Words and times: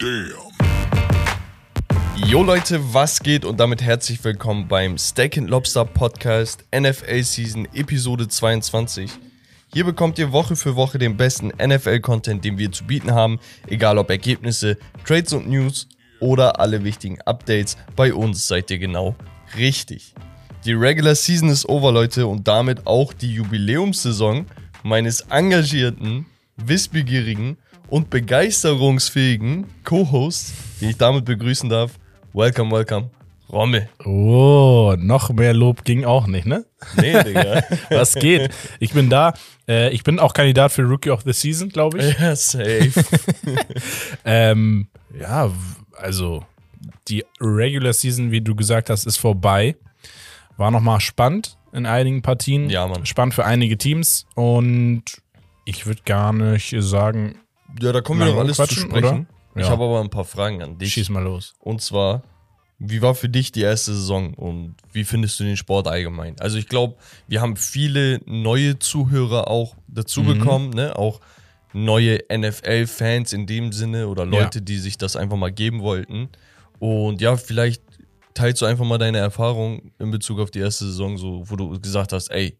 Damn. 0.00 0.32
Jo 2.26 2.42
Leute, 2.42 2.80
was 2.94 3.20
geht 3.20 3.44
und 3.44 3.60
damit 3.60 3.82
herzlich 3.82 4.24
willkommen 4.24 4.66
beim 4.66 4.96
Steak 4.96 5.36
and 5.36 5.50
Lobster 5.50 5.84
Podcast 5.84 6.64
NFL 6.74 7.22
Season 7.22 7.68
Episode 7.74 8.26
22. 8.26 9.10
Hier 9.74 9.84
bekommt 9.84 10.18
ihr 10.18 10.32
Woche 10.32 10.56
für 10.56 10.74
Woche 10.74 10.96
den 10.96 11.18
besten 11.18 11.48
NFL-Content, 11.48 12.42
den 12.42 12.56
wir 12.56 12.72
zu 12.72 12.84
bieten 12.84 13.12
haben, 13.12 13.40
egal 13.66 13.98
ob 13.98 14.08
Ergebnisse, 14.08 14.78
Trades 15.04 15.34
und 15.34 15.50
News 15.50 15.86
oder 16.18 16.58
alle 16.60 16.82
wichtigen 16.82 17.20
Updates. 17.26 17.76
Bei 17.94 18.14
uns 18.14 18.48
seid 18.48 18.70
ihr 18.70 18.78
genau 18.78 19.14
richtig. 19.58 20.14
Die 20.64 20.72
Regular 20.72 21.14
Season 21.14 21.50
ist 21.50 21.68
over, 21.68 21.92
Leute, 21.92 22.26
und 22.26 22.48
damit 22.48 22.86
auch 22.86 23.12
die 23.12 23.34
Jubiläumssaison 23.34 24.46
meines 24.82 25.20
engagierten, 25.28 26.24
wissbegierigen 26.56 27.58
und 27.90 28.08
begeisterungsfähigen 28.08 29.66
Co-Hosts, 29.84 30.54
den 30.80 30.90
ich 30.90 30.96
damit 30.96 31.24
begrüßen 31.24 31.68
darf. 31.68 31.92
Welcome, 32.32 32.70
welcome, 32.70 33.10
Rommel. 33.52 33.88
Oh, 34.04 34.94
noch 34.96 35.30
mehr 35.30 35.52
Lob 35.52 35.84
ging 35.84 36.04
auch 36.04 36.28
nicht, 36.28 36.46
ne? 36.46 36.64
Nee, 36.96 37.22
Digga. 37.24 37.64
Was 37.90 38.14
geht? 38.14 38.50
Ich 38.78 38.92
bin 38.92 39.10
da. 39.10 39.34
Äh, 39.68 39.90
ich 39.90 40.04
bin 40.04 40.20
auch 40.20 40.32
Kandidat 40.32 40.70
für 40.70 40.82
Rookie 40.82 41.10
of 41.10 41.22
the 41.24 41.32
Season, 41.32 41.68
glaube 41.68 41.98
ich. 41.98 42.18
ja, 42.18 42.36
safe. 42.36 42.92
Ähm, 44.24 44.86
ja, 45.18 45.50
also 45.96 46.44
die 47.08 47.24
Regular 47.40 47.92
Season, 47.92 48.30
wie 48.30 48.40
du 48.40 48.54
gesagt 48.54 48.88
hast, 48.88 49.04
ist 49.06 49.16
vorbei. 49.16 49.76
War 50.56 50.70
nochmal 50.70 51.00
spannend 51.00 51.56
in 51.72 51.86
einigen 51.86 52.22
Partien. 52.22 52.70
Ja, 52.70 52.86
Mann. 52.86 53.04
Spannend 53.06 53.34
für 53.34 53.44
einige 53.44 53.76
Teams. 53.76 54.26
Und 54.36 55.02
ich 55.64 55.86
würde 55.86 56.02
gar 56.04 56.32
nicht 56.32 56.74
sagen, 56.78 57.40
Ja, 57.80 57.92
da 57.92 58.00
kommen 58.00 58.20
wir 58.20 58.26
noch 58.26 58.38
alles 58.38 58.56
zu 58.56 58.66
sprechen. 58.66 58.92
oder? 58.92 59.26
Ich 59.56 59.62
Ja. 59.62 59.70
habe 59.70 59.84
aber 59.84 60.00
ein 60.00 60.10
paar 60.10 60.24
Fragen 60.24 60.62
an 60.62 60.78
dich. 60.78 60.92
schieß 60.92 61.08
mal 61.10 61.22
los. 61.22 61.54
Und 61.58 61.80
zwar, 61.82 62.22
wie 62.78 63.02
war 63.02 63.14
für 63.14 63.28
dich 63.28 63.52
die 63.52 63.62
erste 63.62 63.92
Saison 63.92 64.32
und 64.34 64.76
wie 64.92 65.04
findest 65.04 65.38
du 65.40 65.44
den 65.44 65.56
Sport 65.56 65.86
allgemein? 65.88 66.38
Also 66.40 66.56
ich 66.56 66.68
glaube, 66.68 66.96
wir 67.28 67.40
haben 67.40 67.56
viele 67.56 68.20
neue 68.26 68.78
Zuhörer 68.78 69.48
auch 69.48 69.76
dazu 69.88 70.22
Mhm. 70.22 70.26
bekommen, 70.38 70.70
ne? 70.70 70.96
Auch 70.96 71.20
neue 71.72 72.18
NFL-Fans 72.28 73.32
in 73.32 73.46
dem 73.46 73.72
Sinne 73.72 74.08
oder 74.08 74.24
Leute, 74.26 74.60
die 74.62 74.78
sich 74.78 74.98
das 74.98 75.16
einfach 75.16 75.36
mal 75.36 75.52
geben 75.52 75.80
wollten. 75.82 76.28
Und 76.78 77.20
ja, 77.20 77.36
vielleicht 77.36 77.82
teilst 78.34 78.62
du 78.62 78.66
einfach 78.66 78.84
mal 78.84 78.98
deine 78.98 79.18
Erfahrung 79.18 79.92
in 79.98 80.10
Bezug 80.10 80.40
auf 80.40 80.50
die 80.50 80.60
erste 80.60 80.86
Saison, 80.86 81.18
so 81.18 81.42
wo 81.50 81.56
du 81.56 81.78
gesagt 81.80 82.12
hast, 82.12 82.28
ey, 82.30 82.56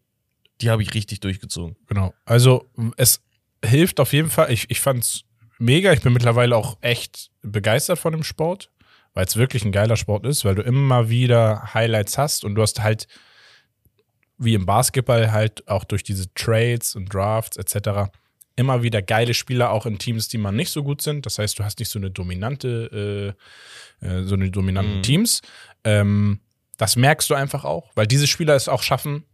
die 0.61 0.69
habe 0.69 0.83
ich 0.83 0.93
richtig 0.93 1.19
durchgezogen. 1.21 1.75
Genau. 1.87 2.13
Also 2.25 2.65
es 2.97 3.21
hilft 3.63 3.99
auf 3.99 4.13
jeden 4.13 4.29
Fall. 4.29 4.51
Ich, 4.51 4.69
ich 4.69 4.79
fand's 4.79 5.23
mega. 5.59 5.93
Ich 5.93 6.01
bin 6.01 6.13
mittlerweile 6.13 6.55
auch 6.55 6.77
echt 6.81 7.29
begeistert 7.41 7.99
von 7.99 8.13
dem 8.13 8.23
Sport, 8.23 8.69
weil 9.13 9.25
es 9.25 9.37
wirklich 9.37 9.63
ein 9.65 9.71
geiler 9.71 9.97
Sport 9.97 10.25
ist, 10.25 10.45
weil 10.45 10.55
du 10.55 10.61
immer 10.61 11.09
wieder 11.09 11.73
Highlights 11.73 12.17
hast 12.17 12.43
und 12.43 12.55
du 12.55 12.61
hast 12.61 12.81
halt 12.81 13.07
wie 14.37 14.55
im 14.55 14.65
Basketball 14.65 15.31
halt 15.31 15.67
auch 15.67 15.83
durch 15.83 16.01
diese 16.03 16.33
Trades 16.33 16.95
und 16.95 17.13
Drafts 17.13 17.57
etc. 17.57 18.09
immer 18.55 18.81
wieder 18.81 19.03
geile 19.03 19.35
Spieler 19.35 19.71
auch 19.71 19.85
in 19.85 19.99
Teams, 19.99 20.29
die 20.29 20.39
man 20.39 20.55
nicht 20.55 20.71
so 20.71 20.83
gut 20.83 21.03
sind. 21.03 21.27
Das 21.27 21.37
heißt, 21.37 21.59
du 21.59 21.63
hast 21.63 21.77
nicht 21.77 21.89
so 21.89 21.99
eine 21.99 22.09
dominante, 22.09 23.35
äh, 24.01 24.05
äh, 24.07 24.23
so 24.23 24.33
eine 24.33 24.49
dominanten 24.49 24.97
Mhm. 24.97 25.03
Teams. 25.03 25.41
Ähm, 25.83 26.39
das 26.77 26.95
merkst 26.95 27.29
du 27.29 27.35
einfach 27.35 27.63
auch, 27.65 27.91
weil 27.93 28.07
diese 28.07 28.25
Spieler 28.25 28.55
es 28.55 28.67
auch 28.67 28.81
schaffen, 28.81 29.25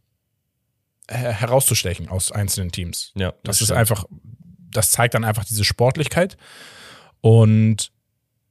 herauszustechen 1.08 2.09
aus 2.09 2.31
einzelnen 2.31 2.72
Teams. 2.72 3.11
Ja, 3.16 3.33
Das, 3.44 3.61
ist 3.61 3.67
stimmt. 3.67 3.80
einfach, 3.80 4.05
das 4.72 4.91
zeigt 4.91 5.13
dann 5.13 5.23
einfach 5.23 5.45
diese 5.45 5.63
Sportlichkeit. 5.63 6.38
Und 7.22 7.91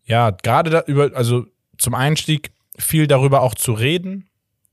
ja, 0.05 0.31
gerade 0.31 0.71
da 0.71 0.83
über, 0.87 1.11
also 1.15 1.47
zum 1.79 1.95
Einstieg 1.95 2.53
viel 2.79 3.07
darüber 3.07 3.43
auch 3.43 3.55
zu 3.55 3.73
reden, 3.73 4.29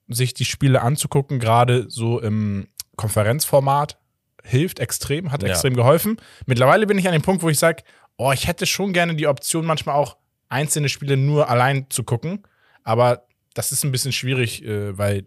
sich 0.08 0.34
die 0.34 0.46
Spiele 0.46 0.82
anzugucken, 0.82 1.40
gerade 1.40 1.86
so 1.90 2.20
im 2.20 2.68
Konferenzformat, 2.96 3.98
hilft 4.44 4.80
extrem, 4.80 5.32
hat 5.32 5.42
Ja. 5.44 5.50
extrem 5.50 5.76
geholfen. 5.76 6.18
Mittlerweile 6.46 6.86
bin 6.86 6.98
ich 6.98 7.08
an 7.08 7.14
dem 7.14 7.22
Punkt, 7.22 7.44
wo 7.44 7.50
ich 7.50 7.58
sage, 7.60 7.84
oh, 8.18 8.32
ich 8.32 8.48
hätte 8.48 8.66
schon 8.66 8.94
gerne 8.94 9.16
die 9.16 9.28
Option, 9.28 9.66
manchmal 9.66 9.96
auch 9.96 10.18
einzelne 10.50 10.90
Spiele 10.90 11.18
nur 11.18 11.50
allein 11.50 11.88
zu 11.90 12.04
gucken, 12.04 12.44
aber 12.84 13.26
das 13.54 13.72
ist 13.72 13.84
ein 13.84 13.92
bisschen 13.92 14.12
schwierig, 14.12 14.64
äh, 14.64 14.98
weil 14.98 15.26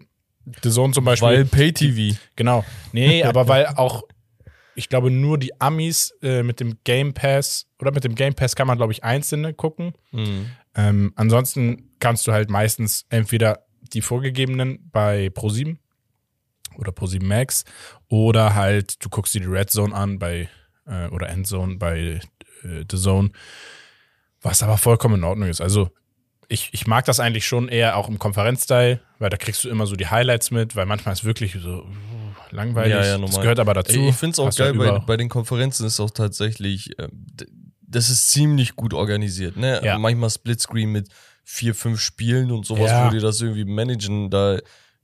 The 0.62 0.71
Zone 0.71 0.93
zum 0.93 1.05
Beispiel. 1.05 1.29
Weil 1.29 1.45
Pay-TV. 1.45 2.17
Genau. 2.37 2.65
Nee, 2.93 3.23
aber 3.25 3.49
weil 3.49 3.67
auch, 3.67 4.05
ich 4.75 4.89
glaube, 4.89 5.11
nur 5.11 5.39
die 5.39 5.61
Amis 5.61 6.15
äh, 6.23 6.43
mit 6.43 6.61
dem 6.61 6.79
Game 6.84 7.15
Pass 7.15 7.67
oder 7.81 7.93
mit 7.93 8.05
dem 8.05 8.15
Game 8.15 8.34
Pass 8.34 8.55
kann 8.55 8.67
man, 8.67 8.77
glaube 8.77 8.93
ich, 8.93 9.05
einzelne 9.05 9.55
gucken. 9.55 9.95
Mhm. 10.12 10.51
Ähm, 10.75 11.12
ansonsten 11.17 11.91
kannst 11.99 12.27
du 12.27 12.33
halt 12.33 12.51
meistens 12.51 13.07
entweder 13.09 13.67
die 13.93 14.03
vorgegebenen 14.03 14.89
bei 14.93 15.29
Pro7 15.29 15.77
oder 16.77 16.93
Pro7 16.93 17.25
Max 17.25 17.65
oder 18.09 18.55
halt 18.55 19.05
du 19.05 19.09
guckst 19.09 19.34
dir 19.34 19.41
die 19.41 19.47
Red 19.47 19.71
Zone 19.71 19.95
an 19.95 20.19
bei 20.19 20.49
äh, 20.87 21.09
oder 21.09 21.28
Endzone 21.28 21.77
bei 21.77 22.21
äh, 22.63 22.84
The 22.91 22.99
Zone, 22.99 23.31
was 24.43 24.63
aber 24.63 24.78
vollkommen 24.78 25.17
in 25.17 25.25
Ordnung 25.25 25.49
ist. 25.49 25.61
Also 25.61 25.91
ich, 26.49 26.71
ich 26.73 26.87
mag 26.87 27.05
das 27.07 27.21
eigentlich 27.21 27.47
schon 27.47 27.69
eher 27.69 27.97
auch 27.97 28.09
im 28.09 28.19
Konferenzteil, 28.19 29.01
weil 29.19 29.31
da 29.31 29.37
kriegst 29.37 29.65
du 29.65 29.69
immer 29.69 29.87
so 29.87 29.97
die 29.97 30.07
Highlights 30.07 30.51
mit, 30.51 30.77
weil 30.77 30.87
manchmal 30.87 31.12
ist 31.15 31.25
wirklich 31.25 31.57
so 31.61 31.83
uh, 31.83 31.84
langweilig. 32.51 32.93
Ja, 32.93 33.05
ja, 33.05 33.12
das 33.12 33.21
normal. 33.21 33.41
gehört 33.41 33.59
aber 33.61 33.75
dazu. 33.75 33.99
Ich 33.99 34.15
finde 34.15 34.33
es 34.33 34.39
auch 34.39 34.47
Hast 34.47 34.59
geil, 34.59 34.69
halt 34.69 34.79
bei, 34.79 34.99
bei 35.01 35.17
den 35.17 35.29
Konferenzen 35.29 35.87
ist 35.87 35.99
auch 36.01 36.11
tatsächlich, 36.11 36.91
ähm, 36.99 37.27
das 37.83 38.11
ist 38.11 38.31
ziemlich 38.31 38.77
gut 38.77 38.95
organisiert. 38.95 39.57
Ne? 39.57 39.81
Ja. 39.83 39.99
Manchmal 39.99 40.31
Splitscreen 40.31 40.91
mit 40.91 41.09
vier, 41.45 41.75
fünf 41.75 42.01
Spielen 42.01 42.51
und 42.51 42.67
sowas, 42.67 42.91
Ja. 42.91 43.07
wo 43.07 43.11
die 43.11 43.21
das 43.21 43.41
irgendwie 43.41 43.65
managen, 43.65 44.31
da 44.31 44.59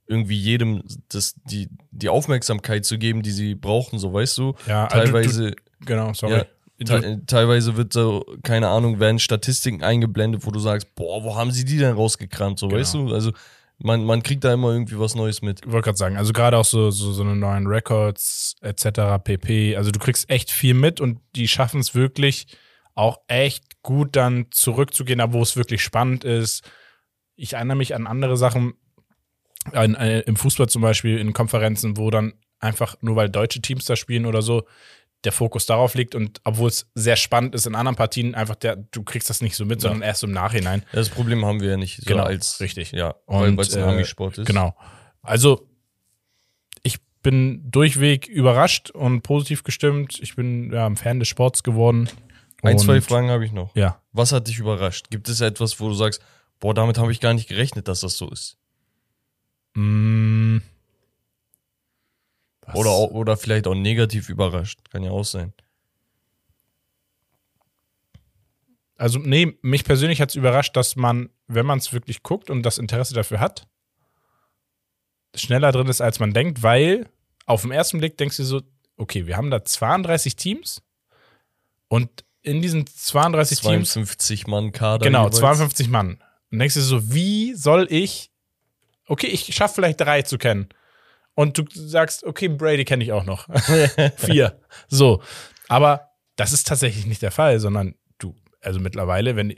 irgendwie 0.05 0.37
jedem 0.37 0.83
das, 1.09 1.35
die, 1.45 1.69
die 1.91 2.09
Aufmerksamkeit 2.09 2.85
zu 2.85 2.97
geben, 2.97 3.21
die 3.21 3.31
sie 3.31 3.55
brauchen, 3.55 3.99
so 3.99 4.13
weißt 4.13 4.37
du. 4.37 4.53
Ja, 4.67 4.85
also 4.87 4.97
du- 4.97 5.11
teilweise, 5.11 5.51
Du, 5.51 5.55
genau, 5.85 6.13
sorry. 6.13 6.33
ja, 6.39 6.45
te 6.83 7.21
teilweise 7.25 7.77
wird 7.77 7.93
so, 7.93 8.25
keine 8.43 8.67
Ahnung, 8.69 8.99
werden 8.99 9.19
Statistiken 9.19 9.83
eingeblendet, 9.83 10.45
wo 10.45 10.51
du 10.51 10.59
sagst, 10.59 10.93
boah, 10.95 11.23
wo 11.23 11.35
haben 11.35 11.51
sie 11.51 11.65
die 11.65 11.77
denn 11.77 11.95
rausgekramt, 11.95 12.59
so 12.59 12.67
Genau. 12.67 12.79
weißt 12.79 12.93
du? 12.95 13.13
Also 13.13 13.31
man, 13.79 14.03
man 14.05 14.23
kriegt 14.23 14.43
da 14.43 14.53
immer 14.53 14.71
irgendwie 14.71 14.99
was 14.99 15.15
Neues 15.15 15.41
mit. 15.41 15.61
Ich 15.65 15.71
wollte 15.71 15.85
gerade 15.85 15.97
sagen, 15.97 16.17
also 16.17 16.31
gerade 16.31 16.57
auch 16.57 16.65
so, 16.65 16.91
so, 16.91 17.11
so 17.11 17.23
eine 17.23 17.35
neuen 17.35 17.67
Records 17.67 18.55
etc. 18.61 19.23
pp. 19.23 19.75
Also 19.75 19.91
du 19.91 19.99
kriegst 19.99 20.29
echt 20.29 20.51
viel 20.51 20.73
mit 20.73 21.01
und 21.01 21.19
die 21.35 21.47
schaffen 21.47 21.79
es 21.79 21.93
wirklich 21.95 22.47
auch 22.95 23.19
echt 23.27 23.81
gut 23.81 24.15
dann 24.15 24.47
zurückzugehen, 24.51 25.19
da 25.19 25.33
wo 25.33 25.41
es 25.41 25.57
wirklich 25.57 25.81
spannend 25.83 26.23
ist. 26.23 26.63
Ich 27.35 27.53
erinnere 27.53 27.77
mich 27.77 27.95
an 27.95 28.07
andere 28.07 28.37
Sachen, 28.37 28.73
an, 29.71 29.95
äh, 29.95 30.19
im 30.21 30.35
Fußball 30.35 30.69
zum 30.69 30.81
Beispiel, 30.81 31.17
in 31.17 31.33
Konferenzen, 31.33 31.97
wo 31.97 32.09
dann 32.11 32.33
einfach 32.59 32.95
nur 33.01 33.15
weil 33.15 33.29
deutsche 33.29 33.61
Teams 33.61 33.85
da 33.85 33.95
spielen 33.95 34.25
oder 34.25 34.41
so, 34.41 34.63
der 35.23 35.31
Fokus 35.31 35.65
darauf 35.65 35.95
liegt 35.95 36.15
und 36.15 36.41
obwohl 36.43 36.69
es 36.69 36.89
sehr 36.95 37.15
spannend 37.15 37.55
ist 37.55 37.65
in 37.65 37.75
anderen 37.75 37.95
Partien, 37.95 38.35
einfach 38.35 38.55
der, 38.55 38.75
du 38.75 39.03
kriegst 39.03 39.29
das 39.29 39.41
nicht 39.41 39.55
so 39.55 39.65
mit, 39.65 39.81
sondern 39.81 40.01
erst 40.01 40.23
im 40.23 40.31
Nachhinein. 40.31 40.83
Das 40.91 41.09
Problem 41.09 41.45
haben 41.45 41.61
wir 41.61 41.71
ja 41.71 41.77
nicht 41.77 41.97
so 41.97 42.03
Genau, 42.05 42.23
als 42.23 42.59
richtig. 42.59 42.91
Ja, 42.91 43.15
weil 43.27 43.57
es 43.59 43.75
ein 43.75 43.83
äh, 43.83 43.87
Amisport 43.87 44.37
ist. 44.37 44.47
Genau. 44.47 44.75
Also, 45.21 45.67
ich 46.83 46.97
bin 47.21 47.69
durchweg 47.71 48.27
überrascht 48.27 48.91
und 48.91 49.21
positiv 49.21 49.63
gestimmt. 49.63 50.19
Ich 50.21 50.35
bin 50.35 50.71
ja, 50.73 50.85
ein 50.85 50.97
Fan 50.97 51.19
des 51.19 51.29
Sports 51.29 51.63
geworden. 51.63 52.09
Ein, 52.61 52.79
zwei 52.79 53.01
Fragen 53.01 53.29
habe 53.29 53.45
ich 53.45 53.51
noch. 53.51 53.75
Ja. 53.75 54.01
Was 54.11 54.31
hat 54.31 54.47
dich 54.47 54.59
überrascht? 54.59 55.09
Gibt 55.09 55.27
es 55.27 55.41
etwas, 55.41 55.79
wo 55.79 55.89
du 55.89 55.93
sagst, 55.93 56.21
boah, 56.59 56.73
damit 56.73 56.97
habe 56.97 57.11
ich 57.11 57.19
gar 57.19 57.33
nicht 57.33 57.49
gerechnet, 57.49 57.87
dass 57.87 58.01
das 58.01 58.17
so 58.17 58.29
ist? 58.29 58.57
Mm, 59.75 60.59
was? 62.65 62.75
Oder, 62.75 62.89
auch, 62.89 63.11
oder 63.11 63.37
vielleicht 63.37 63.67
auch 63.67 63.75
negativ 63.75 64.29
überrascht. 64.29 64.79
Kann 64.91 65.03
ja 65.03 65.11
auch 65.11 65.25
sein. 65.25 65.53
Also, 68.95 69.19
nee, 69.19 69.57
mich 69.61 69.83
persönlich 69.83 70.21
hat 70.21 70.29
es 70.29 70.35
überrascht, 70.35 70.75
dass 70.77 70.95
man, 70.95 71.29
wenn 71.47 71.65
man 71.65 71.79
es 71.79 71.93
wirklich 71.93 72.23
guckt 72.23 72.49
und 72.49 72.63
das 72.63 72.77
Interesse 72.77 73.13
dafür 73.13 73.39
hat, 73.39 73.67
schneller 75.35 75.71
drin 75.71 75.87
ist, 75.87 76.01
als 76.01 76.19
man 76.19 76.33
denkt, 76.33 76.63
weil 76.63 77.09
auf 77.45 77.63
den 77.63 77.71
ersten 77.71 77.97
Blick 77.97 78.17
denkst 78.17 78.37
du 78.37 78.43
so, 78.43 78.61
okay, 78.97 79.25
wir 79.27 79.35
haben 79.35 79.51
da 79.51 79.65
32 79.65 80.35
Teams 80.35 80.81
und 81.87 82.23
in 82.41 82.61
diesen 82.61 82.85
32 82.85 83.59
Teams 83.61 83.93
52 83.93 84.47
Mann 84.47 84.71
Kader. 84.71 85.05
Genau, 85.05 85.25
jeweils. 85.25 85.37
52 85.37 85.89
Mann. 85.89 86.23
Und 86.51 86.59
denkst 86.59 86.75
du 86.75 86.81
so, 86.81 87.13
wie 87.13 87.55
soll 87.55 87.87
ich, 87.89 88.31
okay, 89.07 89.27
ich 89.27 89.53
schaffe 89.55 89.75
vielleicht 89.75 90.01
drei 90.01 90.21
zu 90.21 90.37
kennen. 90.37 90.69
Und 91.35 91.57
du 91.57 91.65
sagst, 91.73 92.23
okay, 92.23 92.47
Brady 92.47 92.85
kenne 92.85 93.03
ich 93.03 93.11
auch 93.11 93.25
noch. 93.25 93.47
Vier. 94.17 94.59
So. 94.87 95.21
Aber 95.67 96.09
das 96.35 96.53
ist 96.53 96.67
tatsächlich 96.67 97.05
nicht 97.05 97.21
der 97.21 97.31
Fall, 97.31 97.59
sondern 97.59 97.95
du, 98.19 98.35
also 98.61 98.79
mittlerweile, 98.79 99.35
wenn, 99.35 99.55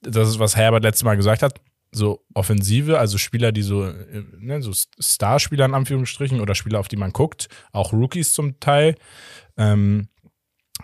das 0.00 0.28
ist, 0.28 0.38
was 0.38 0.56
Herbert 0.56 0.82
letztes 0.82 1.04
Mal 1.04 1.16
gesagt 1.16 1.42
hat, 1.42 1.60
so 1.92 2.24
Offensive, 2.34 2.98
also 2.98 3.18
Spieler, 3.18 3.52
die 3.52 3.62
so, 3.62 3.84
äh, 3.84 4.24
ne, 4.38 4.62
so 4.62 4.72
Starspieler 4.98 5.64
in 5.64 5.74
Anführungsstrichen 5.74 6.40
oder 6.40 6.54
Spieler, 6.54 6.78
auf 6.78 6.88
die 6.88 6.96
man 6.96 7.12
guckt, 7.12 7.48
auch 7.72 7.92
Rookies 7.92 8.32
zum 8.32 8.60
Teil, 8.60 8.94
ähm, 9.56 10.08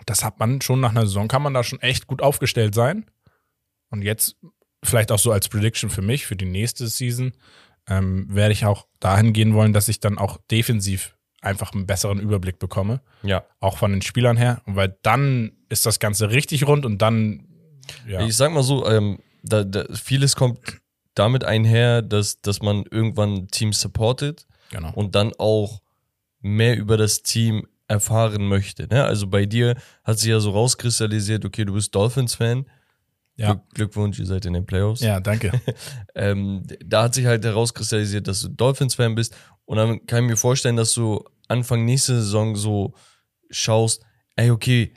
das 0.05 0.23
hat 0.23 0.39
man 0.39 0.61
schon 0.61 0.79
nach 0.79 0.91
einer 0.91 1.07
Saison, 1.07 1.27
kann 1.27 1.41
man 1.41 1.53
da 1.53 1.63
schon 1.63 1.81
echt 1.81 2.07
gut 2.07 2.21
aufgestellt 2.21 2.75
sein. 2.75 3.05
Und 3.89 4.01
jetzt 4.01 4.35
vielleicht 4.83 5.11
auch 5.11 5.19
so 5.19 5.31
als 5.31 5.49
Prediction 5.49 5.89
für 5.89 6.01
mich, 6.01 6.25
für 6.25 6.35
die 6.35 6.45
nächste 6.45 6.87
Season, 6.87 7.33
ähm, 7.87 8.27
werde 8.29 8.53
ich 8.53 8.65
auch 8.65 8.87
dahin 8.99 9.33
gehen 9.33 9.53
wollen, 9.53 9.73
dass 9.73 9.87
ich 9.87 9.99
dann 9.99 10.17
auch 10.17 10.37
defensiv 10.51 11.15
einfach 11.41 11.73
einen 11.73 11.85
besseren 11.85 12.19
Überblick 12.19 12.59
bekomme. 12.59 13.01
Ja. 13.23 13.45
Auch 13.59 13.77
von 13.77 13.91
den 13.91 14.01
Spielern 14.01 14.37
her. 14.37 14.61
Weil 14.65 14.97
dann 15.03 15.53
ist 15.69 15.85
das 15.85 15.99
Ganze 15.99 16.31
richtig 16.31 16.67
rund 16.67 16.85
und 16.85 17.01
dann, 17.01 17.47
ja. 18.07 18.21
Ich 18.21 18.35
sag 18.35 18.51
mal 18.51 18.63
so, 18.63 18.87
ähm, 18.89 19.19
da, 19.43 19.63
da, 19.63 19.85
vieles 19.93 20.35
kommt 20.35 20.59
damit 21.15 21.43
einher, 21.43 22.01
dass, 22.01 22.41
dass 22.41 22.61
man 22.61 22.83
irgendwann 22.91 23.33
ein 23.33 23.47
Team 23.47 23.73
supportet 23.73 24.45
genau. 24.69 24.91
und 24.93 25.15
dann 25.15 25.33
auch 25.37 25.81
mehr 26.41 26.77
über 26.77 26.97
das 26.97 27.23
Team 27.23 27.67
erfahren 27.87 28.47
möchte. 28.47 28.87
Ne? 28.87 29.03
Also 29.03 29.27
bei 29.27 29.45
dir 29.45 29.75
hat 30.03 30.19
sich 30.19 30.29
ja 30.29 30.39
so 30.39 30.51
rauskristallisiert, 30.51 31.45
okay, 31.45 31.65
du 31.65 31.73
bist 31.73 31.95
Dolphins-Fan. 31.95 32.65
Ja. 33.37 33.53
Glück, 33.53 33.69
Glückwunsch, 33.75 34.19
ihr 34.19 34.25
seid 34.25 34.45
in 34.45 34.53
den 34.53 34.65
Playoffs. 34.65 35.01
ja, 35.01 35.19
danke. 35.19 35.51
Ähm, 36.15 36.63
da 36.83 37.03
hat 37.03 37.13
sich 37.13 37.27
halt 37.27 37.45
herauskristallisiert, 37.45 38.27
dass 38.27 38.41
du 38.41 38.47
Dolphins-Fan 38.49 39.13
bist. 39.13 39.35
Und 39.65 39.77
dann 39.77 40.05
kann 40.07 40.23
ich 40.23 40.31
mir 40.31 40.35
vorstellen, 40.37 40.75
dass 40.75 40.93
du 40.93 41.23
Anfang 41.47 41.85
nächste 41.85 42.15
Saison 42.15 42.55
so 42.55 42.95
schaust, 43.51 44.01
ey, 44.35 44.49
okay, 44.49 44.93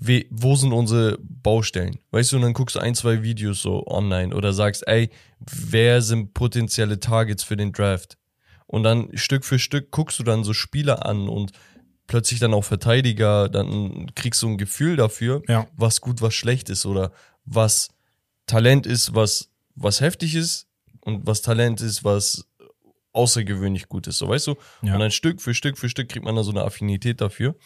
we, 0.00 0.24
wo 0.30 0.56
sind 0.56 0.72
unsere 0.72 1.18
Baustellen? 1.20 1.98
Weißt 2.10 2.32
du, 2.32 2.36
und 2.36 2.42
dann 2.42 2.52
guckst 2.52 2.74
du 2.76 2.80
ein, 2.80 2.94
zwei 2.96 3.22
Videos 3.22 3.62
so 3.62 3.86
online 3.86 4.34
oder 4.34 4.52
sagst, 4.52 4.86
ey, 4.88 5.10
wer 5.38 6.02
sind 6.02 6.34
potenzielle 6.34 6.98
Targets 6.98 7.44
für 7.44 7.56
den 7.56 7.70
Draft? 7.72 8.18
Und 8.66 8.82
dann 8.82 9.08
Stück 9.16 9.44
für 9.44 9.58
Stück 9.60 9.90
guckst 9.92 10.18
du 10.18 10.22
dann 10.24 10.42
so 10.44 10.52
Spieler 10.52 11.06
an 11.06 11.28
und 11.28 11.52
plötzlich 12.08 12.40
dann 12.40 12.54
auch 12.54 12.64
Verteidiger, 12.64 13.48
dann 13.48 14.10
kriegst 14.16 14.42
du 14.42 14.48
ein 14.48 14.58
Gefühl 14.58 14.96
dafür, 14.96 15.42
Ja. 15.48 15.68
was 15.76 16.00
gut, 16.00 16.20
was 16.22 16.34
schlecht 16.34 16.68
ist 16.70 16.84
oder 16.86 17.12
was 17.52 17.88
Talent 18.46 18.86
ist, 18.86 19.14
was, 19.14 19.48
was 19.74 20.00
heftig 20.00 20.34
ist 20.34 20.66
und 21.02 21.26
was 21.26 21.42
Talent 21.42 21.80
ist, 21.80 22.04
was 22.04 22.46
außergewöhnlich 23.12 23.88
gut 23.88 24.06
ist, 24.06 24.18
so 24.18 24.28
weißt 24.28 24.46
du? 24.46 24.56
Ja. 24.82 24.94
Und 24.94 25.00
dann 25.00 25.10
Stück 25.10 25.40
für 25.42 25.52
Stück 25.54 25.76
für 25.78 25.88
Stück 25.88 26.08
kriegt 26.08 26.24
man 26.24 26.36
da 26.36 26.42
so 26.44 26.52
eine 26.52 26.62
Affinität 26.62 27.20
dafür. 27.20 27.56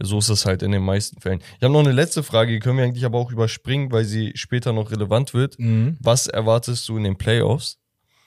So 0.00 0.18
ist 0.18 0.28
das 0.30 0.44
halt 0.46 0.62
in 0.62 0.72
den 0.72 0.82
meisten 0.82 1.20
Fällen. 1.20 1.40
Ich 1.56 1.62
habe 1.62 1.72
noch 1.72 1.80
eine 1.80 1.92
letzte 1.92 2.22
Frage, 2.24 2.52
die 2.52 2.58
können 2.58 2.78
wir 2.78 2.84
eigentlich 2.84 3.04
aber 3.04 3.18
auch 3.18 3.30
überspringen, 3.30 3.92
weil 3.92 4.04
sie 4.04 4.32
später 4.34 4.72
noch 4.72 4.90
relevant 4.90 5.34
wird. 5.34 5.56
Mhm. 5.58 5.96
Was 6.00 6.26
erwartest 6.26 6.88
du 6.88 6.96
in 6.96 7.04
den 7.04 7.16
Playoffs? 7.16 7.78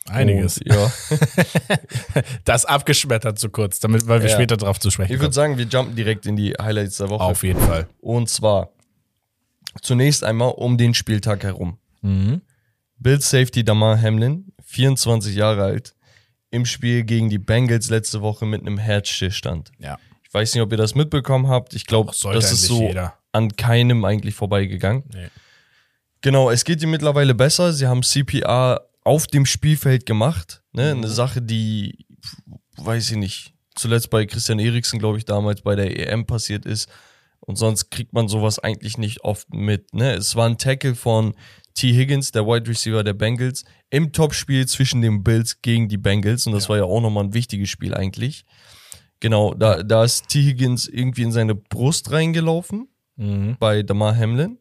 Einiges. 0.09 0.59
Und, 0.59 0.67
ja, 0.73 0.91
Das 2.45 2.63
abgeschmettert 2.65 3.39
so 3.39 3.49
kurz, 3.49 3.79
damit, 3.79 4.07
weil 4.07 4.21
wir 4.21 4.29
Ja. 4.29 4.35
später 4.35 4.55
drauf 4.57 4.79
zu 4.79 4.89
sprechen 4.91 5.11
ich 5.11 5.17
kommen. 5.17 5.25
würde 5.27 5.35
sagen, 5.35 5.57
wir 5.57 5.65
jumpen 5.65 5.95
direkt 5.95 6.25
in 6.25 6.35
die 6.37 6.53
Highlights 6.53 6.97
der 6.97 7.09
Woche. 7.09 7.23
Auf 7.23 7.43
jeden 7.43 7.59
Fall. 7.59 7.87
Und 7.99 8.29
zwar 8.29 8.69
zunächst 9.81 10.23
einmal 10.23 10.51
um 10.51 10.77
den 10.77 10.93
Spieltag 10.93 11.43
herum. 11.43 11.77
Mhm. 12.01 12.41
Bill 12.99 13.21
Safety 13.21 13.63
Damar 13.63 14.01
Hamlin, 14.01 14.51
24 14.65 15.35
Jahre 15.35 15.63
alt, 15.63 15.95
im 16.49 16.65
Spiel 16.65 17.03
gegen 17.03 17.29
die 17.29 17.37
Bengals 17.37 17.89
letzte 17.89 18.21
Woche 18.21 18.45
mit 18.45 18.61
einem 18.61 18.77
Herzstillstand. 18.77 19.71
Ja. 19.79 19.99
Ich 20.23 20.33
weiß 20.33 20.53
nicht, 20.53 20.63
ob 20.63 20.71
ihr 20.71 20.77
das 20.77 20.95
mitbekommen 20.95 21.47
habt. 21.47 21.73
Ich 21.73 21.85
glaube, 21.85 22.11
das 22.11 22.51
ist 22.51 22.63
so 22.63 22.81
jeder. 22.81 23.17
an 23.31 23.55
keinem 23.55 24.03
eigentlich 24.05 24.35
vorbeigegangen. 24.35 25.03
Nee. 25.13 25.27
Genau, 26.21 26.49
es 26.49 26.65
geht 26.65 26.81
ihm 26.81 26.91
mittlerweile 26.91 27.35
besser. 27.35 27.73
Sie 27.73 27.87
haben 27.87 28.03
CPR 28.03 28.81
auf 29.03 29.27
dem 29.27 29.45
Spielfeld 29.45 30.05
gemacht. 30.05 30.63
Ne? 30.73 30.93
Mhm. 30.93 31.03
Eine 31.03 31.11
Sache, 31.11 31.41
die, 31.41 32.05
weiß 32.77 33.11
ich 33.11 33.17
nicht, 33.17 33.53
zuletzt 33.75 34.09
bei 34.09 34.25
Christian 34.25 34.59
Eriksen, 34.59 34.99
glaube 34.99 35.17
ich, 35.17 35.25
damals 35.25 35.61
bei 35.61 35.75
der 35.75 36.11
EM 36.11 36.25
passiert 36.25 36.65
ist. 36.65 36.89
Und 37.47 37.55
sonst 37.55 37.89
kriegt 37.89 38.13
man 38.13 38.27
sowas 38.27 38.59
eigentlich 38.59 38.99
nicht 38.99 39.23
oft 39.23 39.51
mit. 39.53 39.93
Ne? 39.93 40.13
Es 40.13 40.35
war 40.35 40.47
ein 40.47 40.59
Tackle 40.59 40.93
von 40.93 41.33
T. 41.73 41.93
Higgins, 41.93 42.31
der 42.31 42.45
Wide 42.45 42.69
Receiver 42.69 43.03
der 43.03 43.13
Bengals, 43.13 43.63
im 43.89 44.11
Topspiel 44.11 44.67
zwischen 44.67 45.01
den 45.01 45.23
Bills 45.23 45.61
gegen 45.61 45.87
die 45.87 45.97
Bengals. 45.97 46.45
Und 46.45 46.53
das 46.53 46.67
war 46.69 46.77
ja 46.77 46.83
auch 46.83 47.01
nochmal 47.01 47.23
ein 47.23 47.33
wichtiges 47.33 47.69
Spiel 47.69 47.93
eigentlich. 47.95 48.43
Genau, 49.21 49.53
da, 49.55 49.81
da 49.81 50.03
ist 50.03 50.27
T. 50.27 50.43
Higgins 50.43 50.87
irgendwie 50.87 51.23
in 51.23 51.31
seine 51.31 51.55
Brust 51.55 52.11
reingelaufen 52.11 52.89
Mhm. 53.19 53.55
bei 53.59 53.81
Damar 53.81 54.15
Hamlin. 54.15 54.59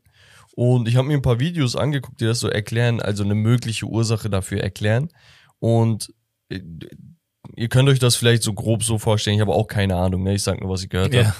Und 0.54 0.88
ich 0.88 0.96
habe 0.96 1.06
mir 1.06 1.14
ein 1.14 1.20
paar 1.22 1.40
Videos 1.40 1.76
angeguckt, 1.76 2.20
die 2.22 2.24
das 2.24 2.40
so 2.40 2.48
erklären, 2.48 3.02
also 3.02 3.22
eine 3.22 3.34
mögliche 3.34 3.84
Ursache 3.84 4.30
dafür 4.30 4.62
erklären. 4.62 5.10
Und 5.58 6.10
äh, 6.48 6.60
ihr 7.54 7.68
könnt 7.68 7.88
euch 7.90 7.98
das 7.98 8.16
vielleicht 8.16 8.42
so 8.42 8.54
grob 8.54 8.82
so 8.82 8.96
vorstellen, 8.98 9.34
ich 9.36 9.42
habe 9.42 9.52
auch 9.52 9.66
keine 9.66 9.96
Ahnung, 9.96 10.22
ne? 10.22 10.34
ich 10.34 10.42
sag 10.42 10.60
nur, 10.60 10.70
was 10.70 10.82
ich 10.82 10.88
gehört 10.88 11.12
habe. 11.14 11.34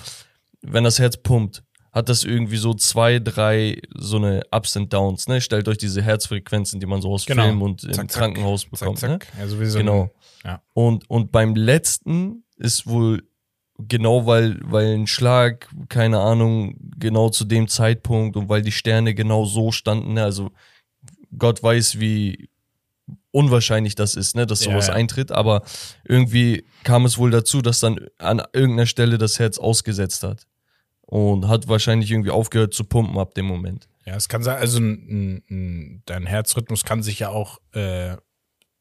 Ja. 0.67 0.73
Wenn 0.73 0.85
das 0.85 0.99
Herz 0.99 1.17
pumpt, 1.17 1.63
hat 1.93 2.11
das 2.11 2.25
irgendwie 2.25 2.59
so 2.59 2.75
zwei, 2.75 3.19
drei 3.19 3.81
so 3.95 4.19
eine 4.19 4.43
Ups 4.51 4.77
and 4.77 4.93
Downs. 4.93 5.29
Ne? 5.29 5.41
Stellt 5.41 5.67
euch 5.67 5.79
diese 5.79 6.03
Herzfrequenzen, 6.03 6.79
die 6.79 6.85
man 6.85 7.01
so 7.01 7.11
aus 7.11 7.25
Genau. 7.25 7.45
Film 7.45 7.63
und 7.63 7.85
im 7.85 7.93
Zack, 7.95 8.11
zack. 8.11 8.21
Krankenhaus 8.21 8.63
Zack, 8.63 8.71
bekommt. 8.71 9.03
Ne? 9.03 9.09
zack. 9.09 9.27
Ja, 9.39 9.49
sowieso. 9.49 9.79
Genau. 9.79 10.11
Ja. 10.45 10.63
Und, 10.75 11.09
und 11.09 11.33
beim 11.33 11.57
letzten 11.57 12.45
ist 12.59 12.87
wohl 12.87 13.23
genau, 13.79 14.27
weil, 14.27 14.59
weil 14.63 14.95
ein 14.95 15.07
Schlag, 15.07 15.71
keine 15.89 16.21
Ahnung, 16.21 16.77
genau 16.99 17.31
zu 17.31 17.47
dem 17.47 17.67
Zeitpunkt 17.67 18.37
und 18.37 18.51
weil 18.51 18.61
die 18.61 18.73
Sterne 18.73 19.15
genau 19.15 19.47
so 19.47 19.73
standen, 19.73 20.15
ne? 20.15 20.25
also 20.25 20.51
Gott 21.39 21.63
weiß, 21.63 21.99
wie 21.99 22.51
unwahrscheinlich 23.31 23.95
das 23.95 24.17
ist, 24.17 24.35
ne, 24.37 24.47
dass 24.47 24.65
Ja, 24.65 24.73
sowas 24.73 24.89
ja. 24.89 24.95
eintritt, 24.95 25.31
aber 25.33 25.63
irgendwie 26.05 26.65
kam 26.85 27.05
es 27.05 27.17
wohl 27.19 27.31
dazu, 27.31 27.63
dass 27.63 27.81
dann 27.81 28.01
an 28.19 28.43
irgendeiner 28.53 28.87
Stelle 28.87 29.17
das 29.19 29.39
Herz 29.39 29.59
ausgesetzt 29.59 30.23
hat 30.23 30.47
und 31.07 31.49
hat 31.49 31.69
wahrscheinlich 31.69 32.11
irgendwie 32.11 32.31
aufgehört 32.31 32.75
zu 32.75 32.85
pumpen 32.85 33.19
ab 33.19 33.35
dem 33.35 33.47
Moment. 33.47 33.89
Ja, 34.05 34.15
es 34.17 34.29
kann 34.29 34.43
sein, 34.43 34.59
also 34.59 34.79
ein, 34.79 34.93
ein, 35.09 35.43
ein, 35.51 36.03
dein 36.07 36.27
Herzrhythmus 36.27 36.85
kann 36.85 37.03
sich 37.03 37.19
ja 37.19 37.29
auch, 37.31 37.59
äh, 37.73 38.17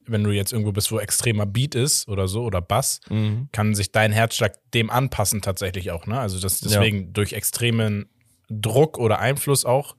wenn 0.08 0.24
du 0.24 0.30
jetzt 0.32 0.52
irgendwo 0.54 0.72
bist, 0.72 0.92
wo 0.92 1.00
extremer 1.00 1.48
Beat 1.48 1.74
ist 1.74 2.08
oder 2.08 2.28
so 2.28 2.44
oder 2.44 2.62
Bass, 2.62 3.00
Mhm. 3.10 3.50
kann 3.52 3.74
sich 3.74 3.92
dein 3.92 4.12
Herzschlag 4.12 4.54
dem 4.74 4.90
anpassen 4.92 5.42
tatsächlich 5.42 5.90
auch. 5.92 6.06
Ne? 6.06 6.20
Also 6.20 6.40
das 6.40 6.60
deswegen 6.60 7.12
durch 7.14 7.34
extremen 7.34 8.08
Druck 8.50 9.00
oder 9.00 9.18
Einfluss 9.18 9.66
auch 9.66 9.96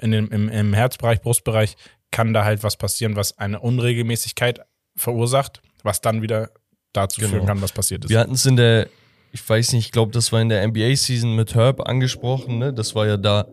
in 0.00 0.12
dem, 0.12 0.28
im, 0.30 0.48
im 0.48 0.72
Herzbereich, 0.74 1.20
Brustbereich 1.20 1.76
kann 2.12 2.32
da 2.32 2.44
halt 2.44 2.62
was 2.62 2.76
passieren, 2.76 3.16
was 3.16 3.36
eine 3.38 3.58
Unregelmäßigkeit 3.58 4.60
verursacht, 4.96 5.60
was 5.82 6.00
dann 6.00 6.22
wieder 6.22 6.50
dazu 6.92 7.20
Genau. 7.20 7.32
führen 7.32 7.46
kann, 7.46 7.60
was 7.60 7.72
passiert 7.72 8.04
ist. 8.04 8.10
Wir 8.10 8.20
hatten 8.20 8.34
es 8.34 8.46
in 8.46 8.56
der, 8.56 8.88
ich 9.32 9.46
weiß 9.48 9.72
nicht, 9.72 9.86
ich 9.86 9.92
glaube, 9.92 10.12
das 10.12 10.32
war 10.32 10.40
in 10.40 10.48
der 10.48 10.66
NBA-Season 10.66 11.34
mit 11.34 11.54
Herb 11.54 11.86
angesprochen, 11.88 12.58
ne? 12.58 12.72
Das 12.72 12.94
war 12.94 13.06
ja 13.06 13.16
da 13.16 13.46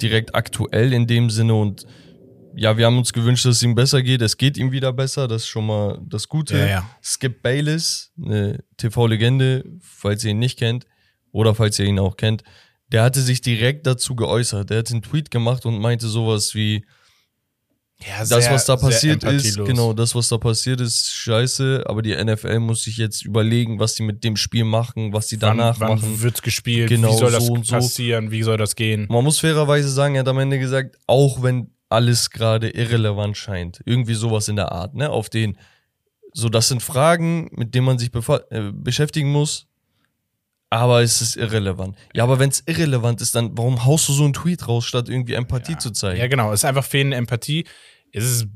direkt 0.00 0.34
aktuell 0.34 0.92
in 0.92 1.06
dem 1.06 1.30
Sinne 1.30 1.54
und 1.54 1.84
ja, 2.56 2.76
wir 2.76 2.86
haben 2.86 2.98
uns 2.98 3.12
gewünscht, 3.12 3.44
dass 3.44 3.56
es 3.56 3.62
ihm 3.62 3.74
besser 3.74 4.02
geht. 4.02 4.22
Es 4.22 4.36
geht 4.36 4.56
ihm 4.56 4.70
wieder 4.70 4.92
besser, 4.92 5.26
das 5.26 5.42
ist 5.42 5.48
schon 5.48 5.66
mal 5.66 6.00
das 6.06 6.28
Gute. 6.28 6.56
Ja, 6.56 6.66
ja. 6.66 6.90
Skip 7.02 7.42
Bayless, 7.42 8.12
eine 8.22 8.62
TV-Legende, 8.76 9.64
falls 9.80 10.24
ihr 10.24 10.30
ihn 10.30 10.38
nicht 10.38 10.58
kennt 10.58 10.86
oder 11.32 11.54
falls 11.54 11.78
ihr 11.78 11.86
ihn 11.86 11.98
auch 11.98 12.16
kennt, 12.16 12.44
der 12.92 13.02
hatte 13.02 13.22
sich 13.22 13.40
direkt 13.40 13.86
dazu 13.86 14.14
geäußert. 14.14 14.70
Der 14.70 14.78
hat 14.78 14.90
einen 14.92 15.02
Tweet 15.02 15.32
gemacht 15.32 15.66
und 15.66 15.80
meinte 15.80 16.06
sowas 16.06 16.54
wie, 16.54 16.84
Ja, 18.06 18.18
das, 18.18 18.28
sehr- 18.28 18.52
was 18.52 18.64
da 18.66 18.76
passiert 18.76 19.24
ist, 19.24 19.56
genau, 19.56 19.92
das, 19.92 20.14
was 20.14 20.28
da 20.28 20.36
passiert 20.38 20.80
ist, 20.80 21.12
scheiße, 21.12 21.84
aber 21.86 22.02
die 22.02 22.14
NFL 22.14 22.58
muss 22.58 22.84
sich 22.84 22.96
jetzt 22.98 23.24
überlegen, 23.24 23.78
was 23.78 23.94
die 23.94 24.02
mit 24.02 24.24
dem 24.24 24.36
Spiel 24.36 24.64
machen, 24.64 25.12
was 25.12 25.28
die 25.28 25.38
danach 25.38 25.80
wann, 25.80 25.88
wann 25.90 26.00
machen. 26.00 26.22
wird 26.22 26.42
gespielt? 26.42 26.88
Genau, 26.90 27.12
wie 27.12 27.18
soll 27.18 27.32
das 27.32 27.46
so 27.46 27.52
und 27.54 27.66
so. 27.66 27.76
passieren? 27.76 28.30
Wie 28.30 28.42
soll 28.42 28.58
das 28.58 28.76
gehen? 28.76 29.06
Man 29.08 29.24
muss 29.24 29.38
fairerweise 29.38 29.88
sagen, 29.88 30.16
er 30.16 30.20
hat 30.20 30.28
am 30.28 30.38
Ende 30.38 30.58
gesagt, 30.58 30.98
auch 31.06 31.42
wenn 31.42 31.70
alles 31.88 32.30
gerade 32.30 32.70
irrelevant 32.70 33.36
scheint, 33.36 33.80
irgendwie 33.86 34.14
sowas 34.14 34.48
in 34.48 34.56
der 34.56 34.72
Art, 34.72 34.94
ne, 34.94 35.08
auf 35.10 35.30
den, 35.30 35.56
so, 36.32 36.48
das 36.48 36.68
sind 36.68 36.82
Fragen, 36.82 37.48
mit 37.52 37.74
denen 37.74 37.86
man 37.86 37.98
sich 37.98 38.10
äh, 38.12 38.72
beschäftigen 38.72 39.30
muss, 39.30 39.66
aber 40.74 41.02
es 41.02 41.22
ist 41.22 41.36
irrelevant. 41.36 41.96
Ja, 42.14 42.24
aber 42.24 42.40
wenn 42.40 42.50
es 42.50 42.64
irrelevant 42.66 43.20
ist, 43.20 43.36
dann 43.36 43.56
warum 43.56 43.84
haust 43.84 44.08
du 44.08 44.12
so 44.12 44.24
einen 44.24 44.32
Tweet 44.32 44.66
raus, 44.66 44.84
statt 44.84 45.08
irgendwie 45.08 45.34
Empathie 45.34 45.78
zu 45.78 45.92
zeigen? 45.92 46.18
Ja, 46.18 46.26
genau. 46.26 46.52
Es 46.52 46.60
ist 46.60 46.64
einfach 46.64 46.84
fehlende 46.84 47.16
Empathie. 47.16 47.64
Es 48.14 48.24
ist, 48.24 48.46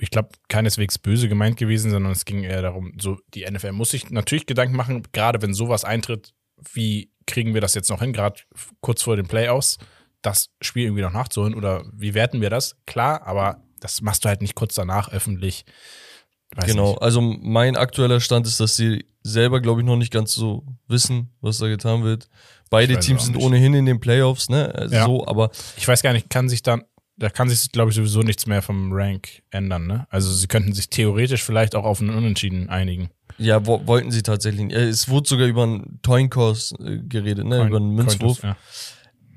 ich 0.00 0.10
glaube, 0.10 0.30
keineswegs 0.48 0.98
böse 0.98 1.28
gemeint 1.28 1.56
gewesen, 1.56 1.90
sondern 1.90 2.12
es 2.12 2.24
ging 2.24 2.42
eher 2.42 2.62
darum, 2.62 2.92
so 3.00 3.18
die 3.34 3.44
NFL 3.48 3.72
muss 3.72 3.90
sich 3.90 4.10
natürlich 4.10 4.46
Gedanken 4.46 4.76
machen, 4.76 5.02
gerade 5.12 5.40
wenn 5.40 5.54
sowas 5.54 5.84
eintritt, 5.84 6.34
wie 6.72 7.10
kriegen 7.26 7.54
wir 7.54 7.60
das 7.60 7.74
jetzt 7.74 7.90
noch 7.90 8.00
hin, 8.00 8.12
gerade 8.12 8.40
kurz 8.80 9.02
vor 9.02 9.16
den 9.16 9.26
Playoffs, 9.28 9.78
das 10.22 10.50
Spiel 10.60 10.84
irgendwie 10.84 11.02
noch 11.02 11.12
nachzuholen 11.12 11.54
oder 11.54 11.84
wie 11.92 12.14
werten 12.14 12.40
wir 12.40 12.50
das? 12.50 12.76
Klar, 12.86 13.26
aber 13.26 13.62
das 13.80 14.00
machst 14.02 14.24
du 14.24 14.28
halt 14.28 14.42
nicht 14.42 14.56
kurz 14.56 14.74
danach 14.74 15.10
öffentlich. 15.12 15.64
Weiß 16.56 16.66
Genau, 16.66 16.90
Nicht. 16.92 17.02
also 17.02 17.20
mein 17.20 17.76
aktueller 17.76 18.20
Stand 18.20 18.46
ist, 18.46 18.58
dass 18.58 18.74
sie 18.76 19.04
selber, 19.22 19.60
glaube 19.60 19.80
ich, 19.82 19.86
noch 19.86 19.96
nicht 19.96 20.12
ganz 20.12 20.32
so 20.34 20.64
wissen, 20.88 21.30
was 21.40 21.58
da 21.58 21.68
getan 21.68 22.02
wird. 22.02 22.28
Beide 22.70 22.98
Teams 22.98 23.26
sind 23.26 23.36
nicht. 23.36 23.44
ohnehin 23.44 23.74
in 23.74 23.86
den 23.86 24.00
Playoffs, 24.00 24.48
ne? 24.48 24.74
Also 24.74 24.94
Ja. 24.94 25.04
So, 25.04 25.26
aber 25.26 25.50
Ich 25.76 25.86
weiß 25.86 26.02
gar 26.02 26.12
nicht, 26.14 26.30
kann 26.30 26.48
sich 26.48 26.62
dann, 26.62 26.84
da 27.18 27.28
kann 27.28 27.48
sich, 27.48 27.72
glaube 27.72 27.90
ich, 27.90 27.96
sowieso 27.96 28.20
nichts 28.20 28.46
mehr 28.46 28.62
vom 28.62 28.92
Rank 28.92 29.42
ändern, 29.50 29.86
ne? 29.86 30.06
Also 30.10 30.32
sie 30.32 30.46
könnten 30.46 30.72
sich 30.72 30.88
theoretisch 30.88 31.42
vielleicht 31.42 31.74
auch 31.74 31.84
auf 31.84 32.00
einen 32.00 32.10
Unentschieden 32.10 32.68
einigen. 32.68 33.10
ja, 33.38 33.66
wo, 33.66 33.86
wollten 33.86 34.10
sie 34.10 34.22
tatsächlich 34.22 34.66
nicht. 34.66 34.76
Äh, 34.76 34.88
Es 34.88 35.08
wurde 35.08 35.28
sogar 35.28 35.46
über 35.46 35.64
einen 35.64 36.00
Toinkurs 36.02 36.72
äh, 36.80 36.98
geredet, 36.98 37.46
ne? 37.46 37.66
über 37.66 37.78
einen 37.78 37.94
Münzwurf. 37.94 38.42
Ja. 38.42 38.56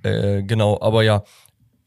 Äh, 0.04 0.44
genau, 0.44 0.80
aber 0.82 1.04
ja. 1.04 1.24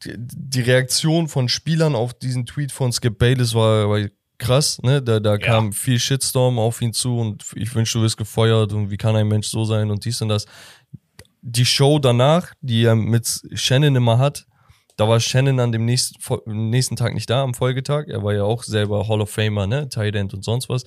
die, 0.03 0.13
die 0.17 0.61
Reaktion 0.61 1.27
von 1.27 1.49
Spielern 1.49 1.95
auf 1.95 2.13
diesen 2.13 2.45
Tweet 2.45 2.71
von 2.71 2.91
Skip 2.91 3.17
Bayless 3.17 3.53
war, 3.53 3.89
war 3.89 4.05
krass, 4.37 4.81
ne? 4.83 5.01
Da, 5.01 5.21
da 5.21 5.37
kam 5.37 5.71
viel 5.71 5.99
Shitstorm 5.99 6.59
auf 6.59 6.81
ihn 6.81 6.91
zu 6.91 7.17
und 7.17 7.45
ich 7.55 7.73
wünsche, 7.73 7.97
du 7.97 8.03
wirst 8.03 8.17
gefeuert 8.17 8.73
und 8.73 8.91
wie 8.91 8.97
kann 8.97 9.15
ein 9.15 9.27
Mensch 9.29 9.47
so 9.47 9.63
sein 9.63 9.91
und 9.91 10.03
dies 10.03 10.21
und 10.21 10.27
das. 10.29 10.45
Die 11.41 11.65
Show 11.65 11.99
danach, 11.99 12.53
die 12.59 12.83
er 12.83 12.95
mit 12.95 13.41
Shannon 13.53 13.95
immer 13.95 14.17
hat, 14.17 14.45
da 14.97 15.07
war 15.07 15.19
Shannon 15.19 15.59
an 15.59 15.71
dem 15.71 15.85
nächsten, 15.85 16.17
nächsten 16.69 16.95
Tag 16.95 17.13
nicht 17.13 17.29
da, 17.29 17.43
am 17.43 17.53
Folgetag. 17.53 18.07
Er 18.07 18.23
war 18.23 18.33
ja 18.33 18.43
auch 18.43 18.63
selber 18.63 19.07
Hall 19.07 19.21
of 19.21 19.29
Famer, 19.29 19.67
ne? 19.67 19.89
Tight 19.89 20.15
End 20.15 20.33
und 20.33 20.43
sonst 20.43 20.69
was. 20.69 20.85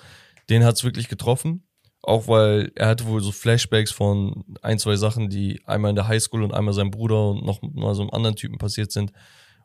Den 0.49 0.65
hat's 0.65 0.85
wirklich 0.85 1.09
getroffen. 1.09 1.65
Auch 2.03 2.29
weil 2.29 2.73
er 2.75 2.89
hatte 2.89 3.07
wohl 3.07 3.21
so 3.21 3.33
Flashbacks 3.33 3.91
von 3.91 4.45
ein, 4.63 4.79
zwei 4.79 4.97
Sachen, 4.97 5.29
die 5.29 5.61
einmal 5.67 5.91
in 5.91 5.97
der 5.97 6.09
Highschool 6.09 6.43
und 6.43 6.55
einmal 6.55 6.73
sein 6.73 6.91
Bruder 6.91 7.31
und 7.31 7.45
noch 7.45 7.61
mal 7.61 7.95
so 7.95 8.03
einem 8.03 8.11
anderen 8.11 8.37
Typen 8.37 8.57
passiert 8.57 8.93
sind. 8.93 9.13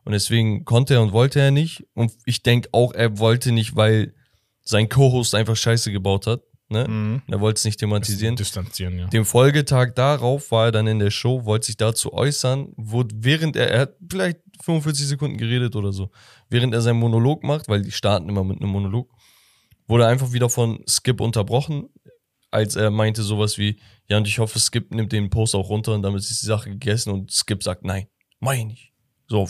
Und 0.04 0.12
deswegen 0.12 0.64
konnte 0.64 0.94
er 0.94 1.02
und 1.02 1.12
wollte 1.12 1.40
er 1.40 1.50
nicht. 1.50 1.84
Und 1.94 2.12
ich 2.26 2.42
denke 2.42 2.68
auch, 2.72 2.92
er 2.92 3.18
wollte 3.18 3.52
nicht, 3.52 3.76
weil 3.76 4.14
sein 4.62 4.88
Co-Host 4.88 5.34
einfach 5.34 5.56
Scheiße 5.56 5.92
gebaut 5.92 6.26
hat. 6.26 6.42
Ne? 6.74 6.88
Mhm. 6.88 7.22
Er 7.28 7.40
wollte 7.40 7.58
es 7.58 7.64
nicht 7.64 7.78
thematisieren. 7.78 8.36
Distanzieren, 8.36 8.98
ja. 8.98 9.06
Dem 9.06 9.24
Folgetag 9.24 9.94
darauf 9.94 10.50
war 10.50 10.66
er 10.66 10.72
dann 10.72 10.86
in 10.86 10.98
der 10.98 11.10
Show, 11.10 11.44
wollte 11.44 11.66
sich 11.66 11.76
dazu 11.76 12.12
äußern, 12.12 12.72
wo, 12.76 13.04
während 13.14 13.56
er, 13.56 13.70
er 13.70 13.80
hat 13.82 13.96
vielleicht 14.10 14.40
45 14.62 15.06
Sekunden 15.06 15.38
geredet 15.38 15.76
oder 15.76 15.92
so, 15.92 16.10
während 16.50 16.74
er 16.74 16.82
seinen 16.82 16.98
Monolog 16.98 17.44
macht, 17.44 17.68
weil 17.68 17.82
die 17.82 17.92
starten 17.92 18.28
immer 18.28 18.44
mit 18.44 18.60
einem 18.60 18.70
Monolog, 18.70 19.08
wurde 19.86 20.04
er 20.04 20.10
einfach 20.10 20.32
wieder 20.32 20.50
von 20.50 20.84
Skip 20.88 21.20
unterbrochen, 21.20 21.88
als 22.50 22.76
er 22.76 22.90
meinte 22.90 23.22
sowas 23.22 23.56
wie, 23.56 23.80
ja, 24.08 24.16
und 24.16 24.26
ich 24.26 24.38
hoffe, 24.38 24.58
Skip 24.58 24.92
nimmt 24.92 25.12
den 25.12 25.30
Post 25.30 25.54
auch 25.54 25.68
runter 25.68 25.94
und 25.94 26.02
damit 26.02 26.20
ist 26.20 26.42
die 26.42 26.46
Sache 26.46 26.70
gegessen 26.70 27.10
und 27.10 27.32
Skip 27.32 27.62
sagt, 27.62 27.84
nein, 27.84 28.06
mach 28.40 28.54
ich. 28.54 28.92
So, 29.28 29.48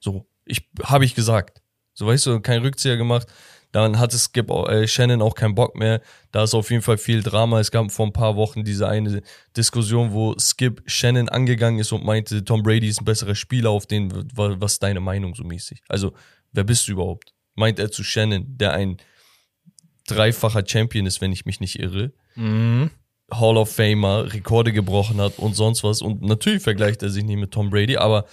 so, 0.00 0.28
ich 0.44 0.68
habe 0.82 1.04
ich 1.04 1.14
gesagt. 1.14 1.62
So, 1.94 2.06
weißt 2.06 2.26
du, 2.26 2.40
kein 2.40 2.62
Rückzieher 2.62 2.96
gemacht. 2.96 3.26
Dann 3.72 3.98
hatte 3.98 4.18
Skip 4.18 4.50
äh, 4.50 4.86
Shannon 4.86 5.20
auch 5.20 5.34
keinen 5.34 5.54
Bock 5.54 5.76
mehr. 5.76 6.00
Da 6.32 6.44
ist 6.44 6.54
auf 6.54 6.70
jeden 6.70 6.82
Fall 6.82 6.96
viel 6.96 7.22
Drama. 7.22 7.60
Es 7.60 7.70
gab 7.70 7.90
vor 7.92 8.06
ein 8.06 8.12
paar 8.12 8.36
Wochen 8.36 8.64
diese 8.64 8.88
eine 8.88 9.22
Diskussion, 9.56 10.12
wo 10.12 10.34
Skip 10.38 10.82
Shannon 10.86 11.28
angegangen 11.28 11.78
ist 11.78 11.92
und 11.92 12.04
meinte, 12.04 12.44
Tom 12.44 12.62
Brady 12.62 12.88
ist 12.88 13.00
ein 13.02 13.04
besserer 13.04 13.34
Spieler, 13.34 13.70
auf 13.70 13.86
den, 13.86 14.10
was 14.34 14.72
ist 14.72 14.82
deine 14.82 15.00
Meinung 15.00 15.34
so 15.34 15.44
mäßig? 15.44 15.82
Also, 15.88 16.14
wer 16.52 16.64
bist 16.64 16.88
du 16.88 16.92
überhaupt? 16.92 17.34
Meint 17.54 17.78
er 17.78 17.90
zu 17.90 18.02
Shannon, 18.02 18.44
der 18.56 18.72
ein 18.72 18.96
dreifacher 20.06 20.64
Champion 20.66 21.06
ist, 21.06 21.20
wenn 21.20 21.32
ich 21.32 21.44
mich 21.44 21.60
nicht 21.60 21.78
irre. 21.78 22.12
Mhm. 22.36 22.90
Hall 23.30 23.58
of 23.58 23.70
Famer, 23.70 24.32
Rekorde 24.32 24.72
gebrochen 24.72 25.20
hat 25.20 25.38
und 25.38 25.54
sonst 25.54 25.84
was. 25.84 26.00
Und 26.00 26.22
natürlich 26.22 26.62
vergleicht 26.62 27.02
er 27.02 27.10
sich 27.10 27.24
nicht 27.24 27.36
mit 27.36 27.50
Tom 27.50 27.68
Brady, 27.68 27.98
aber 27.98 28.24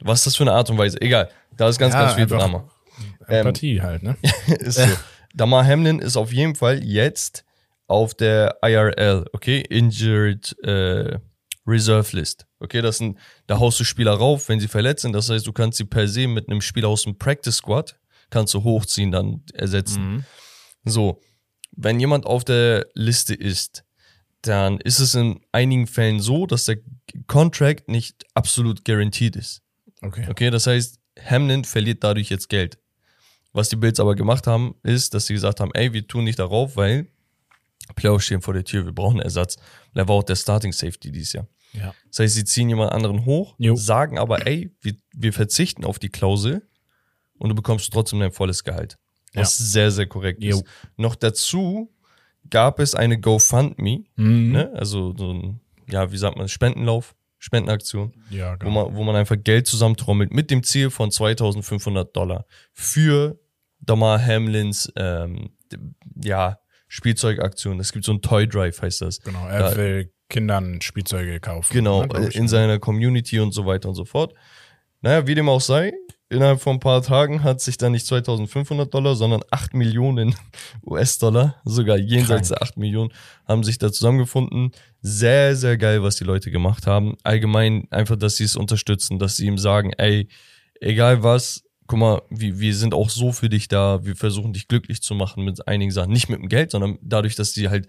was 0.00 0.20
ist 0.20 0.28
das 0.28 0.36
für 0.36 0.44
eine 0.44 0.52
Art 0.52 0.70
und 0.70 0.78
Weise? 0.78 1.00
Egal, 1.00 1.28
da 1.56 1.68
ist 1.68 1.78
ganz, 1.78 1.92
ja, 1.92 2.00
ganz 2.00 2.14
viel 2.14 2.26
Drama. 2.26 2.68
Empathie 3.26 3.76
ähm, 3.76 3.82
halt, 3.82 4.02
ne? 4.02 4.16
ist 4.60 4.78
so. 4.78 4.86
Damar 5.34 5.66
Hamlin 5.66 5.98
ist 5.98 6.16
auf 6.16 6.32
jeden 6.32 6.54
Fall 6.54 6.82
jetzt 6.82 7.44
auf 7.86 8.14
der 8.14 8.58
IRL, 8.62 9.26
okay? 9.32 9.60
Injured 9.60 10.56
äh, 10.64 11.18
Reserve 11.66 12.16
List. 12.16 12.46
Okay, 12.60 12.80
das 12.80 12.98
sind, 12.98 13.18
da 13.46 13.58
haust 13.58 13.78
du 13.78 13.84
Spieler 13.84 14.12
rauf, 14.12 14.48
wenn 14.48 14.60
sie 14.60 14.68
verletzt 14.68 15.02
sind. 15.02 15.12
Das 15.12 15.30
heißt, 15.30 15.46
du 15.46 15.52
kannst 15.52 15.78
sie 15.78 15.84
per 15.84 16.08
se 16.08 16.26
mit 16.26 16.48
einem 16.48 16.60
Spieler 16.60 16.88
aus 16.88 17.02
dem 17.02 17.18
Practice 17.18 17.56
Squad, 17.56 17.98
kannst 18.30 18.54
du 18.54 18.64
hochziehen, 18.64 19.10
dann 19.12 19.42
ersetzen. 19.52 20.14
Mhm. 20.14 20.24
So, 20.84 21.20
wenn 21.72 22.00
jemand 22.00 22.26
auf 22.26 22.44
der 22.44 22.86
Liste 22.94 23.34
ist, 23.34 23.84
dann 24.42 24.78
ist 24.80 25.00
es 25.00 25.14
in 25.14 25.40
einigen 25.52 25.86
Fällen 25.86 26.20
so, 26.20 26.46
dass 26.46 26.64
der 26.64 26.78
Contract 27.26 27.88
nicht 27.88 28.24
absolut 28.34 28.84
guaranteed 28.84 29.36
ist. 29.36 29.62
Okay. 30.00 30.26
Okay, 30.30 30.50
das 30.50 30.66
heißt, 30.66 31.00
Hamlin 31.24 31.64
verliert 31.64 32.04
dadurch 32.04 32.30
jetzt 32.30 32.48
Geld. 32.48 32.78
Was 33.52 33.68
die 33.68 33.76
Bills 33.76 33.98
aber 33.98 34.14
gemacht 34.14 34.46
haben, 34.46 34.74
ist, 34.82 35.14
dass 35.14 35.26
sie 35.26 35.34
gesagt 35.34 35.60
haben, 35.60 35.70
ey, 35.74 35.92
wir 35.92 36.06
tun 36.06 36.24
nicht 36.24 36.38
darauf, 36.38 36.76
weil 36.76 37.08
Playoffs 37.96 38.26
stehen 38.26 38.42
vor 38.42 38.54
der 38.54 38.64
Tür, 38.64 38.84
wir 38.84 38.92
brauchen 38.92 39.20
Ersatz. 39.20 39.56
Und 39.56 39.98
er 39.98 40.08
war 40.08 40.16
auch 40.16 40.22
der 40.22 40.36
Starting 40.36 40.72
Safety 40.72 41.10
dieses 41.10 41.32
Jahr. 41.32 41.48
Ja. 41.72 41.94
Das 42.08 42.20
heißt, 42.20 42.34
sie 42.34 42.44
ziehen 42.44 42.68
jemand 42.68 42.92
anderen 42.92 43.24
hoch, 43.24 43.54
jo. 43.58 43.76
sagen 43.76 44.18
aber, 44.18 44.46
ey, 44.46 44.74
wir, 44.80 44.94
wir 45.12 45.32
verzichten 45.32 45.84
auf 45.84 45.98
die 45.98 46.08
Klausel 46.08 46.66
und 47.38 47.48
du 47.50 47.54
bekommst 47.54 47.92
trotzdem 47.92 48.20
dein 48.20 48.32
volles 48.32 48.64
Gehalt. 48.64 48.98
Was 49.34 49.58
ja. 49.58 49.64
sehr, 49.64 49.90
sehr 49.90 50.06
korrekt 50.06 50.42
jo. 50.42 50.56
ist. 50.56 50.64
Noch 50.96 51.14
dazu 51.14 51.92
gab 52.50 52.78
es 52.80 52.94
eine 52.94 53.20
GoFundMe, 53.20 54.04
mhm. 54.16 54.52
ne? 54.52 54.72
also 54.74 55.14
so 55.16 55.32
ein, 55.32 55.60
ja, 55.90 56.10
wie 56.10 56.16
sagt 56.16 56.36
man, 56.36 56.48
Spendenlauf 56.48 57.14
Spendenaktion, 57.38 58.12
ja, 58.30 58.56
genau. 58.56 58.70
wo, 58.70 58.74
man, 58.74 58.96
wo 58.96 59.04
man 59.04 59.16
einfach 59.16 59.36
Geld 59.42 59.66
zusammentrommelt 59.66 60.32
mit 60.32 60.50
dem 60.50 60.62
Ziel 60.62 60.90
von 60.90 61.10
2500 61.10 62.14
Dollar 62.16 62.46
für 62.72 63.38
Damar 63.80 64.24
Hamlins 64.24 64.92
ähm, 64.96 65.50
ja, 66.16 66.58
Spielzeugaktion. 66.88 67.78
Es 67.78 67.92
gibt 67.92 68.04
so 68.04 68.12
ein 68.12 68.22
Toy 68.22 68.48
Drive, 68.48 68.82
heißt 68.82 69.02
das. 69.02 69.20
Genau, 69.20 69.46
er 69.46 69.70
da, 69.70 69.76
will 69.76 70.12
Kindern 70.28 70.80
Spielzeuge 70.80 71.38
kaufen. 71.40 71.72
Genau, 71.72 72.04
ne, 72.04 72.28
in 72.32 72.48
seiner 72.48 72.78
Community 72.78 73.38
und 73.38 73.52
so 73.52 73.66
weiter 73.66 73.88
und 73.88 73.94
so 73.94 74.04
fort. 74.04 74.34
Naja, 75.00 75.26
wie 75.26 75.34
dem 75.34 75.48
auch 75.48 75.60
sei, 75.60 75.92
innerhalb 76.30 76.60
von 76.60 76.76
ein 76.76 76.80
paar 76.80 77.02
Tagen 77.02 77.42
hat 77.42 77.60
sich 77.60 77.78
dann 77.78 77.92
nicht 77.92 78.06
2500 78.06 78.92
Dollar, 78.92 79.14
sondern 79.14 79.42
8 79.50 79.74
Millionen 79.74 80.34
US-Dollar, 80.86 81.56
sogar 81.64 81.96
jenseits 81.96 82.48
Krank. 82.48 82.60
der 82.60 82.68
8 82.68 82.76
Millionen, 82.76 83.12
haben 83.46 83.64
sich 83.64 83.78
da 83.78 83.90
zusammengefunden. 83.90 84.72
Sehr, 85.00 85.56
sehr 85.56 85.78
geil, 85.78 86.02
was 86.02 86.16
die 86.16 86.24
Leute 86.24 86.50
gemacht 86.50 86.86
haben. 86.86 87.16
Allgemein 87.22 87.86
einfach, 87.90 88.16
dass 88.16 88.36
sie 88.36 88.44
es 88.44 88.56
unterstützen, 88.56 89.18
dass 89.18 89.36
sie 89.36 89.46
ihm 89.46 89.58
sagen, 89.58 89.92
ey, 89.96 90.28
egal 90.80 91.22
was, 91.22 91.64
guck 91.86 91.98
mal, 91.98 92.22
wir, 92.30 92.58
wir 92.60 92.74
sind 92.74 92.94
auch 92.94 93.10
so 93.10 93.32
für 93.32 93.48
dich 93.48 93.68
da, 93.68 94.04
wir 94.04 94.14
versuchen 94.14 94.52
dich 94.52 94.68
glücklich 94.68 95.00
zu 95.00 95.14
machen 95.14 95.44
mit 95.44 95.66
einigen 95.66 95.90
Sachen. 95.90 96.12
Nicht 96.12 96.28
mit 96.28 96.40
dem 96.40 96.48
Geld, 96.48 96.70
sondern 96.70 96.98
dadurch, 97.00 97.36
dass 97.36 97.54
sie 97.54 97.68
halt 97.68 97.88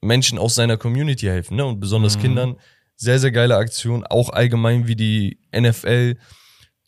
Menschen 0.00 0.38
aus 0.38 0.54
seiner 0.54 0.76
Community 0.76 1.26
helfen, 1.26 1.56
ne? 1.56 1.64
Und 1.64 1.80
besonders 1.80 2.16
mhm. 2.16 2.22
Kindern. 2.22 2.56
Sehr, 2.96 3.18
sehr 3.18 3.32
geile 3.32 3.56
Aktion. 3.56 4.04
Auch 4.04 4.28
allgemein 4.30 4.86
wie 4.86 4.96
die 4.96 5.38
NFL 5.54 6.16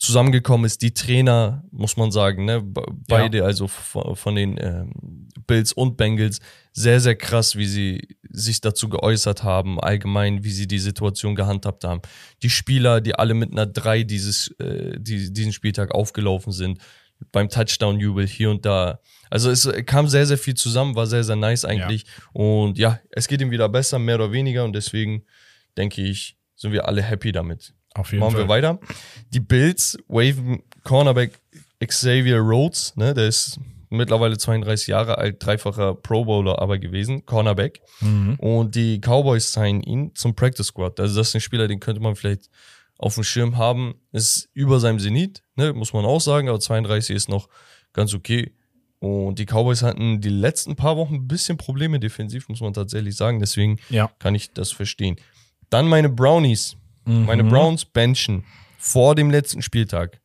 zusammengekommen 0.02 0.66
ist, 0.66 0.82
die 0.82 0.94
Trainer, 0.94 1.62
muss 1.70 1.96
man 1.96 2.10
sagen, 2.10 2.44
ne, 2.44 2.60
beide, 3.06 3.38
ja. 3.38 3.44
also 3.44 3.68
von 3.68 4.34
den 4.34 4.58
ähm, 4.60 5.28
Bills 5.46 5.72
und 5.72 5.96
Bengals, 5.96 6.40
sehr, 6.72 6.98
sehr 6.98 7.14
krass, 7.14 7.54
wie 7.54 7.66
sie 7.66 8.16
sich 8.28 8.60
dazu 8.60 8.88
geäußert 8.88 9.44
haben, 9.44 9.78
allgemein, 9.78 10.42
wie 10.42 10.50
sie 10.50 10.66
die 10.66 10.80
Situation 10.80 11.36
gehandhabt 11.36 11.84
haben. 11.84 12.02
Die 12.42 12.50
Spieler, 12.50 13.00
die 13.00 13.14
alle 13.14 13.34
mit 13.34 13.52
einer 13.52 13.66
3 13.66 14.02
dieses, 14.02 14.48
äh, 14.58 14.98
die, 14.98 15.32
diesen 15.32 15.52
Spieltag 15.52 15.94
aufgelaufen 15.94 16.52
sind, 16.52 16.80
beim 17.30 17.48
Touchdown-Jubel 17.48 18.26
hier 18.26 18.50
und 18.50 18.66
da. 18.66 18.98
Also 19.30 19.50
es 19.50 19.70
kam 19.86 20.08
sehr, 20.08 20.26
sehr 20.26 20.38
viel 20.38 20.54
zusammen, 20.54 20.96
war 20.96 21.06
sehr, 21.06 21.22
sehr 21.22 21.36
nice 21.36 21.64
eigentlich. 21.64 22.02
Ja. 22.02 22.24
Und 22.32 22.76
ja, 22.76 22.98
es 23.12 23.28
geht 23.28 23.40
ihm 23.40 23.52
wieder 23.52 23.68
besser, 23.68 24.00
mehr 24.00 24.16
oder 24.16 24.32
weniger. 24.32 24.64
Und 24.64 24.72
deswegen 24.72 25.22
denke 25.76 26.02
ich, 26.02 26.36
sind 26.56 26.72
wir 26.72 26.88
alle 26.88 27.02
happy 27.02 27.30
damit. 27.30 27.72
Auf 27.94 28.12
jeden 28.12 28.20
Machen 28.20 28.32
Fall. 28.32 28.44
wir 28.44 28.48
weiter. 28.48 28.78
Die 29.32 29.40
Bills 29.40 29.98
waven 30.08 30.62
Cornerback 30.84 31.40
Xavier 31.84 32.38
Rhodes, 32.38 32.96
ne, 32.96 33.12
der 33.14 33.26
ist 33.28 33.58
mittlerweile 33.90 34.38
32 34.38 34.88
Jahre 34.88 35.18
alt, 35.18 35.44
dreifacher 35.44 35.94
Pro 35.94 36.24
Bowler 36.24 36.60
aber 36.60 36.78
gewesen, 36.78 37.26
Cornerback. 37.26 37.82
Mhm. 38.00 38.36
Und 38.36 38.74
die 38.74 39.00
Cowboys 39.00 39.52
signen 39.52 39.82
ihn 39.82 40.14
zum 40.14 40.34
Practice 40.34 40.68
Squad. 40.68 40.98
Also 40.98 41.18
das 41.18 41.28
ist 41.28 41.34
ein 41.34 41.40
Spieler, 41.40 41.68
den 41.68 41.80
könnte 41.80 42.00
man 42.00 42.16
vielleicht 42.16 42.48
auf 42.98 43.14
dem 43.14 43.24
Schirm 43.24 43.58
haben. 43.58 43.94
Ist 44.12 44.48
über 44.54 44.80
seinem 44.80 44.98
Zenit, 44.98 45.42
ne, 45.56 45.72
muss 45.72 45.92
man 45.92 46.04
auch 46.04 46.20
sagen, 46.20 46.48
aber 46.48 46.60
32 46.60 47.14
ist 47.14 47.28
noch 47.28 47.48
ganz 47.92 48.14
okay. 48.14 48.52
Und 48.98 49.38
die 49.38 49.46
Cowboys 49.46 49.82
hatten 49.82 50.20
die 50.20 50.28
letzten 50.28 50.76
paar 50.76 50.96
Wochen 50.96 51.16
ein 51.16 51.28
bisschen 51.28 51.56
Probleme 51.56 51.98
defensiv, 51.98 52.48
muss 52.48 52.60
man 52.60 52.72
tatsächlich 52.72 53.16
sagen. 53.16 53.40
Deswegen 53.40 53.78
ja. 53.90 54.10
kann 54.20 54.34
ich 54.34 54.52
das 54.52 54.70
verstehen. 54.70 55.16
Dann 55.70 55.88
meine 55.88 56.08
Brownies. 56.08 56.76
Mhm. 57.04 57.26
Meine 57.26 57.44
Browns 57.44 57.84
benchen 57.84 58.44
vor 58.78 59.14
dem 59.14 59.30
letzten 59.30 59.62
Spieltag 59.62 60.20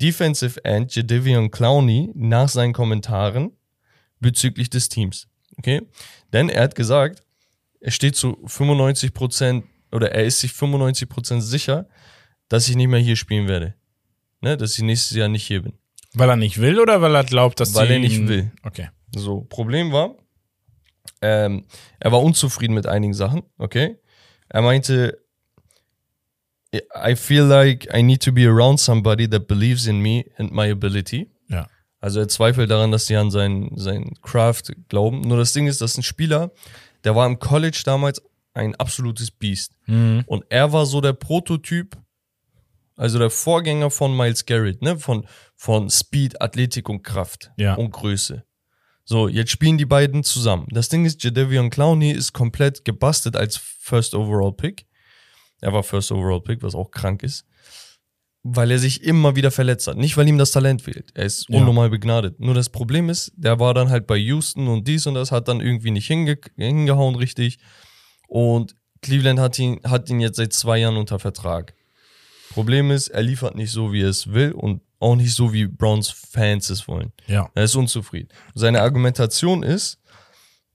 Defensive 0.00 0.64
End 0.64 0.94
Jadavion 0.94 1.50
Clowney 1.50 2.10
nach 2.14 2.48
seinen 2.48 2.72
Kommentaren 2.72 3.52
bezüglich 4.20 4.70
des 4.70 4.88
Teams. 4.88 5.28
Okay? 5.58 5.82
Denn 6.32 6.48
er 6.48 6.64
hat 6.64 6.74
gesagt, 6.74 7.22
er 7.80 7.90
steht 7.90 8.16
zu 8.16 8.38
95 8.46 9.12
oder 9.92 10.12
er 10.12 10.24
ist 10.24 10.40
sich 10.40 10.52
95% 10.52 11.40
sicher, 11.40 11.86
dass 12.48 12.68
ich 12.68 12.76
nicht 12.76 12.88
mehr 12.88 13.00
hier 13.00 13.16
spielen 13.16 13.48
werde. 13.48 13.74
Ne? 14.40 14.56
Dass 14.56 14.76
ich 14.76 14.82
nächstes 14.82 15.16
Jahr 15.16 15.28
nicht 15.28 15.46
hier 15.46 15.62
bin. 15.62 15.74
Weil 16.14 16.28
er 16.28 16.36
nicht 16.36 16.60
will 16.60 16.80
oder 16.80 17.00
weil 17.00 17.14
er 17.14 17.24
glaubt, 17.24 17.60
dass 17.60 17.74
Weil 17.74 17.90
er 17.90 17.98
nicht 17.98 18.26
will. 18.26 18.50
Okay. 18.62 18.88
So, 19.14 19.42
Problem 19.42 19.92
war, 19.92 20.16
ähm, 21.20 21.64
er 22.00 22.12
war 22.12 22.22
unzufrieden 22.22 22.74
mit 22.74 22.86
einigen 22.86 23.14
Sachen, 23.14 23.42
okay? 23.58 23.98
Er 24.48 24.62
meinte, 24.62 25.21
I 26.74 27.14
feel 27.16 27.44
like 27.44 27.88
I 27.94 28.02
need 28.02 28.22
to 28.22 28.32
be 28.32 28.46
around 28.46 28.78
somebody 28.78 29.28
that 29.28 29.46
believes 29.46 29.86
in 29.86 30.00
me 30.00 30.24
and 30.36 30.52
my 30.52 30.70
ability. 30.70 31.30
Ja. 31.48 31.66
Also 32.00 32.20
er 32.20 32.28
zweifelt 32.28 32.70
daran, 32.70 32.90
dass 32.90 33.06
sie 33.06 33.16
an 33.16 33.30
sein, 33.30 33.70
sein 33.76 34.14
Craft 34.22 34.72
glauben. 34.88 35.20
Nur 35.20 35.36
das 35.36 35.52
Ding 35.52 35.66
ist, 35.66 35.80
dass 35.80 35.96
ein 35.96 36.02
Spieler, 36.02 36.50
der 37.04 37.14
war 37.14 37.26
im 37.26 37.38
College 37.38 37.82
damals 37.84 38.22
ein 38.54 38.74
absolutes 38.76 39.30
Biest. 39.30 39.72
Mhm. 39.86 40.24
Und 40.26 40.44
er 40.48 40.72
war 40.72 40.86
so 40.86 41.00
der 41.00 41.12
Prototyp 41.12 41.96
also 42.96 43.18
der 43.18 43.30
Vorgänger 43.30 43.90
von 43.90 44.16
Miles 44.16 44.44
Garrett, 44.46 44.82
ne? 44.82 44.98
Von, 44.98 45.26
von 45.56 45.90
Speed, 45.90 46.40
Athletik 46.40 46.88
und 46.88 47.02
Kraft 47.02 47.50
Ja. 47.56 47.74
und 47.74 47.90
Größe. 47.90 48.44
So, 49.04 49.28
jetzt 49.28 49.50
spielen 49.50 49.78
die 49.78 49.86
beiden 49.86 50.22
zusammen. 50.22 50.66
Das 50.70 50.88
Ding 50.88 51.04
ist, 51.04 51.24
Jadavion 51.24 51.70
Clowney 51.70 52.12
ist 52.12 52.32
komplett 52.32 52.84
gebastelt 52.84 53.36
als 53.36 53.56
First 53.56 54.14
Overall 54.14 54.52
Pick. 54.52 54.86
Er 55.62 55.72
war 55.72 55.82
First 55.82 56.12
Overall 56.12 56.42
Pick, 56.42 56.62
was 56.62 56.74
auch 56.74 56.90
krank 56.90 57.22
ist. 57.22 57.46
Weil 58.42 58.70
er 58.72 58.78
sich 58.78 59.04
immer 59.04 59.36
wieder 59.36 59.50
verletzt 59.52 59.86
hat. 59.86 59.96
Nicht, 59.96 60.16
weil 60.16 60.28
ihm 60.28 60.36
das 60.36 60.50
Talent 60.50 60.82
fehlt. 60.82 61.12
Er 61.14 61.24
ist 61.24 61.46
Ja. 61.48 61.58
unnormal 61.60 61.88
begnadet. 61.88 62.40
Nur 62.40 62.54
das 62.54 62.68
Problem 62.68 63.08
ist, 63.08 63.32
der 63.36 63.58
war 63.60 63.72
dann 63.72 63.88
halt 63.88 64.06
bei 64.06 64.16
Houston 64.16 64.68
und 64.68 64.86
dies 64.88 65.06
und 65.06 65.14
das 65.14 65.30
hat 65.32 65.48
dann 65.48 65.60
irgendwie 65.60 65.92
nicht 65.92 66.06
hinge 66.08 66.36
hingehauen 66.56 67.14
richtig. 67.14 67.58
Und 68.28 68.74
Cleveland 69.00 69.38
hat 69.40 69.58
ihn, 69.58 69.80
hat 69.84 70.10
ihn 70.10 70.20
jetzt 70.20 70.36
seit 70.36 70.52
zwei 70.52 70.78
Jahren 70.78 70.96
unter 70.96 71.18
Vertrag. 71.18 71.74
Problem 72.50 72.90
ist, 72.90 73.08
er 73.08 73.22
liefert 73.22 73.54
nicht 73.54 73.70
so, 73.70 73.92
wie 73.92 74.02
er 74.02 74.08
es 74.10 74.32
will 74.32 74.52
und 74.52 74.82
auch 74.98 75.16
nicht 75.16 75.34
so, 75.34 75.52
wie 75.52 75.66
Browns 75.66 76.10
Fans 76.10 76.68
es 76.70 76.86
wollen. 76.86 77.12
Ja. 77.26 77.48
Er 77.54 77.64
ist 77.64 77.74
unzufrieden. 77.74 78.28
Seine 78.54 78.82
Argumentation 78.82 79.62
ist, 79.62 79.98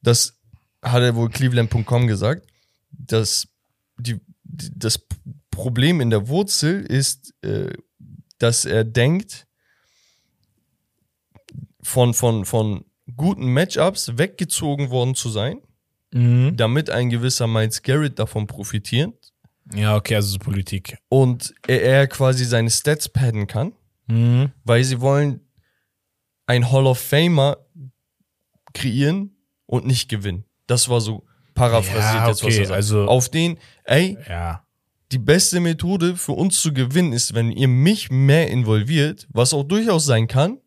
das 0.01 0.38
hat 0.82 1.01
er 1.03 1.15
wohl 1.15 1.29
Cleveland.com 1.29 2.08
gesagt, 2.08 2.48
dass 2.91 3.48
die, 3.98 4.20
das 4.76 5.00
Problem 5.52 6.02
in 6.02 6.10
der 6.10 6.28
Wurzel 6.28 6.82
ist, 6.86 7.34
äh, 7.44 7.74
dass 8.40 8.66
er 8.66 8.84
denkt, 8.84 9.46
von, 11.82 12.14
von, 12.14 12.46
von 12.46 12.86
guten 13.16 13.52
Matchups 13.54 14.18
weggezogen 14.18 14.90
worden 14.90 15.16
zu 15.16 15.30
sein, 15.30 15.60
Mhm. 16.14 16.56
damit 16.56 16.90
ein 16.90 17.10
gewisser 17.10 17.48
Miles 17.48 17.82
Garrett 17.82 18.18
davon 18.18 18.48
profitiert 18.48 19.14
Ja, 19.76 19.98
okay, 19.98 20.16
also 20.16 20.30
so 20.30 20.40
Politik. 20.40 20.98
und 21.10 21.54
er, 21.68 21.82
er 21.84 22.08
quasi 22.08 22.46
seine 22.46 22.70
Stats 22.70 23.10
padden 23.10 23.46
kann, 23.46 23.74
Mhm. 24.08 24.52
weil 24.64 24.86
sie 24.86 25.02
wollen 25.02 25.42
ein 26.46 26.72
Hall 26.72 26.86
of 26.88 26.98
Famer 27.00 27.58
kreieren 28.74 29.36
und 29.66 29.86
nicht 29.86 30.08
gewinnen. 30.08 30.46
Das 30.66 30.88
war 30.88 31.02
so 31.02 31.26
paraphrasiert 31.56 32.02
Ja, 32.04 32.28
jetzt, 32.30 32.44
was 32.44 32.52
okay, 32.54 32.60
er 32.60 32.66
sagt. 32.68 32.76
also- 32.78 33.06
Auf 33.06 33.28
den, 33.28 33.58
ey, 33.88 34.17
Ja. 34.29 34.63
die 35.12 35.17
beste 35.17 35.60
Methode 35.60 36.15
für 36.15 36.34
uns 36.34 36.62
zu 36.62 36.74
gewinnen 36.74 37.13
ist, 37.13 37.34
wenn 37.34 37.51
ihr 37.51 37.67
mich 37.67 38.12
mehr 38.12 38.50
involviert, 38.50 39.27
was 39.32 39.53
auch 39.53 39.63
durchaus 39.63 40.06
sein 40.06 40.27
kann. 40.27 40.60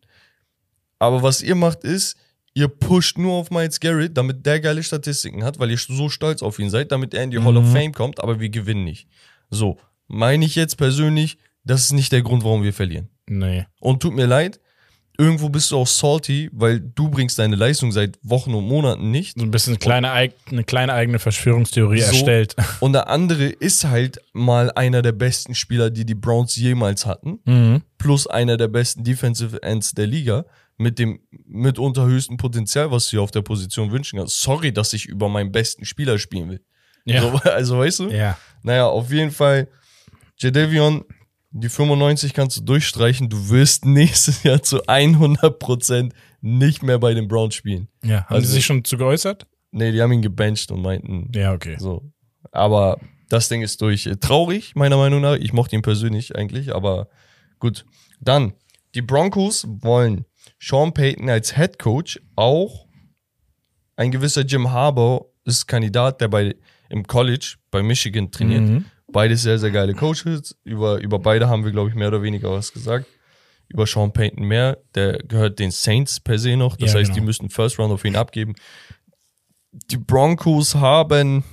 Aber 0.99 1.23
was 1.23 1.41
ihr 1.41 1.55
macht 1.55 1.83
ist, 1.83 2.17
ihr 2.53 2.67
pusht 2.67 3.17
nur 3.17 3.33
auf 3.33 3.49
Miles 3.49 3.79
Garrett, 3.79 4.17
damit 4.17 4.45
der 4.45 4.59
geile 4.59 4.83
Statistiken 4.83 5.43
hat, 5.43 5.57
weil 5.59 5.71
ihr 5.71 5.77
so 5.77 6.09
stolz 6.09 6.41
auf 6.43 6.59
ihn 6.59 6.69
seid, 6.69 6.91
damit 6.91 7.13
er 7.13 7.23
in 7.23 7.31
die 7.31 7.39
Hall 7.39 7.57
of 7.57 7.65
Mhm. 7.65 7.71
Fame 7.73 7.91
kommt, 7.93 8.21
aber 8.21 8.39
wir 8.39 8.49
gewinnen 8.49 8.83
nicht. 8.83 9.07
So, 9.49 9.77
meine 10.07 10.45
ich 10.45 10.55
jetzt 10.55 10.75
persönlich, 10.77 11.37
das 11.63 11.85
ist 11.85 11.93
nicht 11.93 12.11
der 12.11 12.21
Grund, 12.21 12.43
warum 12.43 12.63
wir 12.63 12.73
verlieren. 12.73 13.09
Nee. 13.27 13.65
Und 13.79 14.01
tut 14.01 14.13
mir 14.13 14.25
leid, 14.25 14.59
irgendwo 15.17 15.49
bist 15.49 15.71
du 15.71 15.77
auch 15.77 15.87
salty, 15.87 16.49
weil 16.53 16.79
du 16.79 17.09
bringst 17.09 17.37
deine 17.39 17.55
Leistung 17.55 17.91
seit 17.91 18.17
Wochen 18.23 18.53
und 18.53 18.65
Monaten 18.67 19.11
nicht. 19.11 19.37
So 19.37 19.45
ein 19.45 19.51
bisschen 19.51 19.77
kleine, 19.79 20.11
eine 20.11 20.63
kleine 20.65 20.93
eigene 20.93 21.19
Verschwörungstheorie 21.19 21.99
So. 22.01 22.07
erstellt. 22.07 22.55
Und 22.79 22.93
der 22.93 23.07
andere 23.09 23.45
ist 23.45 23.83
halt 23.85 24.19
mal 24.33 24.71
einer 24.71 25.01
der 25.01 25.11
besten 25.11 25.53
Spieler, 25.55 25.89
die 25.89 26.05
die 26.05 26.15
Browns 26.15 26.55
jemals 26.55 27.05
hatten. 27.05 27.39
Mhm. 27.45 27.81
plus 27.97 28.25
einer 28.27 28.57
der 28.57 28.67
besten 28.67 29.03
Defensive 29.03 29.61
Ends 29.61 29.93
der 29.93 30.07
Liga 30.07 30.45
mit 30.77 30.97
dem 30.97 31.19
mitunter 31.45 32.05
höchsten 32.05 32.37
Potenzial, 32.37 32.89
was 32.89 33.09
du 33.09 33.17
dir 33.17 33.21
auf 33.21 33.29
der 33.31 33.43
Position 33.43 33.91
wünschen 33.91 34.17
kannst. 34.17 34.41
Sorry, 34.41 34.71
dass 34.73 34.93
ich 34.93 35.05
über 35.05 35.29
meinen 35.29 35.51
besten 35.51 35.85
Spieler 35.85 36.17
spielen 36.17 36.49
will. 36.49 36.61
Ja. 37.05 37.21
So, 37.21 37.29
also 37.49 37.77
weißt 37.79 37.99
du? 37.99 38.09
Ja. 38.09 38.37
Naja, 38.63 38.87
auf 38.87 39.11
jeden 39.11 39.31
Fall, 39.31 39.67
Jadavion, 40.37 41.03
die 41.51 41.69
95 41.69 42.33
kannst 42.33 42.57
du 42.57 42.61
durchstreichen. 42.61 43.29
Du 43.29 43.49
wirst 43.49 43.85
nächstes 43.85 44.43
Jahr 44.43 44.61
zu 44.63 44.83
100% 44.85 46.11
nicht 46.41 46.83
mehr 46.83 46.99
bei 46.99 47.13
den 47.13 47.27
Browns 47.27 47.55
spielen. 47.55 47.87
Ja. 48.03 48.25
Haben 48.25 48.35
Also- 48.35 48.47
Sie 48.47 48.53
sich 48.53 48.65
schon 48.65 48.83
zu 48.83 48.97
geäußert? 48.97 49.47
Nee, 49.71 49.91
die 49.91 50.01
haben 50.01 50.11
ihn 50.11 50.21
gebencht 50.21 50.69
und 50.71 50.81
meinten, 50.81 51.31
Ja, 51.33 51.53
okay. 51.53 51.77
so. 51.79 52.11
Aber 52.51 52.99
das 53.29 53.47
Ding 53.47 53.61
ist 53.61 53.81
durch. 53.81 54.09
Traurig, 54.19 54.75
meiner 54.75 54.97
Meinung 54.97 55.21
nach. 55.21 55.35
Ich 55.35 55.53
mochte 55.53 55.75
ihn 55.77 55.81
persönlich 55.81 56.35
eigentlich, 56.35 56.75
aber 56.75 57.07
gut. 57.59 57.85
Dann, 58.19 58.53
die 58.95 59.01
Broncos 59.01 59.65
wollen 59.67 60.25
Sean 60.59 60.93
Payton 60.93 61.29
als 61.29 61.55
Head 61.55 61.79
Coach 61.79 62.19
auch 62.35 62.85
ein 63.95 64.11
gewisser 64.11 64.41
Jim 64.41 64.71
Harbaugh 64.71 65.25
ist 65.45 65.67
Kandidat, 65.67 66.19
der 66.21 66.27
bei 66.27 66.55
im 66.89 67.07
College 67.07 67.55
bei 67.71 67.81
Michigan 67.81 68.29
trainiert. 68.31 68.63
Mhm. 68.63 68.85
Beide 69.11 69.35
sehr, 69.37 69.59
sehr 69.59 69.71
geile 69.71 69.93
Coaches. 69.93 70.55
Über, 70.63 70.99
über 70.99 71.19
beide 71.19 71.47
haben 71.49 71.63
wir, 71.63 71.71
glaube 71.71 71.89
ich, 71.89 71.95
mehr 71.95 72.07
oder 72.09 72.21
weniger 72.21 72.51
was 72.51 72.71
gesagt. 72.73 73.05
Über 73.67 73.85
Sean 73.87 74.11
Payton 74.11 74.45
mehr. 74.45 74.77
Der 74.95 75.19
gehört 75.19 75.59
den 75.59 75.71
Saints 75.71 76.19
per 76.19 76.37
se 76.39 76.55
noch. 76.57 76.75
Das 76.77 76.93
Ja, 76.93 76.99
heißt, 76.99 77.09
genau. 77.11 77.19
die 77.21 77.25
müssten 77.25 77.49
First 77.49 77.79
Round 77.79 77.91
auf 77.93 78.03
ihn 78.05 78.15
abgeben. 78.15 78.53
Die 79.89 79.97
Broncos 79.97 80.75
haben, 80.75 81.43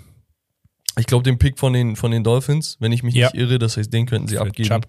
ich 0.99 1.07
glaube, 1.07 1.23
den 1.23 1.38
Pick 1.38 1.59
von 1.59 1.73
den, 1.73 1.94
von 1.97 2.11
den 2.11 2.25
Dolphins, 2.25 2.77
wenn 2.81 2.90
ich 2.92 3.03
mich 3.03 3.14
Ja. 3.14 3.29
nicht 3.29 3.40
irre. 3.40 3.59
Das 3.59 3.77
heißt, 3.77 3.92
den 3.92 4.07
könnten 4.07 4.27
sie 4.29 4.37
Für 4.37 4.42
abgeben. 4.42 4.68
Chubb. 4.68 4.87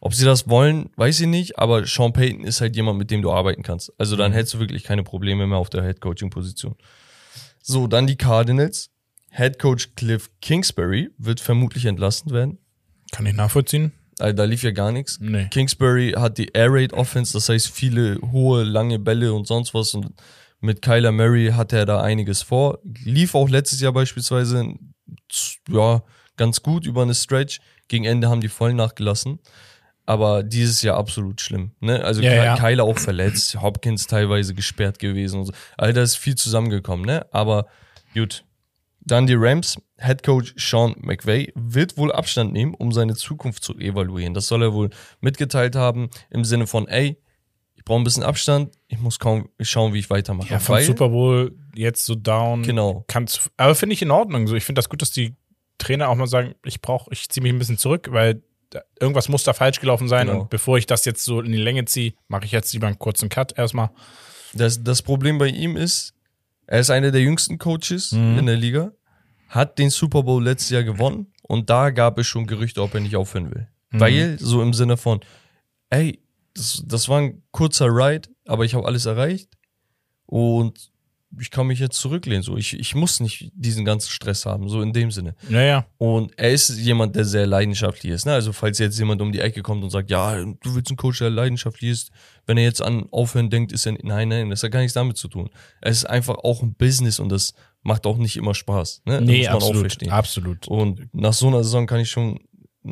Ob 0.00 0.14
sie 0.14 0.24
das 0.24 0.48
wollen, 0.48 0.90
weiß 0.96 1.20
ich 1.20 1.26
nicht. 1.26 1.58
Aber 1.58 1.86
Sean 1.86 2.12
Payton 2.12 2.44
ist 2.44 2.60
halt 2.60 2.76
jemand, 2.76 2.98
mit 2.98 3.10
dem 3.10 3.22
du 3.22 3.32
arbeiten 3.32 3.62
kannst. 3.62 3.92
Also 3.98 4.14
Mhm. 4.16 4.20
dann 4.20 4.32
hättest 4.32 4.54
du 4.54 4.58
wirklich 4.58 4.82
keine 4.84 5.02
Probleme 5.04 5.46
mehr 5.46 5.58
auf 5.58 5.70
der 5.70 5.82
Head 5.84 6.00
Coaching 6.00 6.30
Position. 6.30 6.74
So, 7.62 7.86
dann 7.86 8.06
die 8.06 8.16
Cardinals. 8.16 8.90
Head 9.36 9.58
Coach 9.58 9.90
Cliff 9.96 10.30
Kingsbury 10.40 11.10
wird 11.18 11.40
vermutlich 11.40 11.84
entlassen 11.84 12.32
werden. 12.32 12.58
Kann 13.12 13.26
ich 13.26 13.34
nachvollziehen? 13.34 13.92
Also 14.18 14.34
da 14.34 14.44
lief 14.44 14.62
ja 14.62 14.70
gar 14.70 14.92
nichts. 14.92 15.18
Nee. 15.20 15.48
Kingsbury 15.50 16.12
hat 16.16 16.38
die 16.38 16.48
Air 16.54 16.68
Raid 16.70 16.92
Offense, 16.94 17.34
das 17.34 17.48
heißt 17.48 17.68
viele 17.68 18.18
hohe, 18.32 18.64
lange 18.64 18.98
Bälle 18.98 19.34
und 19.34 19.46
sonst 19.46 19.74
was. 19.74 19.94
Und 19.94 20.14
mit 20.60 20.80
Kyler 20.80 21.12
Murray 21.12 21.50
hat 21.52 21.74
er 21.74 21.84
da 21.84 22.00
einiges 22.00 22.40
vor. 22.42 22.78
Lief 23.04 23.34
auch 23.34 23.48
letztes 23.48 23.80
Jahr 23.80 23.92
beispielsweise 23.92 24.74
ja, 25.68 26.02
ganz 26.36 26.62
gut 26.62 26.86
über 26.86 27.02
eine 27.02 27.14
Stretch. 27.14 27.58
Gegen 27.88 28.04
Ende 28.04 28.30
haben 28.30 28.40
die 28.40 28.48
voll 28.48 28.72
nachgelassen. 28.72 29.38
Aber 30.06 30.44
dieses 30.44 30.80
Jahr 30.82 30.96
absolut 30.96 31.40
schlimm. 31.42 31.72
Ne? 31.80 32.02
Also 32.02 32.22
Ja, 32.22 32.32
ja. 32.32 32.56
Kyler 32.56 32.84
auch 32.84 32.98
verletzt, 32.98 33.60
Hopkins 33.60 34.06
teilweise 34.06 34.54
gesperrt 34.54 34.98
gewesen 34.98 35.40
und 35.40 35.46
so. 35.46 35.52
All 35.76 35.92
das 35.92 36.12
ist 36.12 36.16
viel 36.16 36.36
zusammengekommen, 36.36 37.04
ne? 37.04 37.26
Aber 37.32 37.66
gut. 38.14 38.45
Dann 39.06 39.26
die 39.26 39.34
Rams. 39.36 39.78
Head 39.98 40.22
Coach 40.24 40.52
Sean 40.58 40.94
McVay 40.98 41.52
wird 41.54 41.96
wohl 41.96 42.12
Abstand 42.12 42.52
nehmen, 42.52 42.74
um 42.74 42.92
seine 42.92 43.14
Zukunft 43.14 43.62
zu 43.62 43.74
evaluieren. 43.78 44.34
Das 44.34 44.46
soll 44.48 44.62
er 44.62 44.74
wohl 44.74 44.90
mitgeteilt 45.20 45.74
haben 45.74 46.10
im 46.28 46.44
Sinne 46.44 46.66
von, 46.66 46.86
ey, 46.88 47.16
ich 47.76 47.84
brauche 47.84 48.00
ein 48.00 48.04
bisschen 48.04 48.24
Abstand, 48.24 48.74
ich 48.88 48.98
muss 48.98 49.18
kaum 49.18 49.48
schauen, 49.60 49.94
wie 49.94 50.00
ich 50.00 50.10
weitermache. 50.10 50.50
Ja, 50.50 50.58
vom 50.58 50.74
Weil- 50.74 50.84
Super 50.84 51.08
Bowl 51.08 51.56
jetzt 51.74 52.04
so 52.04 52.14
down. 52.14 52.62
Genau. 52.62 53.04
Kann's, 53.06 53.48
aber 53.56 53.74
finde 53.74 53.94
ich 53.94 54.02
in 54.02 54.10
Ordnung. 54.10 54.48
So, 54.48 54.54
ich 54.56 54.64
finde 54.64 54.80
das 54.80 54.88
gut, 54.88 55.00
dass 55.00 55.12
die 55.12 55.34
Trainer 55.78 56.08
auch 56.08 56.14
mal 56.16 56.26
sagen, 56.26 56.54
ich 56.64 56.80
brauche, 56.82 57.10
ich 57.12 57.28
ziehe 57.28 57.42
mich 57.42 57.52
ein 57.52 57.58
bisschen 57.58 57.78
zurück, 57.78 58.08
weil 58.10 58.42
irgendwas 59.00 59.28
muss 59.28 59.44
da 59.44 59.52
falsch 59.52 59.80
gelaufen 59.80 60.08
sein. 60.08 60.26
Genau. 60.26 60.40
Und 60.40 60.50
bevor 60.50 60.76
ich 60.78 60.86
das 60.86 61.04
jetzt 61.04 61.24
so 61.24 61.40
in 61.40 61.52
die 61.52 61.58
Länge 61.58 61.84
ziehe, 61.84 62.14
mache 62.28 62.44
ich 62.44 62.50
jetzt 62.52 62.72
lieber 62.72 62.86
einen 62.88 62.98
kurzen 62.98 63.28
Cut 63.28 63.56
erstmal. 63.56 63.90
Das, 64.52 64.82
das 64.82 65.02
Problem 65.02 65.38
bei 65.38 65.46
ihm 65.48 65.76
ist, 65.76 66.12
er 66.66 66.80
ist 66.80 66.90
einer 66.90 67.10
der 67.10 67.20
jüngsten 67.22 67.58
Coaches 67.58 68.12
Mhm. 68.12 68.38
in 68.38 68.46
der 68.46 68.56
Liga, 68.56 68.92
hat 69.48 69.78
den 69.78 69.90
Super 69.90 70.22
Bowl 70.22 70.42
letztes 70.42 70.70
Jahr 70.70 70.82
gewonnen 70.82 71.28
und 71.42 71.70
da 71.70 71.90
gab 71.90 72.18
es 72.18 72.26
schon 72.26 72.46
Gerüchte, 72.46 72.82
ob 72.82 72.94
er 72.94 73.00
nicht 73.00 73.16
aufhören 73.16 73.54
will. 73.54 73.68
Mhm. 73.90 74.00
Weil, 74.00 74.38
so 74.40 74.62
im 74.62 74.72
Sinne 74.74 74.96
von, 74.96 75.20
ey, 75.90 76.20
das, 76.54 76.82
das 76.86 77.08
war 77.08 77.20
ein 77.20 77.42
kurzer 77.52 77.86
Ride, 77.86 78.28
aber 78.46 78.64
ich 78.64 78.74
habe 78.74 78.86
alles 78.86 79.06
erreicht 79.06 79.50
und 80.26 80.90
ich 81.40 81.50
kann 81.50 81.66
mich 81.66 81.78
jetzt 81.78 81.98
zurücklehnen. 81.98 82.42
So, 82.42 82.56
ich, 82.56 82.78
ich 82.78 82.94
muss 82.94 83.20
nicht 83.20 83.50
diesen 83.54 83.84
ganzen 83.84 84.10
Stress 84.10 84.46
haben, 84.46 84.68
so 84.68 84.82
in 84.82 84.92
dem 84.92 85.10
Sinne. 85.10 85.34
Naja, 85.48 85.86
Und 85.98 86.32
er 86.38 86.52
ist 86.52 86.78
jemand, 86.78 87.16
der 87.16 87.24
sehr 87.24 87.46
leidenschaftlich 87.46 88.12
ist. 88.12 88.26
Ne? 88.26 88.32
Also, 88.32 88.52
falls 88.52 88.78
jetzt 88.78 88.98
jemand 88.98 89.20
um 89.22 89.32
die 89.32 89.40
Ecke 89.40 89.62
kommt 89.62 89.82
und 89.82 89.90
sagt, 89.90 90.10
ja, 90.10 90.36
du 90.36 90.74
willst 90.74 90.90
einen 90.90 90.96
Coach, 90.96 91.18
der 91.18 91.30
leidenschaftlich 91.30 91.90
ist, 91.90 92.10
wenn 92.46 92.56
er 92.56 92.64
jetzt 92.64 92.82
an 92.82 93.06
Aufhören 93.10 93.50
denkt, 93.50 93.72
ist 93.72 93.86
er, 93.86 93.96
nein, 94.02 94.28
nein, 94.28 94.50
das 94.50 94.62
hat 94.62 94.70
gar 94.70 94.80
nichts 94.80 94.94
damit 94.94 95.16
zu 95.16 95.28
tun. 95.28 95.50
Es 95.80 95.98
ist 95.98 96.04
einfach 96.04 96.36
auch 96.36 96.62
ein 96.62 96.74
Business 96.74 97.18
und 97.18 97.30
das 97.30 97.54
macht 97.82 98.06
auch 98.06 98.16
nicht 98.16 98.36
immer 98.36 98.54
Spaß. 98.54 99.02
Ne? 99.04 99.20
Nee, 99.20 99.46
absolut. 99.46 100.10
Absolut. 100.10 100.68
Und 100.68 101.14
nach 101.14 101.32
so 101.32 101.46
einer 101.48 101.62
Saison 101.62 101.86
kann 101.86 102.00
ich 102.00 102.10
schon 102.10 102.40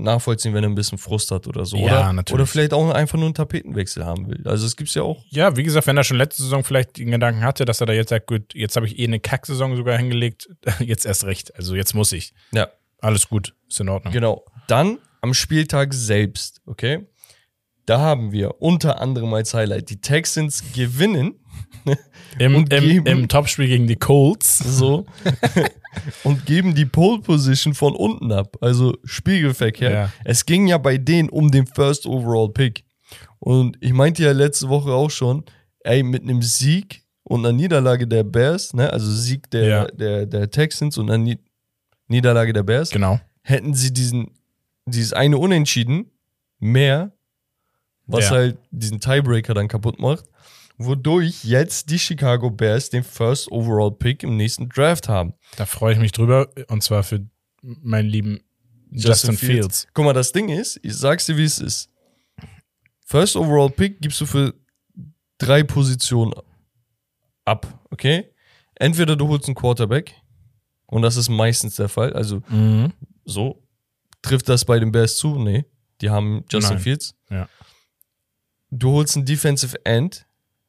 nachvollziehen, 0.03 0.55
wenn 0.55 0.65
er 0.65 0.71
ein 0.71 0.75
bisschen 0.75 0.99
Frust 0.99 1.31
hat 1.31 1.47
oder 1.47 1.65
so. 1.65 1.77
Ja, 1.77 1.85
oder, 1.85 2.13
natürlich. 2.13 2.35
oder 2.35 2.47
vielleicht 2.47 2.73
auch 2.73 2.91
einfach 2.91 3.17
nur 3.17 3.27
einen 3.27 3.35
Tapetenwechsel 3.35 4.05
haben 4.05 4.29
will. 4.29 4.47
Also, 4.47 4.67
es 4.67 4.77
gibt's 4.77 4.95
ja 4.95 5.03
auch. 5.03 5.25
Ja, 5.31 5.57
wie 5.57 5.63
gesagt, 5.63 5.87
wenn 5.87 5.97
er 5.97 6.05
schon 6.05 6.17
letzte 6.17 6.43
Saison 6.43 6.65
vielleicht 6.65 6.99
den 6.99 7.11
Gedanken 7.11 7.43
hatte, 7.43 7.65
dass 7.65 7.81
er 7.81 7.87
da 7.87 7.93
jetzt 7.93 8.11
sagt, 8.11 8.27
gut, 8.27 8.55
jetzt 8.55 8.77
habe 8.77 8.87
ich 8.87 8.99
eh 8.99 9.05
eine 9.05 9.21
Kacksaison 9.21 9.77
sogar 9.77 9.97
hingelegt, 9.97 10.49
jetzt 10.81 11.07
erst 11.07 11.25
recht. 11.25 11.55
Also 11.57 11.75
jetzt 11.75 11.95
muss 11.95 12.13
ich. 12.13 12.35
Ja, 12.53 12.69
Alles 13.01 13.29
gut, 13.29 13.55
ist 13.69 13.81
in 13.81 13.89
Ordnung. 13.89 14.13
Genau. 14.13 14.45
Dann 14.69 14.99
am 15.21 15.35
Spieltag 15.35 15.95
selbst, 15.95 16.61
okay? 16.67 17.07
Da 17.87 18.01
haben 18.01 18.33
wir 18.33 18.63
unter 18.63 19.01
anderem 19.01 19.33
als 19.35 19.53
Highlight, 19.55 19.91
die 19.91 20.01
Texans 20.01 20.65
gewinnen. 20.75 21.41
Im, 22.39 22.67
im, 22.71 23.07
im 23.07 23.29
Topspiel 23.29 23.69
gegen 23.69 23.87
die 23.87 23.97
Colts. 23.97 24.59
So. 24.59 25.07
und 26.25 26.47
geben 26.47 26.75
die 26.75 26.85
Pole 26.87 27.21
Position 27.21 27.75
von 27.75 27.95
unten 27.95 28.33
ab. 28.33 28.57
Also 28.61 28.97
Spiegelverkehr. 29.05 29.91
Ja. 29.91 30.13
Es 30.25 30.45
ging 30.47 30.67
ja 30.67 30.79
bei 30.79 30.99
denen 30.99 31.29
um 31.29 31.51
den 31.51 31.67
First 31.67 32.07
Overall 32.07 32.49
Pick. 32.51 32.85
Und 33.39 33.77
ich 33.81 33.93
meinte 33.93 34.23
ja 34.23 34.33
letzte 34.33 34.69
Woche 34.69 34.93
auch 34.93 35.11
schon, 35.11 35.45
ey, 35.81 36.03
mit 36.03 36.23
einem 36.23 36.43
Sieg 36.43 37.03
und 37.25 37.41
einer 37.45 37.53
Niederlage 37.53 38.07
der 38.07 38.25
Bears, 38.25 38.73
ne, 38.75 38.91
also 38.93 39.11
Sieg 39.11 39.51
der, 39.51 39.65
Ja. 39.65 39.85
der, 39.87 40.27
der 40.27 40.51
Texans 40.51 40.99
und 40.99 41.11
einer 41.11 41.23
Ni 41.23 41.39
Niederlage 42.09 42.53
der 42.53 42.63
Bears, 42.63 42.91
Genau. 42.91 43.19
hätten 43.43 43.75
sie 43.75 43.93
diesen, 43.93 44.31
dieses 44.87 45.13
eine 45.15 45.39
Unentschieden 45.39 46.11
mehr, 46.59 47.13
was 48.07 48.27
Ja. 48.27 48.31
halt 48.33 48.59
diesen 48.71 49.01
Tiebreaker 49.01 49.55
dann 49.55 49.69
kaputt 49.69 49.99
macht, 49.99 50.25
wodurch 50.77 51.45
jetzt 51.45 51.91
die 51.91 51.99
Chicago 51.99 52.51
Bears 52.51 52.91
den 52.91 53.05
First 53.05 53.51
Overall 53.51 53.93
Pick 53.93 54.23
im 54.23 54.37
nächsten 54.37 54.69
Draft 54.69 55.09
haben. 55.09 55.35
Da 55.57 55.67
freue 55.67 55.95
ich 55.95 55.99
mich 56.01 56.13
drüber. 56.13 56.49
Und 56.69 56.83
zwar 56.83 57.03
für 57.03 57.25
meinen 57.63 58.09
lieben 58.09 58.41
Justin, 58.91 59.37
Fields. 59.37 59.87
Guck 59.95 60.05
mal, 60.05 60.13
das 60.13 60.33
Ding 60.33 60.49
ist, 60.49 60.79
ich 60.83 60.95
sag's 60.97 61.27
dir, 61.27 61.37
wie 61.37 61.45
es 61.45 61.59
ist. 61.59 61.91
First 63.07 63.37
Overall 63.37 63.71
Pick 63.71 64.01
gibst 64.01 64.21
du 64.21 64.27
für 64.27 64.55
drei 65.39 65.63
Positionen 65.63 66.33
ab, 67.45 67.67
okay? 67.91 68.31
Entweder 68.77 69.17
du 69.17 69.29
holst 69.29 69.47
einen 69.47 69.55
Quarterback, 69.55 70.15
und 70.87 71.03
das 71.03 71.17
ist 71.17 71.29
meistens 71.29 71.77
der 71.77 71.89
Fall, 71.89 72.13
also 72.13 72.43
Mhm. 72.49 72.93
so. 73.25 73.63
Trifft 74.23 74.49
das 74.49 74.65
bei 74.65 74.79
den 74.79 74.91
Bears 74.93 75.17
zu? 75.17 75.39
Nee. 75.39 75.65
Die 76.01 76.09
haben 76.11 76.45
Justin 76.51 76.75
Nein. 76.77 76.83
Fields. 76.83 77.15
Ja. 77.31 77.49
Du 78.71 78.91
holst 78.93 79.17
einen 79.17 79.27
Defensive 79.27 79.77
End, 79.85 80.27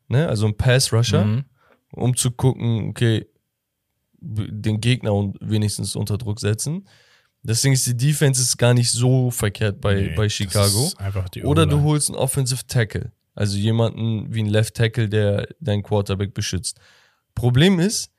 ne, 0.08 0.28
also 0.28 0.46
einen 0.46 0.58
Pass 0.58 0.92
Rusher, 0.94 1.26
Mhm. 1.26 1.46
um 1.94 2.16
zu 2.16 2.32
gucken, 2.32 2.90
okay, 2.90 3.26
den 4.20 4.82
Gegner 4.82 5.14
und 5.14 5.38
wenigstens 5.42 5.96
unter 5.96 6.18
Druck 6.18 6.40
setzen. 6.40 6.88
Deswegen 7.44 7.74
ist 7.76 7.86
die 7.86 7.96
Defense 7.96 8.42
ist 8.42 8.58
gar 8.58 8.74
nicht 8.74 8.90
so 8.92 9.30
verkehrt 9.30 9.80
bei, 9.80 9.94
Nee, 9.96 10.16
bei 10.16 10.30
Chicago. 10.30 10.92
Oder 11.44 11.66
du 11.68 11.82
holst 11.84 12.10
einen 12.10 12.18
Offensive 12.18 12.66
Tackle, 12.66 13.12
also 13.36 13.56
jemanden 13.58 14.34
wie 14.34 14.42
ein 14.42 14.48
Left 14.48 14.74
Tackle, 14.74 15.08
der 15.10 15.48
deinen 15.60 15.84
Quarterback 15.84 16.34
beschützt. 16.34 16.80
Problem 17.36 17.80
ist, 17.80 18.10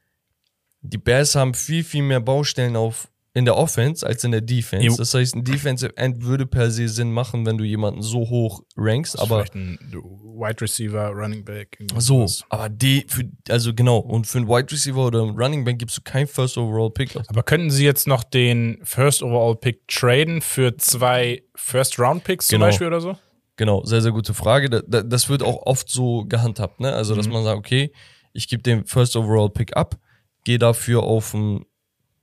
die 0.80 0.98
Bears 0.98 1.34
haben 1.34 1.54
viel, 1.54 1.82
viel 1.82 2.02
mehr 2.04 2.20
Baustellen 2.20 2.76
auf 2.76 3.10
in 3.36 3.44
der 3.44 3.54
Offense 3.58 4.06
als 4.06 4.24
in 4.24 4.30
der 4.30 4.40
Defense. 4.40 4.86
Jo. 4.86 4.96
Das 4.96 5.12
heißt, 5.12 5.34
ein 5.36 5.44
Defensive 5.44 5.94
End 5.98 6.22
würde 6.24 6.46
per 6.46 6.70
se 6.70 6.88
Sinn 6.88 7.12
machen, 7.12 7.44
wenn 7.44 7.58
du 7.58 7.64
jemanden 7.64 8.00
so 8.00 8.20
hoch 8.20 8.62
rankst, 8.78 9.18
aber 9.20 9.40
Vielleicht 9.44 9.54
ein 9.56 9.78
Wide 9.92 10.60
Receiver, 10.62 11.10
Running 11.10 11.44
Back. 11.44 11.76
so, 11.98 12.26
sowas. 12.26 12.44
aber 12.48 12.70
die, 12.70 13.04
für, 13.08 13.24
also 13.50 13.74
genau, 13.74 13.98
und 13.98 14.26
für 14.26 14.38
einen 14.38 14.48
Wide 14.48 14.72
Receiver 14.72 15.06
oder 15.06 15.20
einen 15.22 15.36
Running 15.38 15.64
Back 15.64 15.78
gibst 15.80 15.98
du 15.98 16.00
kein 16.02 16.26
First 16.26 16.56
Overall 16.56 16.90
Pick. 16.90 17.14
Aber 17.28 17.42
könnten 17.42 17.70
Sie 17.70 17.84
jetzt 17.84 18.06
noch 18.06 18.24
den 18.24 18.78
First 18.84 19.22
Overall 19.22 19.54
Pick 19.56 19.86
traden 19.86 20.40
für 20.40 20.74
zwei 20.78 21.42
First 21.54 21.98
Round 21.98 22.24
Picks 22.24 22.46
zum 22.46 22.56
Genau. 22.56 22.66
Beispiel 22.66 22.86
oder 22.86 23.00
so? 23.02 23.16
Genau, 23.56 23.84
sehr, 23.84 24.00
sehr 24.00 24.12
gute 24.12 24.32
Frage. 24.32 24.70
Da, 24.70 24.80
da, 24.86 25.02
das 25.02 25.28
wird 25.28 25.42
auch 25.42 25.66
oft 25.66 25.90
so 25.90 26.24
gehandhabt, 26.24 26.80
ne? 26.80 26.94
Also, 26.94 27.14
dass 27.14 27.26
Mhm. 27.26 27.32
man 27.34 27.44
sagt, 27.44 27.58
okay, 27.58 27.92
ich 28.32 28.48
gebe 28.48 28.62
den 28.62 28.86
First 28.86 29.14
Overall 29.14 29.50
Pick 29.50 29.76
ab, 29.76 29.96
gehe 30.44 30.58
dafür 30.58 31.02
auf 31.02 31.32
den 31.32 31.66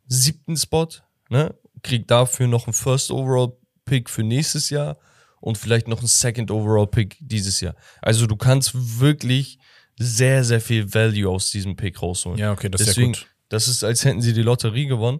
siebten 0.07 0.57
Spot, 0.57 0.87
ne? 1.29 1.55
Krieg 1.81 2.07
dafür 2.07 2.47
noch 2.47 2.67
einen 2.67 2.73
First 2.73 3.11
Overall 3.11 3.53
Pick 3.85 4.09
für 4.09 4.23
nächstes 4.23 4.69
Jahr 4.69 4.97
und 5.41 5.57
vielleicht 5.57 5.87
noch 5.87 5.99
einen 5.99 6.07
Second 6.07 6.49
Overall 6.51 6.87
Pick 6.87 7.17
dieses 7.19 7.59
Jahr. 7.59 7.75
Also, 8.01 8.27
du 8.27 8.35
kannst 8.37 8.71
wirklich 8.99 9.59
sehr, 9.99 10.43
sehr 10.43 10.61
viel 10.61 10.93
Value 10.93 11.29
aus 11.29 11.51
diesem 11.51 11.75
Pick 11.75 12.01
rausholen. 12.01 12.39
Ja, 12.39 12.51
okay, 12.51 12.69
das 12.69 12.83
Deswegen, 12.83 13.11
ist 13.11 13.19
ja 13.19 13.25
gut. 13.25 13.35
das 13.49 13.67
ist, 13.67 13.83
als 13.83 14.05
hätten 14.05 14.21
sie 14.21 14.33
die 14.33 14.41
Lotterie 14.41 14.85
gewonnen. 14.87 15.19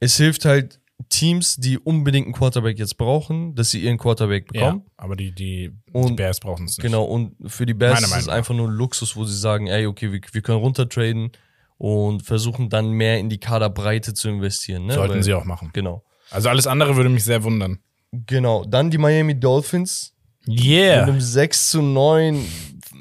Es 0.00 0.16
hilft 0.16 0.44
halt 0.44 0.80
Teams, 1.08 1.56
die 1.56 1.78
unbedingt 1.78 2.26
einen 2.26 2.34
Quarterback 2.34 2.78
jetzt 2.78 2.96
brauchen, 2.96 3.54
dass 3.56 3.70
sie 3.70 3.80
ihren 3.82 3.98
Quarterback 3.98 4.46
bekommen. 4.52 4.82
Ja, 4.86 4.92
aber 4.96 5.16
die, 5.16 5.32
die, 5.34 5.70
die 5.88 5.92
Und- 5.92 6.16
Bears 6.16 6.38
brauchen 6.40 6.66
es 6.66 6.78
nicht. 6.78 6.82
Genau, 6.82 7.04
und 7.04 7.34
für 7.50 7.66
die 7.66 7.74
Bears 7.74 8.00
ist 8.02 8.16
es 8.16 8.28
einfach 8.28 8.54
nur 8.54 8.68
ein 8.68 8.74
Luxus, 8.74 9.16
wo 9.16 9.24
sie 9.24 9.36
sagen, 9.36 9.66
ey, 9.66 9.86
okay, 9.86 10.12
wir, 10.12 10.20
wir 10.32 10.42
können 10.42 10.58
runtertraden 10.60 11.32
und 11.78 12.22
versuchen 12.22 12.68
dann 12.70 12.90
mehr 12.90 13.18
in 13.18 13.28
die 13.28 13.38
Kaderbreite 13.38 14.14
zu 14.14 14.28
investieren. 14.28 14.86
Ne? 14.86 14.94
Sollten 14.94 15.14
Weil- 15.14 15.22
sie 15.22 15.34
auch 15.34 15.44
machen. 15.44 15.70
Genau. 15.72 16.04
Also 16.30 16.48
alles 16.48 16.66
andere 16.66 16.96
würde 16.96 17.10
mich 17.10 17.24
sehr 17.24 17.44
wundern. 17.44 17.78
Genau. 18.12 18.64
Dann 18.64 18.90
die 18.90 18.98
Miami 18.98 19.38
Dolphins 19.38 20.12
mit 20.46 20.60
Yeah. 20.62 21.02
einem 21.04 21.20
6 21.20 21.70
zu 21.70 21.82
9 21.82 22.44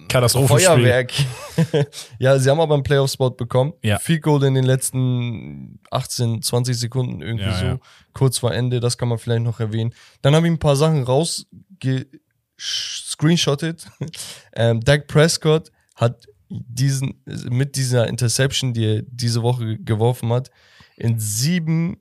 Katastrophenspiel. 0.09 0.75
Feuerwerk. 0.75 1.12
ja, 2.19 2.38
sie 2.39 2.49
haben 2.49 2.59
aber 2.59 2.73
einen 2.75 2.83
Playoff-Spot 2.83 3.31
bekommen. 3.31 3.73
Ja. 3.83 3.99
Viel 3.99 4.19
Goal 4.19 4.43
in 4.43 4.53
den 4.53 4.63
letzten 4.63 5.79
18, 5.91 6.41
20 6.41 6.77
Sekunden 6.77 7.21
irgendwie 7.21 7.45
Ja, 7.45 7.57
so. 7.59 7.65
ja. 7.65 7.79
Kurz 8.13 8.38
vor 8.39 8.53
Ende, 8.53 8.79
das 8.79 8.97
kann 8.97 9.07
man 9.09 9.17
vielleicht 9.17 9.43
noch 9.43 9.59
erwähnen. 9.59 9.93
Dann 10.21 10.36
habe 10.36 10.47
ich 10.47 10.53
ein 10.53 10.59
paar 10.59 10.75
Sachen 10.75 11.03
rausgescreenshottet. 11.03 13.88
ähm, 14.55 14.81
Dak 14.81 15.07
Prescott 15.07 15.71
hat 15.95 16.25
diesen, 16.49 17.21
mit 17.49 17.75
dieser 17.75 18.08
Interception, 18.08 18.73
die 18.73 18.86
er 18.86 19.01
diese 19.08 19.41
Woche 19.43 19.77
geworfen 19.79 20.29
hat, 20.32 20.51
in 20.97 21.19
sieben 21.19 21.97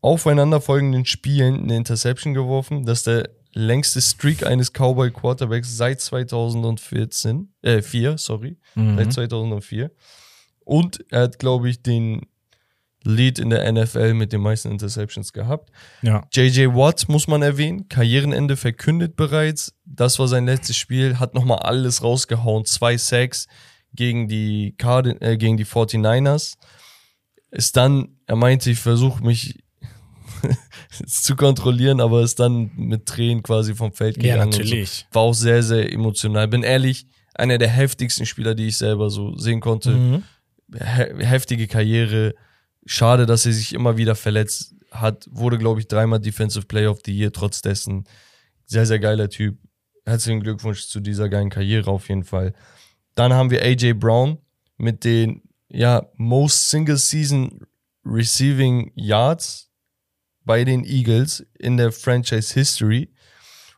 aufeinanderfolgenden 0.00 1.04
Spielen 1.04 1.62
eine 1.64 1.76
Interception 1.76 2.34
geworfen. 2.34 2.86
Das 2.86 2.98
ist 2.98 3.06
der 3.06 3.28
längste 3.52 4.00
Streak 4.00 4.46
eines 4.46 4.72
Cowboy 4.72 5.10
Quarterbacks 5.10 5.76
seit 5.76 6.00
2014, 6.00 7.52
äh, 7.62 7.82
4, 7.82 8.16
sorry, 8.16 8.56
Mhm. 8.74 8.96
seit 8.96 9.12
2004. 9.12 9.90
Und 10.64 11.04
er 11.10 11.22
hat, 11.22 11.38
glaube 11.38 11.68
ich, 11.68 11.82
den 11.82 12.22
Lead 13.02 13.38
in 13.38 13.48
der 13.50 13.66
NFL 13.66 14.12
mit 14.14 14.32
den 14.32 14.42
meisten 14.42 14.70
Interceptions 14.70 15.32
gehabt. 15.32 15.70
Ja. 16.02 16.26
JJ 16.32 16.66
Watt 16.68 17.08
muss 17.08 17.26
man 17.28 17.40
erwähnen, 17.42 17.88
Karrierenende 17.88 18.56
verkündet 18.56 19.16
bereits. 19.16 19.74
Das 19.92 20.18
war 20.18 20.28
sein 20.28 20.46
letztes 20.46 20.76
Spiel, 20.76 21.18
hat 21.18 21.34
nochmal 21.34 21.58
alles 21.60 22.02
rausgehauen. 22.02 22.64
Zwei 22.64 22.96
Sacks 22.96 23.48
gegen 23.92 24.28
die, 24.28 24.74
Card 24.78 25.20
äh, 25.20 25.36
gegen 25.36 25.56
die 25.56 25.66
49ers. 25.66 26.54
Ist 27.50 27.76
dann, 27.76 28.16
er 28.26 28.36
meinte, 28.36 28.70
ich 28.70 28.78
versuche 28.78 29.24
mich 29.24 29.64
zu 31.06 31.34
kontrollieren, 31.36 32.00
aber 32.00 32.22
ist 32.22 32.38
dann 32.38 32.70
mit 32.76 33.06
Tränen 33.06 33.42
quasi 33.42 33.74
vom 33.74 33.92
Feld 33.92 34.16
Ja, 34.18 34.34
gegangen. 34.34 34.42
und 34.52 34.58
natürlich. 34.58 34.90
So. 34.90 35.04
War 35.14 35.22
auch 35.22 35.34
sehr, 35.34 35.62
sehr 35.62 35.92
emotional. 35.92 36.46
Bin 36.48 36.62
ehrlich, 36.62 37.06
einer 37.34 37.58
der 37.58 37.68
heftigsten 37.68 38.26
Spieler, 38.26 38.54
die 38.54 38.68
ich 38.68 38.76
selber 38.76 39.10
so 39.10 39.36
sehen 39.36 39.60
konnte 39.60 39.90
Mhm. 39.90 40.22
he 40.72 41.24
heftige 41.26 41.66
Karriere. 41.66 42.34
Schade, 42.86 43.26
dass 43.26 43.44
er 43.44 43.52
sich 43.52 43.72
immer 43.74 43.96
wieder 43.96 44.14
verletzt 44.14 44.74
hat. 44.92 45.26
Wurde, 45.30 45.58
glaube 45.58 45.80
ich, 45.80 45.88
dreimal 45.88 46.20
Defensive 46.20 46.66
Player 46.66 46.90
of 46.90 47.00
the 47.04 47.12
Year, 47.16 47.32
trotz 47.32 47.60
dessen. 47.60 48.04
Sehr, 48.66 48.86
sehr 48.86 48.98
geiler 49.00 49.28
Typ. 49.28 49.58
Herzlichen 50.10 50.40
Glückwunsch 50.40 50.86
zu 50.88 51.00
dieser 51.00 51.28
geilen 51.28 51.50
Karriere 51.50 51.90
auf 51.90 52.08
jeden 52.08 52.24
Fall. 52.24 52.52
Dann 53.14 53.32
haben 53.32 53.50
wir 53.50 53.62
AJ 53.62 53.94
Brown 53.94 54.38
mit 54.76 55.04
den 55.04 55.42
ja, 55.68 56.06
Most 56.16 56.68
Single 56.70 56.96
Season 56.96 57.60
Receiving 58.04 58.90
Yards 58.96 59.70
bei 60.44 60.64
den 60.64 60.84
Eagles 60.84 61.46
in 61.58 61.76
der 61.76 61.92
Franchise 61.92 62.52
History. 62.54 63.12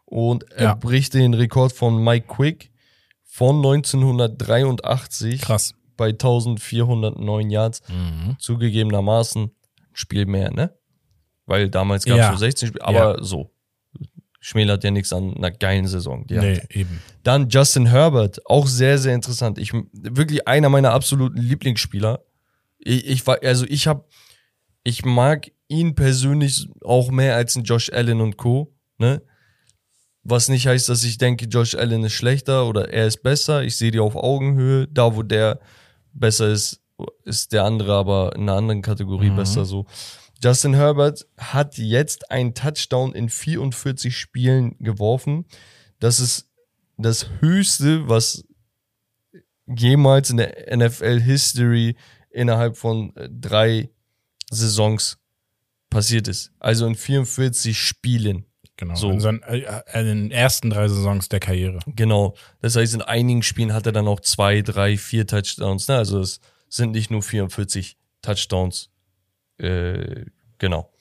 Und 0.06 0.50
er 0.52 0.62
Ja. 0.64 0.74
bricht 0.74 1.14
den 1.14 1.34
Rekord 1.34 1.72
von 1.72 2.02
Mike 2.02 2.26
Quick 2.28 2.70
von 3.24 3.56
1983 3.60 5.40
Krass. 5.42 5.74
bei 5.96 6.12
1409 6.12 7.50
Yards. 7.50 7.82
Mhm. 7.88 8.36
Zugegebenermaßen 8.38 9.42
ein 9.44 9.50
Spiel 9.92 10.26
mehr, 10.26 10.50
ne? 10.50 10.74
Weil 11.46 11.68
damals 11.68 12.04
gab 12.04 12.14
es 12.14 12.20
Ja. 12.20 12.28
nur 12.30 12.38
16 12.38 12.68
Spiele, 12.68 12.84
aber 12.84 13.22
so. 13.22 13.50
Schmälert 14.44 14.82
ja 14.82 14.90
nichts 14.90 15.12
an 15.12 15.36
einer 15.36 15.52
geilen 15.52 15.86
Saison. 15.86 16.26
Die 16.26 16.34
Nee, 16.36 16.56
hatte. 16.56 16.66
eben. 16.74 17.00
Dann 17.22 17.48
Justin 17.48 17.86
Herbert, 17.86 18.44
auch 18.46 18.66
sehr, 18.66 18.98
sehr 18.98 19.14
interessant. 19.14 19.56
Ich, 19.56 19.72
wirklich 19.92 20.48
einer 20.48 20.68
meiner 20.68 20.90
absoluten 20.92 21.38
Lieblingsspieler. 21.40 22.24
Ich, 22.78 23.06
ich 23.06 23.26
war, 23.26 23.38
also 23.44 23.64
ich 23.68 23.86
habe, 23.86 24.04
ich 24.82 25.04
mag 25.04 25.46
ihn 25.68 25.94
persönlich 25.94 26.68
auch 26.82 27.12
mehr 27.12 27.36
als 27.36 27.54
ein 27.54 27.62
Josh 27.62 27.92
Allen 27.92 28.20
und 28.20 28.36
Co. 28.36 28.74
Ne? 28.98 29.22
Was 30.24 30.48
nicht 30.48 30.66
heißt, 30.66 30.88
dass 30.88 31.04
ich 31.04 31.18
denke, 31.18 31.46
Josh 31.46 31.76
Allen 31.76 32.02
ist 32.02 32.14
schlechter 32.14 32.66
oder 32.66 32.92
er 32.92 33.06
ist 33.06 33.22
besser. 33.22 33.62
Ich 33.62 33.76
sehe 33.76 33.92
die 33.92 34.00
auf 34.00 34.16
Augenhöhe. 34.16 34.88
Da, 34.88 35.14
wo 35.14 35.22
der 35.22 35.60
besser 36.12 36.48
ist, 36.48 36.80
ist 37.24 37.52
der 37.52 37.62
andere 37.62 37.94
aber 37.94 38.34
in 38.34 38.42
einer 38.42 38.54
anderen 38.54 38.82
Kategorie 38.82 39.30
Mhm. 39.30 39.36
besser 39.36 39.64
so. 39.64 39.86
Justin 40.42 40.74
Herbert 40.74 41.26
hat 41.38 41.78
jetzt 41.78 42.30
einen 42.30 42.54
Touchdown 42.54 43.14
in 43.14 43.28
44 43.28 44.16
Spielen 44.16 44.76
geworfen. 44.80 45.44
Das 46.00 46.18
ist 46.18 46.48
das 46.96 47.28
Höchste, 47.40 48.08
was 48.08 48.44
jemals 49.66 50.30
in 50.30 50.38
der 50.38 50.76
NFL 50.76 51.20
History 51.20 51.96
innerhalb 52.30 52.76
von 52.76 53.14
äh, 53.16 53.28
drei 53.30 53.90
Saisons 54.50 55.18
passiert 55.90 56.26
ist. 56.26 56.52
Also 56.58 56.86
in 56.86 56.96
44 56.96 57.78
Spielen. 57.78 58.46
Genau. 58.76 58.94
So. 58.96 59.10
In, 59.10 59.20
seinen, 59.20 59.42
äh, 59.42 59.82
in 59.94 60.06
den 60.06 60.30
ersten 60.32 60.70
drei 60.70 60.88
Saisons 60.88 61.28
der 61.28 61.40
Karriere. 61.40 61.78
Genau. 61.86 62.34
Das 62.60 62.74
heißt, 62.74 62.94
in 62.94 63.02
einigen 63.02 63.42
Spielen 63.42 63.72
hat 63.72 63.86
er 63.86 63.92
dann 63.92 64.08
auch 64.08 64.20
zwei, 64.20 64.62
drei, 64.62 64.96
vier 64.96 65.26
Touchdowns. 65.26 65.86
Ne? 65.86 65.96
Also 65.96 66.20
es 66.20 66.40
sind 66.68 66.92
nicht 66.92 67.10
nur 67.10 67.22
44 67.22 67.96
Touchdowns 68.22 68.91
Äh, 69.62 70.26
genau. 70.58 70.92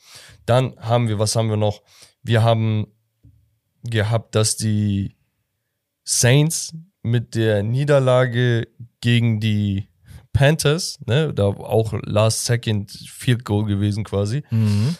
Dann 0.45 0.76
haben 0.80 1.08
wir, 1.08 1.19
was 1.19 1.36
haben 1.36 1.50
wir 1.50 1.58
noch? 1.58 1.82
Wir 2.24 2.43
haben 2.43 2.88
gehabt, 3.84 4.36
dass 4.36 4.56
die 4.58 5.15
Saints 6.04 6.74
mit 7.04 7.36
der 7.36 7.63
Niederlage 7.63 8.67
gegen 9.02 9.39
die 9.39 9.88
Panthers, 10.34 11.00
ne, 11.06 11.34
da 11.34 11.45
auch 11.45 11.93
Last 12.04 12.45
Second 12.45 12.91
Field 12.91 13.43
Goal 13.43 13.65
gewesen 13.65 14.04
quasi, 14.04 14.43
Mhm. 14.52 14.95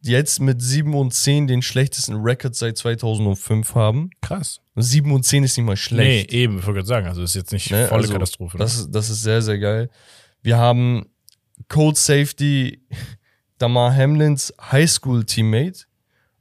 jetzt 0.00 0.40
mit 0.40 0.60
7 0.62 0.94
und 0.94 1.12
10 1.14 1.46
den 1.46 1.62
schlechtesten 1.62 2.16
Rekord 2.16 2.54
seit 2.54 2.76
2005 2.76 3.74
haben. 3.74 4.10
Krass. 4.22 4.60
Und 4.74 4.82
7 4.82 5.12
und 5.12 5.24
10 5.24 5.44
ist 5.44 5.56
nicht 5.56 5.66
mal 5.66 5.76
schlecht. 5.76 6.32
Nee, 6.32 6.36
eben, 6.38 6.58
ich 6.58 6.66
wollte 6.66 6.78
gerade 6.78 6.88
sagen, 6.88 7.06
also 7.06 7.22
ist 7.22 7.34
jetzt 7.34 7.52
nicht 7.52 7.70
Ne, 7.70 7.86
volle 7.86 8.02
also, 8.02 8.12
Katastrophe. 8.14 8.58
Das, 8.58 8.76
ist- 8.76 8.90
das 8.90 9.08
ist 9.10 9.22
sehr, 9.22 9.40
sehr 9.42 9.58
geil. 9.58 9.90
Wir 10.42 10.58
haben 10.58 11.06
Cold 11.68 11.96
Safety 11.96 12.82
Damar 13.58 13.94
Hamlins 13.94 14.52
Highschool-Teammate 14.60 15.86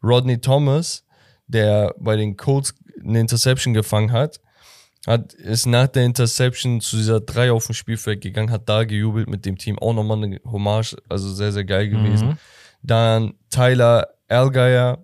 Rodney 0.03 0.39
Thomas, 0.39 1.05
der 1.47 1.95
bei 1.97 2.15
den 2.15 2.35
Colts 2.35 2.75
eine 3.01 3.19
Interception 3.19 3.73
gefangen 3.73 4.11
hat, 4.11 4.39
hat 5.07 5.33
ist 5.33 5.65
nach 5.65 5.87
der 5.87 6.05
Interception 6.05 6.81
zu 6.81 6.97
dieser 6.97 7.19
3 7.19 7.51
auf 7.51 7.65
dem 7.65 7.75
Spielfeld 7.75 8.21
gegangen, 8.21 8.51
hat 8.51 8.69
da 8.69 8.83
gejubelt 8.83 9.29
mit 9.29 9.45
dem 9.45 9.57
Team. 9.57 9.79
Auch 9.79 9.93
nochmal 9.93 10.23
eine 10.23 10.39
Hommage, 10.45 10.95
also 11.09 11.33
sehr, 11.33 11.51
sehr 11.51 11.65
geil 11.65 11.89
gewesen. 11.89 12.29
Mhm. 12.29 12.37
Dann 12.81 13.33
Tyler 13.49 14.07
Algeier, 14.27 15.03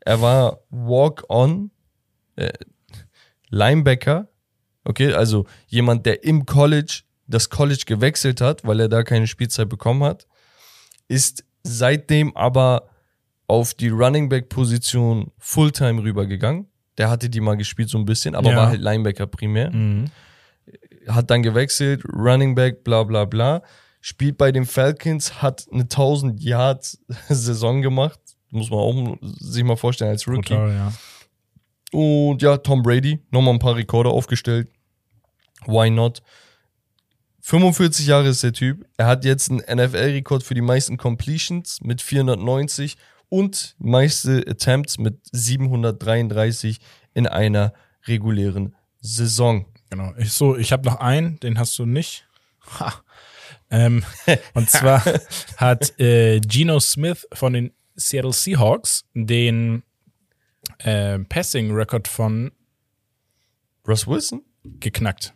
er 0.00 0.20
war 0.20 0.60
Walk-on, 0.70 1.70
äh, 2.36 2.52
Linebacker, 3.50 4.28
okay, 4.84 5.12
also 5.12 5.46
jemand, 5.66 6.06
der 6.06 6.24
im 6.24 6.46
College 6.46 7.02
das 7.28 7.50
College 7.50 7.82
gewechselt 7.86 8.40
hat, 8.40 8.64
weil 8.64 8.80
er 8.80 8.88
da 8.88 9.02
keine 9.02 9.26
Spielzeit 9.26 9.68
bekommen 9.68 10.02
hat, 10.04 10.26
ist 11.08 11.44
seitdem 11.62 12.36
aber 12.36 12.88
auf 13.48 13.74
die 13.74 13.88
Running 13.88 14.28
Back 14.28 14.48
Position 14.48 15.30
Fulltime 15.38 16.02
rübergegangen. 16.02 16.66
Der 16.98 17.10
hatte 17.10 17.28
die 17.28 17.40
mal 17.40 17.56
gespielt 17.56 17.88
so 17.88 17.98
ein 17.98 18.04
bisschen, 18.04 18.34
aber 18.34 18.50
Ja. 18.50 18.56
war 18.56 18.68
halt 18.68 18.80
Linebacker 18.80 19.26
primär. 19.26 19.70
Mhm. 19.70 20.06
Hat 21.08 21.30
dann 21.30 21.42
gewechselt, 21.42 22.02
Running 22.12 22.54
Back, 22.54 22.82
bla 22.84 23.04
bla 23.04 23.24
bla. 23.24 23.62
Spielt 24.00 24.38
bei 24.38 24.50
den 24.52 24.66
Falcons, 24.66 25.42
hat 25.42 25.66
eine 25.72 25.82
1000 25.82 26.40
Yards 26.42 27.00
Saison 27.28 27.82
gemacht. 27.82 28.18
Muss 28.50 28.70
man 28.70 28.78
auch 28.78 29.16
sich 29.22 29.64
mal 29.64 29.76
vorstellen 29.76 30.10
als 30.12 30.26
Rookie. 30.26 30.54
Total, 30.54 30.72
ja. 30.72 30.92
Und 31.92 32.42
ja, 32.42 32.56
Tom 32.56 32.82
Brady, 32.82 33.20
nochmal 33.30 33.54
ein 33.54 33.58
paar 33.60 33.76
Rekorde 33.76 34.10
aufgestellt. 34.10 34.68
Why 35.66 35.90
not? 35.90 36.22
45 37.46 38.08
Jahre 38.08 38.26
ist 38.26 38.42
der 38.42 38.52
Typ. 38.52 38.84
Er 38.96 39.06
hat 39.06 39.24
jetzt 39.24 39.52
einen 39.52 39.60
NFL-Rekord 39.60 40.42
für 40.42 40.54
die 40.54 40.62
meisten 40.62 40.96
Completions 40.96 41.80
mit 41.80 42.02
490 42.02 42.96
und 43.28 43.76
meiste 43.78 44.44
Attempts 44.48 44.98
mit 44.98 45.20
733 45.30 46.80
in 47.14 47.28
einer 47.28 47.72
regulären 48.08 48.74
Saison. 49.00 49.66
Genau. 49.90 50.12
Ich, 50.18 50.32
so, 50.32 50.56
ich 50.56 50.72
habe 50.72 50.86
noch 50.86 50.96
einen, 50.96 51.38
den 51.38 51.56
hast 51.56 51.78
du 51.78 51.86
nicht. 51.86 52.26
Ha. 52.80 52.94
Ähm, 53.70 54.02
und 54.54 54.68
zwar 54.68 55.04
hat 55.56 56.00
äh, 56.00 56.40
Geno 56.40 56.80
Smith 56.80 57.28
von 57.32 57.52
den 57.52 57.72
Seattle 57.94 58.32
Seahawks 58.32 59.04
den 59.14 59.84
äh, 60.78 61.20
Passing-Record 61.20 62.08
von 62.08 62.50
Russ 63.86 64.04
Wilson? 64.08 64.42
geknackt. 64.80 65.35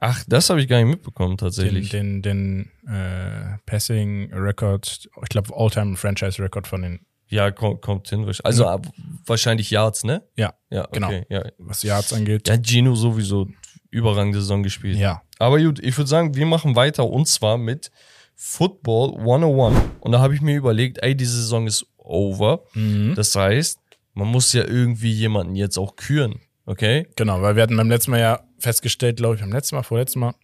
Ja, 0.00 0.08
Ach, 0.08 0.24
das 0.26 0.48
habe 0.50 0.60
ich 0.60 0.68
gar 0.68 0.78
nicht 0.78 0.86
mitbekommen 0.88 1.32
den, 1.32 1.38
tatsächlich. 1.38 1.90
den, 1.90 2.22
den 2.22 2.70
äh, 2.86 3.58
Passing-Record, 3.66 5.08
ich 5.22 5.28
glaube, 5.28 5.50
All-Time-Franchise-Record 5.54 6.66
von 6.66 6.82
den, 6.82 7.00
ja, 7.28 7.50
kommt, 7.50 7.82
kommt 7.82 8.08
hin. 8.08 8.30
Also 8.44 8.66
ab- 8.66 8.86
wahrscheinlich 9.26 9.70
Yards, 9.70 10.04
ne? 10.04 10.22
ja, 10.36 10.54
Ja, 10.70 10.86
Genau. 10.92 11.08
okay. 11.08 11.26
Ja, 11.28 11.44
was 11.58 11.82
Yards 11.82 12.12
angeht. 12.12 12.48
ja 12.48 12.56
Gino 12.60 12.94
sowieso 12.94 13.48
überragende 13.90 14.40
Saison 14.40 14.62
gespielt. 14.62 14.96
Ja. 14.96 15.22
Aber 15.38 15.60
gut, 15.60 15.78
ich 15.80 15.96
würde 15.96 16.08
sagen, 16.08 16.34
wir 16.34 16.46
machen 16.46 16.76
weiter 16.76 17.06
und 17.06 17.26
zwar 17.28 17.58
mit 17.58 17.90
Football 18.36 19.18
101. 19.18 19.76
Und 20.00 20.12
da 20.12 20.20
habe 20.20 20.34
ich 20.34 20.40
mir 20.40 20.56
überlegt, 20.56 20.98
ey, 21.02 21.14
diese 21.14 21.36
Saison 21.36 21.66
ist 21.66 21.86
over. 21.98 22.64
Mhm. 22.74 23.14
Das 23.14 23.34
heißt, 23.36 23.78
man 24.14 24.28
muss 24.28 24.52
ja 24.52 24.64
irgendwie 24.64 25.12
jemanden 25.12 25.54
jetzt 25.56 25.76
auch 25.78 25.96
küren. 25.96 26.40
Okay? 26.66 27.06
Genau, 27.16 27.42
weil 27.42 27.56
wir 27.56 27.62
hatten 27.62 27.76
beim 27.76 27.88
letzten 27.90 28.12
Mal 28.12 28.20
ja 28.20 28.40
festgestellt, 28.60 29.16
glaube 29.16 29.34
ich, 29.34 29.40
beim 29.40 29.52
letzten 29.52 29.76
Mal, 29.76 29.82
vorletzten 29.82 30.20
Mal, 30.20 30.34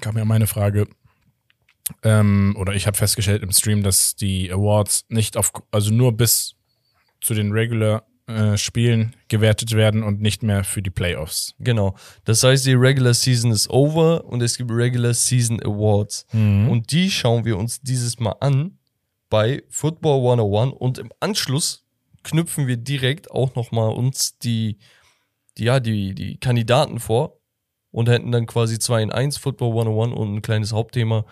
kam 0.00 0.16
ja 0.16 0.24
meine 0.24 0.46
Frage, 0.46 0.86
ähm, 2.02 2.54
oder 2.58 2.74
ich 2.74 2.86
habe 2.86 2.96
festgestellt 2.96 3.42
im 3.42 3.52
Stream, 3.52 3.82
dass 3.82 4.16
die 4.16 4.50
Awards 4.50 5.04
nicht 5.08 5.36
auf, 5.36 5.52
also 5.70 5.92
nur 5.92 6.16
bis 6.16 6.54
zu 7.20 7.34
den 7.34 7.52
Regular 7.52 8.06
äh, 8.26 8.56
Spielen 8.56 9.16
gewertet 9.28 9.74
werden 9.74 10.02
und 10.02 10.20
nicht 10.20 10.42
mehr 10.42 10.64
für 10.64 10.82
die 10.82 10.90
Playoffs. 10.90 11.54
Genau. 11.58 11.96
Das 12.24 12.42
heißt, 12.42 12.66
die 12.66 12.74
Regular 12.74 13.14
Season 13.14 13.50
ist 13.50 13.68
over 13.68 14.24
und 14.24 14.42
es 14.42 14.56
gibt 14.56 14.70
Regular 14.70 15.14
Season 15.14 15.60
Awards. 15.62 16.26
Und 16.70 16.92
die 16.92 17.10
schauen 17.10 17.44
wir 17.44 17.58
uns 17.58 17.80
dieses 17.80 18.18
Mal 18.20 18.36
an 18.40 18.78
bei 19.28 19.62
Football 19.70 20.18
101 20.18 20.74
und 20.78 20.98
im 20.98 21.10
Anschluss 21.20 21.84
knüpfen 22.22 22.66
wir 22.66 22.76
direkt 22.76 23.30
auch 23.30 23.54
nochmal 23.54 23.92
uns 23.92 24.38
die, 24.38 24.78
die, 25.58 25.64
ja, 25.64 25.80
die, 25.80 26.14
die 26.14 26.38
Kandidaten 26.38 27.00
vor 27.00 27.38
und 27.92 28.08
hätten 28.08 28.32
dann 28.32 28.46
quasi 28.46 28.78
2 28.78 29.02
in 29.02 29.12
1 29.12 29.36
Football 29.36 29.70
101 29.70 30.14
und 30.16 30.34
ein 30.34 30.42
kleines 30.42 30.72
Hauptthema 30.72 31.24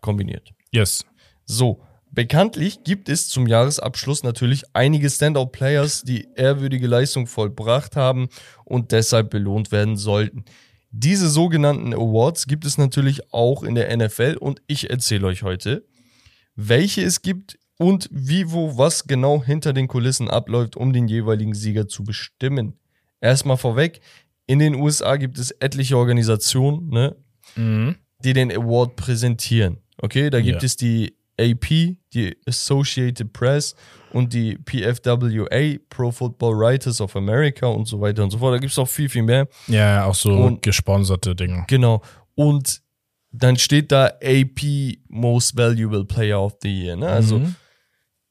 kombiniert. 0.00 0.52
Yes. 0.70 1.04
So, 1.44 1.82
bekanntlich 2.10 2.84
gibt 2.84 3.08
es 3.08 3.28
zum 3.28 3.46
Jahresabschluss 3.46 4.22
natürlich 4.22 4.64
einige 4.72 5.10
Standout-Players, 5.10 6.02
die 6.02 6.28
ehrwürdige 6.36 6.86
Leistung 6.86 7.26
vollbracht 7.26 7.96
haben 7.96 8.28
und 8.64 8.92
deshalb 8.92 9.30
belohnt 9.30 9.72
werden 9.72 9.96
sollten. 9.96 10.44
Diese 10.90 11.28
sogenannten 11.28 11.92
Awards 11.92 12.46
gibt 12.46 12.64
es 12.64 12.78
natürlich 12.78 13.32
auch 13.32 13.62
in 13.62 13.74
der 13.74 13.94
NFL 13.94 14.38
und 14.40 14.62
ich 14.66 14.88
erzähle 14.88 15.26
euch 15.26 15.42
heute, 15.42 15.84
welche 16.54 17.02
es 17.02 17.20
gibt 17.20 17.58
und 17.78 18.08
wie, 18.10 18.50
wo, 18.50 18.78
was 18.78 19.06
genau 19.06 19.42
hinter 19.42 19.72
den 19.72 19.86
Kulissen 19.86 20.28
abläuft, 20.28 20.76
um 20.76 20.92
den 20.92 21.06
jeweiligen 21.06 21.54
Sieger 21.54 21.88
zu 21.88 22.04
bestimmen. 22.04 22.78
Erstmal 23.20 23.56
vorweg, 23.56 24.00
in 24.48 24.58
den 24.58 24.74
USA 24.74 25.14
gibt 25.16 25.38
es 25.38 25.52
etliche 25.52 25.96
Organisationen, 25.96 26.88
ne, 26.88 27.14
Mhm. 27.54 27.94
die 28.24 28.32
den 28.32 28.50
Award 28.50 28.96
präsentieren. 28.96 29.78
Okay, 30.02 30.28
da 30.30 30.40
gibt 30.40 30.62
Ja. 30.62 30.66
es 30.66 30.76
die 30.76 31.14
AP, 31.40 31.98
die 32.14 32.36
Associated 32.46 33.32
Press 33.32 33.76
und 34.12 34.32
die 34.32 34.56
PFWA, 34.58 35.78
Pro 35.88 36.10
Football 36.10 36.56
Writers 36.58 37.00
of 37.00 37.14
America 37.14 37.66
und 37.66 37.86
so 37.86 38.00
weiter 38.00 38.24
und 38.24 38.30
so 38.30 38.38
fort. 38.38 38.54
Da 38.54 38.58
gibt 38.58 38.72
es 38.72 38.78
auch 38.78 38.88
viel, 38.88 39.08
viel 39.08 39.22
mehr. 39.22 39.46
Ja, 39.68 40.04
auch 40.06 40.14
so 40.16 40.32
Und- 40.32 40.62
gesponserte 40.62 41.36
Dinge. 41.36 41.64
Genau. 41.68 42.02
Und 42.34 42.80
dann 43.30 43.56
steht 43.56 43.92
da 43.92 44.06
AP 44.22 44.98
Most 45.08 45.56
Valuable 45.56 46.04
Player 46.04 46.40
of 46.42 46.56
the 46.62 46.68
Year. 46.84 46.96
Ne? 46.96 47.06
Also 47.08 47.38
Mhm. 47.38 47.54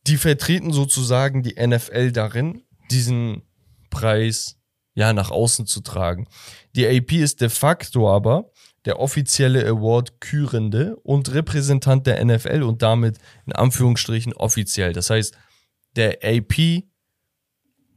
die 0.07 0.17
vertreten 0.17 0.73
sozusagen 0.73 1.43
die 1.43 1.55
NFL 1.55 2.11
darin, 2.11 2.63
diesen 2.91 3.43
Preis 3.89 4.57
ja 4.97 5.13
nach 5.13 5.29
außen 5.31 5.67
zu 5.67 5.81
tragen. 5.81 6.27
Die 6.75 6.87
AP 6.87 7.11
ist 7.13 7.39
de 7.41 7.49
facto 7.49 8.09
aber 8.11 8.49
der 8.85 8.99
offizielle 8.99 9.65
Award-Kürende 9.67 10.95
und 11.03 11.31
Repräsentant 11.33 12.07
der 12.07 12.23
NFL 12.25 12.63
und 12.63 12.81
damit 12.81 13.17
in 13.45 13.53
Anführungsstrichen 13.53 14.33
offiziell. 14.33 14.93
Das 14.93 15.09
heißt, 15.09 15.37
der 15.95 16.17
AP 16.23 16.83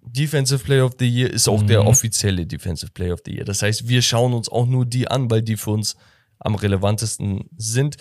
Defensive 0.02 0.64
Player 0.64 0.84
of 0.86 0.92
the 0.98 1.06
Year 1.08 1.30
ist 1.30 1.48
auch 1.48 1.62
der 1.62 1.82
Mhm. 1.82 1.86
offizielle 1.88 2.46
Defensive 2.46 2.90
Player 2.92 3.14
of 3.14 3.20
the 3.24 3.32
Year. 3.34 3.44
Das 3.44 3.62
heißt, 3.62 3.88
wir 3.88 4.02
schauen 4.02 4.32
uns 4.32 4.48
auch 4.48 4.66
nur 4.66 4.84
die 4.86 5.08
an, 5.08 5.30
weil 5.30 5.42
die 5.42 5.56
für 5.56 5.70
uns 5.70 5.96
am 6.38 6.54
relevantesten 6.54 7.48
sind. 7.56 7.96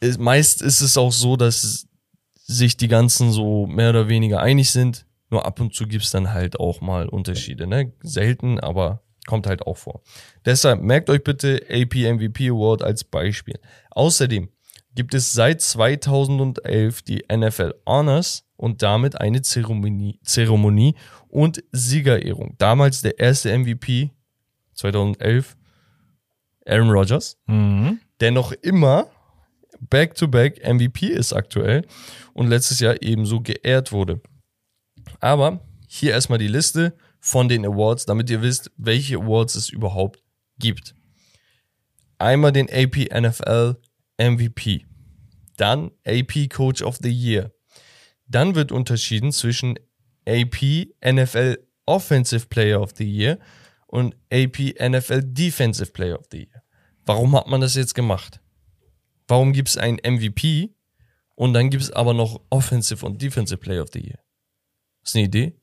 Ist- 0.00 0.18
Meist 0.18 0.62
ist 0.62 0.80
es 0.80 0.96
auch 0.96 1.12
so, 1.12 1.36
dass 1.36 1.86
sich 2.46 2.76
die 2.76 2.88
ganzen 2.88 3.32
so 3.32 3.66
mehr 3.66 3.90
oder 3.90 4.08
weniger 4.08 4.40
einig 4.40 4.70
sind. 4.70 5.06
Nur 5.34 5.46
ab 5.46 5.58
und 5.58 5.74
zu 5.74 5.88
gibt's 5.88 6.12
dann 6.12 6.32
halt 6.32 6.60
auch 6.60 6.80
mal 6.80 7.08
Unterschiede. 7.08 7.66
Ne? 7.66 7.92
Selten, 8.04 8.60
aber 8.60 9.02
kommt 9.26 9.48
halt 9.48 9.66
auch 9.66 9.76
vor. 9.76 10.00
Deshalb 10.44 10.80
merkt 10.80 11.10
euch 11.10 11.24
bitte 11.24 11.60
AP 11.68 11.96
MVP 11.96 12.50
Award 12.50 12.84
als 12.84 13.02
Beispiel. 13.02 13.58
Außerdem 13.90 14.48
gibt 14.94 15.12
es 15.12 15.32
seit 15.32 15.60
2011 15.60 17.02
die 17.02 17.24
NFL 17.36 17.74
Honors 17.84 18.44
und 18.56 18.82
damit 18.82 19.20
eine 19.20 19.42
Zeremonie, 19.42 20.20
Zeremonie 20.22 20.94
und 21.26 21.64
Siegerehrung. 21.72 22.54
Damals 22.58 23.02
der 23.02 23.18
erste 23.18 23.58
MVP 23.58 24.12
2011 24.74 25.56
Aaron 26.64 26.90
Rodgers 26.90 27.38
Mhm. 27.48 27.98
der 28.20 28.30
noch 28.30 28.52
immer 28.52 29.08
Back-to-Back 29.80 30.62
MVP 30.64 31.08
ist 31.08 31.32
aktuell 31.32 31.84
und 32.34 32.46
letztes 32.46 32.78
Jahr 32.78 33.02
ebenso 33.02 33.40
geehrt 33.40 33.90
wurde. 33.90 34.20
Aber 35.24 35.66
hier 35.88 36.10
erstmal 36.10 36.38
die 36.38 36.48
Liste 36.48 36.98
von 37.18 37.48
den 37.48 37.64
Awards, 37.64 38.04
damit 38.04 38.28
ihr 38.28 38.42
wisst, 38.42 38.70
welche 38.76 39.16
Awards 39.16 39.54
es 39.54 39.70
überhaupt 39.70 40.22
gibt. 40.58 40.94
Einmal 42.18 42.52
den 42.52 42.68
AP 42.70 43.08
NFL 43.10 43.76
MVP. 44.18 44.84
dann 45.56 45.92
AP 46.06 46.50
Coach 46.50 46.82
of 46.82 46.98
the 47.02 47.10
Year. 47.10 47.54
Dann 48.26 48.54
wird 48.54 48.70
unterschieden 48.70 49.32
zwischen 49.32 49.78
AP 50.28 50.88
NFL 51.02 51.56
Offensive 51.86 52.48
Player 52.48 52.82
of 52.82 52.90
the 52.94 53.10
Year 53.10 53.38
und 53.86 54.14
AP 54.30 54.74
NFL 54.78 55.22
Defensive 55.22 55.92
Player 55.92 56.18
of 56.18 56.26
the 56.32 56.40
Year. 56.40 56.62
Warum 57.06 57.34
hat 57.34 57.46
man 57.46 57.62
das 57.62 57.76
jetzt 57.76 57.94
gemacht? 57.94 58.42
Warum 59.26 59.54
gibt 59.54 59.70
es 59.70 59.78
einen 59.78 60.00
MVP 60.04 60.74
und 61.34 61.54
dann 61.54 61.70
gibt 61.70 61.82
es 61.82 61.92
aber 61.92 62.12
noch 62.12 62.42
Offensive 62.50 63.06
und 63.06 63.22
Defensive 63.22 63.56
Player 63.56 63.82
of 63.82 63.88
the 63.94 64.00
Year? 64.00 64.23
Ist 65.04 65.14
eine 65.14 65.24
Idee? 65.24 65.54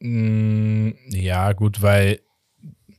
Mm, 0.00 0.90
ja, 1.08 1.52
gut, 1.52 1.82
weil, 1.82 2.20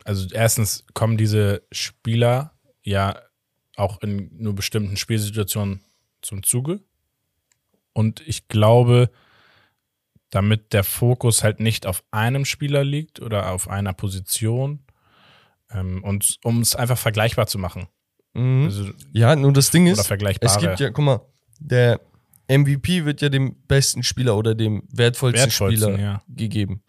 also 0.04 0.28
erstens 0.34 0.86
kommen 0.94 1.18
diese 1.18 1.64
Spieler 1.72 2.54
ja 2.84 3.20
auch 3.76 4.02
in 4.02 4.30
nur 4.38 4.54
bestimmten 4.54 4.98
Spielsituationen 4.98 5.82
zum 6.22 6.44
Zuge. 6.44 6.82
Und 7.94 8.22
ich 8.28 8.48
glaube, 8.48 9.10
damit 10.30 10.74
der 10.74 10.84
Fokus 10.84 11.44
halt 11.44 11.60
nicht 11.60 11.86
auf 11.86 12.04
einem 12.12 12.46
Spieler 12.46 12.84
liegt 12.84 13.22
oder 13.22 13.52
auf 13.52 13.68
einer 13.68 13.94
Position, 13.94 14.84
ähm, 15.74 16.04
und 16.04 16.38
um 16.44 16.62
es 16.62 16.76
einfach 16.76 16.98
vergleichbar 16.98 17.48
zu 17.48 17.58
machen. 17.58 17.88
Mhm. 18.34 18.66
Also, 18.66 18.90
Ja, 19.12 19.36
nur 19.36 19.54
das 19.54 19.72
Ding 19.72 19.88
ist, 19.88 20.00
es 20.42 20.58
gibt 20.58 20.80
ja, 20.80 20.90
guck 20.90 21.04
mal, 21.06 21.22
der 21.60 22.00
MVP 22.60 23.06
wird 23.06 23.22
ja 23.22 23.30
dem 23.30 23.56
besten 23.68 24.04
Spieler 24.04 24.36
oder 24.38 24.54
dem 24.56 24.84
wertvollsten, 24.92 25.46
Wertvollsten, 25.46 25.90
Spieler 25.94 26.00
ja. 26.00 26.24
gegeben. 26.28 26.84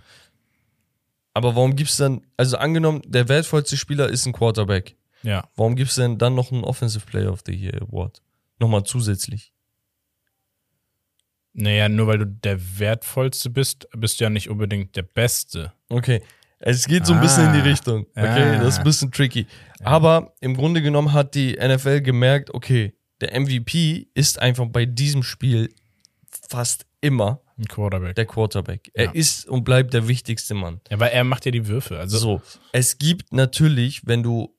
Aber 1.34 1.54
warum 1.56 1.76
gibt 1.76 1.90
es 1.90 1.96
dann, 1.96 2.20
also 2.36 2.56
angenommen, 2.58 3.00
der 3.06 3.28
wertvollste 3.28 3.76
Spieler 3.76 4.08
ist 4.08 4.26
ein 4.26 4.32
Quarterback. 4.32 4.96
ja. 5.22 5.48
Warum 5.56 5.76
gibt 5.76 5.90
es 5.90 5.96
denn 5.96 6.18
dann 6.18 6.34
noch 6.34 6.52
einen 6.52 6.64
Offensive 6.64 7.06
Player 7.06 7.32
of 7.32 7.40
the 7.46 7.54
Year 7.54 7.80
Award? 7.82 8.20
Nochmal 8.58 8.82
zusätzlich. 8.84 9.52
Naja, 11.54 11.88
nur 11.88 12.06
weil 12.06 12.18
du 12.18 12.26
der 12.26 12.78
Wertvollste 12.78 13.50
bist, 13.50 13.86
bist 13.96 14.18
du 14.20 14.24
ja 14.24 14.30
nicht 14.30 14.48
unbedingt 14.48 14.96
der 14.96 15.02
Beste. 15.02 15.72
Okay. 15.88 16.22
Es 16.58 16.86
geht 16.86 17.04
so 17.06 17.12
ein 17.12 17.20
bisschen 17.20 17.46
in 17.48 17.52
die 17.54 17.60
Ah. 17.60 17.64
Richtung. 17.64 18.06
Okay, 18.14 18.56
Ah. 18.56 18.58
das 18.58 18.74
ist 18.74 18.78
ein 18.78 18.84
bisschen 18.84 19.10
tricky. 19.12 19.46
Aber 19.82 20.32
im 20.40 20.56
Grunde 20.56 20.80
genommen 20.80 21.12
hat 21.12 21.34
die 21.34 21.56
NFL 21.58 22.00
gemerkt, 22.02 22.54
okay, 22.54 22.94
der 23.22 23.38
MVP 23.40 24.08
ist 24.14 24.38
einfach 24.40 24.66
bei 24.66 24.84
diesem 24.86 25.22
Spiel 25.22 25.72
fast 26.48 26.86
immer 27.00 27.40
Ein 27.58 27.66
Quarterback. 27.66 28.14
der 28.16 28.26
Quarterback. 28.26 28.90
Er 28.94 29.06
Ja. 29.06 29.10
ist 29.12 29.48
und 29.48 29.64
bleibt 29.64 29.94
der 29.94 30.08
wichtigste 30.08 30.54
Mann. 30.54 30.80
Ja, 30.90 31.00
weil 31.00 31.10
er 31.10 31.24
macht 31.24 31.44
ja 31.46 31.50
die 31.50 31.66
Würfe. 31.66 31.98
Also, 31.98 32.18
So, 32.18 32.42
es 32.72 32.98
gibt 32.98 33.32
natürlich, 33.32 34.06
wenn 34.06 34.22
du 34.22 34.54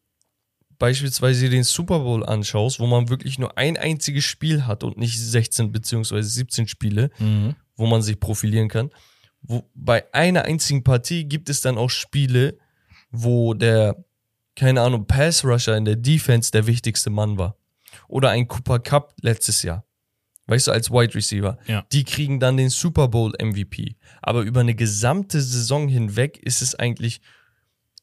beispielsweise 0.80 1.50
den 1.50 1.64
Super 1.64 2.00
Bowl 2.00 2.26
anschaust, 2.26 2.80
wo 2.80 2.88
man 2.88 3.10
wirklich 3.10 3.40
nur 3.40 3.58
ein 3.58 3.78
einziges 3.78 4.24
Spiel 4.26 4.66
hat 4.66 4.84
und 4.84 4.98
nicht 4.98 5.20
16 5.20 5.72
beziehungsweise 5.72 6.28
17 6.28 6.68
Spiele, 6.68 7.10
Mhm. 7.20 7.56
wo 7.76 7.86
man 7.86 8.02
sich 8.02 8.20
profilieren 8.20 8.68
kann. 8.68 8.90
Wo, 9.42 9.64
bei 9.76 10.12
einer 10.14 10.44
einzigen 10.46 10.84
Partie 10.84 11.26
gibt 11.26 11.50
es 11.50 11.62
dann 11.62 11.78
auch 11.78 11.90
Spiele, 11.90 12.58
wo 13.12 13.54
der, 13.54 14.04
keine 14.56 14.82
Ahnung, 14.82 15.06
Pass 15.06 15.44
Rusher 15.46 15.78
in 15.78 15.86
der 15.86 15.96
Defense 15.96 16.52
der 16.52 16.66
wichtigste 16.68 17.10
Mann 17.10 17.38
war. 17.38 17.56
Oder 18.08 18.30
ein 18.30 18.48
Cooper 18.48 18.80
Cup 18.80 19.14
letztes 19.22 19.64
Jahr. 19.64 19.86
Weißt 20.48 20.68
du, 20.68 20.72
als 20.72 20.92
Wide 20.92 21.16
Receiver. 21.16 21.58
Ja. 21.68 21.86
Die 21.92 22.04
kriegen 22.04 22.40
dann 22.40 22.58
den 22.58 22.70
Super 22.70 23.08
Bowl 23.08 23.34
MVP. 23.42 23.96
Aber 24.22 24.42
über 24.42 24.60
eine 24.60 24.76
gesamte 24.76 25.42
Saison 25.42 25.88
hinweg 25.88 26.38
ist 26.40 26.62
es 26.62 26.76
eigentlich 26.76 27.22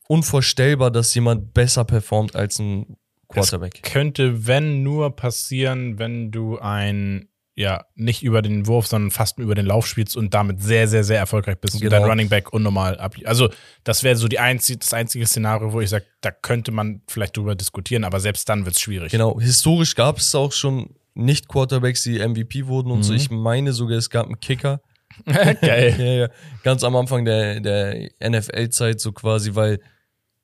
unvorstellbar, 0.09 0.91
dass 0.91 1.15
jemand 1.15 1.53
besser 1.53 1.85
performt 1.85 2.35
als 2.35 2.59
ein 2.59 2.97
Quarterback. 3.29 3.83
könnte, 3.83 4.47
wenn 4.47 4.83
nur 4.83 5.15
passieren, 5.15 5.99
wenn 5.99 6.31
du 6.31 6.59
ein, 6.59 7.29
ja, 7.61 7.85
nicht 7.95 8.23
über 8.23 8.41
den 8.41 8.67
Wurf, 8.67 8.87
sondern 8.87 9.11
fast 9.11 9.39
über 9.39 9.55
den 9.55 9.67
Lauf 9.67 9.87
spielst 9.87 10.17
und 10.17 10.33
damit 10.33 10.63
sehr, 10.63 10.89
sehr, 10.89 11.05
sehr 11.05 11.19
erfolgreich 11.19 11.59
bist 11.61 11.75
und 11.75 11.81
Genau. 11.83 11.99
dein 11.99 12.05
Running 12.05 12.29
Back 12.31 12.53
unnormal 12.53 12.99
ab. 12.99 13.15
Also, 13.25 13.51
das 13.85 14.03
wäre 14.03 14.17
so 14.17 14.29
die 14.29 14.39
einzig, 14.39 14.81
das 14.81 14.95
einzige 14.95 15.27
Szenario, 15.27 15.73
wo 15.73 15.81
ich 15.81 15.91
sage, 15.91 16.07
da 16.23 16.31
könnte 16.31 16.73
man 16.73 17.03
vielleicht 17.07 17.37
drüber 17.37 17.55
diskutieren, 17.55 18.05
aber 18.05 18.19
selbst 18.19 18.49
dann 18.49 18.65
wird 18.65 18.77
es 18.77 18.81
schwierig. 18.81 19.13
Genau, 19.13 19.39
historisch 19.39 19.95
gab 19.95 20.19
es 20.19 20.35
auch 20.35 20.53
schon 20.53 20.95
nicht 21.15 21.49
Quarterbacks, 21.49 22.03
die 22.03 22.19
MVP 22.27 22.67
wurden 22.67 22.91
und 22.91 23.03
so. 23.03 23.13
Ich 23.13 23.31
meine 23.31 23.73
sogar, 23.73 23.99
es 23.99 24.09
gab 24.09 24.27
einen 24.27 24.41
Kicker. 24.41 24.81
Geil. 25.27 25.95
Ja, 25.99 26.05
ja. 26.05 26.29
Ganz 26.63 26.83
am 26.83 26.97
Anfang 26.97 27.25
der, 27.25 27.61
der 27.61 28.09
NFL-Zeit 28.27 29.01
so 29.01 29.13
quasi, 29.13 29.55
weil 29.55 29.81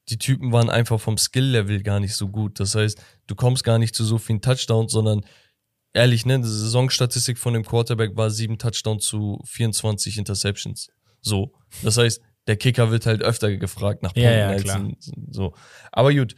die 0.09 0.19
Typen 0.19 0.53
waren 0.53 0.69
einfach 0.71 1.01
vom 1.01 1.17
Skill-Level 1.19 1.83
gar 1.83 1.99
nicht 2.01 2.15
so 2.15 2.29
gut. 2.29 2.61
Das 2.61 2.75
heißt, 2.75 3.01
du 3.27 3.35
kommst 3.35 3.65
gar 3.65 3.79
nicht 3.79 3.95
zu 3.95 4.05
so 4.05 4.19
vielen 4.19 4.41
Touchdowns, 4.41 4.93
sondern 4.93 5.23
ehrlich, 5.97 6.27
ne, 6.27 6.39
die 6.39 6.47
Saisonstatistik 6.47 7.39
von 7.39 7.55
dem 7.55 7.65
Quarterback 7.65 8.17
war 8.17 8.31
sieben 8.31 8.59
Touchdowns 8.59 9.05
zu 9.07 9.41
24 9.45 10.19
Interceptions. 10.19 10.89
So. 11.21 11.53
Das 11.83 11.97
heißt, 11.97 12.21
der 12.47 12.57
Kicker 12.57 12.91
wird 12.91 13.07
halt 13.07 13.23
öfter 13.23 13.57
gefragt 13.57 14.03
nach 14.03 14.15
Ja, 14.15 14.23
Punkten 14.23 14.39
ja, 14.39 14.49
als 14.49 14.63
klar. 14.63 14.91
so. 15.31 15.55
Aber 15.91 16.15
gut. 16.15 16.37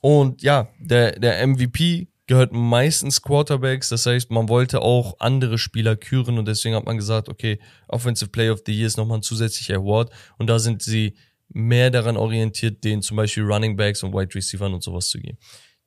Und 0.00 0.42
ja, 0.42 0.68
der, 0.80 1.18
der 1.18 1.46
MVP 1.46 2.08
gehört 2.26 2.52
meistens 2.52 3.22
Quarterbacks. 3.22 3.90
Das 3.90 4.06
heißt, 4.06 4.30
man 4.30 4.48
wollte 4.48 4.82
auch 4.82 5.16
andere 5.20 5.58
Spieler 5.58 5.96
küren 5.96 6.38
und 6.38 6.48
deswegen 6.48 6.74
hat 6.74 6.84
man 6.86 6.96
gesagt, 6.96 7.28
okay, 7.28 7.60
Offensive 7.88 8.30
Player 8.30 8.52
of 8.52 8.62
the 8.66 8.72
Year 8.72 8.86
ist 8.86 8.96
nochmal 8.96 9.18
ein 9.18 9.22
zusätzlicher 9.22 9.76
Award. 9.76 10.10
Und 10.38 10.48
da 10.48 10.58
sind 10.58 10.82
sie 10.82 11.16
mehr 11.48 11.90
daran 11.90 12.16
orientiert, 12.16 12.82
den 12.84 13.02
zum 13.02 13.16
Beispiel 13.16 13.44
Running 13.44 13.76
Backs 13.76 14.02
und 14.02 14.12
Wide 14.12 14.34
Receivers 14.34 14.72
und 14.72 14.82
sowas 14.82 15.08
zu 15.08 15.18
geben. 15.20 15.38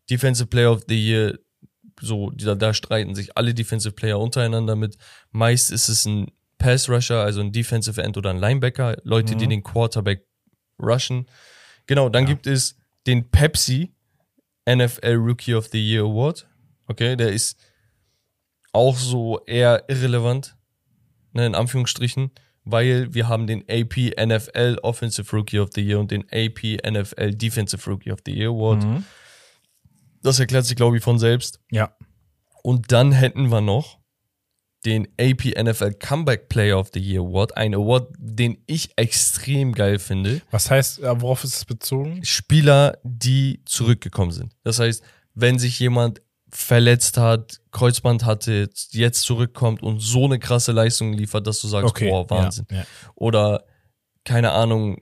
Defensive 0.10 0.48
Player 0.48 0.72
of 0.72 0.84
the 0.88 0.96
Year, 0.96 1.38
so, 2.02 2.30
da, 2.32 2.56
da 2.56 2.74
streiten 2.74 3.16
sich 3.16 3.36
alle 3.38 3.54
Defensive 3.54 3.94
Player 3.94 4.20
untereinander 4.20 4.76
mit. 4.76 4.98
Meist 5.32 5.72
ist 5.72 5.90
es 5.90 6.06
ein 6.06 6.32
Pass 6.58 6.90
Rusher, 6.90 7.22
also 7.24 7.42
ein 7.42 7.52
Defensive 7.52 8.02
End 8.02 8.18
oder 8.18 8.30
ein 8.32 8.38
Linebacker, 8.40 8.98
Leute, 9.04 9.36
die 9.36 9.46
Mhm. 9.46 9.50
den 9.52 9.64
Quarterback 9.64 10.26
rushen. 10.82 11.28
Genau, 11.86 12.10
dann 12.10 12.24
Ja. 12.24 12.30
gibt 12.30 12.48
es 12.48 12.78
den 13.06 13.30
Pepsi 13.30 13.94
NFL 14.66 15.16
Rookie 15.16 15.54
of 15.56 15.68
the 15.68 15.80
Year 15.80 16.04
Award. 16.04 16.48
Okay, 16.88 17.16
der 17.16 17.32
ist 17.32 17.58
auch 18.74 18.98
so 18.98 19.40
eher 19.46 19.86
irrelevant, 19.88 20.56
ne, 21.34 21.46
in 21.46 21.56
Anführungsstrichen, 21.56 22.32
weil 22.64 23.14
wir 23.14 23.28
haben 23.28 23.48
den 23.48 23.64
AP 23.70 24.14
NFL 24.18 24.78
Offensive 24.84 25.34
Rookie 25.36 25.60
of 25.60 25.70
the 25.74 25.82
Year 25.82 26.00
und 26.00 26.12
den 26.12 26.24
AP 26.32 26.78
NFL 26.84 27.34
Defensive 27.34 27.90
Rookie 27.90 28.12
of 28.12 28.20
the 28.26 28.34
Year 28.34 28.50
Award. 28.50 28.84
Mhm. 28.84 29.04
Das 30.22 30.40
erklärt 30.40 30.66
sich, 30.66 30.76
glaube 30.76 30.98
ich, 30.98 31.04
von 31.04 31.20
selbst. 31.20 31.60
Ja. 31.72 31.96
Und 32.64 32.92
dann 32.92 33.12
hätten 33.12 33.50
wir 33.50 33.62
noch 33.62 34.00
den 34.86 35.08
AP 35.20 35.54
NFL 35.62 35.94
Comeback 35.94 36.50
Player 36.50 36.80
of 36.80 36.90
the 36.94 37.00
Year 37.00 37.22
Award. 37.22 37.58
Ein 37.58 37.74
Award, 37.74 38.10
den 38.18 38.58
ich 38.68 38.92
extrem 38.96 39.74
geil 39.74 40.00
finde. 40.00 40.42
Was 40.52 40.70
heißt, 40.70 41.00
äh, 41.00 41.22
worauf 41.22 41.44
ist 41.44 41.56
es 41.56 41.66
bezogen? 41.66 42.24
Spieler, 42.24 42.98
die 43.04 43.62
zurückgekommen 43.66 44.32
sind. 44.32 44.54
Das 44.64 44.80
heißt, 44.80 45.04
wenn 45.34 45.60
sich 45.60 45.80
jemand 45.80 46.22
verletzt 46.50 47.18
hat, 47.18 47.60
Kreuzband 47.72 48.26
hatte, 48.26 48.70
jetzt 48.92 49.22
zurückkommt 49.22 49.84
und 49.84 50.00
so 50.00 50.26
eine 50.26 50.40
krasse 50.40 50.72
Leistung 50.72 51.14
liefert, 51.14 51.46
dass 51.46 51.60
du 51.60 51.68
sagst, 51.68 51.94
boah, 51.96 52.30
Wahnsinn. 52.30 52.66
Ja, 52.72 52.78
ja. 52.78 52.86
Oder, 53.16 53.66
keine 54.24 54.52
Ahnung, 54.52 55.02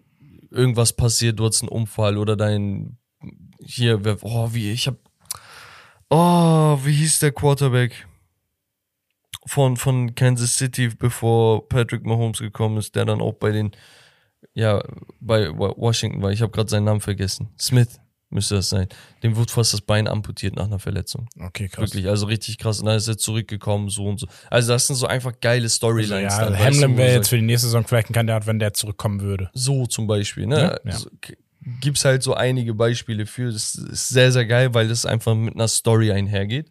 irgendwas 0.50 0.94
passiert, 0.94 1.40
du 1.40 1.46
hast 1.46 1.62
einen 1.62 1.70
Unfall 1.70 2.18
oder 2.18 2.36
dein, 2.36 2.98
hier, 3.66 4.00
oh, 4.22 4.50
wie, 4.54 4.72
ich 4.72 4.88
hab, 4.88 4.96
oh, 6.10 6.78
wie 6.84 6.94
hieß 6.94 7.20
der 7.20 7.32
Quarterback 7.32 8.08
von, 9.48 9.78
von 9.78 10.16
Kansas 10.16 10.58
City, 10.58 10.90
bevor 10.90 11.68
Patrick 11.70 12.06
Mahomes 12.06 12.40
gekommen 12.40 12.78
ist, 12.78 12.96
der 12.96 13.06
dann 13.06 13.22
auch 13.22 13.34
bei 13.34 13.52
den, 13.52 13.72
ja, 14.54 14.82
bei 15.20 15.50
Wa- 15.50 15.74
Washington 15.78 16.22
war. 16.22 16.32
Ich 16.32 16.42
habe 16.42 16.52
gerade 16.52 16.70
seinen 16.70 16.86
Namen 16.86 17.02
vergessen. 17.02 17.50
Smith 17.60 18.00
müsste 18.32 18.56
das 18.56 18.70
sein. 18.70 18.88
Dem 19.24 19.36
wurde 19.36 19.52
fast 19.54 19.74
das 19.74 19.82
Bein 19.82 20.08
amputiert 20.08 20.56
nach 20.56 20.66
einer 20.66 20.80
Verletzung. 20.80 21.30
Okay, 21.40 21.68
krass. 21.70 21.82
Wirklich, 21.94 22.10
also 22.10 22.26
richtig 22.26 22.58
krass. 22.58 22.80
Und 22.80 22.88
dann 22.88 22.98
ist 22.98 23.08
er 23.08 23.18
zurückgekommen, 23.18 23.90
so 23.90 24.06
und 24.08 24.20
so. 24.20 24.28
Also 24.50 24.74
das 24.74 24.88
sind 24.88 24.96
so 24.96 25.06
einfach 25.06 25.34
geile 25.40 25.64
Also, 25.66 25.76
Storylines. 25.76 26.34
ja, 26.38 26.46
dann, 26.50 26.58
Hamlin 26.60 26.98
wäre 26.98 27.14
jetzt 27.14 27.30
für 27.30 27.38
die 27.38 27.44
nächste 27.44 27.68
Saison 27.68 27.86
vielleicht 27.86 28.10
ein 28.10 28.14
Kandidat, 28.14 28.48
wenn 28.48 28.60
der 28.60 28.74
zurückkommen 28.74 29.22
würde. 29.22 29.52
so 29.54 29.86
zum 29.86 30.08
Beispiel, 30.08 30.48
ne? 30.48 30.80
Ja, 30.86 30.92
ja. 30.92 30.98
So, 30.98 31.10
k- 31.66 31.72
gibt's 31.82 32.06
halt 32.06 32.24
so 32.24 32.34
einige 32.34 32.74
Beispiele 32.74 33.26
für. 33.26 33.52
Das 33.52 33.76
ist 33.76 34.10
sehr, 34.10 34.32
sehr 34.32 34.46
geil, 34.46 34.74
weil 34.74 34.88
das 34.88 35.06
einfach 35.06 35.36
mit 35.36 35.56
einer 35.56 35.68
Story 35.68 36.12
einhergeht. 36.12 36.70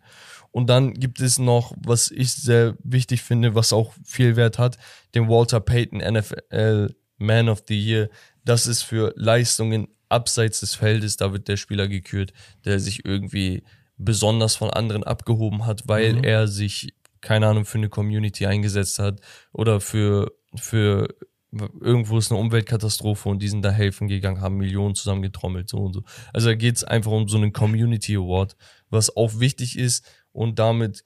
Und 0.52 0.70
dann 0.70 0.94
gibt 0.94 1.20
es 1.20 1.38
noch, 1.38 1.74
was 1.84 2.10
ich 2.12 2.32
sehr 2.32 2.76
wichtig 2.84 3.22
finde, 3.22 3.54
was 3.56 3.72
auch 3.72 3.92
viel 4.04 4.36
Wert 4.36 4.58
hat, 4.58 4.78
den 5.14 5.28
Walter 5.28 5.58
Payton 5.60 5.98
NFL 6.00 6.94
Man 7.18 7.48
of 7.48 7.64
the 7.68 7.78
Year. 7.78 8.08
Das 8.44 8.66
ist 8.68 8.82
für 8.82 9.12
Leistungen 9.16 9.88
abseits 10.08 10.60
des 10.60 10.74
Feldes. 10.76 11.16
Da 11.16 11.32
wird 11.32 11.48
der 11.48 11.56
Spieler 11.56 11.88
gekürt, 11.88 12.32
der 12.64 12.78
sich 12.78 13.04
irgendwie 13.04 13.64
besonders 13.96 14.54
von 14.56 14.70
anderen 14.70 15.02
abgehoben 15.04 15.66
hat, 15.66 15.82
weil 15.86 16.14
Mhm. 16.14 16.24
er 16.24 16.46
sich, 16.48 16.94
keine 17.20 17.46
Ahnung, 17.48 17.64
für 17.64 17.78
eine 17.78 17.88
Community 17.88 18.46
eingesetzt 18.46 18.98
hat 18.98 19.20
oder 19.52 19.80
für, 19.80 20.32
für 20.56 21.08
irgendwo 21.80 22.18
ist 22.18 22.30
eine 22.30 22.40
Umweltkatastrophe 22.40 23.28
und 23.28 23.40
die 23.40 23.48
sind 23.48 23.62
da 23.62 23.70
helfen 23.70 24.08
gegangen, 24.08 24.40
haben 24.40 24.56
Millionen 24.56 24.94
zusammengetrommelt, 24.94 25.68
so 25.68 25.78
und 25.78 25.92
so. 25.94 26.02
Also 26.32 26.48
da 26.48 26.54
geht 26.54 26.76
es 26.76 26.84
einfach 26.84 27.12
um 27.12 27.28
so 27.28 27.36
einen 27.36 27.52
Community 27.52 28.16
Award, 28.16 28.56
was 28.90 29.16
auch 29.16 29.38
wichtig 29.40 29.78
ist 29.78 30.04
und 30.32 30.58
damit 30.58 31.04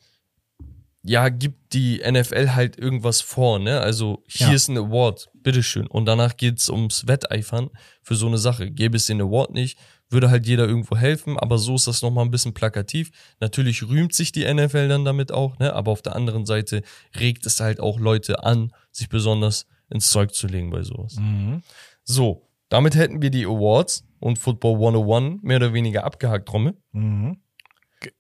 ja, 1.04 1.28
gibt 1.28 1.72
die 1.72 2.02
NFL 2.06 2.50
halt 2.50 2.76
irgendwas 2.76 3.20
vor, 3.20 3.58
ne? 3.60 3.80
Also 3.80 4.24
hier 4.26 4.48
Ja. 4.48 4.52
ist 4.52 4.68
ein 4.68 4.76
Award, 4.76 5.28
bitteschön. 5.32 5.86
Und 5.86 6.06
danach 6.06 6.36
geht's 6.36 6.68
ums 6.68 7.06
Wetteifern 7.06 7.70
für 8.02 8.16
so 8.16 8.26
eine 8.26 8.36
Sache. 8.36 8.70
Gäbe 8.70 8.96
es 8.96 9.06
den 9.06 9.20
Award 9.22 9.52
nicht, 9.52 9.78
würde 10.10 10.28
halt 10.28 10.46
jeder 10.46 10.66
irgendwo 10.66 10.96
helfen, 10.96 11.38
aber 11.38 11.56
so 11.58 11.76
ist 11.76 11.86
das 11.86 12.02
nochmal 12.02 12.24
ein 12.24 12.30
bisschen 12.32 12.52
plakativ. 12.52 13.10
Natürlich 13.40 13.88
rühmt 13.88 14.12
sich 14.12 14.32
die 14.32 14.52
NFL 14.52 14.88
dann 14.88 15.04
damit 15.04 15.30
auch, 15.32 15.58
ne? 15.58 15.72
Aber 15.72 15.92
auf 15.92 16.02
der 16.02 16.16
anderen 16.16 16.44
Seite 16.46 16.82
regt 17.18 17.46
es 17.46 17.60
halt 17.60 17.80
auch 17.80 17.98
Leute 18.00 18.42
an, 18.42 18.72
sich 18.90 19.08
besonders 19.08 19.66
ins 19.90 20.08
Zeug 20.10 20.34
zu 20.34 20.46
legen 20.46 20.70
bei 20.70 20.82
sowas. 20.82 21.16
Mhm. 21.16 21.62
So, 22.04 22.48
damit 22.68 22.94
hätten 22.94 23.22
wir 23.22 23.30
die 23.30 23.44
Awards 23.46 24.04
und 24.20 24.38
Football 24.38 24.74
101 24.74 25.42
mehr 25.42 25.56
oder 25.56 25.72
weniger 25.72 26.04
abgehakt, 26.04 26.48
Trommel. 26.48 26.74
Mhm. 26.92 27.38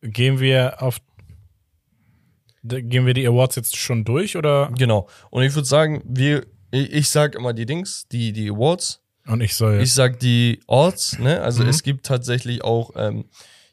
Gehen 0.02 0.40
wir 0.40 0.82
auf. 0.82 1.00
Gehen 2.64 3.06
wir 3.06 3.14
die 3.14 3.26
Awards 3.26 3.56
jetzt 3.56 3.76
schon 3.76 4.04
durch 4.04 4.36
oder? 4.36 4.70
Genau. 4.76 5.08
Und 5.30 5.42
ich 5.44 5.54
würde 5.54 5.66
sagen, 5.68 6.02
wir, 6.04 6.44
ich, 6.70 6.92
ich 6.92 7.08
sag 7.08 7.34
immer 7.34 7.52
die 7.52 7.66
Dings, 7.66 8.08
die, 8.08 8.32
die 8.32 8.50
Awards. 8.50 9.00
Und 9.26 9.40
ich 9.42 9.54
soll. 9.54 9.80
Ich 9.80 9.92
sag 9.94 10.18
die 10.20 10.60
Orts, 10.66 11.18
ne? 11.18 11.40
Also 11.40 11.62
Mhm. 11.62 11.68
es 11.68 11.82
gibt 11.82 12.04
tatsächlich 12.06 12.64
auch 12.64 12.90
ähm, 12.96 13.26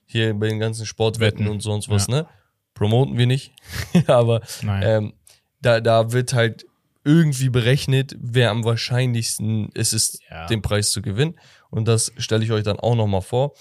hier 0.06 0.34
bei 0.34 0.48
den 0.50 0.60
ganzen 0.60 0.86
Sportwetten 0.86 1.40
Wetten. 1.46 1.52
und 1.52 1.62
sonst 1.62 1.90
was, 1.90 2.08
ne? 2.08 2.28
Promoten 2.74 3.18
wir 3.18 3.26
nicht. 3.26 3.54
Aber 4.08 4.42
ähm, 4.66 5.14
da, 5.62 5.82
da 5.82 6.12
wird 6.12 6.34
halt 6.34 6.66
irgendwie 7.06 7.50
berechnet, 7.50 8.16
wer 8.20 8.50
am 8.52 8.64
wahrscheinlichsten 8.66 9.70
ist 9.70 9.94
es, 9.94 10.20
Ja. 10.30 10.48
den 10.48 10.62
Preis 10.62 10.90
zu 10.92 11.02
gewinnen. 11.02 11.40
Und 11.70 11.88
das 11.88 12.12
stelle 12.18 12.44
ich 12.44 12.52
euch 12.52 12.64
dann 12.64 12.80
auch 12.80 12.96
nochmal 12.96 13.22
vor. 13.22 13.54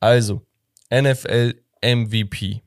Also, 0.00 0.44
NFL 0.90 1.54
MVP. 1.80 2.62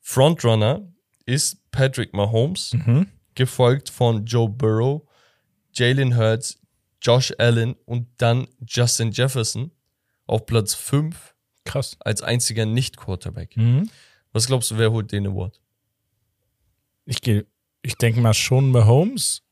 Frontrunner 0.00 0.86
ist 1.26 1.58
Patrick 1.70 2.12
Mahomes, 2.14 2.72
mhm. 2.74 3.08
gefolgt 3.34 3.90
von 3.90 4.24
Joe 4.26 4.48
Burrow, 4.48 5.02
Jalen 5.72 6.16
Hurts, 6.16 6.60
Josh 7.00 7.32
Allen 7.38 7.74
und 7.84 8.06
dann 8.18 8.46
Justin 8.66 9.10
Jefferson 9.12 9.70
auf 10.26 10.46
Platz 10.46 10.74
5 10.74 11.34
Krass. 11.64 11.96
als 12.00 12.22
einziger 12.22 12.64
Nicht-Quarterback. 12.66 13.56
Mhm. 13.56 13.90
Was 14.32 14.46
glaubst 14.46 14.70
du, 14.70 14.78
wer 14.78 14.92
holt 14.92 15.10
den 15.12 15.26
Award? 15.26 15.60
Ich 17.06 17.20
gehe, 17.20 17.46
ich 17.84 17.96
denke 17.96 18.20
mal 18.20 18.34
schon 18.34 18.70
Mahomes. 18.70 19.42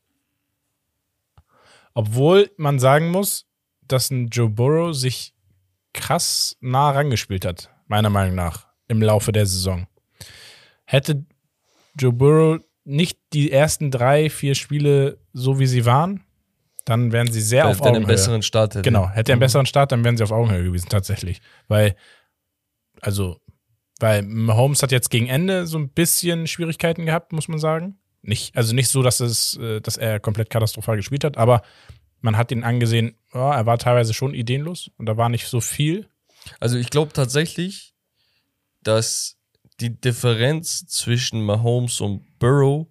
Obwohl 1.93 2.51
man 2.57 2.79
sagen 2.79 3.09
muss, 3.09 3.45
dass 3.87 4.09
ein 4.09 4.27
Joe 4.29 4.49
Burrow 4.49 4.93
sich 4.95 5.33
krass 5.93 6.57
nah 6.59 6.89
rangespielt 6.91 7.45
hat, 7.45 7.69
meiner 7.87 8.09
Meinung 8.09 8.35
nach, 8.35 8.67
im 8.87 9.01
Laufe 9.01 9.31
der 9.31 9.45
Saison. 9.45 9.87
Hätte 10.85 11.25
Joe 11.97 12.11
Burrow 12.11 12.59
nicht 12.83 13.19
die 13.33 13.51
ersten 13.51 13.91
drei, 13.91 14.29
vier 14.29 14.55
Spiele 14.55 15.19
so 15.33 15.59
wie 15.59 15.67
sie 15.67 15.85
waren, 15.85 16.23
dann 16.85 17.11
wären 17.11 17.31
sie 17.31 17.41
sehr 17.41 17.67
auf 17.67 17.79
Wer 17.79 17.85
einen 17.87 17.95
Augenhöhe. 17.97 18.07
besseren 18.15 18.41
Start 18.41 18.73
hätte. 18.73 18.81
Genau, 18.81 19.07
hätte 19.09 19.31
er 19.31 19.33
einen 19.35 19.39
Mhm. 19.39 19.43
besseren 19.45 19.65
Start, 19.67 19.91
dann 19.91 20.03
wären 20.03 20.17
sie 20.17 20.23
auf 20.23 20.31
Augenhöhe 20.31 20.63
gewesen, 20.63 20.89
tatsächlich. 20.89 21.41
Weil, 21.67 21.95
also, 22.99 23.39
weil 23.99 24.23
Mahomes 24.23 24.81
hat 24.81 24.91
jetzt 24.91 25.09
gegen 25.11 25.27
Ende 25.27 25.67
so 25.67 25.77
ein 25.77 25.89
bisschen 25.89 26.47
Schwierigkeiten 26.47 27.05
gehabt, 27.05 27.31
muss 27.31 27.47
man 27.47 27.59
sagen. 27.59 27.99
Nicht, 28.23 28.55
also 28.55 28.73
nicht 28.73 28.87
so, 28.89 29.03
dass 29.03 29.19
es, 29.19 29.57
äh, 29.57 29.81
dass 29.81 29.97
er 29.97 30.19
komplett 30.19 30.49
katastrophal 30.49 30.95
gespielt 30.95 31.23
hat, 31.23 31.37
aber 31.37 31.61
man 32.21 32.37
hat 32.37 32.51
ihn 32.51 32.63
angesehen, 32.63 33.15
ja, 33.33 33.53
er 33.53 33.65
war 33.65 33.77
teilweise 33.77 34.13
schon 34.13 34.33
ideenlos 34.33 34.89
und 34.97 35.05
da 35.07 35.17
war 35.17 35.27
nicht 35.29 35.45
so 35.47 35.59
viel. 35.59 36.07
Also 36.59 36.77
ich 36.77 36.89
glaube 36.89 37.11
tatsächlich, 37.13 37.93
dass 38.81 39.37
die 39.79 39.99
Differenz 39.99 40.85
zwischen 40.87 41.43
Mahomes 41.43 41.99
und 41.99 42.39
Burrow 42.39 42.87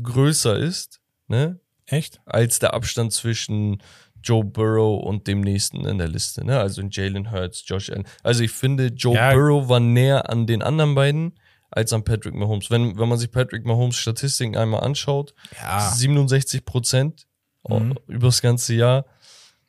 größer 0.00 0.56
ist, 0.56 1.00
ne? 1.26 1.60
Echt? 1.86 2.20
als 2.24 2.60
der 2.60 2.72
Abstand 2.72 3.12
zwischen 3.12 3.82
Joe 4.22 4.44
Burrow 4.44 5.02
und 5.02 5.26
dem 5.26 5.40
nächsten 5.40 5.84
in 5.86 5.98
der 5.98 6.06
Liste, 6.06 6.44
ne? 6.44 6.60
Also 6.60 6.82
Jalen 6.82 7.32
Hurts, 7.32 7.64
Josh 7.66 7.90
Allen. 7.90 8.06
Also 8.22 8.44
ich 8.44 8.52
finde, 8.52 8.86
Joe 8.88 9.16
Ja. 9.16 9.32
Burrow 9.32 9.68
war 9.68 9.80
näher 9.80 10.30
an 10.30 10.46
den 10.46 10.62
anderen 10.62 10.94
beiden 10.94 11.39
als 11.70 11.92
an 11.92 12.04
Patrick 12.04 12.34
Mahomes. 12.34 12.70
Wenn, 12.70 12.98
wenn 12.98 13.08
man 13.08 13.18
sich 13.18 13.30
Patrick 13.30 13.64
Mahomes 13.64 13.96
Statistiken 13.96 14.56
einmal 14.56 14.80
anschaut, 14.82 15.34
Ja. 15.60 15.90
67 15.90 16.64
Prozent 16.64 17.26
Mhm. 17.68 17.98
übers 18.06 18.40
ganze 18.42 18.74
Jahr 18.74 19.04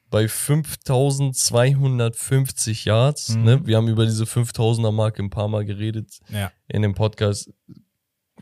bei 0.09 0.27
5250 0.27 2.85
Yards. 2.85 3.29
Mhm. 3.29 3.43
Ne? 3.43 3.65
Wir 3.67 3.77
haben 3.77 3.87
über 3.87 4.05
diese 4.05 4.25
5000er 4.25 4.91
Marke 4.91 5.21
ein 5.23 5.29
paar 5.29 5.47
Mal 5.47 5.65
geredet 5.65 6.19
Ja. 6.29 6.51
in 6.67 6.81
dem 6.81 6.93
Podcast. 6.93 7.49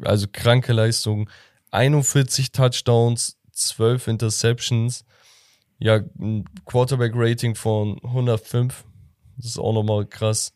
Also 0.01 0.27
kranke 0.31 0.73
Leistung. 0.73 1.29
41 1.71 2.51
Touchdowns, 2.51 3.37
12 3.53 4.07
Interceptions. 4.07 5.05
Ja, 5.77 5.99
ein 6.19 6.45
Quarterback-Rating 6.65 7.55
von 7.55 7.99
105. 8.03 8.83
Das 9.37 9.45
ist 9.47 9.59
auch 9.59 9.73
nochmal 9.73 10.05
krass. 10.05 10.53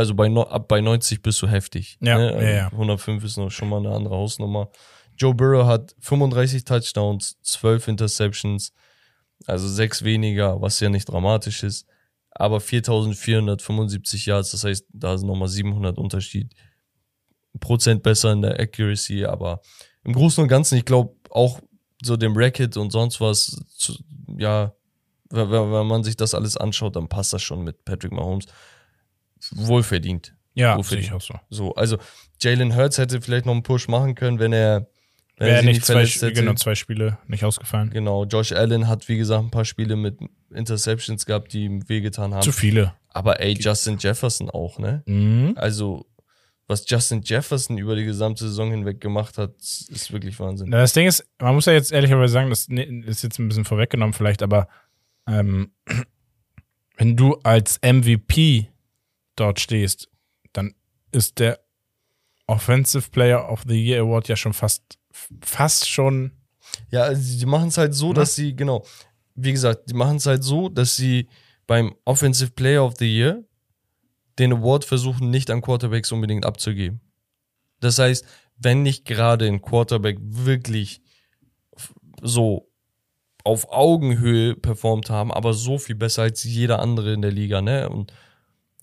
Also 0.00 0.14
bei, 0.14 0.34
ab 0.34 0.66
bei 0.66 0.80
90 0.80 1.20
bist 1.20 1.42
du 1.42 1.46
heftig. 1.46 1.98
Ja, 2.00 2.16
ne? 2.16 2.42
ja, 2.42 2.50
ja. 2.50 2.66
105 2.68 3.22
ist 3.22 3.36
noch 3.36 3.50
schon 3.50 3.68
mal 3.68 3.76
eine 3.76 3.94
andere 3.94 4.16
Hausnummer. 4.16 4.70
Joe 5.14 5.34
Burrow 5.34 5.66
hat 5.66 5.94
35 6.00 6.64
Touchdowns, 6.64 7.36
12 7.42 7.88
Interceptions. 7.88 8.72
Also 9.46 9.68
sechs 9.68 10.02
weniger, 10.02 10.62
was 10.62 10.80
ja 10.80 10.88
nicht 10.88 11.04
dramatisch 11.04 11.62
ist. 11.64 11.86
Aber 12.30 12.62
4475 12.62 14.24
Yards, 14.24 14.52
das 14.52 14.64
heißt, 14.64 14.86
da 14.90 15.18
sind 15.18 15.28
nochmal 15.28 15.48
700 15.48 15.98
Unterschied. 15.98 16.50
Prozent 17.60 18.02
besser 18.02 18.32
in 18.32 18.40
der 18.40 18.58
Accuracy, 18.58 19.26
aber 19.26 19.60
im 20.04 20.14
Großen 20.14 20.42
und 20.42 20.48
Ganzen, 20.48 20.78
ich 20.78 20.86
glaube 20.86 21.14
auch 21.28 21.60
so 22.02 22.16
dem 22.16 22.34
Racket 22.34 22.78
und 22.78 22.90
sonst 22.90 23.20
was, 23.20 23.60
zu, 23.76 23.98
ja, 24.38 24.72
wenn 25.28 25.50
wenn 25.50 25.86
man 25.86 26.04
sich 26.04 26.16
das 26.16 26.34
alles 26.34 26.56
anschaut, 26.56 26.96
dann 26.96 27.06
passt 27.06 27.34
das 27.34 27.42
schon 27.42 27.64
mit 27.64 27.84
Patrick 27.84 28.12
Mahomes. 28.12 28.46
Wohlverdient. 29.54 30.34
Ja, 30.54 30.82
sehe 30.82 30.98
die- 30.98 31.04
ich 31.04 31.12
auch 31.12 31.20
so. 31.20 31.34
So, 31.48 31.74
also 31.74 31.98
Jalen 32.40 32.74
Hurts 32.76 32.98
hätte 32.98 33.20
vielleicht 33.20 33.46
noch 33.46 33.52
einen 33.52 33.62
Push 33.62 33.88
machen 33.88 34.14
können, 34.14 34.38
wenn 34.38 34.52
er, 34.52 34.88
wenn 35.36 35.46
Wäre 35.46 35.56
er 35.58 35.62
nicht 35.62 35.74
nicht 35.76 35.86
zwei, 35.86 36.04
hätte. 36.04 36.32
genau, 36.32 36.54
zwei 36.54 36.74
Spiele 36.74 37.18
nicht 37.26 37.44
ausgefallen. 37.44 37.90
Genau, 37.90 38.24
Josh 38.24 38.52
Allen 38.52 38.88
hat, 38.88 39.08
wie 39.08 39.16
gesagt, 39.16 39.44
ein 39.44 39.50
paar 39.50 39.64
Spiele 39.64 39.96
mit 39.96 40.18
Interceptions 40.52 41.24
gehabt, 41.24 41.52
die 41.52 41.64
ihm 41.64 41.88
wehgetan 41.88 42.34
haben. 42.34 42.42
Zu 42.42 42.52
viele. 42.52 42.94
Aber 43.08 43.40
ey, 43.40 43.54
Justin 43.58 43.96
Jefferson 43.98 44.50
auch, 44.50 44.78
ne? 44.78 45.02
Mhm. 45.06 45.54
Also, 45.56 46.06
was 46.66 46.84
Justin 46.88 47.22
Jefferson 47.24 47.78
über 47.78 47.96
die 47.96 48.04
gesamte 48.04 48.44
Saison 48.46 48.70
hinweg 48.70 49.00
gemacht 49.00 49.38
hat, 49.38 49.54
ist 49.58 50.12
wirklich 50.12 50.38
Wahnsinn. 50.38 50.70
Das 50.70 50.92
Ding 50.92 51.06
ist, 51.06 51.24
man 51.40 51.54
muss 51.54 51.66
ja 51.66 51.72
jetzt 51.72 51.90
ehrlicherweise 51.92 52.32
sagen, 52.32 52.50
das 52.50 52.68
ne- 52.68 52.84
ist 53.06 53.22
jetzt 53.22 53.38
ein 53.38 53.48
bisschen 53.48 53.64
vorweggenommen 53.64 54.12
vielleicht, 54.12 54.42
aber 54.42 54.68
ähm, 55.26 55.72
wenn 56.96 57.16
du 57.16 57.36
als 57.42 57.80
MVP 57.82 58.68
dort 59.40 59.60
stehst, 59.60 60.08
dann 60.52 60.74
ist 61.12 61.38
der 61.38 61.58
Offensive 62.46 63.10
Player 63.10 63.50
of 63.50 63.64
the 63.66 63.74
Year 63.80 64.02
Award 64.02 64.28
ja 64.28 64.36
schon 64.36 64.52
fast, 64.52 64.98
fast 65.40 65.88
schon, 65.88 66.32
Ja, 66.90 67.02
also 67.02 67.38
die 67.38 67.46
machen 67.46 67.68
es 67.68 67.78
halt 67.78 67.94
so, 67.94 68.08
Ne? 68.08 68.14
dass 68.14 68.34
sie, 68.34 68.54
genau, 68.54 68.84
wie 69.34 69.52
gesagt, 69.52 69.88
die 69.90 69.94
machen 69.94 70.16
es 70.16 70.26
halt 70.26 70.44
so, 70.44 70.68
dass 70.68 70.96
sie 70.96 71.28
beim 71.66 71.94
Offensive 72.04 72.50
Player 72.50 72.84
of 72.84 72.94
the 72.98 73.06
Year 73.06 73.44
den 74.38 74.52
Award 74.52 74.84
versuchen, 74.84 75.30
nicht 75.30 75.50
an 75.50 75.60
Quarterbacks 75.62 76.12
unbedingt 76.12 76.44
abzugeben. 76.44 77.00
Das 77.80 77.98
heißt, 77.98 78.24
wenn 78.56 78.82
nicht 78.82 79.04
gerade 79.04 79.46
ein 79.46 79.62
Quarterback 79.62 80.18
wirklich 80.20 81.00
so 82.22 82.68
auf 83.44 83.70
Augenhöhe 83.70 84.54
performt 84.54 85.08
haben, 85.08 85.32
aber 85.32 85.54
so 85.54 85.78
viel 85.78 85.94
besser 85.94 86.22
als 86.22 86.44
jeder 86.44 86.80
andere 86.80 87.12
in 87.14 87.22
der 87.22 87.32
Liga, 87.32 87.62
ne? 87.62 87.88
Und 87.88 88.12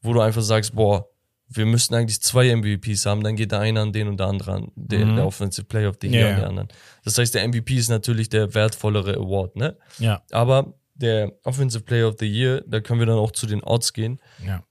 wo 0.07 0.13
du 0.13 0.21
einfach 0.21 0.41
sagst, 0.41 0.73
boah, 0.73 1.07
wir 1.49 1.65
müssten 1.65 1.93
eigentlich 1.95 2.21
zwei 2.21 2.53
MVPs 2.53 3.05
haben, 3.05 3.23
dann 3.23 3.35
geht 3.35 3.51
der 3.53 3.59
eine 3.61 3.79
an 3.81 3.93
den 3.93 4.07
und 4.09 4.19
der 4.19 4.27
andere 4.27 4.51
an, 4.53 4.71
der, 4.75 5.05
Mhm. 5.05 5.15
der 5.17 5.25
Offensive 5.27 5.65
Player 5.65 5.89
of 5.89 5.95
the 6.01 6.07
Ja, 6.07 6.13
Year 6.19 6.29
an 6.29 6.35
den 6.35 6.45
anderen. 6.45 6.67
Das 7.05 7.17
heißt, 7.17 7.33
der 7.35 7.43
MVP 7.47 7.75
ist 7.77 7.89
natürlich 7.89 8.27
der 8.29 8.53
wertvollere 8.53 9.13
Award, 9.15 9.55
ne? 9.55 9.77
ja, 9.99 10.21
Aber 10.31 10.73
der 10.95 11.31
Offensive 11.43 11.83
Player 11.83 12.07
of 12.09 12.15
the 12.19 12.25
Year, 12.27 12.63
da 12.67 12.79
können 12.81 12.99
wir 12.99 13.05
dann 13.05 13.17
auch 13.19 13.31
zu 13.31 13.45
den 13.45 13.63
Odds 13.63 13.93
gehen. 13.93 14.19
ja, 14.45 14.63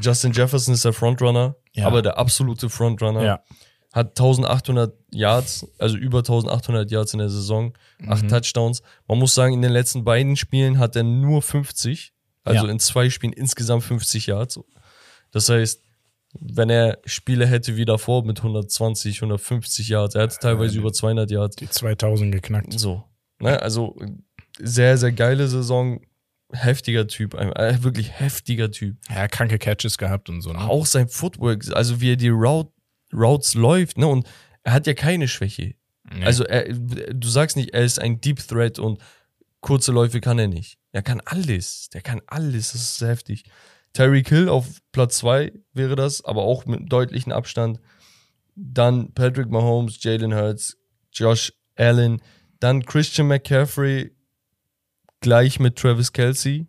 Justin 0.00 0.32
Jefferson 0.32 0.74
ist 0.74 0.84
der 0.84 0.92
Frontrunner, 0.92 1.56
Ja. 1.72 1.86
aber 1.86 2.02
der 2.02 2.18
absolute 2.18 2.68
Frontrunner. 2.70 3.22
ja. 3.24 3.40
Hat 3.92 4.14
1800 4.18 4.94
Yards, 5.10 5.66
also 5.78 5.96
über 5.96 6.18
1800 6.22 6.90
Yards 6.90 7.14
in 7.14 7.18
der 7.20 7.30
Saison, 7.30 7.72
acht 8.06 8.22
Mhm. 8.24 8.28
Touchdowns. 8.28 8.82
Man 9.08 9.18
muss 9.18 9.34
sagen, 9.34 9.54
in 9.54 9.62
den 9.62 9.72
letzten 9.72 10.04
beiden 10.04 10.36
Spielen 10.36 10.78
hat 10.78 10.94
er 10.94 11.02
nur 11.04 11.40
50, 11.42 12.12
also 12.48 12.66
Ja. 12.66 12.72
in 12.72 12.78
zwei 12.80 13.10
Spielen 13.10 13.32
insgesamt 13.32 13.84
50 13.84 14.26
Yards. 14.26 14.60
Das 15.30 15.48
heißt, 15.48 15.80
wenn 16.40 16.68
er 16.70 16.98
Spiele 17.06 17.46
hätte 17.46 17.76
wie 17.76 17.84
davor 17.84 18.24
mit 18.24 18.42
120, 18.42 19.22
150 19.22 19.88
Yards, 19.88 20.14
er 20.14 20.22
hatte 20.22 20.36
teilweise 20.40 20.76
Äh, 20.76 20.80
über 20.80 20.92
200 20.92 21.30
Yards. 21.30 21.56
Die 21.56 21.68
2000 21.68 22.32
geknackt. 22.32 22.78
So, 22.78 23.04
ne? 23.40 23.60
Also 23.62 23.96
sehr, 24.58 24.98
sehr 24.98 25.12
geile 25.12 25.48
Saison. 25.48 26.00
Heftiger 26.50 27.06
Typ, 27.06 27.34
äh, 27.34 27.82
wirklich 27.82 28.10
heftiger 28.10 28.70
Typ. 28.70 28.96
Ja, 29.10 29.28
kranke 29.28 29.58
Catches 29.58 29.98
gehabt 29.98 30.30
und 30.30 30.40
so. 30.40 30.50
Ne? 30.52 30.60
Auch 30.60 30.86
sein 30.86 31.06
Footwork, 31.08 31.66
also 31.74 32.00
wie 32.00 32.12
er 32.12 32.16
die 32.16 32.30
Route 32.30 32.72
Routes 33.12 33.52
läuft, 33.54 33.98
ne? 33.98 34.06
Und 34.06 34.26
er 34.62 34.72
hat 34.72 34.86
ja 34.86 34.94
keine 34.94 35.28
Schwäche. 35.28 35.74
Nee. 36.10 36.24
Also 36.24 36.44
er, 36.44 36.72
du 36.72 37.28
sagst 37.28 37.56
nicht, 37.58 37.74
er 37.74 37.84
ist 37.84 37.98
ein 38.00 38.20
Deep 38.22 38.38
Threat 38.46 38.78
und 38.78 38.98
kurze 39.60 39.92
Läufe 39.92 40.20
kann 40.22 40.38
er 40.38 40.48
nicht. 40.48 40.77
Er 40.92 41.02
kann 41.02 41.20
alles. 41.24 41.88
Der 41.90 42.00
kann 42.00 42.22
alles. 42.26 42.72
Das 42.72 42.80
ist 42.80 42.98
sehr 42.98 43.08
heftig. 43.08 43.44
Tyreek 43.92 44.28
Hill 44.28 44.48
auf 44.48 44.66
Platz 44.92 45.18
2 45.18 45.52
wäre 45.72 45.96
das, 45.96 46.24
aber 46.24 46.42
auch 46.42 46.66
mit 46.66 46.90
deutlichem 46.92 47.32
Abstand. 47.32 47.80
Dann 48.54 49.12
Patrick 49.14 49.50
Mahomes, 49.50 50.02
Jalen 50.02 50.34
Hurts, 50.34 50.76
Josh 51.12 51.52
Allen, 51.76 52.20
dann 52.60 52.84
Christian 52.84 53.28
McCaffrey 53.28 54.12
gleich 55.20 55.58
mit 55.60 55.76
Travis 55.76 56.12
Kelsey, 56.12 56.66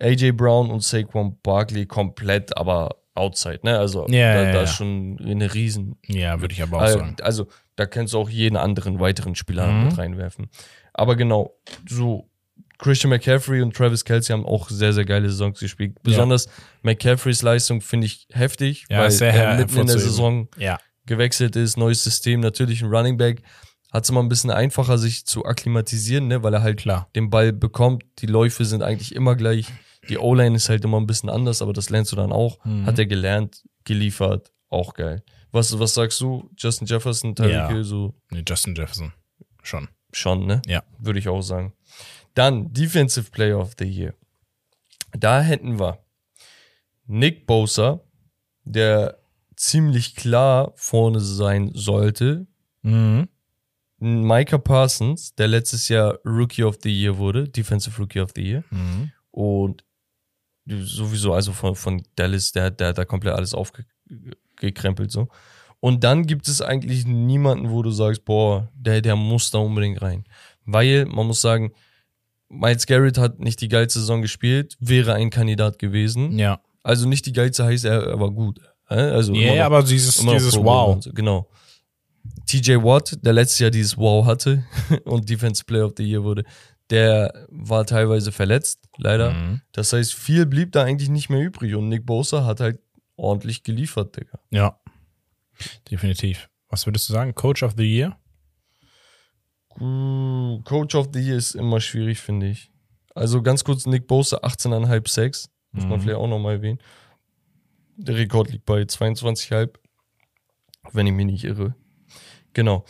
AJ 0.00 0.32
Brown 0.32 0.70
und 0.70 0.82
Saquon 0.82 1.38
Barkley 1.42 1.86
komplett, 1.86 2.56
aber 2.56 2.96
outside, 3.14 3.60
ne? 3.62 3.78
Also 3.78 4.06
Ja, 4.08 4.34
da, 4.34 4.42
ja, 4.44 4.52
da 4.52 4.62
ist 4.62 4.74
schon 4.74 5.18
eine 5.20 5.52
riesen 5.54 5.96
ja, 6.06 6.40
würde 6.40 6.52
ich 6.54 6.62
aber 6.62 6.76
auch 6.78 6.82
also, 6.82 6.98
sagen. 6.98 7.16
also, 7.22 7.46
da 7.76 7.86
kannst 7.86 8.14
du 8.14 8.18
auch 8.18 8.30
jeden 8.30 8.56
anderen 8.56 9.00
weiteren 9.00 9.34
Spieler 9.34 9.66
Mhm. 9.72 9.84
mit 9.84 9.98
reinwerfen. 9.98 10.48
Aber 10.92 11.16
genau, 11.16 11.56
so 11.88 12.28
Christian 12.78 13.10
McCaffrey 13.10 13.60
und 13.60 13.74
Travis 13.76 14.04
Kelsey 14.04 14.32
haben 14.32 14.46
auch 14.46 14.70
sehr, 14.70 14.92
sehr 14.92 15.04
geile 15.04 15.28
Saisons 15.28 15.58
gespielt. 15.58 15.96
Besonders 16.02 16.48
McCaffreys 16.82 17.42
Leistung 17.42 17.80
finde 17.80 18.06
ich 18.06 18.26
heftig, 18.32 18.86
Ja, 18.88 19.00
weil 19.00 19.10
sehr 19.10 19.32
er 19.34 19.56
mitten 19.56 19.76
in 19.78 19.86
der. 19.88 19.98
Saison 19.98 20.48
Ja, 20.56 20.78
gewechselt 21.06 21.56
ist, 21.56 21.76
neues 21.76 22.04
System, 22.04 22.40
natürlich 22.40 22.82
ein 22.82 22.88
Running 22.94 23.16
Back. 23.16 23.42
Hat 23.92 24.04
es 24.04 24.10
immer 24.10 24.22
ein 24.22 24.28
bisschen 24.28 24.50
einfacher, 24.50 24.98
sich 24.98 25.24
zu 25.24 25.44
akklimatisieren, 25.46 26.28
ne, 26.28 26.42
weil 26.42 26.52
er 26.54 26.62
halt 26.62 26.78
klar. 26.80 27.08
den 27.16 27.30
Ball 27.30 27.52
bekommt. 27.52 28.04
Die 28.18 28.26
Läufe 28.26 28.64
sind 28.66 28.82
eigentlich 28.82 29.14
immer 29.14 29.34
gleich. 29.34 29.66
Die 30.10 30.18
O-Line 30.18 30.54
ist 30.56 30.68
halt 30.68 30.84
immer 30.84 31.00
ein 31.00 31.06
bisschen 31.06 31.30
anders, 31.30 31.62
aber 31.62 31.72
das 31.72 31.88
lernst 31.90 32.12
du 32.12 32.16
dann 32.16 32.30
auch. 32.32 32.62
Mhm. 32.64 32.86
Hat 32.86 32.98
er 32.98 33.06
gelernt, 33.06 33.62
geliefert, 33.84 34.52
auch 34.68 34.92
geil. 34.94 35.22
Was, 35.52 35.78
was 35.78 35.94
sagst 35.94 36.20
du? 36.20 36.50
Justin 36.58 36.86
Jefferson, 36.86 37.34
Tyreek 37.34 37.52
Ja. 37.52 37.68
Hill, 37.68 37.82
so 37.84 38.14
Nee, 38.30 38.44
Justin 38.46 38.74
Jefferson. 38.74 39.12
Schon. 39.62 39.88
schon, 40.12 40.46
ne? 40.46 40.60
Ja. 40.66 40.82
Würde 40.98 41.18
ich 41.18 41.28
auch 41.28 41.40
sagen. 41.42 41.72
Dann 42.34 42.72
Defensive 42.72 43.30
Player 43.30 43.58
of 43.58 43.74
the 43.78 43.84
Year. 43.84 44.14
Da 45.12 45.40
hätten 45.40 45.78
wir 45.78 45.98
Nick 47.06 47.46
Bosa, 47.46 48.00
der 48.64 49.18
ziemlich 49.56 50.14
klar 50.14 50.72
vorne 50.76 51.20
sein 51.20 51.70
sollte. 51.74 52.46
Mhm. 52.82 53.28
Micah 54.00 54.58
Parsons, 54.58 55.34
der 55.34 55.48
letztes 55.48 55.88
Jahr 55.88 56.20
Rookie 56.24 56.62
of 56.62 56.78
the 56.82 56.90
Year 56.90 57.18
wurde, 57.18 57.48
Defensive 57.48 58.00
Rookie 58.00 58.20
of 58.20 58.30
the 58.36 58.42
Year. 58.42 58.64
Mhm. 58.70 59.10
Und 59.30 59.84
sowieso, 60.66 61.32
also 61.32 61.52
von, 61.52 61.74
von 61.74 62.02
Dallas, 62.14 62.52
der, 62.52 62.70
der 62.70 62.88
hat 62.88 62.98
da 62.98 63.04
komplett 63.04 63.34
alles 63.34 63.54
aufgekrempelt 63.54 65.10
so. 65.10 65.28
Und 65.80 66.04
dann 66.04 66.26
gibt 66.26 66.48
es 66.48 66.60
eigentlich 66.60 67.06
niemanden, 67.06 67.70
wo 67.70 67.82
du 67.82 67.90
sagst, 67.90 68.24
boah, 68.24 68.68
der, 68.74 69.00
der 69.00 69.16
muss 69.16 69.50
da 69.50 69.58
unbedingt 69.58 70.02
rein. 70.02 70.24
Weil, 70.64 71.06
man 71.06 71.26
muss 71.26 71.40
sagen, 71.40 71.72
Miles 72.50 72.86
Garrett 72.86 73.18
hat 73.18 73.40
nicht 73.40 73.60
die 73.60 73.68
geilste 73.68 74.00
Saison 74.00 74.22
gespielt, 74.22 74.76
wäre 74.80 75.14
ein 75.14 75.30
Kandidat 75.30 75.78
gewesen. 75.78 76.38
Ja. 76.38 76.60
Also 76.82 77.06
nicht 77.08 77.26
die 77.26 77.32
geilste 77.32 77.64
heißt, 77.64 77.84
er, 77.84 78.18
war 78.18 78.30
gut. 78.30 78.60
Also 78.86 79.34
Ja, 79.34 79.54
noch- 79.56 79.64
aber 79.64 79.82
dieses, 79.82 80.16
dieses 80.16 80.56
Wow. 80.56 81.02
So, 81.04 81.12
genau. 81.12 81.48
TJ 82.46 82.76
Watt, 82.76 83.18
der 83.22 83.34
letztes 83.34 83.58
Jahr 83.58 83.70
dieses 83.70 83.96
Wow 83.98 84.24
hatte 84.26 84.64
und 85.04 85.28
Defense 85.28 85.62
Player 85.64 85.84
of 85.86 85.92
the 85.96 86.02
Year 86.04 86.22
wurde, 86.24 86.44
der 86.90 87.46
war 87.50 87.84
teilweise 87.84 88.32
verletzt, 88.32 88.88
leider. 88.96 89.32
Mhm. 89.34 89.60
Das 89.72 89.92
heißt, 89.92 90.14
viel 90.14 90.46
blieb 90.46 90.72
da 90.72 90.84
eigentlich 90.84 91.10
nicht 91.10 91.28
mehr 91.28 91.40
übrig 91.42 91.74
und 91.74 91.88
Nick 91.90 92.06
Bosa 92.06 92.46
hat 92.46 92.60
halt 92.60 92.80
ordentlich 93.16 93.62
geliefert, 93.62 94.16
Digga. 94.16 94.38
Ja. 94.50 94.78
Definitiv. 95.90 96.48
Was 96.70 96.86
würdest 96.86 97.08
du 97.08 97.12
sagen? 97.12 97.34
Coach 97.34 97.62
of 97.62 97.74
the 97.76 97.84
Year? 97.84 98.16
Uh, 99.80 100.60
Coach 100.64 100.94
of 100.94 101.08
the 101.12 101.20
Year 101.20 101.36
ist 101.36 101.54
immer 101.54 101.80
schwierig, 101.80 102.18
finde 102.20 102.48
ich. 102.48 102.70
Also 103.14 103.42
ganz 103.42 103.64
kurz, 103.64 103.86
Nick 103.86 104.06
Bosa 104.06 104.38
18,5 104.38 105.08
Sex, 105.08 105.50
muss 105.72 105.84
man 105.84 105.98
Mhm. 105.98 106.02
vielleicht 106.02 106.18
auch 106.18 106.28
nochmal 106.28 106.54
erwähnen. 106.56 106.78
Der 107.96 108.16
Rekord 108.16 108.50
liegt 108.50 108.64
bei 108.64 108.82
22,5, 108.86 109.78
wenn 110.92 111.06
ich 111.06 111.12
mich 111.12 111.26
nicht 111.26 111.44
irre. 111.44 111.74
Genau. 112.54 112.84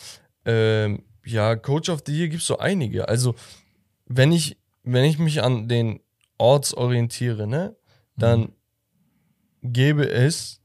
Ähm, 0.44 1.02
ja, 1.24 1.56
Coach 1.56 1.88
of 1.88 2.02
the 2.06 2.12
Year 2.16 2.28
gibt 2.28 2.42
es 2.42 2.46
so 2.46 2.58
einige. 2.58 3.08
Also, 3.08 3.34
wenn 4.06 4.32
ich, 4.32 4.58
wenn 4.82 5.04
ich 5.04 5.18
mich 5.18 5.42
an 5.42 5.68
den 5.68 6.00
Orts 6.38 6.72
orientiere, 6.74 7.46
ne, 7.46 7.76
dann 8.16 8.52
gäbe 9.62 10.08
es 10.08 10.60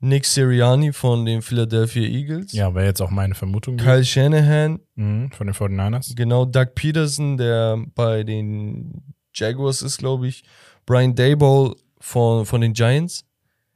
Nick 0.00 0.26
Sirianni 0.26 0.92
von 0.92 1.24
den 1.24 1.40
Philadelphia 1.40 2.02
Eagles, 2.02 2.52
Ja, 2.52 2.74
wäre 2.74 2.86
jetzt 2.86 3.00
auch 3.00 3.10
meine 3.10 3.34
Vermutung. 3.34 3.76
Kyle 3.78 4.04
Shanahan, 4.04 4.80
Mhm, 4.96 5.30
von 5.32 5.46
den 5.46 5.54
49ers. 5.54 6.14
Genau, 6.14 6.44
Doug 6.44 6.74
Peterson, 6.74 7.36
der 7.36 7.82
bei 7.94 8.22
den 8.22 9.14
Jaguars 9.34 9.82
ist, 9.82 9.98
glaube 9.98 10.28
ich. 10.28 10.44
Brian 10.86 11.14
Dayball 11.14 11.74
von, 12.00 12.44
von 12.44 12.60
den 12.60 12.72
Giants. 12.74 13.24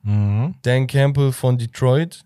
Mhm. 0.02 0.54
Dan 0.62 0.86
Campbell 0.86 1.32
von 1.32 1.56
Detroit. 1.56 2.24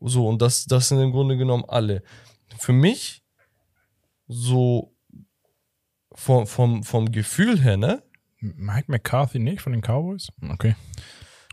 So, 0.00 0.26
und 0.26 0.40
das, 0.40 0.64
das 0.64 0.88
sind 0.88 1.00
im 1.00 1.10
Grunde 1.12 1.36
genommen 1.36 1.64
alle. 1.68 2.02
Für 2.58 2.72
mich, 2.72 3.22
so 4.26 4.94
vom, 6.12 6.46
vom, 6.46 6.82
vom 6.82 7.12
Gefühl 7.12 7.60
her, 7.60 7.76
ne? 7.76 8.02
Mike 8.40 8.90
McCarthy 8.90 9.38
nicht 9.38 9.60
von 9.60 9.72
den 9.72 9.82
Cowboys? 9.82 10.28
Okay. 10.48 10.74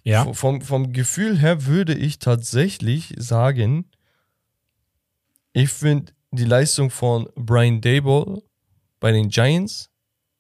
Ja. 0.07 0.31
Vom, 0.33 0.61
vom 0.61 0.93
Gefühl 0.93 1.37
her 1.37 1.65
würde 1.65 1.93
ich 1.93 2.17
tatsächlich 2.19 3.13
sagen, 3.17 3.89
ich 5.51 5.69
finde 5.69 6.13
die 6.31 6.45
Leistung 6.45 6.89
von 6.91 7.27
Brian 7.35 7.81
Dayball 7.81 8.41
bei 9.01 9.11
den 9.11 9.27
Giants 9.27 9.89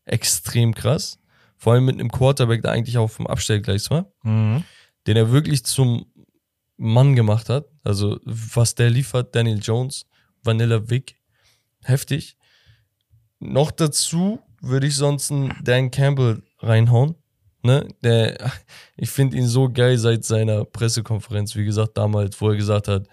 extrem 0.05 0.73
krass. 0.73 1.19
Vor 1.57 1.73
allem 1.73 1.83
mit 1.83 1.95
einem 1.99 2.09
Quarterback, 2.11 2.61
der 2.61 2.71
eigentlich 2.71 2.97
auch 2.97 3.09
vom 3.09 3.27
Abstellgleis 3.27 3.89
war, 3.89 4.09
Mhm. 4.23 4.63
den 5.05 5.17
er 5.17 5.31
wirklich 5.31 5.65
zum 5.65 6.05
Mann 6.77 7.15
gemacht 7.17 7.49
hat. 7.49 7.65
Also, 7.83 8.21
was 8.23 8.73
der 8.75 8.89
liefert, 8.89 9.35
Daniel 9.35 9.59
Jones, 9.61 10.05
Vanilla 10.43 10.89
Vic, 10.89 11.15
heftig. 11.83 12.37
Noch 13.39 13.71
dazu 13.71 14.39
würde 14.61 14.87
ich 14.87 14.95
sonst 14.95 15.29
einen 15.29 15.53
Dan 15.61 15.91
Campbell 15.91 16.41
reinhauen. 16.59 17.15
Ne? 17.67 17.85
Der, 18.01 18.37
ich 18.95 19.09
finde 19.09 19.35
ihn 19.37 19.45
so 19.45 19.69
geil 19.69 19.97
seit 19.97 20.23
seiner 20.23 20.63
Pressekonferenz, 20.63 21.55
wie 21.55 21.65
gesagt, 21.65 21.97
damals, 21.97 22.39
wo 22.39 22.49
er 22.49 22.55
gesagt 22.55 22.87
hat, 22.87 23.07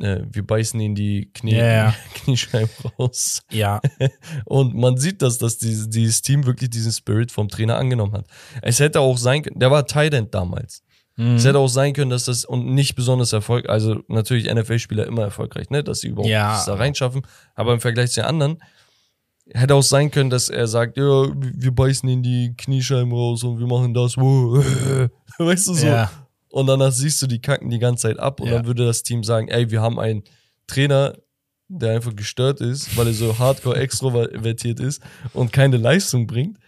äh, 0.00 0.22
wir 0.30 0.44
beißen 0.44 0.78
ihn 0.80 0.96
die 0.96 1.30
Knie, 1.32 1.54
ja. 1.56 1.94
Kniescheiben 2.14 2.68
raus. 2.98 3.42
Ja. 3.50 3.80
Und 4.44 4.74
man 4.74 4.98
sieht, 4.98 5.22
dass, 5.22 5.38
dass 5.38 5.56
dieses, 5.58 5.88
dieses 5.88 6.20
Team 6.20 6.44
wirklich 6.44 6.70
diesen 6.70 6.90
Spirit 6.90 7.30
vom 7.30 7.48
Trainer 7.48 7.76
angenommen 7.76 8.12
hat. 8.12 8.26
Es 8.60 8.80
hätte 8.80 8.98
auch 9.00 9.16
sein 9.18 9.42
können, 9.42 9.60
der 9.60 9.70
war 9.70 9.86
Tight 9.86 10.12
End 10.14 10.34
damals. 10.34 10.82
Mhm. 11.14 11.36
Es 11.36 11.44
hätte 11.44 11.58
auch 11.58 11.68
sein 11.68 11.92
können, 11.92 12.10
dass 12.10 12.24
das 12.24 12.44
und 12.44 12.66
nicht 12.74 12.96
besonders 12.96 13.32
erfolgreich, 13.32 13.70
also 13.70 14.02
natürlich 14.08 14.52
NFL-Spieler 14.52 15.06
immer 15.06 15.22
erfolgreich, 15.22 15.70
ne, 15.70 15.84
dass 15.84 16.00
sie 16.00 16.08
überhaupt 16.08 16.28
Ja. 16.28 16.54
das 16.56 16.66
da 16.66 16.74
reinschaffen, 16.74 17.22
aber 17.54 17.72
im 17.72 17.80
Vergleich 17.80 18.10
zu 18.10 18.20
den 18.20 18.26
anderen 18.28 18.58
hätte 19.52 19.74
auch 19.74 19.82
sein 19.82 20.10
können, 20.10 20.30
dass 20.30 20.48
er 20.48 20.66
sagt, 20.66 20.96
ja, 20.96 21.02
wir 21.34 21.70
beißen 21.74 22.08
in 22.08 22.22
die 22.22 22.54
Kniescheiben 22.56 23.12
raus 23.12 23.44
und 23.44 23.58
wir 23.58 23.66
machen 23.66 23.94
das, 23.94 24.16
weißt 25.38 25.68
du 25.68 25.74
so. 25.74 25.86
Ja. 25.86 26.10
Und 26.50 26.66
danach 26.66 26.92
siehst 26.92 27.20
du 27.22 27.26
die 27.26 27.40
kacken 27.40 27.70
die 27.70 27.78
ganze 27.78 28.08
Zeit 28.08 28.18
ab 28.18 28.40
und 28.40 28.48
Ja. 28.48 28.54
dann 28.56 28.66
würde 28.66 28.86
das 28.86 29.02
Team 29.02 29.22
sagen, 29.24 29.48
ey, 29.48 29.70
wir 29.70 29.82
haben 29.82 29.98
einen 29.98 30.22
Trainer, 30.66 31.16
der 31.68 31.94
einfach 31.94 32.14
gestört 32.16 32.60
ist, 32.60 32.96
weil 32.96 33.08
er 33.08 33.12
so 33.12 33.38
hardcore 33.38 33.76
extrovertiert 33.76 34.80
ist 34.80 35.02
und 35.32 35.52
keine 35.52 35.76
Leistung 35.76 36.26
bringt, 36.26 36.58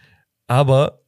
aber 0.47 0.99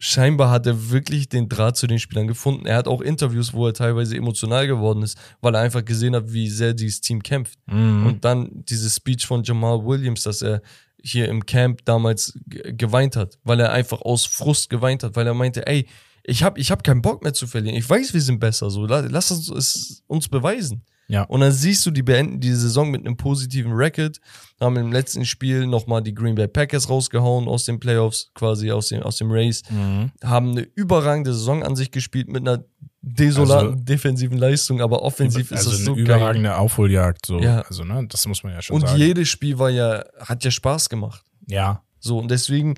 scheinbar 0.00 0.50
hat 0.50 0.66
er 0.66 0.90
wirklich 0.90 1.28
den 1.28 1.48
Draht 1.48 1.76
zu 1.76 1.86
den 1.88 1.98
Spielern 1.98 2.28
gefunden. 2.28 2.66
Er 2.66 2.76
hat 2.76 2.86
auch 2.86 3.00
Interviews, 3.00 3.52
wo 3.52 3.66
er 3.66 3.74
teilweise 3.74 4.16
emotional 4.16 4.66
geworden 4.66 5.02
ist, 5.02 5.18
weil 5.40 5.54
er 5.54 5.60
einfach 5.62 5.84
gesehen 5.84 6.14
hat, 6.14 6.32
wie 6.32 6.48
sehr 6.48 6.74
dieses 6.74 7.00
Team 7.00 7.22
kämpft. 7.22 7.58
Mhm. 7.66 8.06
Und 8.06 8.24
dann 8.24 8.48
diese 8.68 8.88
Speech 8.90 9.26
von 9.26 9.42
Jamal 9.42 9.84
Williams, 9.84 10.22
dass 10.22 10.42
er 10.42 10.62
hier 11.10 11.28
im 11.28 11.46
Camp 11.46 11.84
damals 11.84 12.38
ge- 12.46 12.72
geweint 12.72 13.16
hat, 13.16 13.38
weil 13.44 13.60
er 13.60 13.72
einfach 13.72 14.00
aus 14.02 14.26
Frust 14.26 14.70
geweint 14.70 15.02
hat, 15.02 15.16
weil 15.16 15.26
er 15.26 15.34
meinte, 15.34 15.66
ey, 15.66 15.86
ich 16.28 16.42
hab, 16.42 16.58
ich 16.58 16.70
hab 16.70 16.84
keinen 16.84 17.02
Bock 17.02 17.22
mehr 17.22 17.32
zu 17.34 17.46
verlieren. 17.46 17.76
Ich 17.76 17.88
weiß, 17.88 18.12
wir 18.14 18.20
sind 18.20 18.38
besser, 18.38 18.70
so. 18.70 18.86
La- 18.86 19.00
Lass 19.08 19.30
uns 19.30 19.48
es 19.50 20.02
uns 20.06 20.28
beweisen. 20.28 20.82
Ja. 21.10 21.22
Und 21.22 21.40
dann 21.40 21.52
siehst 21.52 21.86
du, 21.86 21.90
die 21.90 22.02
beenden 22.02 22.38
die 22.38 22.52
Saison 22.52 22.90
mit 22.90 23.00
einem 23.06 23.16
positiven 23.16 23.72
Record, 23.72 24.18
haben 24.60 24.76
im 24.76 24.92
letzten 24.92 25.24
Spiel 25.24 25.66
nochmal 25.66 26.02
die 26.02 26.12
Green 26.14 26.34
Bay 26.34 26.46
Packers 26.48 26.90
rausgehauen 26.90 27.48
aus 27.48 27.64
den 27.64 27.80
Playoffs, 27.80 28.30
quasi 28.34 28.70
aus 28.70 28.88
dem, 28.88 29.02
aus 29.02 29.16
dem 29.16 29.30
Race, 29.30 29.62
Mhm. 29.70 30.12
haben 30.22 30.50
eine 30.50 30.68
überragende 30.74 31.32
Saison 31.32 31.62
an 31.62 31.76
sich 31.76 31.90
gespielt 31.92 32.28
mit 32.28 32.46
einer 32.46 32.62
desolaten 33.00 33.70
Also- 33.70 33.84
defensiven 33.84 34.36
Leistung, 34.36 34.82
aber 34.82 35.00
offensiv 35.02 35.50
also 35.50 35.70
ist 35.70 35.72
das 35.72 35.76
eine 35.76 35.84
so 35.86 35.94
geil. 35.94 36.04
überragende 36.04 36.56
Aufholjagd, 36.56 37.24
so. 37.24 37.38
Ja. 37.40 37.62
Also, 37.62 37.84
ne, 37.84 38.06
das 38.06 38.26
muss 38.26 38.42
man 38.42 38.52
ja 38.52 38.60
schon 38.60 38.76
Und 38.76 38.86
sagen. 38.86 38.98
jedes 39.00 39.30
Spiel 39.30 39.58
war 39.58 39.70
ja, 39.70 40.04
hat 40.20 40.44
ja 40.44 40.50
Spaß 40.50 40.90
gemacht. 40.90 41.22
ja. 41.46 41.82
So, 42.00 42.18
und 42.18 42.30
deswegen, 42.30 42.74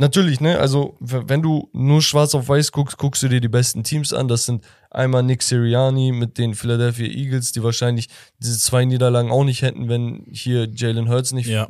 Natürlich, 0.00 0.40
ne? 0.40 0.58
Also, 0.58 0.96
wenn 1.00 1.42
du 1.42 1.68
nur 1.74 2.00
schwarz 2.00 2.34
auf 2.34 2.48
weiß 2.48 2.72
guckst, 2.72 2.96
guckst 2.96 3.22
du 3.22 3.28
dir 3.28 3.40
die 3.42 3.48
besten 3.48 3.84
Teams 3.84 4.14
an. 4.14 4.28
Das 4.28 4.46
sind 4.46 4.64
einmal 4.90 5.22
Nick 5.22 5.42
Sirianni 5.42 6.10
mit 6.10 6.38
den 6.38 6.54
Philadelphia 6.54 7.06
Eagles, 7.06 7.52
die 7.52 7.62
wahrscheinlich 7.62 8.08
diese 8.38 8.58
zwei 8.58 8.86
Niederlagen 8.86 9.30
auch 9.30 9.44
nicht 9.44 9.60
hätten, 9.60 9.90
wenn 9.90 10.24
hier 10.30 10.66
Jalen 10.74 11.10
Hurts 11.10 11.32
nicht. 11.32 11.48
Ja. 11.48 11.68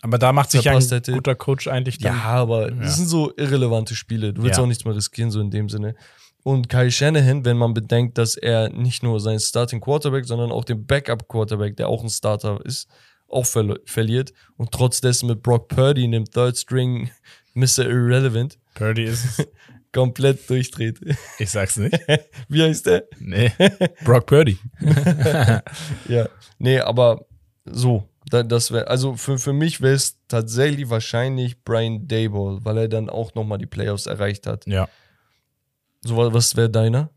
Aber 0.00 0.16
da 0.16 0.32
macht 0.32 0.52
sich 0.52 0.64
ja 0.64 0.72
ein 0.72 0.80
hätte. 0.80 1.12
guter 1.12 1.34
Coach 1.34 1.68
eigentlich 1.68 2.00
Ja, 2.00 2.12
dann. 2.12 2.20
aber 2.20 2.70
Ja. 2.70 2.76
das 2.80 2.96
sind 2.96 3.08
so 3.08 3.32
irrelevante 3.36 3.94
Spiele. 3.94 4.32
Du 4.32 4.42
willst 4.42 4.56
Ja. 4.56 4.62
auch 4.64 4.68
nichts 4.68 4.86
mehr 4.86 4.96
riskieren, 4.96 5.30
so 5.30 5.40
in 5.42 5.50
dem 5.50 5.68
Sinne. 5.68 5.94
Und 6.44 6.70
Kyle 6.70 6.90
Shanahan, 6.90 7.44
wenn 7.44 7.58
man 7.58 7.74
bedenkt, 7.74 8.16
dass 8.16 8.36
er 8.36 8.70
nicht 8.70 9.02
nur 9.02 9.20
seinen 9.20 9.40
Starting 9.40 9.82
Quarterback, 9.82 10.24
sondern 10.24 10.50
auch 10.50 10.64
den 10.64 10.86
Backup 10.86 11.28
Quarterback, 11.28 11.76
der 11.76 11.88
auch 11.88 12.02
ein 12.02 12.08
Starter 12.08 12.58
ist, 12.64 12.88
auch 13.28 13.44
verliert 13.44 14.32
und 14.56 14.70
trotz 14.70 15.00
dessen 15.02 15.26
mit 15.26 15.42
Brock 15.42 15.68
Purdy 15.68 16.04
in 16.04 16.12
dem 16.12 16.24
Third 16.24 16.56
String 16.56 17.10
Mr. 17.56 17.86
Irrelevant 17.88 18.58
Purdy 18.74 19.04
ist 19.04 19.24
es. 19.38 19.46
komplett 19.92 20.48
durchdreht. 20.50 21.00
Ich 21.38 21.50
sag's 21.50 21.76
nicht. 21.78 21.98
Wie 22.48 22.62
heißt 22.62 22.84
der? 22.86 23.04
Nee. 23.18 23.50
Brock 24.04 24.26
Purdy. 24.26 24.58
Ja. 26.08 26.28
Nee, 26.58 26.80
aber 26.80 27.24
so. 27.64 28.08
Da, 28.28 28.42
das 28.42 28.72
wäre, 28.72 28.88
also 28.88 29.14
für, 29.16 29.38
für 29.38 29.52
mich 29.52 29.80
wäre 29.80 29.94
es 29.94 30.18
tatsächlich 30.28 30.90
wahrscheinlich 30.90 31.62
Brian 31.62 32.08
Dayball, 32.08 32.58
weil 32.64 32.76
er 32.78 32.88
dann 32.88 33.08
auch 33.08 33.34
nochmal 33.34 33.58
die 33.58 33.66
Playoffs 33.66 34.06
erreicht 34.06 34.46
hat. 34.46 34.66
Ja. 34.66 34.88
So, 36.00 36.16
wa- 36.16 36.32
was 36.32 36.56
wäre 36.56 36.68
deiner? 36.68 37.10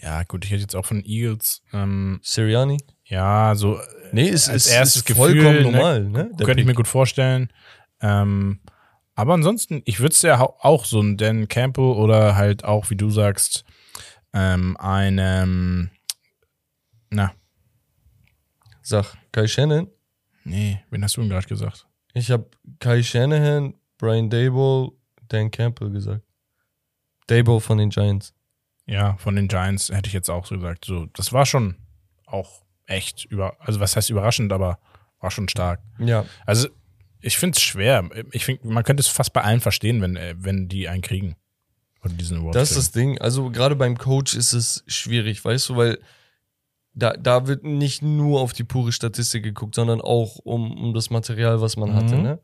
Ja, 0.00 0.24
gut, 0.24 0.44
ich 0.44 0.50
hätte 0.50 0.62
jetzt 0.62 0.74
auch 0.74 0.84
von 0.86 1.02
Eagles. 1.04 1.62
Ähm, 1.72 2.18
Sirianni? 2.22 2.78
ja, 3.04 3.54
so. 3.54 3.78
Nee, 4.12 4.28
ist, 4.28 4.48
als 4.48 4.66
ist, 4.66 4.72
erstes 4.72 4.96
ist 5.02 5.06
Gefühl, 5.06 5.40
vollkommen 5.40 5.56
ne, 5.56 5.62
normal, 5.62 6.04
ne? 6.04 6.30
Der 6.38 6.46
könnte 6.46 6.60
ich 6.60 6.66
mir 6.66 6.72
Pick. 6.72 6.78
gut 6.78 6.88
vorstellen. 6.88 7.52
Ähm, 8.00 8.60
aber 9.14 9.34
ansonsten, 9.34 9.82
ich 9.84 10.00
würde 10.00 10.12
es 10.14 10.22
ja 10.22 10.40
auch 10.40 10.84
so 10.84 11.00
einen 11.00 11.16
Dan 11.16 11.48
Campbell 11.48 11.84
oder 11.84 12.36
halt 12.36 12.64
auch, 12.64 12.90
wie 12.90 12.96
du 12.96 13.10
sagst, 13.10 13.64
ähm, 14.32 14.76
einem. 14.78 15.90
Na, 17.10 17.32
Sag, 18.82 19.16
Kai 19.32 19.46
Shannon. 19.46 19.88
nee, 20.44 20.80
wen 20.90 21.02
hast 21.02 21.16
du 21.16 21.20
denn 21.22 21.30
gerade 21.30 21.46
gesagt? 21.46 21.86
Ich 22.12 22.30
habe 22.30 22.48
Kai 22.80 23.02
Shanahan, 23.02 23.74
Brian 23.98 24.28
Dayball, 24.30 24.90
Dan 25.28 25.50
Campbell 25.50 25.90
gesagt. 25.90 26.22
Dayball 27.26 27.60
von 27.60 27.78
den 27.78 27.90
Giants. 27.90 28.34
Ja, 28.86 29.16
von 29.16 29.36
den 29.36 29.48
Giants 29.48 29.88
hätte 29.90 30.08
ich 30.08 30.12
jetzt 30.12 30.28
auch 30.28 30.44
so 30.44 30.56
gesagt. 30.56 30.84
So, 30.84 31.06
das 31.14 31.32
war 31.32 31.46
schon 31.46 31.76
auch 32.26 32.62
echt 32.86 33.24
über, 33.24 33.56
also 33.60 33.80
was 33.80 33.96
heißt 33.96 34.10
überraschend, 34.10 34.52
aber 34.52 34.78
war 35.20 35.30
schon 35.30 35.48
stark. 35.48 35.80
Ja, 35.98 36.26
Also 36.44 36.68
ich 37.24 37.38
finde 37.38 37.56
es 37.56 37.62
schwer. 37.62 38.08
Ich 38.32 38.44
finde, 38.44 38.68
man 38.68 38.84
könnte 38.84 39.00
es 39.00 39.08
fast 39.08 39.32
bei 39.32 39.40
allen 39.40 39.60
verstehen, 39.60 40.00
wenn, 40.02 40.16
äh, 40.16 40.34
wenn 40.38 40.68
die 40.68 40.88
einen 40.88 41.02
kriegen. 41.02 41.36
Oder 42.02 42.14
diesen 42.14 42.40
Award. 42.40 42.54
das 42.54 42.70
ist 42.70 42.76
das 42.76 42.92
Ding. 42.92 43.18
Also 43.18 43.50
gerade 43.50 43.76
beim 43.76 43.96
Coach 43.96 44.34
ist 44.34 44.52
es 44.52 44.84
schwierig, 44.86 45.42
weißt 45.42 45.70
du, 45.70 45.76
weil 45.76 45.98
da, 46.92 47.14
da 47.14 47.46
wird 47.46 47.64
nicht 47.64 48.02
nur 48.02 48.40
auf 48.40 48.52
die 48.52 48.64
pure 48.64 48.92
Statistik 48.92 49.42
geguckt, 49.42 49.74
sondern 49.74 50.00
auch 50.00 50.36
um, 50.36 50.76
um 50.76 50.94
das 50.94 51.08
Material, 51.10 51.60
was 51.60 51.76
man 51.76 51.94
hatte. 51.94 52.16
Mhm. 52.16 52.22
Ne? 52.22 52.38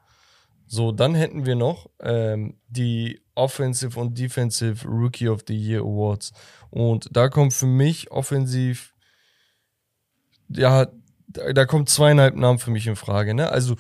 So, 0.66 0.92
dann 0.92 1.14
hätten 1.14 1.44
wir 1.44 1.56
noch 1.56 1.90
ähm, 2.00 2.56
die 2.68 3.20
Offensive 3.34 3.98
und 4.00 4.18
Defensive 4.18 4.86
Rookie 4.88 5.28
of 5.28 5.42
the 5.46 5.54
Year 5.54 5.82
Awards. 5.82 6.32
Und 6.70 7.08
da 7.12 7.28
kommt 7.28 7.52
für 7.52 7.66
mich 7.66 8.10
offensiv, 8.10 8.94
ja, 10.48 10.86
da, 11.28 11.52
da 11.52 11.66
kommt 11.66 11.90
zweieinhalb 11.90 12.34
Namen 12.34 12.58
für 12.58 12.70
mich 12.70 12.86
in 12.86 12.96
Frage. 12.96 13.34
Ne? 13.34 13.50
Also 13.50 13.76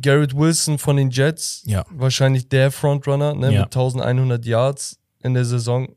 Garrett 0.00 0.36
Wilson 0.36 0.78
von 0.78 0.96
den 0.96 1.10
Jets, 1.10 1.62
Ja. 1.66 1.84
wahrscheinlich 1.90 2.48
der 2.48 2.70
Frontrunner 2.70 3.34
ne? 3.34 3.52
Ja. 3.52 3.60
mit 3.62 3.74
1100 3.74 4.44
Yards 4.44 4.98
in 5.22 5.34
der 5.34 5.44
Saison 5.44 5.88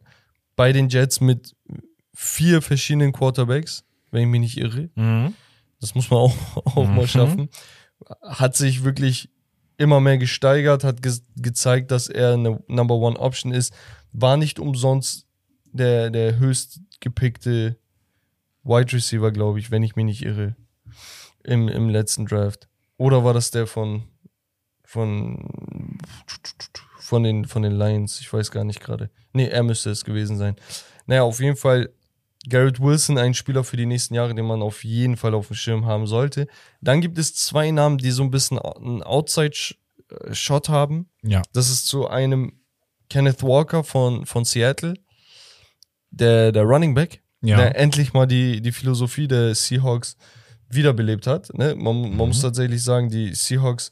bei 0.55 0.71
den 0.71 0.89
Jets 0.89 1.19
mit 1.21 1.55
vier 2.13 2.61
verschiedenen 2.61 3.11
Quarterbacks, 3.13 3.83
wenn 4.11 4.21
ich 4.23 4.27
mich 4.27 4.39
nicht 4.41 4.57
irre. 4.57 4.89
Mhm. 4.95 5.33
Das 5.79 5.95
muss 5.95 6.09
man 6.09 6.19
auch, 6.19 6.35
auch 6.65 6.87
mal 6.87 7.01
Mhm. 7.03 7.07
schaffen. 7.07 7.49
Hat 8.21 8.55
sich 8.55 8.83
wirklich 8.83 9.29
immer 9.77 9.99
mehr 9.99 10.17
gesteigert, 10.17 10.83
hat 10.83 11.01
ge 11.01 11.13
gezeigt, 11.37 11.91
dass 11.91 12.07
er 12.07 12.33
eine 12.33 12.63
Number 12.67 12.95
One 12.95 13.17
Option 13.19 13.51
ist. 13.51 13.73
War 14.11 14.37
nicht 14.37 14.59
umsonst 14.59 15.25
der, 15.71 16.09
der 16.11 16.37
höchst 16.37 16.81
gepickte 16.99 17.77
Wide 18.63 18.93
Receiver, 18.93 19.31
glaube 19.31 19.59
ich, 19.59 19.71
wenn 19.71 19.81
ich 19.83 19.95
mich 19.95 20.05
nicht 20.05 20.23
irre, 20.23 20.55
im, 21.43 21.67
im 21.67 21.89
letzten 21.89 22.25
Draft. 22.27 22.67
Oder 23.01 23.23
war 23.23 23.33
das 23.33 23.49
der 23.49 23.65
von, 23.65 24.03
von, 24.85 25.97
von, 26.99 27.23
den, 27.23 27.45
von 27.45 27.63
den 27.63 27.71
Lions? 27.71 28.19
Ich 28.19 28.31
weiß 28.31 28.51
gar 28.51 28.63
nicht 28.63 28.79
gerade. 28.79 29.09
Nee, 29.33 29.47
er 29.47 29.63
müsste 29.63 29.89
es 29.89 30.05
gewesen 30.05 30.37
sein. 30.37 30.55
Naja, 31.07 31.23
auf 31.23 31.39
jeden 31.39 31.55
Fall 31.55 31.89
Garrett 32.47 32.79
Wilson, 32.79 33.17
ein 33.17 33.33
Spieler 33.33 33.63
für 33.63 33.75
die 33.75 33.87
nächsten 33.87 34.13
Jahre, 34.13 34.35
den 34.35 34.45
man 34.45 34.61
auf 34.61 34.83
jeden 34.83 35.17
Fall 35.17 35.33
auf 35.33 35.47
dem 35.47 35.55
Schirm 35.55 35.87
haben 35.87 36.05
sollte. 36.05 36.45
Dann 36.79 37.01
gibt 37.01 37.17
es 37.17 37.33
zwei 37.33 37.71
Namen, 37.71 37.97
die 37.97 38.11
so 38.11 38.21
ein 38.21 38.29
bisschen 38.29 38.59
einen 38.59 39.01
Outside-Shot 39.01 40.69
haben. 40.69 41.09
Ja. 41.23 41.41
Das 41.53 41.71
ist 41.71 41.87
zu 41.87 42.07
einem 42.07 42.61
Kenneth 43.09 43.41
Walker 43.41 43.83
von, 43.83 44.27
von 44.27 44.45
Seattle, 44.45 44.93
der, 46.11 46.51
der 46.51 46.63
Running 46.63 46.93
Back, 46.93 47.23
Ja. 47.41 47.57
der 47.57 47.79
endlich 47.79 48.13
mal 48.13 48.27
die, 48.27 48.61
die 48.61 48.71
Philosophie 48.71 49.27
der 49.27 49.55
Seahawks 49.55 50.17
wiederbelebt 50.73 51.27
hat. 51.27 51.53
Ne? 51.53 51.75
Man, 51.75 52.15
man 52.15 52.29
muss 52.29 52.41
tatsächlich 52.41 52.83
sagen, 52.83 53.09
die 53.09 53.33
Seahawks 53.33 53.91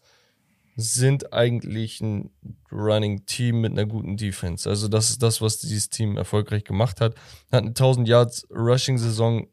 sind 0.76 1.34
eigentlich 1.34 2.00
ein 2.02 2.32
Running 2.72 3.26
Team 3.26 3.62
mit 3.62 3.74
einer 3.74 3.86
guten 3.86 4.18
Defense. 4.18 4.70
Also 4.70 4.88
das 4.88 5.10
ist 5.10 5.22
das, 5.22 5.42
was 5.42 5.60
dieses 5.60 5.90
Team 5.90 6.18
erfolgreich 6.18 6.64
gemacht 6.64 7.02
hat. 7.02 7.16
Hat 7.52 7.62
eine 7.62 7.70
1000 7.70 8.08
Yards 8.08 8.48
Rushing 8.50 8.98
Saison 8.98 9.48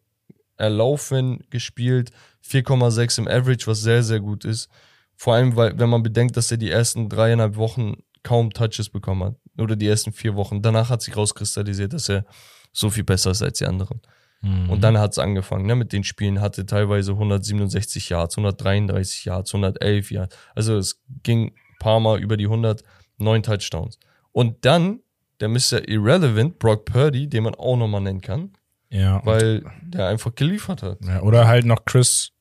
erlaufen, 0.56 1.44
gespielt, 1.50 2.10
4,6 2.48 3.18
im 3.18 3.28
Average, 3.28 3.66
was 3.66 3.80
sehr, 3.80 4.02
sehr 4.02 4.20
gut 4.20 4.44
ist. 4.44 4.68
Vor 5.16 5.34
allem, 5.34 5.56
weil, 5.56 5.78
wenn 5.78 5.88
man 5.88 6.02
bedenkt, 6.02 6.36
dass 6.36 6.50
er 6.50 6.58
die 6.58 6.70
ersten 6.70 7.08
dreieinhalb 7.08 7.56
Wochen 7.56 7.96
kaum 8.22 8.52
Touches 8.52 8.88
bekommen 8.88 9.24
hat. 9.24 9.36
Oder 9.58 9.76
die 9.76 9.86
ersten 9.86 10.12
vier 10.12 10.34
Wochen. 10.34 10.60
Danach 10.60 10.90
hat 10.90 11.00
sich 11.00 11.16
rauskristallisiert, 11.16 11.92
dass 11.92 12.08
er 12.08 12.24
so 12.72 12.90
viel 12.90 13.04
besser 13.04 13.30
ist 13.30 13.42
als 13.42 13.58
die 13.58 13.66
anderen. 13.66 14.00
Mhm. 14.42 14.70
Und 14.70 14.82
dann 14.82 14.98
hat 14.98 15.12
es 15.12 15.18
angefangen, 15.18 15.66
ne, 15.66 15.74
mit 15.74 15.92
den 15.92 16.04
Spielen, 16.04 16.40
hatte 16.40 16.66
teilweise 16.66 17.12
167 17.12 18.08
Yards, 18.10 18.36
133 18.36 19.24
Yards, 19.24 19.54
111 19.54 20.10
Yards. 20.10 20.36
Also 20.54 20.76
es 20.76 21.02
ging 21.22 21.46
ein 21.48 21.78
paar 21.80 22.00
Mal 22.00 22.20
über 22.20 22.36
die 22.36 22.44
100, 22.44 22.82
neun 23.18 23.42
Touchdowns. 23.42 23.98
Und 24.32 24.64
dann 24.64 25.00
der 25.40 25.48
Mr. 25.48 25.86
Irrelevant, 25.88 26.58
Brock 26.58 26.84
Purdy, 26.86 27.28
den 27.28 27.44
man 27.44 27.54
auch 27.54 27.76
nochmal 27.76 28.00
nennen 28.02 28.20
kann, 28.20 28.52
ja. 28.90 29.20
weil 29.24 29.64
der 29.82 30.08
einfach 30.08 30.34
geliefert 30.34 30.82
hat. 30.82 30.98
ja. 31.04 31.20
Oder 31.22 31.46
halt 31.46 31.64
noch 31.66 31.84
Chris 31.84 32.32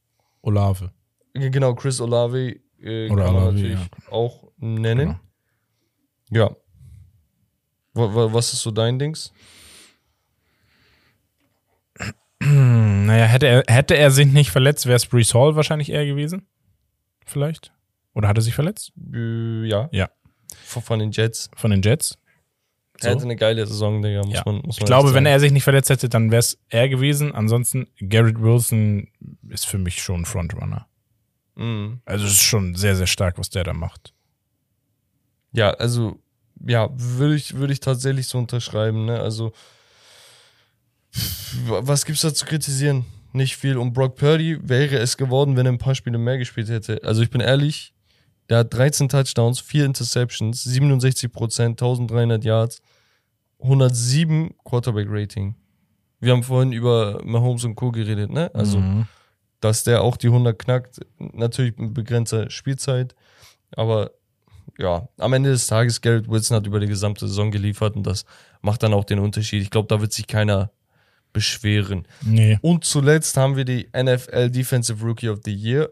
Olave. 0.41 0.91
Genau, 1.34 1.74
Chris 1.76 2.00
Olave 2.00 2.56
äh, 2.80 3.08
kann 3.08 3.18
man 3.18 3.28
Olave, 3.36 3.54
natürlich 3.54 3.80
auch 4.12 4.43
nennen. 4.58 5.20
Genau. 6.30 6.46
Ja. 6.50 6.56
Wa- 7.93 8.14
wa- 8.16 8.34
Was 8.34 8.54
ist 8.54 8.62
so 8.62 8.72
dein 8.72 9.00
Dings? 9.00 9.32
Hm, 12.46 13.06
naja, 13.08 13.26
hätte 13.26 13.48
er, 13.48 13.64
hätte 13.68 13.98
er 13.98 14.12
sich 14.12 14.28
nicht 14.28 14.52
verletzt, 14.52 14.86
wäre 14.86 14.96
es 14.96 15.06
Brees 15.06 15.34
Hall 15.34 15.56
wahrscheinlich 15.56 15.89
eher 15.89 16.06
gewesen. 16.06 16.48
Vielleicht. 17.26 17.72
Oder 18.14 18.28
hat 18.28 18.38
er 18.38 18.41
sich 18.41 18.54
verletzt? 18.54 18.93
Äh, 19.14 19.66
ja. 19.66 19.89
Ja. 19.91 20.10
Von, 20.64 20.82
von 20.84 21.00
den 21.00 21.12
Jets. 21.12 21.50
Von 21.56 21.72
den 21.72 21.82
Jets? 21.82 22.18
Er 23.02 23.12
hatte 23.12 23.24
eine 23.24 23.36
geile 23.36 23.66
Saison, 23.68 24.02
Digga, 24.02 24.22
muss 24.24 24.36
Ja. 24.36 24.43
man 24.46 24.62
muss 24.62 24.78
Ich 24.78 24.82
man 24.82 24.88
glaube, 24.88 25.08
echt 25.10 25.16
wenn 25.16 25.26
er 25.26 25.39
sich 25.39 25.52
nicht 25.52 25.66
verletzt 25.66 25.89
hätte, 25.89 26.08
dann 26.08 26.32
wäre 26.32 26.39
es 26.39 26.58
er 26.70 26.88
gewesen. 26.88 27.34
Ansonsten, 27.36 27.88
Garrett 28.00 28.39
Wilson 28.39 29.10
ist 29.50 29.66
für 29.66 29.78
mich 29.78 30.02
schon 30.02 30.22
ein 30.22 30.26
Frontrunner. 30.26 30.88
Mhm. 31.56 32.00
Also 32.06 32.26
es 32.26 32.34
ist 32.34 32.43
schon 32.43 32.76
sehr, 32.76 32.96
sehr 32.96 33.08
stark, 33.08 33.38
was 33.38 33.50
der 33.50 33.66
da 33.66 33.74
macht. 33.74 34.14
Ja, 35.52 35.72
also, 35.72 36.20
ja, 36.66 36.89
würde 36.93 37.36
ich, 37.36 37.56
würde 37.56 37.74
ich 37.74 37.80
tatsächlich 37.82 38.28
so 38.28 38.38
unterschreiben, 38.38 39.06
ne? 39.06 39.20
Also, 39.20 39.52
was 41.68 42.05
gibt's 42.05 42.22
da 42.22 42.34
zu 42.34 42.45
kritisieren? 42.45 43.05
Nicht 43.34 43.57
viel. 43.57 43.78
Und 43.78 43.93
Brock 43.93 44.16
Purdy 44.16 44.57
wäre 44.61 44.97
es 44.97 45.18
geworden, 45.18 45.55
wenn 45.57 45.66
er 45.66 45.72
ein 45.74 45.78
paar 45.78 45.95
Spiele 45.95 46.18
mehr 46.18 46.38
gespielt 46.38 46.70
hätte. 46.70 47.01
Also, 47.03 47.22
ich 47.22 47.30
bin 47.30 47.41
ehrlich, 47.41 47.93
der 48.49 48.59
hat 48.59 48.74
13 48.74 49.09
Touchdowns, 49.09 49.59
4 49.59 49.86
Interceptions, 49.86 50.63
67 50.63 51.32
Prozent, 51.32 51.82
1300 51.82 52.43
Yards, 52.43 52.82
107 53.59 54.53
Quarterback-Rating. 54.63 55.55
Wir 56.20 56.32
haben 56.32 56.43
vorhin 56.43 56.72
über 56.72 57.22
Mahomes 57.24 57.63
und 57.66 57.76
Co. 57.76 57.91
geredet, 57.91 58.32
ne? 58.32 58.51
Also, 58.53 58.80
Mhm. 58.80 59.07
dass 59.59 59.84
der 59.84 60.01
auch 60.01 60.18
die 60.18 60.30
100 60.30 60.57
knackt. 60.59 60.99
Natürlich 61.20 61.78
mit 61.78 61.93
begrenzter 61.93 62.49
Spielzeit, 62.49 63.16
aber 63.76 64.11
ja, 64.78 65.07
am 65.18 65.34
Ende 65.34 65.51
des 65.51 65.68
Tages, 65.68 66.01
Garrett 66.01 66.30
Wilson 66.30 66.57
hat 66.57 66.68
über 66.68 66.80
die 66.80 66.88
gesamte 66.88 67.28
Saison 67.28 67.49
geliefert 67.51 67.95
und 67.95 68.03
das 68.05 68.26
macht 68.61 68.84
dann 68.84 68.93
auch 68.93 69.05
den 69.05 69.20
Unterschied. 69.20 69.61
Ich 69.61 69.70
glaube, 69.70 69.88
da 69.88 70.01
wird 70.01 70.11
sich 70.11 70.28
keiner 70.28 70.72
beschweren. 71.36 72.08
Nee. 72.22 72.58
Und 72.62 72.86
zuletzt 72.86 73.36
haben 73.36 73.58
wir 73.58 73.66
die 73.66 73.90
NFL 73.94 74.50
Defensive 74.50 75.04
Rookie 75.04 75.28
of 75.28 75.42
the 75.44 75.54
Year 75.54 75.92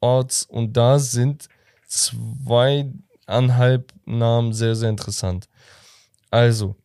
Odds 0.00 0.44
und 0.44 0.76
da 0.76 1.00
sind 1.00 1.48
zwei, 1.88 2.92
anhalb 3.26 3.92
Namen 4.04 4.52
sehr, 4.52 4.76
sehr 4.76 4.88
interessant. 4.88 5.48
Also, 6.30 6.76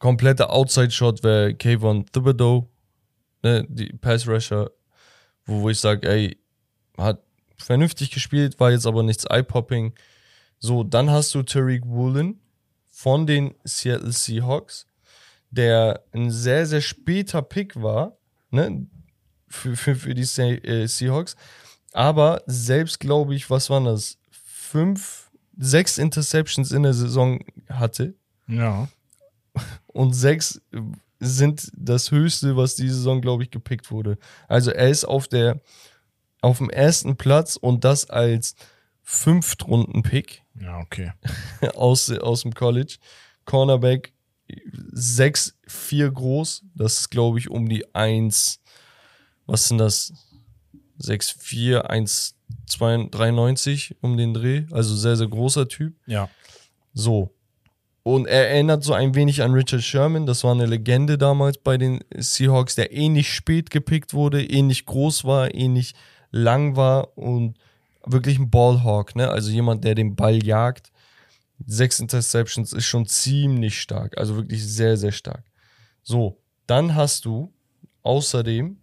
kompletter 0.00 0.50
Outside-Shot 0.50 1.22
wäre 1.22 1.54
Kayvon 1.54 2.04
Thibodeau, 2.06 2.68
ne, 3.44 3.64
die 3.68 3.92
Pass-Rusher, 3.92 4.72
wo, 5.44 5.62
wo 5.62 5.70
ich 5.70 5.78
sage, 5.78 6.08
ey, 6.08 6.36
hat 6.98 7.22
vernünftig 7.58 8.10
gespielt, 8.10 8.58
war 8.58 8.72
jetzt 8.72 8.86
aber 8.86 9.04
nichts 9.04 9.24
eye-popping. 9.24 9.94
So, 10.58 10.82
dann 10.82 11.10
hast 11.10 11.32
du 11.36 11.44
Tariq 11.44 11.86
Woolen 11.86 12.40
von 12.88 13.24
den 13.28 13.54
Seattle 13.62 14.10
Seahawks, 14.10 14.86
der 15.50 16.04
ein 16.12 16.30
sehr, 16.30 16.66
sehr 16.66 16.80
später 16.80 17.42
Pick 17.42 17.80
war, 17.80 18.16
ne, 18.50 18.86
für, 19.48 19.76
für, 19.76 19.96
für 19.96 20.14
die 20.14 20.22
äh, 20.22 20.86
Seahawks. 20.86 21.36
Aber 21.92 22.42
selbst, 22.46 23.00
glaube 23.00 23.34
ich, 23.34 23.50
was 23.50 23.68
waren 23.68 23.84
das? 23.84 24.18
Fünf, 24.30 25.30
sechs 25.58 25.98
Interceptions 25.98 26.70
in 26.70 26.84
der 26.84 26.94
Saison 26.94 27.40
hatte. 27.68 28.14
Ja. 28.46 28.88
Und 29.88 30.12
sechs 30.12 30.60
sind 31.18 31.70
das 31.76 32.12
höchste, 32.12 32.56
was 32.56 32.76
diese 32.76 32.94
Saison, 32.94 33.20
glaube 33.20 33.42
ich, 33.42 33.50
gepickt 33.50 33.90
wurde. 33.90 34.18
Also 34.48 34.70
er 34.70 34.88
ist 34.88 35.04
auf 35.04 35.26
der, 35.26 35.60
auf 36.40 36.58
dem 36.58 36.70
ersten 36.70 37.16
Platz 37.16 37.56
und 37.56 37.84
das 37.84 38.08
als 38.08 38.54
Fünftrunden-Pick 39.02 40.42
Ja, 40.60 40.78
okay. 40.78 41.12
aus, 41.74 42.10
aus 42.10 42.42
dem 42.42 42.54
College. 42.54 42.98
Cornerback 43.44 44.12
6, 44.92 45.56
4 45.66 46.10
groß. 46.10 46.64
Das 46.74 47.00
ist, 47.00 47.10
glaube 47.10 47.38
ich, 47.38 47.50
um 47.50 47.68
die 47.68 47.94
1, 47.94 48.60
was 49.46 49.68
sind 49.68 49.78
das? 49.78 50.12
6, 50.98 51.30
4, 51.30 51.90
1, 51.90 52.36
2, 52.66 53.08
93 53.10 53.96
um 54.00 54.16
den 54.16 54.34
Dreh. 54.34 54.64
Also 54.70 54.94
sehr, 54.94 55.16
sehr 55.16 55.28
großer 55.28 55.68
Typ. 55.68 55.94
Ja. 56.06 56.28
So. 56.92 57.34
Und 58.02 58.26
er 58.26 58.50
erinnert 58.50 58.82
so 58.82 58.92
ein 58.92 59.14
wenig 59.14 59.42
an 59.42 59.52
Richard 59.52 59.82
Sherman. 59.82 60.26
Das 60.26 60.42
war 60.44 60.52
eine 60.52 60.66
Legende 60.66 61.18
damals 61.18 61.58
bei 61.58 61.76
den 61.76 62.00
Seahawks, 62.16 62.74
der 62.74 62.92
ähnlich 62.92 63.32
spät 63.32 63.70
gepickt 63.70 64.14
wurde, 64.14 64.44
ähnlich 64.44 64.86
groß 64.86 65.24
war, 65.24 65.54
ähnlich 65.54 65.94
lang 66.30 66.76
war 66.76 67.16
und 67.18 67.56
wirklich 68.06 68.38
ein 68.38 68.50
Ballhawk, 68.50 69.14
ne? 69.16 69.28
Also 69.28 69.50
jemand, 69.50 69.84
der 69.84 69.94
den 69.94 70.16
Ball 70.16 70.42
jagt. 70.42 70.90
Sechs 71.66 72.00
Interceptions 72.00 72.72
ist 72.72 72.86
schon 72.86 73.06
ziemlich 73.06 73.80
stark. 73.80 74.18
Also 74.18 74.36
wirklich 74.36 74.66
sehr, 74.66 74.96
sehr 74.96 75.12
stark. 75.12 75.44
So, 76.02 76.40
dann 76.66 76.94
hast 76.94 77.24
du 77.24 77.52
außerdem 78.02 78.78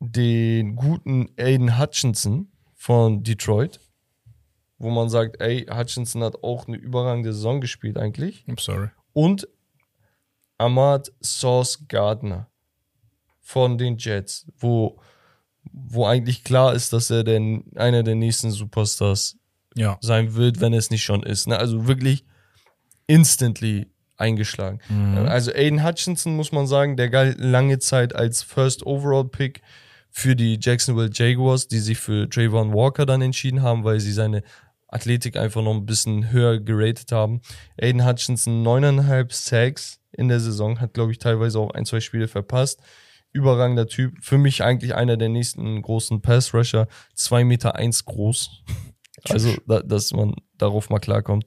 den 0.00 0.74
guten 0.74 1.30
Aiden 1.38 1.78
Hutchinson 1.78 2.50
von 2.74 3.22
Detroit, 3.22 3.78
wo 4.78 4.90
man 4.90 5.08
sagt, 5.08 5.40
ey, 5.40 5.66
Hutchinson 5.72 6.24
hat 6.24 6.42
auch 6.42 6.66
eine 6.66 6.76
überragende 6.76 7.32
Saison 7.32 7.60
gespielt 7.60 7.96
eigentlich. 7.96 8.44
I'm 8.48 8.60
sorry. 8.60 8.88
Und 9.12 9.46
Ahmad 10.58 11.12
Sauce 11.20 11.86
Gardner 11.86 12.48
von 13.40 13.78
den 13.78 13.96
Jets, 13.98 14.46
wo, 14.58 15.00
wo 15.72 16.06
eigentlich 16.06 16.42
klar 16.42 16.74
ist, 16.74 16.92
dass 16.92 17.10
er 17.10 17.22
denn 17.22 17.64
einer 17.76 18.02
der 18.02 18.14
nächsten 18.14 18.50
Superstars 18.50 19.38
Ja. 19.74 19.98
sein 20.00 20.34
wird, 20.34 20.60
wenn 20.60 20.72
es 20.72 20.90
nicht 20.90 21.02
schon 21.02 21.22
ist. 21.22 21.48
Ne? 21.48 21.58
Also 21.58 21.86
wirklich 21.86 22.24
instantly 23.06 23.86
eingeschlagen. 24.16 24.80
Also 25.26 25.52
Aiden 25.52 25.84
Hutchinson 25.84 26.36
muss 26.36 26.52
man 26.52 26.66
sagen, 26.66 26.96
der 26.96 27.08
galt 27.08 27.38
lange 27.40 27.78
Zeit 27.78 28.14
als 28.14 28.42
First 28.42 28.86
Overall 28.86 29.24
Pick 29.24 29.62
für 30.10 30.36
die 30.36 30.58
Jacksonville 30.60 31.10
Jaguars, 31.12 31.66
die 31.66 31.78
sich 31.78 31.98
für 31.98 32.28
Trayvon 32.28 32.72
Walker 32.72 33.06
dann 33.06 33.22
entschieden 33.22 33.62
haben, 33.62 33.82
weil 33.82 33.98
sie 33.98 34.12
seine 34.12 34.42
Athletik 34.88 35.36
einfach 35.36 35.62
noch 35.62 35.74
ein 35.74 35.86
bisschen 35.86 36.30
höher 36.30 36.60
geratet 36.60 37.10
haben. 37.12 37.40
Aiden 37.80 38.06
Hutchinson 38.06 38.62
neuneinhalb 38.62 39.32
Sacks 39.32 40.00
in 40.12 40.28
der 40.28 40.38
Saison, 40.38 40.80
hat 40.80 40.92
glaube 40.94 41.12
ich 41.12 41.18
teilweise 41.18 41.58
auch 41.58 41.70
ein, 41.70 41.86
zwei 41.86 42.00
Spiele 42.00 42.28
verpasst. 42.28 42.80
Überragender 43.32 43.86
Typ. 43.86 44.18
Für 44.20 44.36
mich 44.36 44.62
eigentlich 44.62 44.94
einer 44.94 45.16
der 45.16 45.30
nächsten 45.30 45.80
großen 45.80 46.20
Pass-Rusher. 46.20 46.86
Zwei 47.14 47.44
Meter 47.44 47.74
eins 47.74 48.04
groß. 48.04 48.62
Also, 49.28 49.54
da, 49.66 49.80
dass 49.80 50.12
man 50.12 50.34
darauf 50.58 50.90
mal 50.90 50.98
klarkommt. 50.98 51.44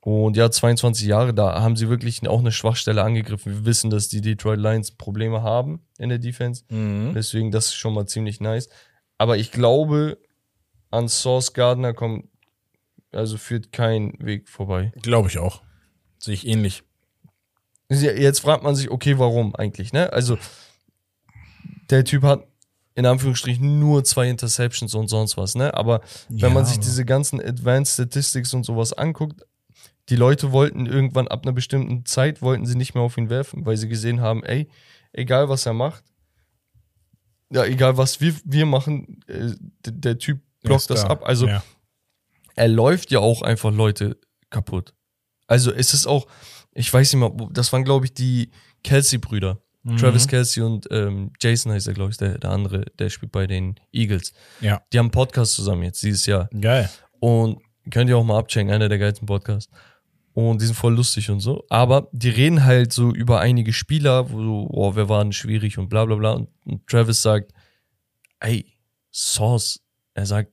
Und 0.00 0.36
ja, 0.36 0.50
22 0.50 1.06
Jahre, 1.06 1.32
da 1.32 1.62
haben 1.62 1.76
sie 1.76 1.88
wirklich 1.88 2.28
auch 2.28 2.40
eine 2.40 2.52
Schwachstelle 2.52 3.02
angegriffen. 3.02 3.52
Wir 3.52 3.64
wissen, 3.64 3.88
dass 3.88 4.08
die 4.08 4.20
Detroit 4.20 4.60
Lions 4.60 4.90
Probleme 4.90 5.42
haben 5.42 5.80
in 5.98 6.10
der 6.10 6.18
Defense. 6.18 6.64
Mhm. 6.68 7.14
Deswegen, 7.14 7.50
das 7.50 7.68
ist 7.68 7.76
schon 7.76 7.94
mal 7.94 8.06
ziemlich 8.06 8.38
nice. 8.38 8.68
Aber 9.16 9.38
ich 9.38 9.50
glaube, 9.50 10.18
an 10.90 11.08
Source 11.08 11.54
Gardner 11.54 11.94
kommt, 11.94 12.28
also 13.12 13.38
führt 13.38 13.72
kein 13.72 14.12
Weg 14.18 14.50
vorbei. 14.50 14.92
Glaube 15.00 15.28
ich 15.28 15.38
auch. 15.38 15.62
Sehe 16.18 16.34
ich 16.34 16.46
ähnlich. 16.46 16.82
Jetzt 17.88 18.40
fragt 18.40 18.62
man 18.62 18.74
sich, 18.74 18.90
okay, 18.90 19.18
warum 19.18 19.54
eigentlich, 19.54 19.94
ne? 19.94 20.12
Also, 20.12 20.36
der 21.90 22.04
Typ 22.04 22.24
hat 22.24 22.46
in 22.94 23.06
Anführungsstrichen 23.06 23.78
nur 23.80 24.04
zwei 24.04 24.28
Interceptions 24.28 24.94
und 24.94 25.08
sonst 25.08 25.36
was, 25.36 25.54
ne? 25.54 25.74
Aber 25.74 26.00
wenn 26.28 26.38
Ja, 26.38 26.48
man 26.50 26.64
sich 26.64 26.78
diese 26.78 27.04
ganzen 27.04 27.40
Advanced 27.40 27.94
Statistics 27.94 28.54
und 28.54 28.64
sowas 28.64 28.92
anguckt, 28.92 29.42
die 30.08 30.16
Leute 30.16 30.52
wollten 30.52 30.86
irgendwann 30.86 31.28
ab 31.28 31.44
einer 31.44 31.52
bestimmten 31.52 32.04
Zeit, 32.04 32.42
wollten 32.42 32.66
sie 32.66 32.76
nicht 32.76 32.94
mehr 32.94 33.02
auf 33.02 33.16
ihn 33.16 33.30
werfen, 33.30 33.64
weil 33.66 33.76
sie 33.76 33.88
gesehen 33.88 34.20
haben, 34.20 34.44
ey, 34.44 34.68
egal 35.12 35.48
was 35.48 35.66
er 35.66 35.72
macht, 35.72 36.04
ja, 37.50 37.64
egal 37.64 37.96
was 37.96 38.20
wir, 38.20 38.34
wir 38.44 38.66
machen, 38.66 39.20
äh, 39.26 39.52
der 39.86 40.18
Typ 40.18 40.40
blockt 40.62 40.90
das 40.90 41.02
da. 41.02 41.08
ab. 41.08 41.22
Also 41.24 41.46
ja. 41.46 41.62
er 42.54 42.68
läuft 42.68 43.10
ja 43.10 43.20
auch 43.20 43.42
einfach 43.42 43.72
Leute 43.72 44.18
kaputt. 44.50 44.94
Also 45.46 45.72
es 45.72 45.94
ist 45.94 46.06
auch, 46.06 46.26
ich 46.72 46.92
weiß 46.92 47.12
nicht 47.12 47.20
mal, 47.20 47.48
das 47.52 47.72
waren 47.72 47.84
glaube 47.84 48.06
ich 48.06 48.14
die 48.14 48.50
Kelsey-Brüder. 48.82 49.60
Mhm. 49.84 49.98
Travis 49.98 50.26
Kelsey 50.26 50.62
und 50.62 50.88
ähm, 50.90 51.30
Jason 51.40 51.72
heißt 51.72 51.86
er, 51.86 51.94
glaube 51.94 52.10
ich, 52.10 52.16
der, 52.16 52.38
der 52.38 52.50
andere, 52.50 52.86
der 52.98 53.10
spielt 53.10 53.32
bei 53.32 53.46
den 53.46 53.78
Eagles. 53.92 54.32
ja. 54.60 54.82
Die 54.92 54.98
haben 54.98 55.06
einen 55.06 55.10
Podcast 55.12 55.54
zusammen 55.54 55.82
jetzt 55.82 56.02
dieses 56.02 56.26
Jahr. 56.26 56.48
Geil. 56.58 56.90
Und 57.20 57.60
könnt 57.90 58.08
ihr 58.08 58.16
auch 58.16 58.24
mal 58.24 58.38
abchecken, 58.38 58.70
einer 58.70 58.88
der 58.88 58.98
geilsten 58.98 59.26
Podcasts. 59.26 59.70
Und 60.32 60.60
die 60.60 60.66
sind 60.66 60.74
voll 60.74 60.94
lustig 60.94 61.30
und 61.30 61.40
so. 61.40 61.64
Aber 61.68 62.08
die 62.12 62.30
reden 62.30 62.64
halt 62.64 62.92
so 62.92 63.12
über 63.14 63.40
einige 63.40 63.72
Spieler, 63.72 64.30
wo 64.30 64.42
so, 64.42 64.68
oh, 64.70 64.96
wer 64.96 65.08
war 65.08 65.22
denn 65.22 65.32
schwierig 65.32 65.78
und 65.78 65.88
bla 65.88 66.04
bla 66.06 66.16
bla. 66.16 66.32
Und, 66.32 66.48
und 66.64 66.86
Travis 66.88 67.22
sagt, 67.22 67.52
ey, 68.40 68.66
Sauce, 69.12 69.80
er 70.14 70.26
sagt, 70.26 70.50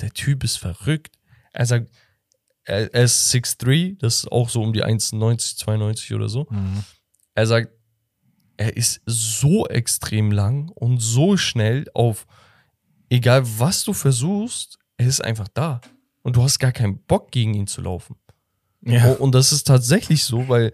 der 0.00 0.10
Typ 0.10 0.42
ist 0.42 0.56
verrückt. 0.56 1.14
Er 1.52 1.66
sagt, 1.66 1.90
er, 2.64 2.92
er 2.92 3.04
ist 3.04 3.32
6'3, 3.32 3.96
das 3.98 4.24
ist 4.24 4.32
auch 4.32 4.48
so 4.48 4.60
um 4.60 4.72
die 4.72 4.84
1,90, 4.84 5.58
92 5.58 6.14
oder 6.14 6.28
so. 6.28 6.46
Mhm. 6.50 6.82
Er 7.34 7.46
sagt, 7.46 7.75
er 8.56 8.76
ist 8.76 9.00
so 9.06 9.66
extrem 9.66 10.30
lang 10.30 10.68
und 10.70 11.00
so 11.00 11.36
schnell 11.36 11.86
auf, 11.94 12.26
egal 13.10 13.42
was 13.58 13.84
du 13.84 13.92
versuchst, 13.92 14.78
er 14.96 15.06
ist 15.06 15.22
einfach 15.24 15.48
da. 15.48 15.80
Und 16.22 16.36
du 16.36 16.42
hast 16.42 16.58
gar 16.58 16.72
keinen 16.72 16.98
Bock, 16.98 17.30
gegen 17.30 17.54
ihn 17.54 17.66
zu 17.66 17.80
laufen. 17.82 18.16
Ja. 18.82 19.06
Oh, 19.10 19.22
und 19.22 19.32
das 19.34 19.52
ist 19.52 19.64
tatsächlich 19.66 20.24
so, 20.24 20.48
weil 20.48 20.72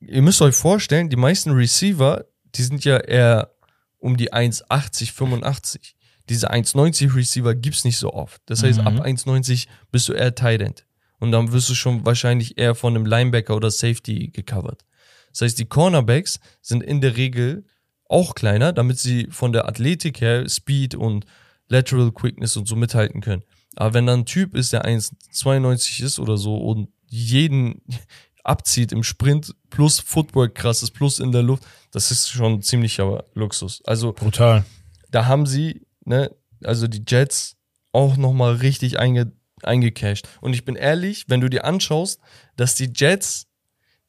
ihr 0.00 0.22
müsst 0.22 0.42
euch 0.42 0.54
vorstellen, 0.54 1.08
die 1.08 1.16
meisten 1.16 1.50
Receiver, 1.52 2.24
die 2.54 2.62
sind 2.62 2.84
ja 2.84 2.98
eher 2.98 3.52
um 3.98 4.16
die 4.16 4.32
1,80, 4.32 5.12
85. 5.12 5.94
Diese 6.28 6.50
1,90 6.50 7.14
Receiver 7.14 7.54
gibt's 7.54 7.84
nicht 7.84 7.98
so 7.98 8.12
oft. 8.12 8.42
Das 8.46 8.62
heißt, 8.62 8.80
Mhm. 8.80 8.86
ab 8.86 9.00
1,90 9.00 9.66
bist 9.90 10.08
du 10.08 10.12
eher 10.12 10.34
Tight 10.34 10.60
End. 10.60 10.86
Und 11.18 11.30
dann 11.32 11.52
wirst 11.52 11.68
du 11.70 11.74
schon 11.74 12.04
wahrscheinlich 12.04 12.58
eher 12.58 12.74
von 12.74 12.96
einem 12.96 13.06
Linebacker 13.06 13.54
oder 13.54 13.70
Safety 13.70 14.28
gecovert. 14.28 14.84
Das 15.32 15.42
heißt, 15.42 15.58
die 15.58 15.64
Cornerbacks 15.64 16.40
sind 16.60 16.82
in 16.82 17.00
der 17.00 17.16
Regel 17.16 17.64
auch 18.08 18.34
kleiner, 18.34 18.72
damit 18.72 18.98
sie 18.98 19.26
von 19.30 19.52
der 19.52 19.66
Athletik 19.66 20.20
her 20.20 20.48
Speed 20.48 20.94
und 20.94 21.24
Lateral 21.68 22.12
Quickness 22.12 22.56
und 22.56 22.68
so 22.68 22.76
mithalten 22.76 23.20
können. 23.20 23.42
Aber 23.76 23.94
wenn 23.94 24.06
dann 24.06 24.20
ein 24.20 24.26
Typ 24.26 24.54
ist, 24.54 24.72
der 24.72 24.84
1,92 24.84 26.02
ist 26.02 26.18
oder 26.18 26.36
so 26.36 26.56
und 26.56 26.88
jeden 27.08 27.82
abzieht 28.44 28.92
im 28.92 29.02
Sprint 29.02 29.54
plus 29.70 30.00
Footwork 30.00 30.54
krasses 30.54 30.90
plus 30.90 31.18
in 31.20 31.32
der 31.32 31.42
Luft, 31.42 31.64
das 31.90 32.10
ist 32.10 32.28
schon 32.28 32.54
ein 32.54 32.62
ziemlicher 32.62 33.24
Luxus. 33.34 33.82
Also 33.86 34.12
Brutal. 34.12 34.64
da 35.10 35.26
haben 35.26 35.46
sie, 35.46 35.86
ne, 36.04 36.30
also 36.64 36.88
die 36.88 37.04
Jets 37.06 37.56
auch 37.92 38.16
nochmal 38.16 38.56
richtig 38.56 38.98
einge, 38.98 39.32
eingecashed. 39.62 40.28
Und 40.40 40.54
ich 40.54 40.64
bin 40.64 40.76
ehrlich, 40.76 41.26
wenn 41.28 41.40
du 41.40 41.48
dir 41.48 41.64
anschaust, 41.64 42.20
dass 42.56 42.74
die 42.74 42.92
Jets 42.94 43.46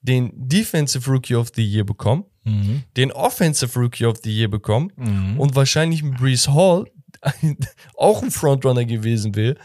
den 0.04 0.32
Defensive 0.36 1.10
Rookie 1.10 1.36
of 1.36 1.52
the 1.56 1.64
Year 1.66 1.84
bekommen, 1.84 2.26
Mhm. 2.46 2.84
den 2.98 3.12
Offensive 3.12 3.78
Rookie 3.80 4.06
of 4.06 4.18
the 4.24 4.32
Year 4.32 4.50
bekommen 4.50 4.92
Mhm. 4.96 5.40
und 5.40 5.56
wahrscheinlich 5.56 6.02
ein 6.04 6.12
Brees 6.14 6.48
Hall 6.50 6.86
auch 7.98 8.22
ein 8.22 8.32
Frontrunner 8.32 8.86
gewesen 8.86 9.36
wäre. 9.36 9.56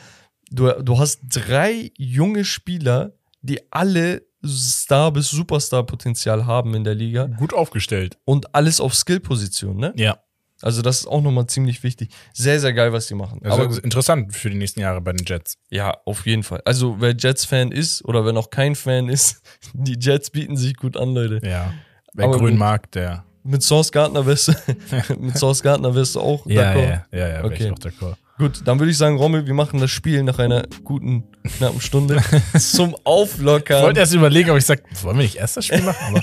Du, 0.50 0.70
du 0.82 0.98
hast 0.98 1.20
drei 1.28 1.90
junge 1.98 2.44
Spieler, 2.44 3.12
die 3.42 3.60
alle 3.72 4.22
Star- 4.46 5.10
bis 5.12 5.30
Superstar-Potenzial 5.30 6.46
haben 6.46 6.74
in 6.74 6.84
der 6.84 6.94
Liga 6.94 7.26
Gut 7.26 7.52
aufgestellt. 7.52 8.16
und 8.24 8.54
alles 8.54 8.80
auf 8.80 8.94
Skill-Position, 8.94 9.76
ne? 9.76 9.92
Ja. 9.96 10.18
Also 10.62 10.82
das 10.82 11.00
ist 11.00 11.06
auch 11.06 11.20
nochmal 11.20 11.46
ziemlich 11.46 11.82
wichtig. 11.82 12.10
Sehr, 12.32 12.58
sehr 12.58 12.72
geil, 12.72 12.92
was 12.92 13.06
die 13.06 13.14
machen. 13.14 13.40
Also 13.44 13.62
Aber 13.62 13.84
interessant 13.84 14.34
für 14.34 14.50
die 14.50 14.56
nächsten 14.56 14.80
Jahre 14.80 15.00
bei 15.00 15.12
den 15.12 15.24
Jets. 15.26 15.56
ja, 15.70 15.96
auf 16.04 16.26
jeden 16.26 16.42
Fall. 16.42 16.60
Also 16.64 16.96
wer 17.00 17.14
Jets-Fan 17.16 17.70
ist 17.72 18.04
oder 18.04 18.24
wer 18.24 18.32
noch 18.32 18.50
kein 18.50 18.74
Fan 18.74 19.08
ist, 19.08 19.40
die 19.72 19.96
Jets 20.00 20.30
bieten 20.30 20.56
sich 20.56 20.76
gut 20.76 20.96
an, 20.96 21.14
Leute. 21.14 21.46
Ja. 21.46 21.72
Wer 22.14 22.24
Aber 22.26 22.38
grün 22.38 22.50
gut. 22.50 22.58
mag, 22.58 22.90
der. 22.92 23.24
Mit 23.44 23.62
Source 23.62 23.92
Gardner 23.92 24.26
wirst 24.26 24.48
du, 24.48 24.52
mit 25.18 25.38
Source 25.38 25.62
Gardner 25.62 25.94
wirst 25.94 26.16
du 26.16 26.20
auch 26.20 26.44
Ja, 26.46 26.72
d'accord. 26.72 26.88
ja, 27.12 27.18
ja, 27.18 27.28
ja, 27.28 27.44
Okay. 27.44 27.66
ich 27.66 27.72
auch 27.72 27.78
d'accord. 27.78 28.16
Gut, 28.36 28.62
dann 28.64 28.78
würde 28.78 28.90
ich 28.92 28.96
sagen, 28.98 29.16
Rommel, 29.16 29.46
wir 29.46 29.54
machen 29.54 29.80
das 29.80 29.90
Spiel 29.90 30.22
nach 30.22 30.38
einer 30.38 30.64
guten, 30.84 31.24
knappen 31.56 31.80
Stunde 31.80 32.22
zum 32.58 32.90
Ich 32.90 32.96
Auflockern. 33.06 33.82
wollte 33.82 33.98
erst 34.00 34.14
überlegen, 34.14 34.50
ob 34.50 34.56
ich 34.58 34.64
sage, 34.66 34.82
wollen 35.02 35.16
wir 35.16 35.22
nicht 35.24 35.36
erst 35.36 35.56
das 35.56 35.66
Spiel 35.66 35.82
machen? 35.82 35.96
Aber 36.08 36.22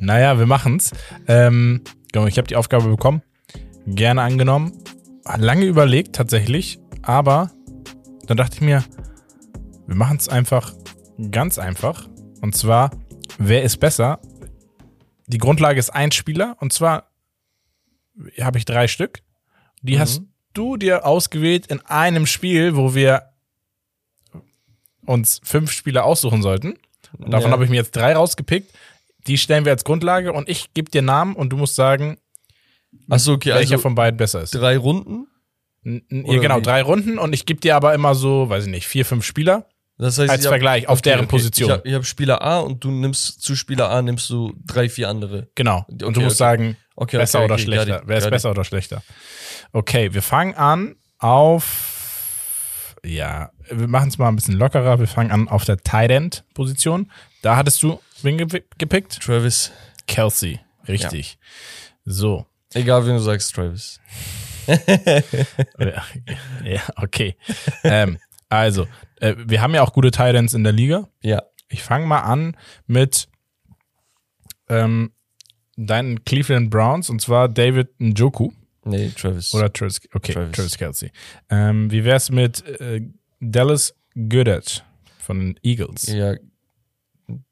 naja, 0.00 0.38
wir 0.40 0.46
machen's. 0.46 0.90
Ähm, 1.28 1.82
genau, 2.12 2.26
ich 2.26 2.36
habe 2.38 2.48
die 2.48 2.56
Aufgabe 2.56 2.88
bekommen. 2.88 3.22
Gerne 3.86 4.22
angenommen. 4.22 4.72
Lange 5.36 5.64
überlegt 5.64 6.14
tatsächlich, 6.14 6.78
aber 7.02 7.50
dann 8.26 8.36
dachte 8.36 8.56
ich 8.56 8.60
mir, 8.60 8.84
wir 9.86 9.94
machen 9.96 10.16
es 10.18 10.28
einfach 10.28 10.74
ganz 11.30 11.58
einfach. 11.58 12.08
Und 12.42 12.56
zwar, 12.56 12.90
wer 13.38 13.62
ist 13.62 13.78
besser? 13.78 14.20
Die 15.26 15.38
Grundlage 15.38 15.78
ist 15.78 15.90
ein 15.90 16.12
Spieler 16.12 16.56
und 16.60 16.72
zwar 16.72 17.10
habe 18.40 18.58
ich 18.58 18.64
drei 18.64 18.88
Stück. 18.88 19.20
Die 19.82 19.96
Mhm. 19.96 20.00
hast 20.00 20.22
du 20.52 20.76
dir 20.76 21.04
ausgewählt 21.04 21.66
in 21.66 21.80
einem 21.86 22.26
Spiel, 22.26 22.76
wo 22.76 22.94
wir 22.94 23.30
uns 25.04 25.40
fünf 25.44 25.70
Spieler 25.70 26.04
aussuchen 26.04 26.42
sollten. 26.42 26.74
Und 27.18 27.30
davon 27.32 27.50
Ja. 27.50 27.52
habe 27.52 27.64
ich 27.64 27.70
mir 27.70 27.76
jetzt 27.76 27.94
drei 27.94 28.14
rausgepickt. 28.14 28.72
Die 29.26 29.38
stellen 29.38 29.64
wir 29.64 29.72
als 29.72 29.84
Grundlage 29.84 30.32
und 30.32 30.48
ich 30.48 30.72
gebe 30.74 30.90
dir 30.90 31.02
Namen 31.02 31.34
und 31.34 31.50
du 31.50 31.56
musst 31.56 31.74
sagen, 31.74 32.18
Achso, 33.08 33.32
okay, 33.34 33.50
welcher 33.50 33.72
also 33.74 33.82
von 33.82 33.94
beiden 33.94 34.16
besser 34.16 34.42
ist. 34.42 34.54
drei 34.54 34.76
Runden. 34.76 35.26
N- 35.84 36.02
oder 36.24 36.40
genau, 36.40 36.58
wie? 36.58 36.62
drei 36.62 36.82
Runden 36.82 37.18
und 37.18 37.32
ich 37.32 37.46
gebe 37.46 37.60
dir 37.60 37.76
aber 37.76 37.94
immer 37.94 38.14
so, 38.14 38.48
weiß 38.48 38.64
ich 38.64 38.70
nicht, 38.70 38.86
vier, 38.86 39.04
fünf 39.04 39.24
Spieler. 39.24 39.68
Das 39.98 40.18
heißt, 40.18 40.28
Als 40.30 40.44
hab- 40.44 40.50
Vergleich 40.50 40.88
auf 40.88 41.00
deren 41.00 41.26
Position. 41.28 41.70
Ich 41.70 41.74
habe 41.76 41.94
hab 41.94 42.04
Spieler 42.04 42.42
A 42.42 42.58
und 42.60 42.84
du 42.84 42.90
nimmst 42.90 43.40
zu 43.40 43.56
Spieler 43.56 43.88
A 43.90 44.02
nimmst 44.02 44.28
du 44.28 44.52
drei, 44.66 44.88
vier 44.88 45.08
andere. 45.08 45.48
Genau. 45.54 45.86
und 45.88 46.02
Okay, 46.02 46.12
du 46.12 46.20
musst 46.20 46.34
okay. 46.40 46.50
sagen, 46.50 46.76
Okay, 46.96 47.18
besser 47.18 47.38
okay, 47.38 47.44
oder 47.44 47.54
okay, 47.54 47.62
schlechter. 47.62 48.02
Wer 48.06 48.18
ist 48.18 48.30
besser 48.30 48.50
oder 48.50 48.64
schlechter? 48.64 49.02
Okay, 49.72 50.12
wir 50.12 50.22
fangen 50.22 50.54
an 50.54 50.96
auf. 51.18 52.94
Ja, 53.04 53.50
wir 53.70 53.86
machen 53.88 54.08
es 54.08 54.18
mal 54.18 54.28
ein 54.28 54.36
bisschen 54.36 54.54
lockerer. 54.56 54.98
Wir 54.98 55.06
fangen 55.06 55.30
an 55.30 55.48
auf 55.48 55.64
der 55.64 55.76
Tight 55.78 56.10
End 56.10 56.44
Position. 56.54 57.10
Da 57.42 57.56
hattest 57.56 57.82
du 57.82 58.00
wen 58.22 58.38
ge 58.38 58.62
gepickt? 58.78 59.20
Travis. 59.22 59.72
Kelsey. 60.06 60.58
Richtig. 60.88 61.38
So. 62.04 62.46
Egal, 62.74 63.06
wen 63.06 63.14
du 63.14 63.20
sagst, 63.20 63.54
Travis. 63.54 64.00
ja, 66.64 66.82
okay. 66.96 67.36
ähm, 67.84 68.18
also, 68.48 68.86
äh, 69.20 69.34
wir 69.38 69.62
haben 69.62 69.74
ja 69.74 69.82
auch 69.82 69.92
gute 69.92 70.10
Tight 70.10 70.34
Ends 70.34 70.54
in 70.54 70.64
der 70.64 70.72
Liga. 70.72 71.08
Ja. 71.22 71.42
Ich 71.68 71.82
fange 71.82 72.06
mal 72.06 72.20
an 72.20 72.56
mit 72.86 73.28
ähm, 74.68 75.12
deinen 75.76 76.24
Cleveland 76.24 76.70
Browns 76.70 77.10
und 77.10 77.20
zwar 77.20 77.48
David 77.48 77.88
Njoku. 77.98 78.50
Nee, 78.84 79.10
Travis. 79.10 79.52
Oder 79.52 79.72
Travis, 79.72 80.00
okay, 80.14 80.32
Travis, 80.32 80.52
Travis. 80.56 80.78
Kelsey. 80.78 81.12
Ähm, 81.50 81.90
wie 81.90 82.04
wär's 82.04 82.30
mit 82.30 82.64
äh, 82.80 83.02
Dallas 83.40 83.94
Goddard 84.14 84.84
von 85.18 85.40
den 85.40 85.60
Eagles? 85.62 86.06
ja. 86.06 86.34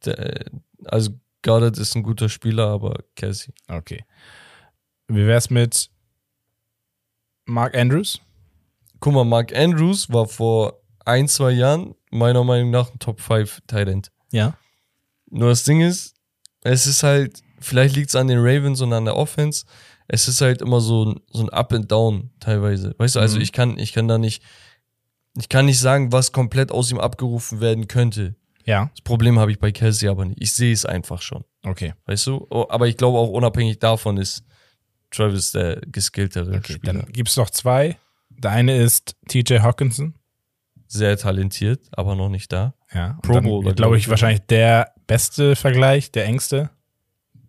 Der, 0.05 0.45
also 0.85 1.11
Goddard 1.43 1.77
ist 1.79 1.97
ein 1.97 2.05
guter 2.05 2.29
Spieler, 2.29 2.69
aber 2.69 3.03
Kelsey. 3.17 3.53
Okay. 3.67 4.05
Wie 5.09 5.27
wär's 5.27 5.51
mit 5.51 5.91
Mark 7.47 7.77
Andrews? 7.77 8.21
Guck 9.01 9.13
mal, 9.15 9.25
Mark 9.25 9.55
Andrews 9.55 10.11
war 10.11 10.27
vor 10.27 10.81
ein, 11.05 11.29
zwei 11.29 11.51
Jahren 11.51 11.95
meiner 12.11 12.43
Meinung 12.45 12.71
nach 12.71 12.91
ein 12.91 12.99
Top 12.99 13.21
5 13.21 13.61
Tight 13.67 13.89
End. 13.89 14.11
Ja. 14.33 14.57
Nur 15.31 15.51
das 15.51 15.65
Ding 15.65 15.81
ist, 15.81 16.15
es 16.63 16.87
ist 16.87 17.03
halt, 17.03 17.43
vielleicht 17.61 17.97
liegt 17.97 18.09
es 18.09 18.17
an 18.17 18.29
den 18.29 18.39
Ravens 18.39 18.81
und 18.81 18.93
an 18.93 19.05
der 19.05 19.17
Offense. 19.17 19.67
Es 20.09 20.29
ist 20.29 20.41
halt 20.41 20.63
immer 20.63 20.81
so 20.81 21.07
ein, 21.07 21.21
so 21.31 21.43
ein 21.43 21.51
Up 21.51 21.73
and 21.73 21.91
Down 21.91 22.31
teilweise. 22.41 22.95
Weißt 22.99 23.17
du, 23.17 23.21
also 23.21 23.37
Mhm. 23.37 23.43
ich 23.43 23.53
kann, 23.53 23.79
ich 23.79 23.93
kann 23.93 24.09
da 24.09 24.17
nicht, 24.17 24.43
ich 25.37 25.49
kann 25.49 25.67
nicht 25.67 25.81
sagen, 25.81 26.13
was 26.13 26.33
komplett 26.33 26.71
aus 26.73 26.91
ihm 26.91 26.99
abgerufen 27.01 27.61
werden 27.61 27.89
könnte. 27.89 28.37
Ja. 28.65 28.91
Das 28.95 29.03
Problem 29.03 29.39
habe 29.39 29.51
ich 29.51 29.59
bei 29.59 29.73
Kelsey 29.73 30.09
aber 30.09 30.25
nicht. 30.25 30.41
Ich 30.41 30.53
sehe 30.55 30.73
es 30.73 30.87
einfach 30.87 31.21
schon. 31.21 31.45
Okay. 31.65 31.93
Weißt 32.07 32.27
du? 32.27 32.47
Oh, 32.51 32.67
Aber 32.71 32.87
ich 32.89 32.97
glaube 32.97 33.19
auch 33.19 33.29
unabhängig 33.29 33.79
davon 33.79 34.17
ist 34.17 34.45
Travis 35.15 35.53
der 35.53 35.81
geskilltere 35.87 36.57
Okay. 36.57 36.75
Spieler. 36.75 36.93
Dann 36.95 37.13
gibt's 37.13 37.37
noch 37.37 37.51
zwei. 37.51 37.97
Der 38.31 38.51
eine 38.51 38.77
ist 38.77 39.17
TJ 39.29 39.59
Hawkinson. 39.61 40.15
Sehr 40.87 41.17
talentiert, 41.17 41.81
aber 41.93 42.15
noch 42.15 42.29
nicht 42.29 42.53
da. 42.53 42.75
Ja. 42.93 43.19
Pro 43.23 43.41
Bowler, 43.41 43.43
dann, 43.43 43.63
glaub 43.63 43.77
glaube 43.77 43.97
ich, 43.97 44.05
ich, 44.05 44.09
wahrscheinlich 44.11 44.43
der 44.47 44.93
beste 45.07 45.57
Vergleich, 45.57 46.13
der 46.13 46.27
engste. 46.27 46.71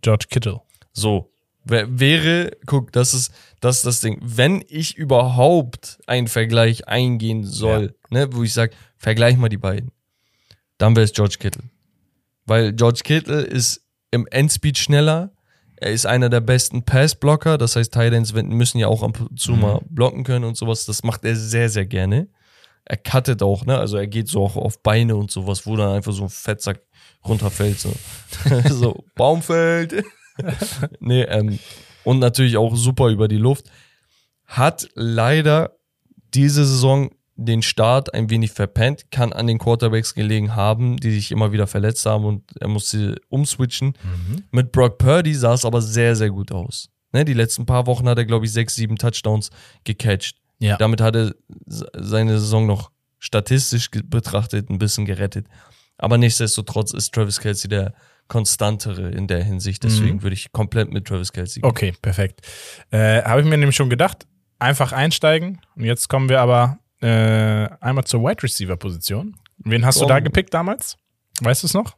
George 0.02 0.26
Kittle. 0.30 0.62
So. 0.94 1.32
Wär- 1.64 2.00
Wäre, 2.00 2.52
guck, 2.68 2.92
das 2.92 3.14
ist, 3.14 3.32
das 3.60 3.78
ist 3.78 3.86
das 3.86 4.00
Ding. 4.02 4.20
Wenn 4.22 4.64
ich 4.68 4.96
überhaupt 4.98 6.00
einen 6.06 6.28
Vergleich 6.28 6.88
eingehen 6.88 7.44
soll, 7.44 7.96
ne, 8.10 8.28
wo 8.32 8.44
ich 8.44 8.54
sage, 8.54 8.74
vergleich 8.98 9.36
mal 9.38 9.50
die 9.50 9.58
beiden, 9.58 9.92
dann 10.78 10.96
wäre 10.96 11.06
es 11.06 11.14
George 11.14 11.38
Kittle. 11.40 11.64
Weil 12.46 12.74
George 12.74 13.02
Kittle 13.04 13.42
ist 13.42 13.82
im 14.12 14.28
Endspeed 14.28 14.78
schneller. 14.78 15.32
Er 15.78 15.92
ist 15.92 16.06
einer 16.06 16.30
der 16.30 16.42
besten 16.42 16.84
Passblocker. 16.84 17.58
Das 17.58 17.76
heißt, 17.76 17.94
Tight 17.94 18.14
Ends 18.14 18.34
müssen 18.34 18.78
ja 18.80 18.88
auch 18.88 19.04
ab 19.04 19.20
und 19.20 19.40
zu 19.40 19.54
Mhm. 19.54 19.60
mal 19.62 19.82
blocken 19.90 20.24
können 20.24 20.46
und 20.46 20.56
sowas. 20.58 20.86
Das 20.86 21.04
macht 21.04 21.26
er 21.26 21.36
sehr, 21.36 21.70
sehr 21.70 21.86
gerne. 21.86 22.28
Er 22.86 22.98
cuttet 22.98 23.42
auch, 23.42 23.66
ne? 23.66 23.78
Also 23.78 23.98
er 23.98 24.08
geht 24.08 24.28
so 24.28 24.44
auch 24.44 24.56
auf 24.56 24.82
Beine 24.84 25.16
und 25.16 25.32
sowas, 25.32 25.66
wo 25.66 25.76
dann 25.76 25.90
einfach 25.96 26.14
so 26.14 26.24
ein 26.24 26.30
Fettsack 26.30 26.82
runterfällt. 27.28 27.80
So, 27.80 27.92
so 28.70 29.04
Baumfeld. 29.16 30.04
nee, 31.00 31.24
ähm, 31.24 31.60
und 32.04 32.20
natürlich 32.20 32.58
auch 32.58 32.76
super 32.76 33.08
über 33.10 33.28
die 33.28 33.38
Luft. 33.38 33.72
Hat 34.46 34.88
leider 34.94 35.78
diese 36.34 36.66
Saison 36.66 37.10
den 37.38 37.62
Start 37.62 38.14
ein 38.14 38.30
wenig 38.30 38.52
verpennt, 38.52 39.12
kann 39.12 39.34
an 39.34 39.48
den 39.48 39.58
Quarterbacks 39.60 40.14
gelegen 40.16 40.56
haben, 40.56 40.98
die 40.98 41.12
sich 41.12 41.32
immer 41.32 41.52
wieder 41.52 41.68
verletzt 41.68 42.06
haben 42.06 42.24
und 42.26 42.44
er 42.60 42.68
musste 42.70 43.16
umswitchen. 43.30 43.94
Mit 44.52 44.72
Brock 44.72 44.98
Purdy 44.98 45.34
sah 45.34 45.54
es 45.54 45.66
aber 45.66 45.82
sehr, 45.82 46.16
sehr 46.16 46.30
gut 46.30 46.52
aus. 46.52 46.90
Ne, 47.12 47.26
die 47.26 47.34
letzten 47.34 47.66
paar 47.66 47.88
Wochen 47.88 48.08
hat 48.10 48.18
er, 48.18 48.26
glaube 48.26 48.46
ich, 48.46 48.52
sechs, 48.54 48.76
sieben 48.76 48.98
Touchdowns 48.98 49.50
gecatcht. 49.84 50.38
Ja. 50.60 50.78
Damit 50.78 51.02
hat 51.02 51.16
er 51.16 51.34
se- 51.66 51.90
seine 51.98 52.40
Saison 52.40 52.66
noch 52.66 52.92
statistisch 53.20 53.90
betrachtet 53.92 54.70
ein 54.70 54.78
bisschen 54.78 55.06
gerettet. 55.06 55.48
Aber 55.98 56.18
nichtsdestotrotz 56.18 56.94
ist 56.94 57.14
Travis 57.14 57.40
Kelsey 57.40 57.70
der 57.70 57.94
konstantere 58.28 59.12
in 59.12 59.28
der 59.28 59.44
Hinsicht. 59.44 59.84
Deswegen 59.84 60.24
würde 60.24 60.34
ich 60.34 60.52
komplett 60.52 60.92
mit 60.92 61.06
Travis 61.08 61.32
Kelsey 61.32 61.62
gehen. 61.62 61.70
Okay, 61.70 61.94
perfekt. 62.02 62.42
Äh, 62.92 63.22
Habe 63.24 63.42
ich 63.42 63.48
mir 63.48 63.58
nämlich 63.58 63.76
schon 63.76 63.90
gedacht. 63.90 64.26
Einfach 64.60 64.92
einsteigen. 64.92 65.62
Und 65.76 65.84
jetzt 65.86 66.10
kommen 66.10 66.28
wir 66.28 66.42
aber 66.42 66.80
äh, 67.02 67.68
einmal 67.82 68.04
zur 68.06 68.22
Wide 68.22 68.44
Receiver 68.44 68.78
Position. 68.78 69.36
Wen 69.58 69.86
hast 69.86 70.00
du 70.02 70.06
Oh. 70.06 70.08
da 70.08 70.20
gepickt 70.20 70.54
damals? 70.54 70.98
Weißt 71.42 71.64
du 71.64 71.68
es 71.68 71.74
noch? 71.74 71.98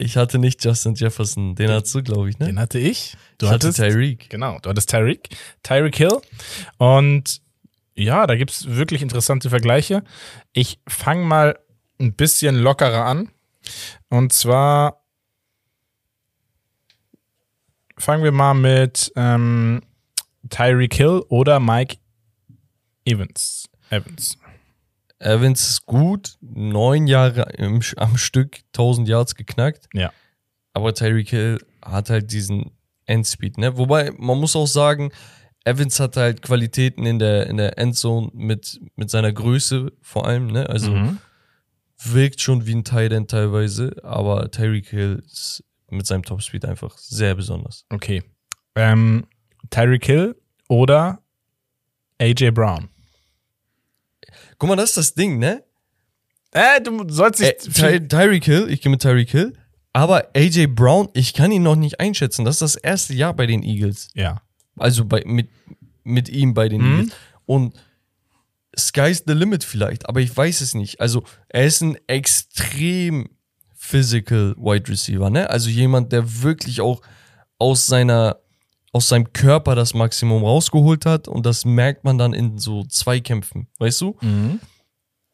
Ich 0.00 0.16
hatte 0.16 0.38
nicht 0.38 0.64
Justin 0.64 0.94
Jefferson, 0.94 1.56
den 1.56 1.70
hast 1.70 1.92
du, 1.94 2.02
glaube 2.02 2.30
ich, 2.30 2.38
ne? 2.38 2.46
Den 2.46 2.60
hatte 2.60 2.78
ich. 2.78 3.16
Du 3.38 3.46
ich 3.46 3.52
hatte 3.52 3.66
hattest 3.68 3.78
Tyreek. 3.80 4.30
Genau, 4.30 4.58
du 4.60 4.70
hattest 4.70 4.90
Tyreek. 4.90 5.28
Tyreek 5.64 5.96
Hill. 5.96 6.20
Und 6.76 7.40
ja, 7.96 8.26
da 8.28 8.36
gibt 8.36 8.52
es 8.52 8.68
wirklich 8.68 9.02
interessante 9.02 9.50
Vergleiche. 9.50 10.04
Ich 10.52 10.78
fange 10.86 11.24
mal 11.24 11.58
ein 12.00 12.14
bisschen 12.14 12.54
lockerer 12.56 13.04
an. 13.06 13.30
Und 14.08 14.32
zwar 14.32 15.02
fangen 17.96 18.22
wir 18.22 18.30
mal 18.32 18.54
mit 18.54 19.12
ähm, 19.16 19.80
Tyreek 20.48 20.94
Hill 20.94 21.24
oder 21.28 21.58
Mike 21.58 21.96
Evans. 23.04 23.67
Evans. 23.90 24.38
Evans 25.20 25.68
ist 25.68 25.86
gut, 25.86 26.36
neun 26.40 27.06
Jahre 27.06 27.42
im, 27.56 27.80
am 27.96 28.16
Stück 28.16 28.60
1000 28.68 29.08
Yards 29.08 29.34
geknackt. 29.34 29.88
Ja. 29.92 30.12
Aber 30.74 30.94
Tyreek 30.94 31.30
Hill 31.30 31.58
hat 31.84 32.08
halt 32.10 32.30
diesen 32.30 32.70
Endspeed, 33.06 33.58
ne? 33.58 33.76
Wobei, 33.76 34.12
man 34.16 34.38
muss 34.38 34.54
auch 34.54 34.66
sagen, 34.66 35.10
Evans 35.64 35.98
hat 35.98 36.16
halt 36.16 36.42
Qualitäten 36.42 37.04
in 37.04 37.18
der, 37.18 37.46
in 37.48 37.56
der 37.56 37.78
Endzone 37.78 38.30
mit, 38.32 38.80
mit 38.96 39.10
seiner 39.10 39.32
Größe 39.32 39.92
vor 40.02 40.26
allem, 40.26 40.46
ne? 40.48 40.68
Also 40.68 40.92
Mhm. 40.92 41.18
wirkt 42.04 42.40
schon 42.40 42.64
wie 42.66 42.74
ein 42.76 42.84
Tight 42.84 43.10
End 43.12 43.30
teilweise, 43.30 43.96
aber 44.04 44.50
Tyreek 44.50 44.86
Hill 44.88 45.22
ist 45.26 45.64
mit 45.90 46.06
seinem 46.06 46.22
Topspeed 46.22 46.64
einfach 46.64 46.96
sehr 46.96 47.34
besonders. 47.34 47.84
Okay. 47.90 48.22
Ähm, 48.76 49.26
Tyreek 49.70 50.04
Hill 50.06 50.36
oder 50.68 51.20
AJ 52.20 52.50
Brown. 52.52 52.88
Guck 54.58 54.68
mal, 54.68 54.76
das 54.76 54.90
ist 54.90 54.96
das 54.96 55.14
Ding, 55.14 55.38
ne? 55.38 55.62
Äh, 56.52 56.80
du 56.80 57.04
sollst 57.08 57.40
Äh, 57.40 57.56
Ty 57.56 58.08
Tyreek 58.08 58.44
Hill, 58.44 58.66
ich 58.70 58.80
gehe 58.80 58.90
mit 58.90 59.02
Tyreek 59.02 59.30
Hill, 59.30 59.52
aber 59.92 60.28
AJ 60.34 60.66
Brown, 60.68 61.08
ich 61.14 61.34
kann 61.34 61.52
ihn 61.52 61.62
noch 61.62 61.76
nicht 61.76 62.00
einschätzen. 62.00 62.44
Das 62.44 62.56
ist 62.56 62.74
das 62.74 62.76
erste 62.76 63.14
Jahr 63.14 63.34
bei 63.34 63.46
den 63.46 63.62
Eagles. 63.62 64.08
ja. 64.14 64.40
Also 64.80 65.04
bei, 65.04 65.22
mit, 65.26 65.48
mit 66.04 66.28
ihm 66.28 66.54
bei 66.54 66.68
den 66.68 66.80
Mhm. 66.82 66.98
Eagles. 67.00 67.14
Und 67.46 67.74
sky's 68.78 69.24
the 69.26 69.32
limit 69.32 69.64
vielleicht, 69.64 70.08
aber 70.08 70.20
ich 70.20 70.34
weiß 70.36 70.60
es 70.60 70.74
nicht. 70.74 71.00
Also 71.00 71.24
er 71.48 71.64
ist 71.66 71.80
ein 71.80 71.96
extrem 72.06 73.28
physical 73.74 74.54
Wide 74.56 74.88
Receiver, 74.88 75.30
ne? 75.30 75.50
Also 75.50 75.68
jemand, 75.70 76.12
der 76.12 76.42
wirklich 76.42 76.80
auch 76.80 77.00
aus 77.58 77.86
seiner 77.86 78.38
aus 78.92 79.08
seinem 79.08 79.32
Körper 79.32 79.74
das 79.74 79.92
Maximum 79.94 80.44
rausgeholt 80.44 81.04
hat 81.06 81.28
und 81.28 81.44
das 81.44 81.64
merkt 81.64 82.04
man 82.04 82.16
dann 82.18 82.32
in 82.32 82.58
so 82.58 82.84
Zweikämpfen, 82.84 83.68
weißt 83.78 84.00
du? 84.00 84.16
Mhm. 84.22 84.60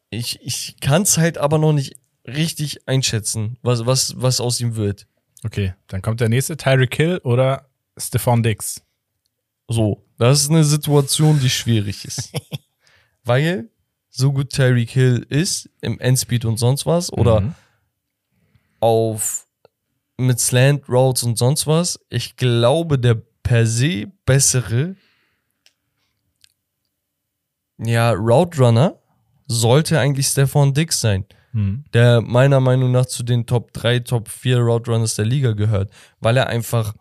Ich, 0.09 0.39
ich 0.41 0.77
kann 0.81 1.03
es 1.03 1.17
halt 1.17 1.37
aber 1.37 1.57
noch 1.57 1.73
nicht 1.73 1.95
richtig 2.27 2.87
einschätzen, 2.87 3.57
was, 3.61 3.85
was, 3.85 4.13
was 4.17 4.39
aus 4.41 4.59
ihm 4.59 4.75
wird. 4.75 5.07
Okay, 5.43 5.73
dann 5.87 6.01
kommt 6.01 6.21
der 6.21 6.29
nächste, 6.29 6.57
Tyreek 6.57 6.95
Hill 6.95 7.21
oder 7.23 7.69
Stephon 7.97 8.43
Diggs. 8.43 8.81
So, 9.67 10.03
das 10.17 10.41
ist 10.41 10.49
eine 10.49 10.63
Situation, 10.63 11.39
die 11.39 11.49
schwierig 11.49 12.05
ist. 12.05 12.31
Weil 13.23 13.69
so 14.09 14.31
gut 14.31 14.51
Tyreek 14.51 14.89
Hill 14.91 15.25
ist 15.29 15.69
im 15.81 15.99
Endspeed 15.99 16.45
und 16.45 16.57
sonst 16.57 16.85
was 16.85 17.11
oder 17.11 17.41
Mhm. 17.41 17.55
auf 18.79 19.47
mit 20.17 20.39
Slant 20.39 20.87
Routes 20.87 21.23
und 21.23 21.37
sonst 21.37 21.67
was, 21.67 21.99
ich 22.09 22.37
glaube, 22.37 22.97
der 22.97 23.21
per 23.45 23.65
se 23.67 24.07
bessere 24.25 24.95
ja, 27.77 28.11
Route 28.11 28.57
Runner 28.59 28.95
sollte 29.47 29.99
eigentlich 29.99 30.27
Stefan 30.27 30.73
Dix 30.73 31.01
sein, 31.01 31.25
Mhm. 31.51 31.83
der 31.93 32.21
meiner 32.21 32.59
Meinung 32.59 32.91
nach 32.91 33.05
zu 33.05 33.23
den 33.23 33.45
Top 33.45 33.71
3, 33.73 33.99
Top 33.99 34.27
4 34.29 34.59
Route 34.59 34.91
Runners 34.91 35.15
der 35.15 35.25
Liga 35.25 35.51
gehört, 35.53 35.91
weil 36.19 36.37
er 36.37 36.47
einfach 36.47 36.93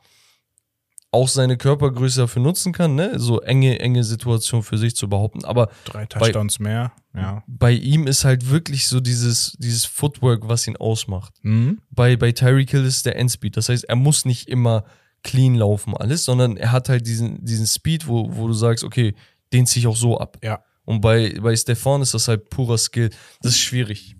auch 1.10 1.28
seine 1.28 1.56
Körpergröße 1.56 2.22
dafür 2.22 2.42
nutzen 2.42 2.72
kann, 2.72 2.96
ne? 2.96 3.20
so 3.20 3.40
enge, 3.40 3.78
enge 3.78 4.02
Situation 4.02 4.64
für 4.64 4.76
sich 4.78 4.96
zu 4.96 5.08
behaupten. 5.08 5.44
Aber 5.44 5.70
Drei 5.84 6.06
Touchdowns 6.06 6.58
mehr. 6.58 6.92
Ja. 7.14 7.44
bei 7.46 7.70
ihm 7.70 8.08
ist 8.08 8.24
halt 8.24 8.50
wirklich 8.50 8.88
so 8.88 8.98
dieses, 8.98 9.52
dieses 9.60 9.84
Footwork, 9.84 10.48
was 10.48 10.66
ihn 10.66 10.76
ausmacht. 10.76 11.32
Mhm. 11.42 11.80
Bei, 11.90 12.16
bei 12.16 12.32
Tyreek 12.32 12.70
Hill 12.70 12.84
ist 12.84 13.06
der 13.06 13.14
Endspeed. 13.16 13.56
Das 13.56 13.68
heißt, 13.68 13.84
er 13.84 13.94
muss 13.94 14.24
nicht 14.24 14.48
immer 14.48 14.84
clean 15.24 15.56
laufen, 15.56 15.96
alles, 15.96 16.24
sondern 16.24 16.56
er 16.56 16.70
hat 16.70 16.88
halt 16.88 17.06
diesen, 17.06 17.44
diesen 17.44 17.66
Speed, 17.66 18.06
wo, 18.06 18.28
wo 18.36 18.46
du 18.46 18.52
sagst, 18.54 18.84
okay, 18.84 19.14
den 19.52 19.66
ziehe 19.66 19.80
ich 19.80 19.86
auch 19.88 19.96
so 19.96 20.18
ab. 20.18 20.38
Ja. 20.44 20.62
Und 20.84 21.00
bei, 21.00 21.34
bei 21.40 21.56
Stefan 21.56 22.02
ist 22.02 22.14
das 22.14 22.28
halt 22.28 22.50
purer 22.50 22.78
Skill. 22.78 23.10
Das 23.42 23.52
ist 23.52 23.60
schwierig. 23.60 24.14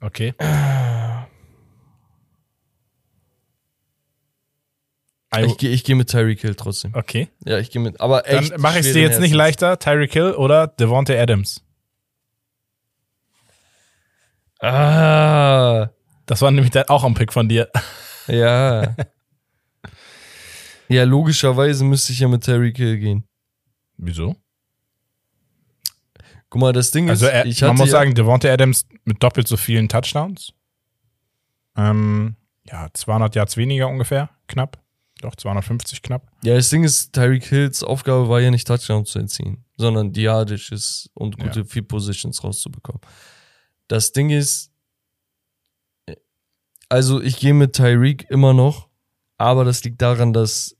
Okay. 0.00 0.34
Also, 5.30 5.48
Ich 5.50 5.56
gehe 5.58 5.70
ich 5.70 5.84
geh 5.84 5.94
mit 5.94 6.10
Tyreek 6.10 6.40
Hill 6.40 6.54
trotzdem. 6.54 6.94
okay. 6.94 7.28
Ja, 7.44 7.58
ich 7.58 7.70
gehe 7.70 7.80
mit. 7.80 8.00
Aber 8.00 8.22
Dann 8.22 8.44
echt. 8.44 8.58
mache 8.58 8.80
ich 8.80 8.86
es 8.86 8.92
dir 8.92 9.02
jetzt 9.02 9.20
nicht 9.20 9.34
leichter. 9.34 9.78
Tyreek 9.78 10.12
Hill 10.12 10.32
oder 10.32 10.66
Devontae 10.66 11.18
Adams. 11.18 11.62
Ah, 14.60 15.88
Das 16.26 16.40
war 16.42 16.50
nämlich 16.50 16.70
dann 16.70 16.84
auch 16.88 17.04
ein 17.04 17.14
Pick 17.14 17.32
von 17.32 17.48
dir. 17.48 17.68
Ja. 18.28 18.96
ja, 20.88 21.04
logischerweise 21.04 21.84
müsste 21.84 22.12
ich 22.12 22.20
ja 22.20 22.28
mit 22.28 22.44
Tyreek 22.44 22.76
Hill 22.76 22.98
gehen. 22.98 23.24
Wieso? 23.96 24.36
Guck 26.48 26.60
mal, 26.60 26.72
das 26.72 26.90
Ding 26.90 27.08
Also 27.08 27.26
ist, 27.26 27.32
er, 27.32 27.46
ich 27.46 27.60
man 27.62 27.76
muss 27.76 27.86
ja, 27.86 27.92
sagen, 27.92 28.14
Devontae 28.14 28.50
Adams 28.50 28.86
mit 29.04 29.22
doppelt 29.22 29.48
so 29.48 29.56
vielen 29.56 29.88
Touchdowns. 29.88 30.52
Ähm, 31.76 32.36
ja, 32.64 32.88
200 32.92 33.34
Yards 33.34 33.56
weniger 33.56 33.88
ungefähr, 33.88 34.30
knapp. 34.48 34.78
Doch, 35.22 35.36
250 35.36 36.02
knapp. 36.02 36.30
Ja, 36.42 36.54
das 36.54 36.68
Ding 36.68 36.84
ist, 36.84 37.12
Tyreek 37.12 37.44
Hills 37.44 37.84
Aufgabe 37.84 38.28
war 38.28 38.40
ja 38.40 38.50
nicht 38.50 38.66
Touchdown 38.66 39.06
zu 39.06 39.20
erzielen, 39.20 39.64
sondern 39.76 40.12
die 40.12 40.22
Yardisches 40.22 41.08
und 41.14 41.38
gute 41.38 41.60
Ja. 41.60 41.64
Field 41.64 41.88
Positions 41.88 42.42
rauszubekommen. 42.42 43.00
Das 43.86 44.12
Ding 44.12 44.30
ist, 44.30 44.71
also 46.92 47.20
ich 47.22 47.38
gehe 47.38 47.54
mit 47.54 47.72
Tyreek 47.72 48.26
immer 48.30 48.52
noch, 48.52 48.88
aber 49.38 49.64
das 49.64 49.82
liegt 49.84 50.00
daran, 50.02 50.32
dass 50.32 50.76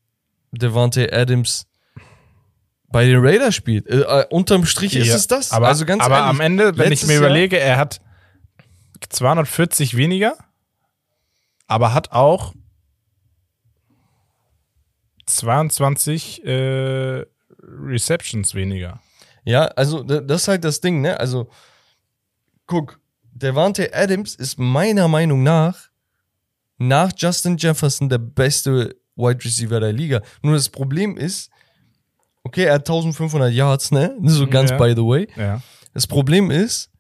Devante 0.53 1.13
Adams 1.13 1.67
bei 2.89 3.07
den 3.07 3.19
Raiders 3.25 3.55
spielt. 3.55 3.87
Äh, 3.89 4.01
äh, 4.03 4.27
unterm 4.29 4.67
Strich 4.67 4.95
ist 4.95 5.07
Ja, 5.09 5.15
es 5.17 5.27
das. 5.27 5.51
Aber, 5.53 5.69
also 5.69 5.87
ganz 5.87 6.03
aber 6.05 6.17
ehrlich, 6.17 6.29
am 6.31 6.41
Ende, 6.41 6.77
wenn 6.77 6.93
ich 6.93 7.07
mir 7.07 7.15
Jahr- 7.15 7.23
überlege, 7.23 7.59
er 7.59 7.79
hat 7.79 8.01
240 9.09 9.97
weniger, 9.97 10.37
aber 11.67 11.95
hat 11.95 12.13
auch 12.13 12.53
22 15.27 16.45
äh, 16.45 17.25
Receptions 17.63 18.55
weniger. 18.55 19.01
Ja, 19.45 19.65
also 19.69 20.03
da- 20.03 20.21
das 20.21 20.43
ist 20.43 20.49
halt 20.49 20.65
das 20.65 20.81
Ding, 20.81 21.01
ne? 21.01 21.19
Also, 21.19 21.49
guck, 22.67 23.01
Devante 23.33 23.95
Adams 23.95 24.35
ist 24.35 24.59
meiner 24.59 25.09
Meinung 25.09 25.43
nach 25.43 25.89
nach 26.89 27.12
Justin 27.16 27.57
Jefferson 27.57 28.09
der 28.09 28.18
beste 28.18 28.95
Wide 29.16 29.45
Receiver 29.45 29.80
der 29.80 29.93
Liga. 29.93 30.22
Nur 30.43 30.55
das 30.55 30.68
Problem 30.68 31.16
ist, 31.16 31.51
okay, 32.45 32.64
er 32.64 32.74
hat 32.74 32.89
1500 32.89 33.53
Yards, 33.53 33.91
ne? 33.91 34.16
So 34.24 34.47
ganz 34.47 34.70
Ja. 34.70 34.78
by 34.78 34.91
the 34.97 35.03
way. 35.03 35.28
Ja. 35.37 35.62
Das 35.95 36.07
Problem 36.07 36.51
ist, 36.51 36.91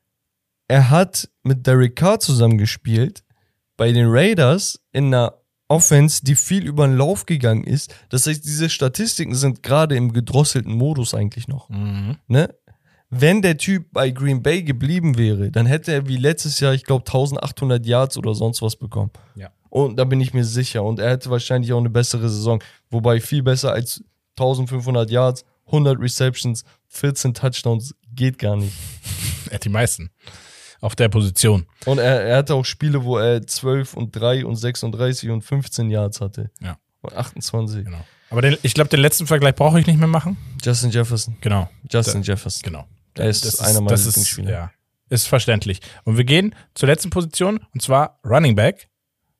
er 0.68 0.90
hat 0.90 1.28
mit 1.42 1.66
Derek 1.66 1.96
Carr 1.96 2.20
zusammengespielt 2.20 3.24
bei 3.76 3.92
den 3.92 4.06
Raiders 4.08 4.80
in 4.92 5.06
einer 5.06 5.34
Offense, 5.68 6.22
die 6.22 6.34
viel 6.34 6.66
über 6.66 6.86
den 6.86 6.96
Lauf 6.98 7.24
gegangen 7.24 7.64
ist. 7.64 7.94
Das 8.10 8.26
heißt, 8.26 8.44
diese 8.44 8.68
Statistiken 8.68 9.34
sind 9.34 9.62
gerade 9.62 9.96
im 9.96 10.12
gedrosselten 10.12 10.74
Modus 10.74 11.14
eigentlich 11.14 11.48
noch 11.48 11.68
Mhm. 11.70 12.18
ne? 12.28 12.54
Wenn 13.14 13.42
der 13.42 13.58
Typ 13.58 13.86
bei 13.92 14.10
Green 14.10 14.42
Bay 14.42 14.62
geblieben 14.62 15.18
wäre, 15.18 15.50
dann 15.50 15.66
hätte 15.66 15.92
er 15.92 16.06
wie 16.08 16.16
letztes 16.16 16.60
Jahr, 16.60 16.72
ich 16.72 16.84
glaube, 16.84 17.04
1800 17.04 17.84
Yards 17.84 18.16
oder 18.16 18.34
sonst 18.34 18.62
was 18.62 18.76
bekommen. 18.76 19.10
Ja. 19.34 19.50
Und 19.72 19.96
da 19.96 20.04
bin 20.04 20.20
ich 20.20 20.34
mir 20.34 20.44
sicher. 20.44 20.82
Und 20.82 20.98
er 20.98 21.12
hätte 21.12 21.30
wahrscheinlich 21.30 21.72
auch 21.72 21.78
eine 21.78 21.88
bessere 21.88 22.28
Saison. 22.28 22.62
Wobei 22.90 23.22
viel 23.22 23.42
besser 23.42 23.72
als 23.72 24.04
1500 24.38 25.10
Yards, 25.10 25.46
100 25.64 25.98
Receptions, 25.98 26.62
14 26.88 27.32
Touchdowns 27.32 27.94
geht 28.14 28.38
gar 28.38 28.56
nicht. 28.56 28.74
Er 29.46 29.56
hat 29.56 29.64
die 29.64 29.70
meisten. 29.70 30.10
Auf 30.80 30.94
der 30.94 31.08
Position. 31.10 31.66
Und 31.84 31.98
er, 31.98 32.22
er 32.22 32.36
hatte 32.38 32.54
auch 32.54 32.64
Spiele, 32.64 33.04
wo 33.04 33.18
er 33.18 33.46
12 33.46 33.94
und 33.94 34.16
3 34.16 34.46
und 34.46 34.56
36 34.56 35.28
und 35.30 35.42
15 35.42 35.90
Yards 35.90 36.20
hatte. 36.20 36.50
Ja. 36.60 36.78
Und 37.02 37.14
28. 37.14 37.84
Genau. 37.84 38.04
Aber 38.30 38.40
den, 38.40 38.56
ich 38.62 38.72
glaube, 38.72 38.88
den 38.88 39.00
letzten 39.00 39.26
Vergleich 39.26 39.54
brauche 39.54 39.78
ich 39.78 39.86
nicht 39.86 39.98
mehr 39.98 40.08
machen. 40.08 40.38
Justin 40.62 40.90
Jefferson. 40.90 41.36
Genau. 41.40 41.68
Justin 41.90 42.22
Jefferson. 42.22 42.62
Genau. 42.62 42.86
Er 43.14 43.28
ist 43.28 43.60
einer 43.60 43.80
meiner 43.80 43.90
das 43.90 44.00
ist, 44.00 44.16
Lieblingsspieler. 44.16 44.50
ja, 44.50 44.72
ist 45.10 45.28
verständlich. 45.28 45.80
Und 46.04 46.16
wir 46.16 46.24
gehen 46.24 46.54
zur 46.74 46.88
letzten 46.88 47.10
Position 47.10 47.60
und 47.74 47.82
zwar 47.82 48.18
Running 48.24 48.54
Back. 48.54 48.88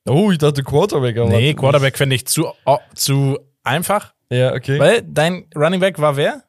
Oh, 0.07 0.31
ich 0.31 0.37
dachte 0.37 0.63
Quarterback. 0.63 1.17
aber 1.17 1.29
Nee. 1.29 1.53
Quarterback 1.53 1.97
finde 1.97 2.15
ich 2.15 2.25
zu, 2.27 2.47
oh, 2.65 2.77
zu 2.93 3.39
einfach. 3.63 4.13
Ja, 4.29 4.53
okay. 4.53 4.79
Weil 4.79 5.01
dein 5.03 5.45
Running 5.55 5.79
Back 5.79 5.99
war 5.99 6.17
wer? 6.17 6.43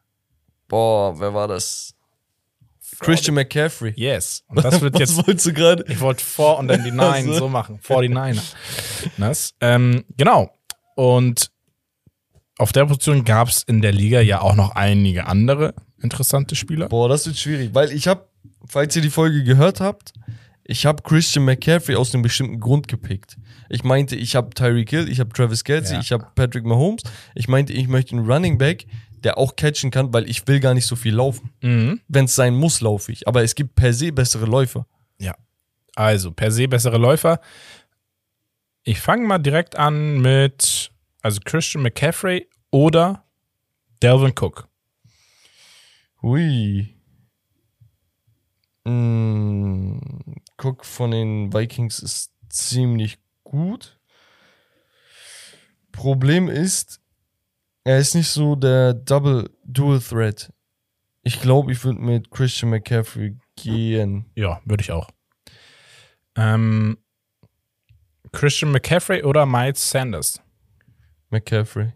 Boah, 0.69 1.19
wer 1.19 1.35
war 1.35 1.49
das? 1.49 1.95
Christian 3.01 3.35
McCaffrey. 3.35 3.93
Yes. 3.97 4.45
Und 4.49 4.65
das 4.65 4.81
wird 4.81 4.95
Was 5.01 5.01
jetzt. 5.01 5.17
wolltest 5.17 5.47
du 5.47 5.53
gerade? 5.53 5.85
Ich 5.89 6.01
wollte 6.01 6.25
4 6.25 6.59
und 6.59 6.69
dann 6.69 6.85
die 6.85 6.91
9 6.91 7.27
so. 7.27 7.33
so 7.35 7.49
machen. 7.49 7.81
49er. 7.83 8.41
Das, 9.19 9.55
ähm, 9.61 10.05
genau. 10.17 10.51
Und 10.95 11.51
auf 12.59 12.73
der 12.73 12.87
Position 12.87 13.25
gab 13.25 13.49
es 13.49 13.63
in 13.65 13.81
der 13.81 13.93
Liga 13.93 14.21
ja 14.21 14.41
auch 14.41 14.55
noch 14.55 14.75
einige 14.77 15.27
andere 15.27 15.75
interessante 16.01 16.55
Spieler. 16.55 16.89
Boah, 16.89 17.09
das 17.09 17.27
wird 17.27 17.37
schwierig, 17.37 17.71
weil 17.75 17.91
ich 17.93 18.07
habe, 18.07 18.29
falls 18.67 18.95
ihr 18.95 19.03
die 19.03 19.11
Folge 19.11 19.43
gehört 19.43 19.81
habt, 19.81 20.13
ich 20.63 20.87
habe 20.87 21.03
Christian 21.03 21.45
McCaffrey 21.45 21.97
aus 21.97 22.15
einem 22.15 22.23
bestimmten 22.23 22.61
Grund 22.61 22.89
gepickt. 22.89 23.37
Ich 23.75 23.83
meinte, 23.85 24.15
ich 24.17 24.37
habe 24.37 24.51
Tyreek 24.51 24.89
Hill, 24.91 25.09
ich 25.09 25.19
habe 25.21 25.31
Travis 25.31 25.65
Kelsey, 25.65 25.95
Ja. 25.95 26.01
ich 26.01 26.13
habe 26.13 26.27
Patrick 26.35 26.65
Mahomes. 26.65 27.03
Ich 27.35 27.49
meinte, 27.49 27.73
ich 27.73 27.89
möchte 27.89 28.17
einen 28.17 28.31
Running 28.31 28.57
Back, 28.57 28.87
der 29.25 29.37
auch 29.37 29.57
catchen 29.57 29.91
kann, 29.91 30.13
weil 30.13 30.29
ich 30.31 30.47
will 30.47 30.61
gar 30.61 30.75
nicht 30.75 30.87
so 30.87 30.95
viel 30.97 31.15
laufen. 31.15 31.51
Mhm. 31.61 32.01
Wenn 32.09 32.27
es 32.27 32.35
sein 32.35 32.55
muss, 32.55 32.81
laufe 32.81 33.11
ich. 33.11 33.27
Aber 33.27 33.43
es 33.43 33.55
gibt 33.55 33.75
per 33.75 33.93
se 33.93 34.13
bessere 34.13 34.47
Läufer. 34.47 34.87
Ja. 35.19 35.35
Also, 35.97 36.31
per 36.31 36.51
se 36.53 36.69
bessere 36.69 36.99
Läufer. 36.99 37.41
Ich 38.85 39.01
fange 39.01 39.27
mal 39.27 39.39
direkt 39.39 39.77
an 39.77 40.21
mit, 40.21 40.93
also 41.23 41.41
Christian 41.45 41.83
McCaffrey 41.83 42.47
oder 42.71 43.25
Delvin 44.03 44.33
Cook. 44.39 44.69
Hui. 46.23 46.95
Mm, 48.85 49.99
Cook 50.59 50.85
von 50.85 51.11
den 51.11 51.53
Vikings 51.53 51.99
ist 52.01 52.31
ziemlich 52.51 53.19
gut. 53.45 53.99
Problem 55.93 56.49
ist, 56.49 57.01
er 57.85 57.99
ist 57.99 58.15
nicht 58.15 58.29
so 58.29 58.57
der 58.57 58.95
Double 58.95 59.51
Dual 59.65 60.01
Threat. 60.01 60.53
Ich 61.23 61.41
glaube, 61.41 61.73
ich 61.73 61.85
würde 61.85 62.01
mit 62.01 62.31
Christian 62.31 62.71
McCaffrey 62.71 63.37
gehen. 63.57 64.27
Ja, 64.35 64.61
würde 64.65 64.83
ich 64.83 64.91
auch. 64.91 65.09
Ähm, 66.37 66.99
Christian 68.33 68.73
McCaffrey 68.73 69.23
oder 69.23 69.47
Miles 69.47 69.89
Sanders? 69.89 70.43
McCaffrey. 71.31 71.93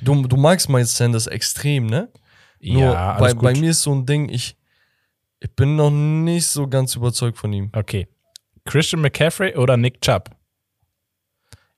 Du, 0.00 0.26
du 0.26 0.36
magst 0.36 0.68
Miles 0.68 0.96
Sanders 0.96 1.26
extrem, 1.26 1.86
ne? 1.86 2.10
Nur 2.60 2.80
ja, 2.80 3.18
bei, 3.18 3.26
alles 3.26 3.34
bei 3.34 3.52
gut. 3.52 3.60
mir 3.60 3.70
ist 3.70 3.82
so 3.82 3.94
ein 3.94 4.06
Ding, 4.06 4.28
ich, 4.28 4.56
ich 5.40 5.54
bin 5.54 5.76
noch 5.76 5.90
nicht 5.90 6.46
so 6.46 6.66
ganz 6.66 6.96
überzeugt 6.96 7.36
von 7.36 7.52
ihm. 7.52 7.70
Okay. 7.74 8.08
Christian 8.64 9.02
McCaffrey 9.02 9.54
oder 9.56 9.76
Nick 9.76 10.00
Chubb? 10.00 10.30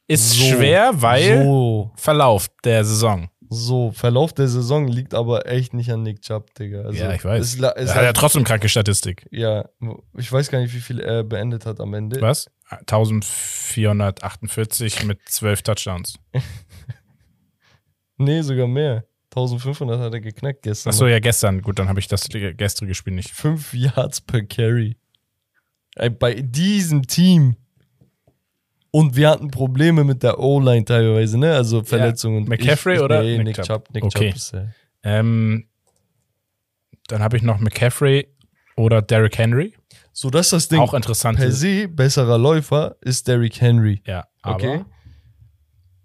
Ist 0.09 0.31
So, 0.33 0.45
schwer, 0.45 0.91
weil 1.03 1.43
So, 1.45 1.91
Verlauf 1.97 2.47
der 2.65 2.85
Saison. 2.85 3.29
so, 3.49 3.91
Verlauf 3.93 4.33
der 4.33 4.47
Saison 4.49 4.87
liegt 4.89 5.15
aber 5.15 5.47
echt 5.47 5.75
nicht 5.75 5.91
an 5.91 6.03
Nick 6.05 6.23
Chubb, 6.23 6.55
Digga. 6.55 6.83
Also, 6.83 6.99
ja, 7.03 7.13
ich 7.13 7.25
weiß. 7.25 7.59
La- 7.59 7.73
es 7.77 7.91
Er 7.91 7.97
hat 7.97 8.03
ja 8.05 8.13
trotzdem 8.13 8.45
kranke 8.45 8.69
Statistik. 8.69 9.27
ja, 9.31 9.69
ich 10.17 10.31
weiß 10.31 10.49
gar 10.51 10.61
nicht, 10.61 10.73
wie 10.75 10.81
viel 10.81 11.01
er 11.01 11.25
beendet 11.25 11.67
hat 11.67 11.81
am 11.81 11.93
Ende. 11.95 12.21
Was? 12.21 12.49
1448 12.71 15.05
mit 15.05 15.19
12 15.29 15.63
Touchdowns. 15.63 16.15
Nee, 18.19 18.41
sogar 18.41 18.67
mehr. 18.67 19.05
1500 19.35 20.01
hat 20.01 20.15
er 20.15 20.21
geknackt 20.23 20.63
gestern. 20.63 20.89
Achso, 20.91 21.07
ja, 21.07 21.19
gestern. 21.19 21.61
Gut, 21.61 21.79
dann 21.79 21.91
habe 21.91 22.01
ich 22.01 22.09
das 22.09 22.27
gestrige 22.31 22.95
Spiel 22.95 23.13
nicht. 23.13 23.29
5 23.31 23.75
Yards 23.75 24.23
per 24.23 24.41
Carry. 24.43 24.97
Bei 26.19 26.33
diesem 26.33 27.07
Team. 27.07 27.57
Und 28.97 29.15
wir 29.15 29.29
hatten 29.29 29.51
Probleme 29.51 30.05
mit 30.05 30.23
der 30.23 30.39
O-Line 30.39 30.87
teilweise, 30.87 31.37
ne? 31.37 31.53
Also 31.55 31.85
Verletzungen. 31.85 32.49
McCaffrey 32.49 32.95
ich, 32.95 32.99
ich, 33.01 33.05
oder 33.05 33.23
nee, 33.23 33.37
Nick 33.37 33.59
Nick 33.59 33.67
Chubb? 33.67 33.91
Nick 33.93 34.05
Okay. 34.05 34.29
Chubb 34.31 34.37
ist 34.37 34.55
äh, 34.55 34.69
Ähm, 35.03 35.69
dann 37.09 37.23
habe 37.23 37.37
ich 37.37 37.43
noch 37.43 37.59
McCaffrey 37.59 38.27
oder 38.75 39.03
Derrick 39.03 39.37
Henry. 39.37 39.75
So, 40.15 40.31
das 40.31 40.47
ist 40.47 40.53
das 40.55 40.69
Ding. 40.69 40.79
Auch 40.81 40.95
interessant. 40.95 41.37
per 41.37 41.53
se 41.53 41.89
besserer 41.89 42.39
Läufer 42.39 42.97
ist 43.03 43.29
Derrick 43.29 43.61
Henry. 43.61 44.01
Ja, 44.07 44.29
aber 44.41 44.55
Okay. 44.55 44.85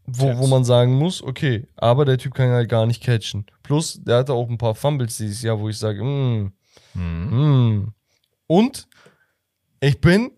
Wo, 0.05 0.37
wo 0.39 0.47
man 0.47 0.65
sagen 0.65 0.95
muss, 0.95 1.23
okay, 1.23 1.67
aber 1.77 2.03
der 2.03 2.17
Typ 2.17 2.33
kann 2.33 2.49
halt 2.49 2.67
gar 2.67 2.85
nicht 2.85 3.01
catchen. 3.01 3.45
Plus, 3.63 4.03
der 4.03 4.17
hatte 4.17 4.33
auch 4.33 4.49
ein 4.49 4.57
paar 4.57 4.75
Fumbles 4.75 5.15
dieses 5.15 5.41
Jahr, 5.41 5.57
wo 5.57 5.69
ich 5.69 5.77
sage, 5.77 6.03
mm, 6.03 6.51
Mhm. 6.93 7.29
mm. 7.83 7.93
Und 8.47 8.89
ich 9.79 10.01
bin, 10.01 10.31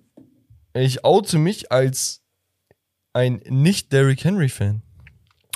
ich 0.76 1.04
oute 1.04 1.40
mich 1.40 1.72
als 1.72 2.23
ein 3.14 3.42
nicht 3.48 3.92
Derrick 3.94 4.24
Henry 4.24 4.50
Fan. 4.50 4.82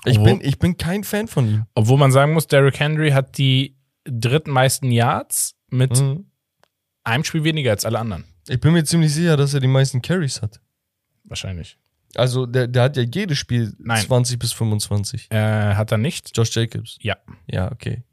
Ich 0.05 0.21
bin, 0.21 0.39
ich 0.41 0.57
bin 0.59 0.77
kein 0.77 1.03
Fan 1.03 1.27
von 1.27 1.47
ihm. 1.49 1.65
Obwohl 1.75 1.97
man 1.97 2.11
sagen 2.11 2.33
muss, 2.33 2.47
Derrick 2.47 2.79
Henry 2.79 3.09
hat 3.11 3.37
die 3.37 3.75
drittmeisten 4.05 4.91
Yards 4.91 5.55
mit 5.69 5.99
Mhm. 5.99 6.27
einem 7.03 7.23
Spiel 7.23 7.43
weniger 7.43 7.71
als 7.71 7.83
alle 7.83 7.99
anderen. 7.99 8.23
Ich 8.47 8.59
bin 8.61 8.71
mir 8.73 8.85
ziemlich 8.85 9.13
sicher, 9.13 9.35
dass 9.35 9.53
er 9.53 9.59
die 9.59 9.67
meisten 9.67 10.01
Carries 10.01 10.41
hat. 10.41 10.61
Wahrscheinlich. 11.25 11.77
Also, 12.15 12.45
der, 12.45 12.67
der 12.67 12.83
hat 12.83 12.95
ja 12.95 13.03
jedes 13.03 13.37
Spiel 13.37 13.75
Nein. 13.79 14.01
20 14.05 14.39
bis 14.39 14.53
25. 14.53 15.29
Äh, 15.29 15.73
hat 15.75 15.91
er 15.91 15.97
nicht? 15.97 16.31
Josh 16.37 16.55
Jacobs. 16.55 16.97
Ja. 17.01 17.17
Ja, 17.47 17.69
okay. 17.71 18.03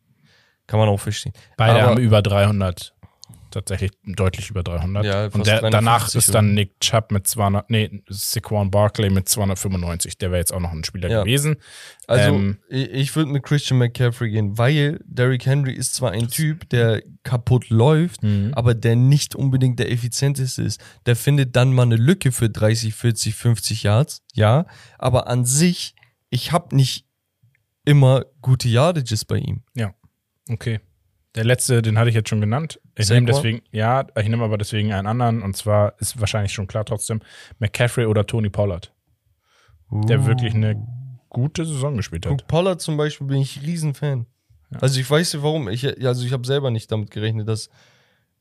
Kann 0.66 0.80
man 0.80 0.88
auch 0.88 0.98
verstehen. 0.98 1.32
Beide 1.56 1.80
Aber- 1.80 1.90
haben 1.92 2.00
über 2.00 2.22
300. 2.22 2.93
Tatsächlich 3.54 3.92
deutlich 4.04 4.50
über 4.50 4.62
300. 4.62 5.04
Ja, 5.04 5.24
Und 5.26 5.46
der, 5.46 5.60
350 5.60 5.70
danach 5.70 6.14
ist 6.14 6.34
dann? 6.34 6.54
Nick 6.54 6.78
Chubb 6.80 7.10
mit 7.12 7.26
200, 7.26 7.70
nee, 7.70 8.02
Saquon 8.08 8.70
Barkley 8.70 9.10
mit 9.10 9.28
295. 9.28 10.18
Der 10.18 10.30
wäre 10.30 10.40
jetzt 10.40 10.52
auch 10.52 10.60
noch 10.60 10.72
ein 10.72 10.82
Spieler 10.84 11.08
Ja. 11.08 11.22
gewesen. 11.22 11.56
Also, 12.08 12.34
Ähm, 12.34 12.58
ich, 12.68 13.14
würde 13.14 13.30
mit 13.30 13.44
Christian 13.44 13.78
McCaffrey 13.78 14.30
gehen, 14.30 14.58
weil 14.58 15.00
Derrick 15.06 15.46
Henry 15.46 15.72
ist 15.72 15.94
zwar 15.94 16.10
ein 16.10 16.28
Typ, 16.28 16.68
der 16.70 17.02
kaputt 17.22 17.70
läuft, 17.70 18.22
Mhm. 18.22 18.52
aber 18.54 18.74
der 18.74 18.96
nicht 18.96 19.34
unbedingt 19.34 19.78
der 19.78 19.90
effizienteste 19.90 20.62
ist. 20.62 20.80
Der 21.06 21.16
findet 21.16 21.54
dann 21.56 21.72
mal 21.72 21.82
eine 21.82 21.96
Lücke 21.96 22.32
für 22.32 22.50
30, 22.50 22.92
40, 22.94 23.34
50 23.34 23.82
Yards, 23.84 24.22
ja, 24.34 24.66
aber 24.98 25.28
an 25.28 25.44
sich, 25.44 25.94
ich 26.28 26.50
habe 26.52 26.74
nicht 26.74 27.06
immer 27.84 28.24
gute 28.42 28.68
Yardages 28.68 29.24
bei 29.24 29.36
ihm. 29.38 29.62
Okay. 30.50 30.80
Der 31.34 31.44
letzte, 31.44 31.82
den 31.82 31.98
hatte 31.98 32.08
ich 32.08 32.14
jetzt 32.14 32.28
schon 32.28 32.40
genannt. 32.40 32.80
Ich 32.96 33.10
nehme 33.10 33.26
deswegen, 33.26 33.62
ja, 33.72 34.06
ich 34.16 34.28
nehme 34.28 34.44
aber 34.44 34.56
deswegen 34.56 34.92
einen 34.92 35.08
anderen. 35.08 35.42
Und 35.42 35.56
zwar 35.56 35.94
ist 35.98 36.20
wahrscheinlich 36.20 36.52
schon 36.52 36.66
klar 36.66 36.84
trotzdem 36.84 37.20
McCaffrey 37.58 38.06
oder 38.06 38.26
Tony 38.26 38.50
Pollard, 38.50 38.92
der 39.90 40.26
wirklich 40.26 40.54
eine 40.54 40.76
gute 41.28 41.64
Saison 41.64 41.96
gespielt 41.96 42.26
hat. 42.26 42.38
Guck, 42.38 42.46
Pollard 42.46 42.80
zum 42.80 42.96
Beispiel 42.96 43.26
bin 43.26 43.38
ich 43.38 43.62
Riesenfan. 43.62 44.26
Ja. 44.70 44.78
Also 44.78 45.00
ich 45.00 45.10
weiß 45.10 45.34
nicht 45.34 45.42
warum. 45.42 45.68
Ich, 45.68 45.84
also 46.06 46.24
ich 46.24 46.32
habe 46.32 46.46
selber 46.46 46.70
nicht 46.70 46.90
damit 46.92 47.10
gerechnet, 47.10 47.48
dass 47.48 47.68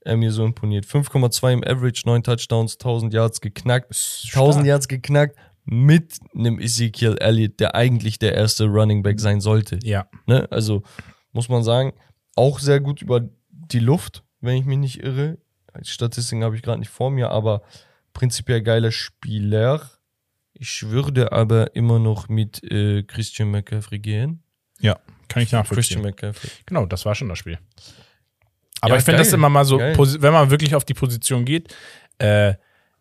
er 0.01 0.15
mir 0.17 0.31
so 0.31 0.45
imponiert. 0.45 0.85
5,2 0.85 1.53
im 1.53 1.63
Average, 1.63 2.03
9 2.05 2.23
Touchdowns, 2.23 2.75
1000 2.75 3.13
Yards 3.13 3.41
geknackt. 3.41 3.89
1000 4.33 4.67
Yards 4.67 4.87
geknackt 4.87 5.35
mit 5.65 6.19
einem 6.35 6.59
Ezekiel 6.59 7.17
Elliott, 7.19 7.59
der 7.59 7.73
eigentlich 7.75 8.19
der 8.19 8.35
erste 8.35 8.65
Running 8.65 9.01
Back 9.01 9.19
sein 9.19 9.41
sollte. 9.41 9.79
Ja, 9.81 10.07
Ne? 10.27 10.47
Also 10.51 10.83
muss 11.31 11.49
man 11.49 11.63
sagen, 11.63 11.93
auch 12.35 12.59
sehr 12.59 12.79
gut 12.79 13.01
über 13.01 13.27
die 13.49 13.79
Luft, 13.79 14.23
wenn 14.41 14.57
ich 14.57 14.65
mich 14.65 14.77
nicht 14.77 15.03
irre. 15.03 15.37
Die 15.79 15.89
Statistiken 15.89 16.43
habe 16.43 16.55
ich 16.55 16.61
gerade 16.61 16.79
nicht 16.79 16.89
vor 16.89 17.09
mir, 17.11 17.29
aber 17.29 17.63
prinzipiell 18.13 18.61
geiler 18.61 18.91
Spieler. 18.91 19.89
Ich 20.53 20.89
würde 20.89 21.31
aber 21.31 21.75
immer 21.75 21.97
noch 21.99 22.29
mit 22.29 22.63
äh, 22.71 23.03
Christian 23.03 23.49
McCaffrey 23.51 23.99
gehen. 23.99 24.43
kann 25.27 25.41
ich 25.41 25.51
nachvollziehen. 25.51 25.75
Christian 25.75 26.01
McCaffrey. 26.03 26.49
Genau, 26.65 26.85
das 26.85 27.05
war 27.05 27.15
schon 27.15 27.29
das 27.29 27.39
Spiel. 27.39 27.57
Aber 28.81 28.93
Ja, 28.93 28.99
ich 28.99 29.05
finde 29.05 29.19
das 29.19 29.33
immer 29.33 29.49
mal 29.49 29.65
so, 29.65 29.77
geil. 29.77 29.95
wenn 29.97 30.33
man 30.33 30.49
wirklich 30.51 30.75
auf 30.75 30.85
die 30.85 30.93
Position 30.93 31.45
geht, 31.45 31.73
äh, 32.19 32.53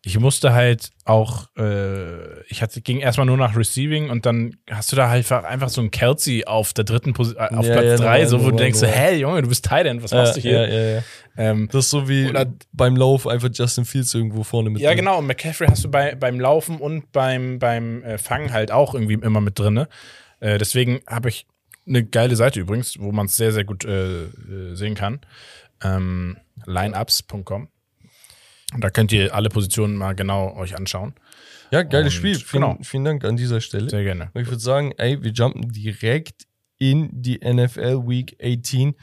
ich 0.05 0.19
musste 0.19 0.51
halt 0.53 0.89
auch, 1.05 1.47
äh, 1.57 2.41
ich 2.49 2.61
hatte, 2.61 2.81
ging 2.81 2.99
erstmal 2.99 3.25
nur 3.25 3.37
nach 3.37 3.55
Receiving 3.55 4.09
und 4.09 4.25
dann 4.25 4.57
hast 4.69 4.91
du 4.91 4.97
da 4.97 5.07
halt 5.07 5.19
einfach, 5.31 5.45
einfach 5.45 5.69
so 5.69 5.79
einen 5.79 5.91
Kelsey 5.91 6.43
auf 6.45 6.73
der 6.73 6.83
dritten 6.83 7.13
Posi 7.13 7.35
äh, 7.35 7.55
auf 7.55 7.65
Ja, 7.65 7.71
Platz 7.73 7.85
ja, 7.85 7.95
drei, 7.95 8.03
normal, 8.23 8.27
so 8.27 8.43
wo 8.43 8.49
du 8.51 8.57
denkst, 8.57 8.79
so, 8.79 8.85
hä, 8.85 9.15
Junge, 9.15 9.41
du 9.41 9.47
bist 9.47 9.63
Tight 9.63 9.85
End, 9.85 10.03
was 10.03 10.11
machst 10.11 10.35
du 10.35 10.41
hier? 10.41 10.67
Ja, 10.67 10.73
ja, 10.73 10.95
ja. 10.97 11.03
Ähm, 11.37 11.69
Das 11.71 11.85
ist 11.85 11.91
so 11.91 12.09
wie 12.09 12.27
Oder- 12.29 12.51
beim 12.73 12.97
Lauf 12.97 13.27
einfach 13.27 13.47
Justin 13.53 13.85
Fields 13.85 14.13
irgendwo 14.13 14.43
vorne 14.43 14.69
mit 14.69 14.81
ja, 14.81 14.89
drin. 14.89 14.97
genau, 14.97 15.19
und 15.19 15.25
McCaffrey 15.27 15.67
hast 15.67 15.85
du 15.85 15.89
bei, 15.89 16.15
beim 16.15 16.37
Laufen 16.39 16.79
und 16.79 17.11
beim, 17.13 17.59
beim 17.59 18.03
äh, 18.03 18.17
Fangen 18.17 18.51
halt 18.51 18.71
auch 18.71 18.93
irgendwie 18.93 19.13
immer 19.13 19.39
mit 19.39 19.57
drin. 19.57 19.85
Äh, 20.41 20.57
deswegen 20.57 20.99
habe 21.07 21.29
ich 21.29 21.45
eine 21.87 22.03
geile 22.03 22.35
Seite 22.35 22.59
übrigens, 22.59 22.99
wo 22.99 23.13
man 23.13 23.27
es 23.27 23.37
sehr, 23.37 23.53
sehr 23.53 23.63
gut 23.63 23.85
äh, 23.85 24.23
äh, 24.25 24.75
sehen 24.75 24.95
kann. 24.95 25.21
Ähm, 25.81 26.37
lineups.com. 26.65 27.69
Und 28.73 28.83
da 28.83 28.89
könnt 28.89 29.11
ihr 29.11 29.33
alle 29.33 29.49
Positionen 29.49 29.95
mal 29.95 30.13
genau 30.13 30.55
euch 30.55 30.75
anschauen. 30.75 31.13
Ja, 31.71 31.83
geiles 31.83 32.13
Und 32.13 32.19
Spiel. 32.19 32.35
Vielen, 32.35 32.61
genau. 32.63 32.77
vielen 32.83 33.03
Dank 33.05 33.23
an 33.25 33.35
dieser 33.37 33.61
Stelle. 33.61 33.89
Sehr 33.89 34.03
gerne. 34.03 34.29
Und 34.33 34.41
ich 34.41 34.47
würde 34.47 34.61
sagen, 34.61 34.91
ey, 34.97 35.21
wir 35.23 35.31
jumpen 35.31 35.69
direkt 35.71 36.43
in 36.77 37.09
die 37.13 37.39
NFL 37.43 38.07
Week 38.07 38.35
18 38.41 38.95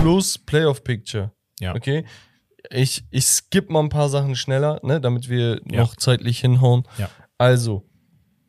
plus 0.00 0.38
Playoff 0.38 0.84
Picture. 0.84 1.32
Ja. 1.60 1.74
Okay? 1.74 2.04
Ich, 2.70 3.04
ich 3.10 3.26
skippe 3.26 3.72
mal 3.72 3.80
ein 3.80 3.88
paar 3.90 4.08
Sachen 4.08 4.36
schneller, 4.36 4.80
ne, 4.82 5.00
damit 5.00 5.28
wir 5.28 5.60
Ja. 5.70 5.80
noch 5.82 5.96
zeitlich 5.96 6.40
hinhauen. 6.40 6.84
Ja. 6.96 7.10
Also, 7.36 7.84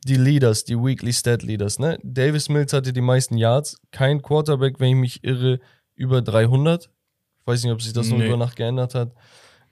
die 0.06 0.14
Leaders, 0.16 0.64
die 0.64 0.76
Weekly 0.76 1.12
Stat 1.12 1.42
Leaders, 1.42 1.78
ne? 1.78 1.98
Davis 2.02 2.48
Mills 2.48 2.72
hatte 2.72 2.92
die 2.92 3.00
meisten 3.00 3.36
Yards. 3.36 3.76
Kein 3.90 4.22
Quarterback, 4.22 4.78
wenn 4.78 4.90
ich 4.90 4.96
mich 4.96 5.24
irre, 5.24 5.58
über 5.96 6.22
300. 6.22 6.84
Ich 7.40 7.46
weiß 7.46 7.62
nicht, 7.64 7.72
ob 7.72 7.82
sich 7.82 7.92
das 7.92 8.08
noch 8.08 8.18
Nee. 8.18 8.26
über 8.28 8.36
Nacht 8.36 8.56
geändert 8.56 8.94
hat. 8.94 9.12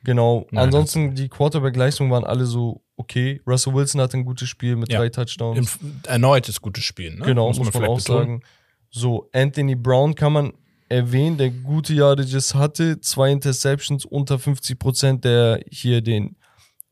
Genau. 0.04 0.46
Nein, 0.50 0.64
Ansonsten, 0.64 1.14
die 1.14 1.28
Quarterback-Leistungen 1.28 2.10
waren 2.10 2.24
alle 2.24 2.46
so 2.46 2.82
okay. 2.96 3.40
Russell 3.46 3.74
Wilson 3.74 4.00
hatte 4.00 4.16
ein 4.18 4.24
gutes 4.24 4.48
Spiel 4.48 4.76
mit 4.76 4.92
Ja. 4.92 4.98
drei 5.00 5.08
Touchdowns. 5.08 5.78
Im, 5.80 6.00
erneutes 6.06 6.60
gutes 6.60 6.84
Spiel, 6.84 7.14
ne? 7.16 7.24
Genau, 7.24 7.48
muss, 7.48 7.58
man, 7.58 7.72
vielleicht 7.72 7.88
auch 7.90 7.96
betonen. 7.96 8.18
sagen. 8.26 8.42
So, 8.90 9.28
Anthony 9.32 9.74
Brown 9.74 10.14
kann 10.14 10.32
man 10.32 10.52
erwähnen, 10.88 11.38
der 11.38 11.50
gute 11.50 11.94
Yardages 11.94 12.54
hatte, 12.54 13.00
zwei 13.00 13.32
Interceptions, 13.32 14.04
unter 14.04 14.36
50%, 14.36 15.20
der 15.20 15.60
hier 15.70 16.02
den, 16.02 16.36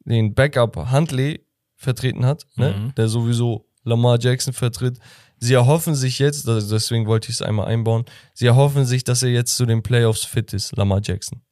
den 0.05 0.35
Backup 0.35 0.91
Huntley 0.91 1.47
vertreten 1.77 2.25
hat, 2.25 2.47
ne? 2.57 2.75
Mhm. 2.77 2.95
der 2.97 3.09
sowieso 3.09 3.67
Lamar 3.85 4.19
Jackson 4.21 4.53
vertritt. 4.53 4.99
Sie 5.39 5.55
erhoffen 5.55 5.95
sich 5.97 6.19
jetzt, 6.21 6.47
deswegen 6.47 7.07
wollte 7.07 7.29
ich 7.29 7.35
es 7.35 7.43
einmal 7.43 7.67
einbauen, 7.67 8.05
sie 8.33 8.47
erhoffen 8.47 8.85
sich, 8.87 9.03
dass 9.05 9.23
er 9.25 9.31
jetzt 9.31 9.57
zu 9.57 9.67
den 9.67 9.83
Playoffs 9.83 10.25
fit 10.25 10.53
ist, 10.53 10.77
Lamar 10.77 11.01
Jackson. 11.03 11.43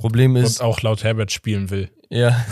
Problem 0.00 0.36
ist, 0.36 0.60
Und 0.60 0.66
auch 0.66 0.82
laut 0.82 1.04
Herbert 1.04 1.30
spielen 1.32 1.70
will. 1.70 1.90
ja, 2.10 2.44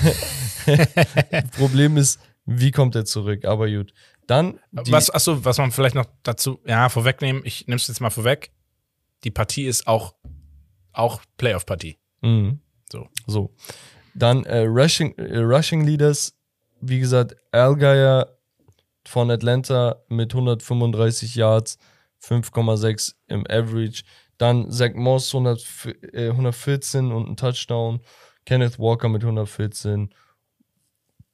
Problem 1.56 1.96
ist, 1.96 2.20
wie 2.46 2.70
kommt 2.70 2.94
er 2.94 3.04
zurück? 3.04 3.44
Aber 3.44 3.68
gut. 3.70 3.92
Dann, 4.26 4.58
was, 4.72 5.10
achso, 5.10 5.44
was 5.44 5.58
man 5.58 5.70
vielleicht 5.72 5.94
noch 5.94 6.06
dazu, 6.22 6.60
ja, 6.66 6.88
vorwegnehmen, 6.88 7.42
ich 7.44 7.66
nehme 7.66 7.76
es 7.76 7.88
jetzt 7.88 8.00
mal 8.00 8.10
vorweg. 8.10 8.52
Die 9.24 9.30
Partie 9.30 9.64
ist 9.64 9.86
auch, 9.86 10.14
auch 10.92 11.22
Playoff-Partie. 11.38 11.98
Mhm. 12.20 12.60
So. 12.92 13.08
So. 13.26 13.54
Dann 14.14 14.44
äh, 14.44 14.60
Rushing, 14.66 15.14
äh, 15.16 15.38
Rushing 15.38 15.84
Leaders, 15.84 16.34
wie 16.80 17.00
gesagt, 17.00 17.36
Algeier 17.52 18.36
von 19.06 19.30
Atlanta 19.30 20.02
mit 20.08 20.32
135 20.34 21.34
Yards, 21.34 21.78
5,6 22.22 23.14
im 23.28 23.46
Average. 23.48 24.02
Dann 24.38 24.70
Zach 24.70 24.94
Moss 24.94 25.34
100, 25.34 25.66
äh, 26.12 26.28
114 26.30 27.12
und 27.12 27.28
ein 27.28 27.36
Touchdown. 27.36 28.00
Kenneth 28.46 28.78
Walker 28.78 29.08
mit 29.08 29.22
114. 29.22 30.10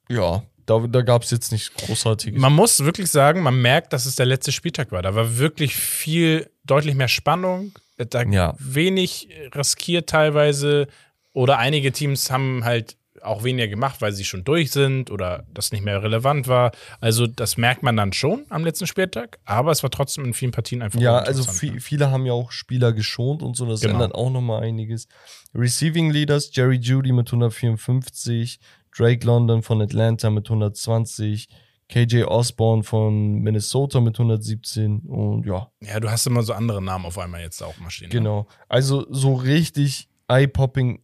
Ja, 0.09 0.43
da, 0.65 0.79
da 0.87 1.01
gab 1.01 1.23
es 1.23 1.31
jetzt 1.31 1.51
nichts 1.51 1.71
Großartiges. 1.73 2.39
Man 2.41 2.53
muss 2.53 2.83
wirklich 2.83 3.09
sagen, 3.09 3.41
man 3.41 3.61
merkt, 3.61 3.93
dass 3.93 4.05
es 4.05 4.15
der 4.15 4.25
letzte 4.25 4.51
Spieltag 4.51 4.91
war. 4.91 5.01
Da 5.01 5.15
war 5.15 5.37
wirklich 5.37 5.75
viel, 5.75 6.49
deutlich 6.63 6.95
mehr 6.95 7.07
Spannung. 7.07 7.71
Da 7.97 8.23
Ja. 8.23 8.55
wenig 8.59 9.29
riskiert 9.53 10.09
teilweise. 10.09 10.87
Oder 11.33 11.57
einige 11.59 11.91
Teams 11.91 12.31
haben 12.31 12.63
halt 12.65 12.97
auch 13.25 13.43
weniger 13.43 13.67
gemacht, 13.67 14.01
weil 14.01 14.11
sie 14.13 14.23
schon 14.25 14.43
durch 14.43 14.71
sind 14.71 15.11
oder 15.11 15.45
das 15.53 15.71
nicht 15.71 15.83
mehr 15.83 16.01
relevant 16.03 16.47
war. 16.47 16.71
Also 16.99 17.27
das 17.27 17.57
merkt 17.57 17.83
man 17.83 17.97
dann 17.97 18.13
schon 18.13 18.45
am 18.49 18.63
letzten 18.63 18.87
Spieltag, 18.87 19.39
aber 19.45 19.71
es 19.71 19.83
war 19.83 19.89
trotzdem 19.89 20.25
in 20.25 20.33
vielen 20.33 20.51
Partien 20.51 20.81
einfach 20.81 20.99
Ja, 20.99 21.17
also 21.17 21.43
ne? 21.43 21.79
viele 21.79 22.11
haben 22.11 22.25
ja 22.25 22.33
auch 22.33 22.51
Spieler 22.51 22.93
geschont 22.93 23.41
und 23.43 23.55
so, 23.57 23.65
das 23.65 23.81
Genau. 23.81 23.93
ändert 23.95 24.15
auch 24.15 24.29
nochmal 24.29 24.63
einiges. 24.63 25.07
Receiving 25.53 26.11
Leaders, 26.11 26.49
Jerry 26.53 26.77
Judy 26.77 27.11
mit 27.11 27.27
154, 27.27 28.59
Drake 28.95 29.25
London 29.25 29.61
von 29.61 29.81
Atlanta 29.81 30.29
mit 30.29 30.47
120, 30.47 31.47
KJ 31.87 32.23
Osborne 32.23 32.83
von 32.83 33.35
Minnesota 33.41 33.99
mit 34.01 34.17
117 34.17 35.01
und 35.01 35.45
ja, 35.45 35.69
Ja, 35.81 35.99
du 35.99 36.09
hast 36.09 36.25
immer 36.25 36.41
so 36.43 36.53
andere 36.53 36.81
Namen 36.81 37.05
auf 37.05 37.17
einmal 37.19 37.41
jetzt 37.41 37.61
auch. 37.61 37.75
Ne? 37.77 38.07
genau. 38.09 38.47
Also 38.69 39.05
so 39.11 39.33
richtig 39.35 40.09
eye-popping 40.27 41.01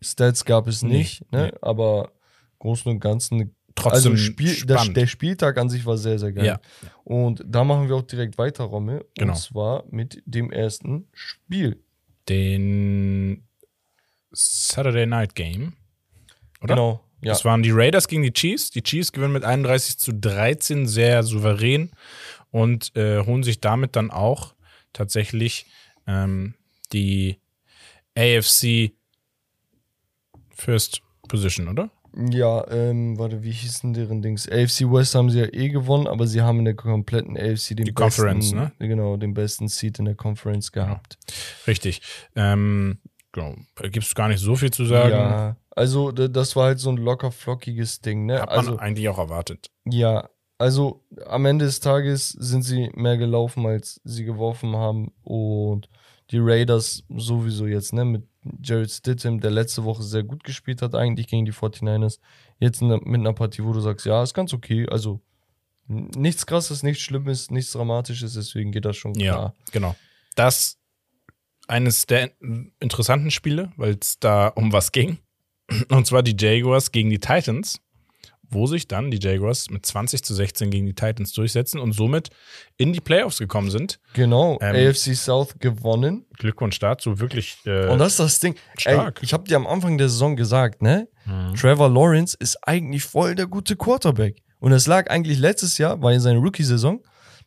Stats 0.00 0.44
gab 0.44 0.66
es 0.68 0.82
Nee, 0.82 0.98
nicht, 0.98 1.32
ne? 1.32 1.50
nee. 1.52 1.58
aber 1.60 2.12
Großen 2.58 2.90
und 2.90 3.00
Ganzen 3.00 3.54
Trotzdem 3.74 4.12
also 4.12 4.16
Spiel, 4.16 4.48
spannend. 4.48 4.96
der 4.96 5.06
Spieltag 5.06 5.56
an 5.56 5.68
sich 5.68 5.86
war 5.86 5.96
sehr, 5.96 6.18
sehr 6.18 6.32
geil. 6.32 6.44
Ja. 6.46 6.60
Und 7.04 7.44
da 7.46 7.62
machen 7.62 7.88
wir 7.88 7.94
auch 7.94 8.02
direkt 8.02 8.36
weiter, 8.36 8.64
Rommel. 8.64 9.04
Genau. 9.16 9.32
Und 9.32 9.38
zwar 9.38 9.84
mit 9.90 10.20
dem 10.26 10.50
ersten 10.50 11.06
Spiel. 11.12 11.80
Den 12.28 13.46
Saturday 14.32 15.06
Night 15.06 15.34
Game. 15.36 15.74
Oder? 16.60 16.74
Genau. 16.74 17.04
Ja. 17.22 17.32
Das 17.32 17.44
waren 17.44 17.62
die 17.62 17.70
Raiders 17.70 18.08
gegen 18.08 18.22
die 18.22 18.32
Chiefs. 18.32 18.70
Die 18.70 18.82
Chiefs 18.82 19.12
gewinnen 19.12 19.32
mit 19.32 19.44
31 19.44 19.98
zu 19.98 20.12
13 20.12 20.86
sehr 20.86 21.22
souverän 21.22 21.90
und 22.50 22.94
äh, 22.96 23.24
holen 23.24 23.42
sich 23.42 23.60
damit 23.60 23.94
dann 23.96 24.10
auch 24.10 24.54
tatsächlich 24.92 25.66
ähm, 26.06 26.54
die 26.92 27.38
AFC 28.16 28.92
First 30.58 31.02
Position, 31.28 31.68
oder? 31.68 31.90
Ja, 32.16 32.66
ähm, 32.70 33.18
warte, 33.18 33.42
wie 33.42 33.50
hießen 33.50 33.92
deren 33.92 34.22
Dings? 34.22 34.48
AFC 34.48 34.90
West 34.90 35.14
haben 35.14 35.30
sie 35.30 35.40
ja 35.40 35.46
eh 35.52 35.68
gewonnen, 35.68 36.06
aber 36.06 36.26
sie 36.26 36.40
haben 36.40 36.58
in 36.60 36.64
der 36.64 36.74
kompletten 36.74 37.36
AFC 37.36 37.76
den 37.76 37.84
Die 37.84 37.92
besten, 37.92 37.94
Conference, 37.94 38.52
ne? 38.52 38.72
Genau, 38.78 39.16
den 39.16 39.34
besten 39.34 39.68
Seed 39.68 39.98
in 39.98 40.06
der 40.06 40.14
Conference 40.14 40.72
gehabt. 40.72 41.18
Richtig. 41.66 42.00
Ähm, 42.34 42.98
genau. 43.30 43.54
Gibt 43.82 44.06
es 44.06 44.14
gar 44.14 44.28
nicht 44.28 44.40
so 44.40 44.56
viel 44.56 44.70
zu 44.70 44.84
sagen. 44.86 45.10
Ja, 45.10 45.56
also 45.76 46.10
das 46.10 46.56
war 46.56 46.64
halt 46.66 46.80
so 46.80 46.90
ein 46.90 46.96
locker 46.96 47.30
flockiges 47.30 48.00
Ding, 48.00 48.26
ne? 48.26 48.40
Hat 48.40 48.48
man 48.48 48.58
also 48.58 48.76
eigentlich 48.78 49.08
auch 49.08 49.18
erwartet. 49.18 49.70
ja, 49.84 50.28
also 50.60 51.04
am 51.26 51.44
Ende 51.44 51.66
des 51.66 51.78
Tages 51.78 52.30
sind 52.30 52.62
sie 52.62 52.90
mehr 52.94 53.16
gelaufen, 53.16 53.64
als 53.64 54.00
sie 54.02 54.24
geworfen 54.24 54.74
haben 54.74 55.12
und 55.22 55.88
die 56.32 56.38
Raiders 56.40 57.04
sowieso 57.16 57.66
jetzt, 57.66 57.92
ne, 57.92 58.04
mit 58.04 58.24
Jared 58.62 58.90
Stidham, 58.90 59.40
der 59.40 59.50
letzte 59.50 59.84
Woche 59.84 60.02
sehr 60.02 60.22
gut 60.22 60.44
gespielt 60.44 60.82
hat, 60.82 60.94
eigentlich 60.94 61.26
gegen 61.26 61.44
die 61.44 61.52
49ers. 61.52 62.18
Jetzt 62.58 62.82
mit 62.82 63.02
einer 63.02 63.32
Partie, 63.32 63.64
wo 63.64 63.72
du 63.72 63.80
sagst, 63.80 64.06
ja, 64.06 64.22
ist 64.22 64.34
ganz 64.34 64.52
okay. 64.52 64.86
Also 64.88 65.20
nichts 65.86 66.46
krasses, 66.46 66.82
nichts 66.82 67.02
Schlimmes, 67.02 67.50
nichts 67.50 67.72
Dramatisches, 67.72 68.34
deswegen 68.34 68.72
geht 68.72 68.84
das 68.84 68.96
schon 68.96 69.14
Ja, 69.14 69.32
klar. 69.32 69.54
genau. 69.72 69.96
Das 70.36 70.78
eines 71.66 72.06
der 72.06 72.30
interessanten 72.80 73.30
Spiele, 73.30 73.72
weil 73.76 73.96
es 74.00 74.18
da 74.18 74.48
um 74.48 74.72
was 74.72 74.92
ging. 74.92 75.18
Und 75.90 76.06
zwar 76.06 76.22
die 76.22 76.36
Jaguars 76.38 76.92
gegen 76.92 77.10
die 77.10 77.18
Titans, 77.18 77.80
wo 78.50 78.66
sich 78.66 78.88
dann 78.88 79.10
die 79.10 79.18
Jaguars 79.20 79.70
mit 79.70 79.84
20 79.84 80.22
zu 80.24 80.34
16 80.34 80.70
gegen 80.70 80.86
die 80.86 80.94
Titans 80.94 81.32
durchsetzen 81.32 81.78
und 81.80 81.92
somit 81.92 82.30
in 82.76 82.92
die 82.92 83.00
Playoffs 83.00 83.38
gekommen 83.38 83.70
sind. 83.70 84.00
Genau, 84.14 84.58
Ähm, 84.60 84.74
AFC 84.90 85.14
South 85.14 85.58
gewonnen. 85.58 86.24
Glückwunsch 86.38 86.78
dazu, 86.78 87.20
wirklich. 87.20 87.58
Äh, 87.66 87.88
Und 87.88 87.98
das 87.98 88.12
ist 88.12 88.20
das 88.20 88.40
Ding. 88.40 88.54
stark. 88.78 89.18
Ey, 89.18 89.24
ich 89.24 89.32
habe 89.32 89.44
dir 89.44 89.56
am 89.56 89.66
Anfang 89.66 89.98
der 89.98 90.08
Saison 90.08 90.36
gesagt, 90.36 90.82
ne? 90.82 91.08
Mhm. 91.26 91.54
Trevor 91.54 91.90
Lawrence 91.90 92.36
ist 92.38 92.56
eigentlich 92.66 93.02
voll 93.04 93.34
der 93.34 93.46
gute 93.46 93.76
Quarterback. 93.76 94.42
Und 94.60 94.72
es 94.72 94.86
lag 94.86 95.10
eigentlich 95.10 95.38
letztes 95.38 95.78
Jahr, 95.78 96.00
war 96.02 96.12
in 96.12 96.20
seiner 96.20 96.40
Rookie-Saison, 96.40 97.00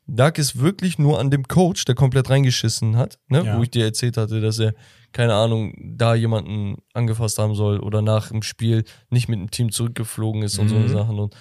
lag 0.08 0.38
es 0.38 0.60
wirklich 0.60 0.98
nur 1.00 1.20
an 1.20 1.30
dem 1.32 1.48
Coach, 1.48 1.84
der 1.86 1.96
komplett 1.96 2.30
reingeschissen 2.30 2.96
hat, 2.98 3.18
ne? 3.28 3.44
Ja. 3.46 3.58
wo 3.58 3.64
ich 3.64 3.72
dir 3.72 3.86
erzählt 3.86 4.18
hatte, 4.18 4.40
dass 4.42 4.60
er, 4.60 4.74
keine 5.14 5.34
Ahnung, 5.36 5.74
da 5.98 6.16
jemanden 6.16 6.78
angefasst 6.94 7.38
haben 7.38 7.56
soll 7.56 7.80
oder 7.80 8.02
nach 8.02 8.30
dem 8.30 8.42
Spiel 8.44 8.84
nicht 9.10 9.28
mit 9.30 9.40
dem 9.40 9.52
Team 9.52 9.72
zurückgeflogen 9.72 10.44
ist 10.44 10.58
und 10.60 10.70
so 10.70 10.80
Mhm. 10.80 10.88
Sachen. 10.88 11.20
Und 11.20 11.36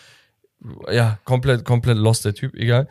ja, 0.91 1.19
komplett, 1.25 1.65
komplett 1.65 1.97
lost 1.97 2.25
der 2.25 2.35
Typ, 2.35 2.55
egal. 2.55 2.89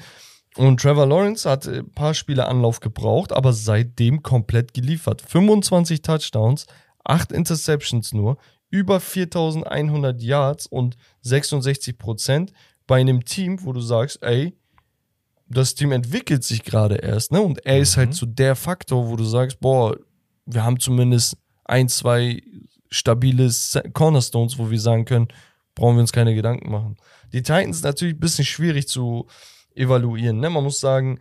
Und 0.57 0.81
Trevor 0.81 1.05
Lawrence 1.05 1.47
hat 1.49 1.67
ein 1.67 1.91
paar 1.91 2.13
Spiele 2.13 2.47
Anlauf 2.47 2.79
gebraucht, 2.79 3.31
aber 3.31 3.53
seitdem 3.53 4.23
komplett 4.23 4.73
geliefert. 4.73 5.21
25 5.21 6.01
Touchdowns, 6.01 6.65
8 7.03 7.31
Interceptions 7.31 8.13
nur, 8.13 8.37
über 8.71 8.99
4100 8.99 10.21
Yards 10.21 10.65
und 10.67 10.95
66 11.21 11.97
Prozent 11.97 12.51
bei 12.87 12.99
einem 12.99 13.23
Team, 13.25 13.63
wo 13.63 13.73
du 13.73 13.81
sagst, 13.81 14.21
ey, 14.23 14.55
das 15.47 15.73
Team 15.75 15.91
entwickelt 15.91 16.43
sich 16.43 16.63
gerade 16.63 16.95
erst, 16.95 17.31
ne? 17.31 17.41
Und 17.41 17.65
er 17.65 17.79
ist 17.79 17.95
Mhm. 17.95 17.99
halt 18.01 18.13
so 18.13 18.25
der 18.25 18.55
Faktor, 18.55 19.07
wo 19.09 19.15
du 19.15 19.23
sagst, 19.23 19.59
boah, 19.59 19.95
wir 20.49 20.63
haben 20.63 20.79
zumindest 20.79 21.37
ein, 21.65 21.89
zwei 21.89 22.41
stabile 22.89 23.49
Cornerstones, 23.93 24.57
wo 24.57 24.71
wir 24.71 24.79
sagen 24.79 25.05
können, 25.05 25.27
brauchen 25.75 25.95
wir 25.95 26.01
uns 26.01 26.11
keine 26.11 26.33
Gedanken 26.33 26.71
machen. 26.71 26.97
Die 27.31 27.43
Titans 27.43 27.83
natürlich 27.83 28.15
ein 28.15 28.19
bisschen 28.19 28.45
schwierig 28.45 28.87
zu 28.87 29.27
evaluieren, 29.75 30.39
ne? 30.39 30.49
Man 30.49 30.63
muss 30.63 30.79
sagen, 30.79 31.19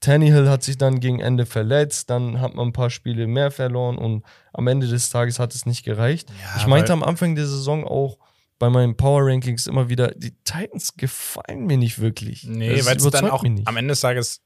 Tannehill 0.00 0.48
hat 0.50 0.62
sich 0.62 0.76
dann 0.76 1.00
gegen 1.00 1.20
Ende 1.20 1.46
verletzt, 1.46 2.10
dann 2.10 2.40
hat 2.40 2.54
man 2.54 2.68
ein 2.68 2.72
paar 2.72 2.90
Spiele 2.90 3.26
mehr 3.26 3.50
verloren 3.50 3.96
und 3.96 4.24
am 4.52 4.66
Ende 4.66 4.88
des 4.88 5.08
Tages 5.08 5.38
hat 5.38 5.54
es 5.54 5.64
nicht 5.64 5.84
gereicht. 5.84 6.28
Ja, 6.30 6.56
ich 6.58 6.66
meinte 6.66 6.92
am 6.92 7.02
Anfang 7.02 7.36
der 7.36 7.46
Saison 7.46 7.84
auch 7.84 8.18
bei 8.58 8.68
meinen 8.68 8.96
Power 8.96 9.26
Rankings 9.26 9.66
immer 9.66 9.88
wieder, 9.88 10.08
die 10.08 10.32
Titans 10.44 10.96
gefallen 10.96 11.66
mir 11.66 11.76
nicht 11.78 12.00
wirklich. 12.00 12.44
Nee, 12.44 12.76
Das 12.76 12.86
weil 12.86 12.96
es 12.96 13.10
dann 13.10 13.30
auch 13.30 13.44
am 13.44 13.76
Ende 13.76 13.92
des 13.92 14.00
Tages 14.00 14.42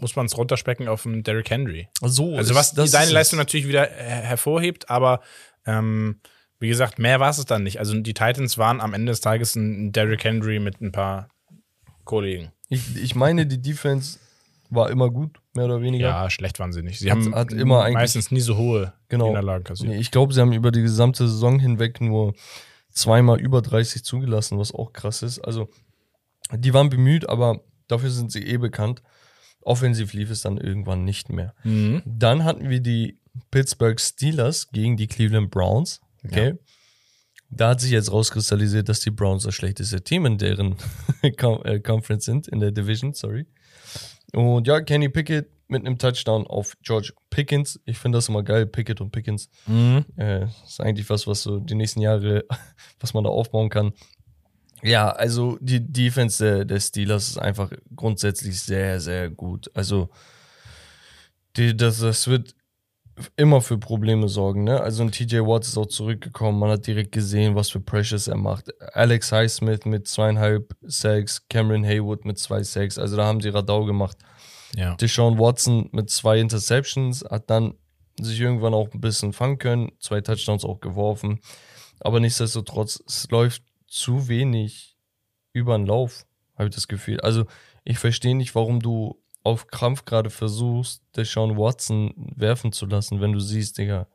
muss 0.00 0.16
man 0.16 0.26
es 0.26 0.36
runterspecken 0.36 0.88
auf 0.88 1.06
einen 1.06 1.22
Derrick 1.22 1.50
Henry. 1.50 1.88
so, 2.00 2.36
Also 2.36 2.52
ist- 2.52 2.58
was 2.58 2.74
das 2.74 2.90
seine 2.90 3.06
ist 3.06 3.12
Leistung 3.12 3.38
natürlich 3.38 3.66
wieder 3.68 3.82
her 3.86 4.22
hervorhebt, 4.22 4.88
aber 4.90 5.20
ähm, 5.66 6.20
wie 6.58 6.68
gesagt, 6.68 6.98
mehr 6.98 7.18
war 7.20 7.30
es 7.30 7.44
dann 7.44 7.62
nicht. 7.64 7.78
Also 7.78 7.98
die 8.00 8.14
Titans 8.14 8.56
waren 8.58 8.80
am 8.80 8.94
Ende 8.94 9.10
des 9.12 9.20
Tages 9.20 9.54
ein 9.56 9.92
Derrick 9.92 10.24
Henry 10.24 10.58
mit 10.60 10.80
ein 10.80 10.92
paar 10.92 11.28
Kollegen. 12.04 12.52
Ich, 12.68 12.96
ich 12.96 13.14
meine, 13.14 13.46
die 13.46 13.60
Defense 13.60 14.18
war 14.70 14.88
immer 14.90 15.10
gut, 15.10 15.38
mehr 15.54 15.66
oder 15.66 15.82
weniger. 15.82 16.08
Ja, 16.08 16.30
schlecht 16.30 16.58
waren 16.58 16.72
sie 16.72 16.82
nicht. 16.82 16.98
Sie 16.98 17.10
Hat- 17.10 17.18
haben 17.18 17.34
hat 17.34 17.52
immer 17.52 17.90
meistens 17.90 18.30
nie 18.30 18.40
so 18.40 18.56
hohe 18.56 18.92
Genau. 19.08 19.28
Niederlagen 19.28 19.64
kassiert. 19.64 19.90
Nee, 19.90 19.98
ich 19.98 20.10
glaube, 20.10 20.32
sie 20.32 20.40
haben 20.40 20.52
über 20.52 20.70
die 20.72 20.80
gesamte 20.82 21.28
Saison 21.28 21.58
hinweg 21.58 22.00
nur 22.00 22.34
zweimal 22.90 23.40
über 23.40 23.60
30 23.60 24.02
zugelassen, 24.04 24.58
was 24.58 24.72
auch 24.72 24.92
krass 24.92 25.22
ist. 25.22 25.40
Also, 25.40 25.68
die 26.54 26.72
waren 26.72 26.88
bemüht, 26.90 27.28
aber 27.28 27.60
dafür 27.88 28.10
sind 28.10 28.32
sie 28.32 28.42
eh 28.46 28.56
bekannt. 28.56 29.02
Offensiv 29.64 30.12
lief 30.12 30.30
es 30.30 30.42
dann 30.42 30.58
irgendwann 30.58 31.04
nicht 31.04 31.30
mehr. 31.30 31.54
Mhm. 31.64 32.02
Dann 32.04 32.44
hatten 32.44 32.68
wir 32.68 32.80
die 32.80 33.18
Pittsburgh 33.50 34.00
Steelers 34.00 34.70
gegen 34.70 34.96
die 34.96 35.06
Cleveland 35.06 35.50
Browns. 35.50 36.00
Okay. 36.24 36.54
Da 37.50 37.70
hat 37.70 37.80
sich 37.80 37.90
jetzt 37.90 38.10
rauskristallisiert, 38.10 38.88
dass 38.88 39.00
die 39.00 39.10
Browns 39.10 39.42
das 39.42 39.54
schlechteste 39.54 40.02
Team 40.02 40.24
in 40.24 40.38
deren 40.38 40.76
äh, 41.22 41.80
Conference 41.80 42.24
sind, 42.24 42.48
in 42.48 42.60
der 42.60 42.70
Division, 42.70 43.12
sorry. 43.12 43.46
Und 44.32 44.66
ja, 44.66 44.80
Kenny 44.80 45.10
Pickett 45.10 45.50
mit 45.68 45.84
einem 45.84 45.98
Touchdown 45.98 46.46
auf 46.46 46.76
George 46.82 47.12
Pickens. 47.30 47.80
Ich 47.84 47.98
finde 47.98 48.18
das 48.18 48.28
immer 48.28 48.42
geil, 48.42 48.66
Pickett 48.66 49.00
und 49.00 49.10
Pickens. 49.10 49.50
Mhm. 49.66 50.04
Äh, 50.16 50.44
ist 50.44 50.80
eigentlich 50.80 51.08
was, 51.10 51.26
was 51.26 51.42
so 51.42 51.58
die 51.58 51.74
nächsten 51.74 52.00
Jahre, 52.00 52.44
was 53.00 53.12
man 53.12 53.24
da 53.24 53.30
aufbauen 53.30 53.68
kann. 53.68 53.92
Ja, 54.82 55.10
also 55.10 55.58
die 55.60 55.80
Defense 55.80 56.44
der, 56.44 56.64
der 56.64 56.80
Steelers 56.80 57.28
ist 57.28 57.38
einfach 57.38 57.70
grundsätzlich 57.94 58.60
sehr, 58.60 59.00
sehr 59.00 59.30
gut. 59.30 59.70
Also 59.74 60.10
die, 61.56 61.76
das, 61.76 62.00
das 62.00 62.26
wird 62.26 62.54
immer 63.36 63.60
für 63.60 63.78
Probleme 63.78 64.28
sorgen. 64.28 64.64
Ne? 64.64 64.80
Also 64.80 65.02
ein 65.02 65.12
TJ 65.12 65.38
Watt 65.40 65.64
ist 65.64 65.76
auch 65.76 65.86
zurückgekommen. 65.86 66.58
Man 66.58 66.70
hat 66.70 66.86
direkt 66.86 67.12
gesehen, 67.12 67.54
was 67.54 67.70
für 67.70 67.80
Pressures 67.80 68.26
er 68.26 68.36
macht. 68.36 68.70
Alex 68.94 69.30
Highsmith 69.30 69.84
mit 69.84 70.08
zweieinhalb 70.08 70.74
Sacks, 70.82 71.46
Cameron 71.48 71.84
Haywood 71.84 72.24
mit 72.24 72.38
zwei 72.38 72.62
Sacks. 72.62 72.98
Also 72.98 73.16
da 73.16 73.24
haben 73.24 73.40
sie 73.40 73.50
Radau 73.50 73.84
gemacht. 73.84 74.16
Ja. 74.74 74.96
Deshaun 74.96 75.38
Watson 75.38 75.90
mit 75.92 76.10
zwei 76.10 76.38
Interceptions 76.38 77.24
hat 77.30 77.50
dann 77.50 77.74
sich 78.20 78.40
irgendwann 78.40 78.74
auch 78.74 78.92
ein 78.92 79.00
bisschen 79.00 79.32
fangen 79.32 79.58
können, 79.58 79.92
zwei 80.00 80.20
Touchdowns 80.20 80.64
auch 80.64 80.80
geworfen. 80.80 81.40
Aber 82.00 82.18
nichtsdestotrotz, 82.20 83.02
es 83.06 83.30
läuft 83.30 83.62
zu 83.92 84.28
wenig 84.28 84.96
über 85.52 85.76
den 85.76 85.86
Lauf, 85.86 86.26
habe 86.56 86.68
ich 86.68 86.74
das 86.74 86.88
Gefühl. 86.88 87.20
Also 87.20 87.44
ich 87.84 87.98
verstehe 87.98 88.34
nicht, 88.34 88.54
warum 88.54 88.80
du 88.80 89.20
auf 89.44 89.66
Krampf 89.66 90.04
gerade 90.04 90.30
versuchst, 90.30 91.02
Deshaun 91.16 91.56
Watson 91.56 92.14
werfen 92.36 92.72
zu 92.72 92.86
lassen, 92.86 93.20
wenn 93.20 93.32
du 93.32 93.40
siehst, 93.40 93.78
Digga, 93.78 94.06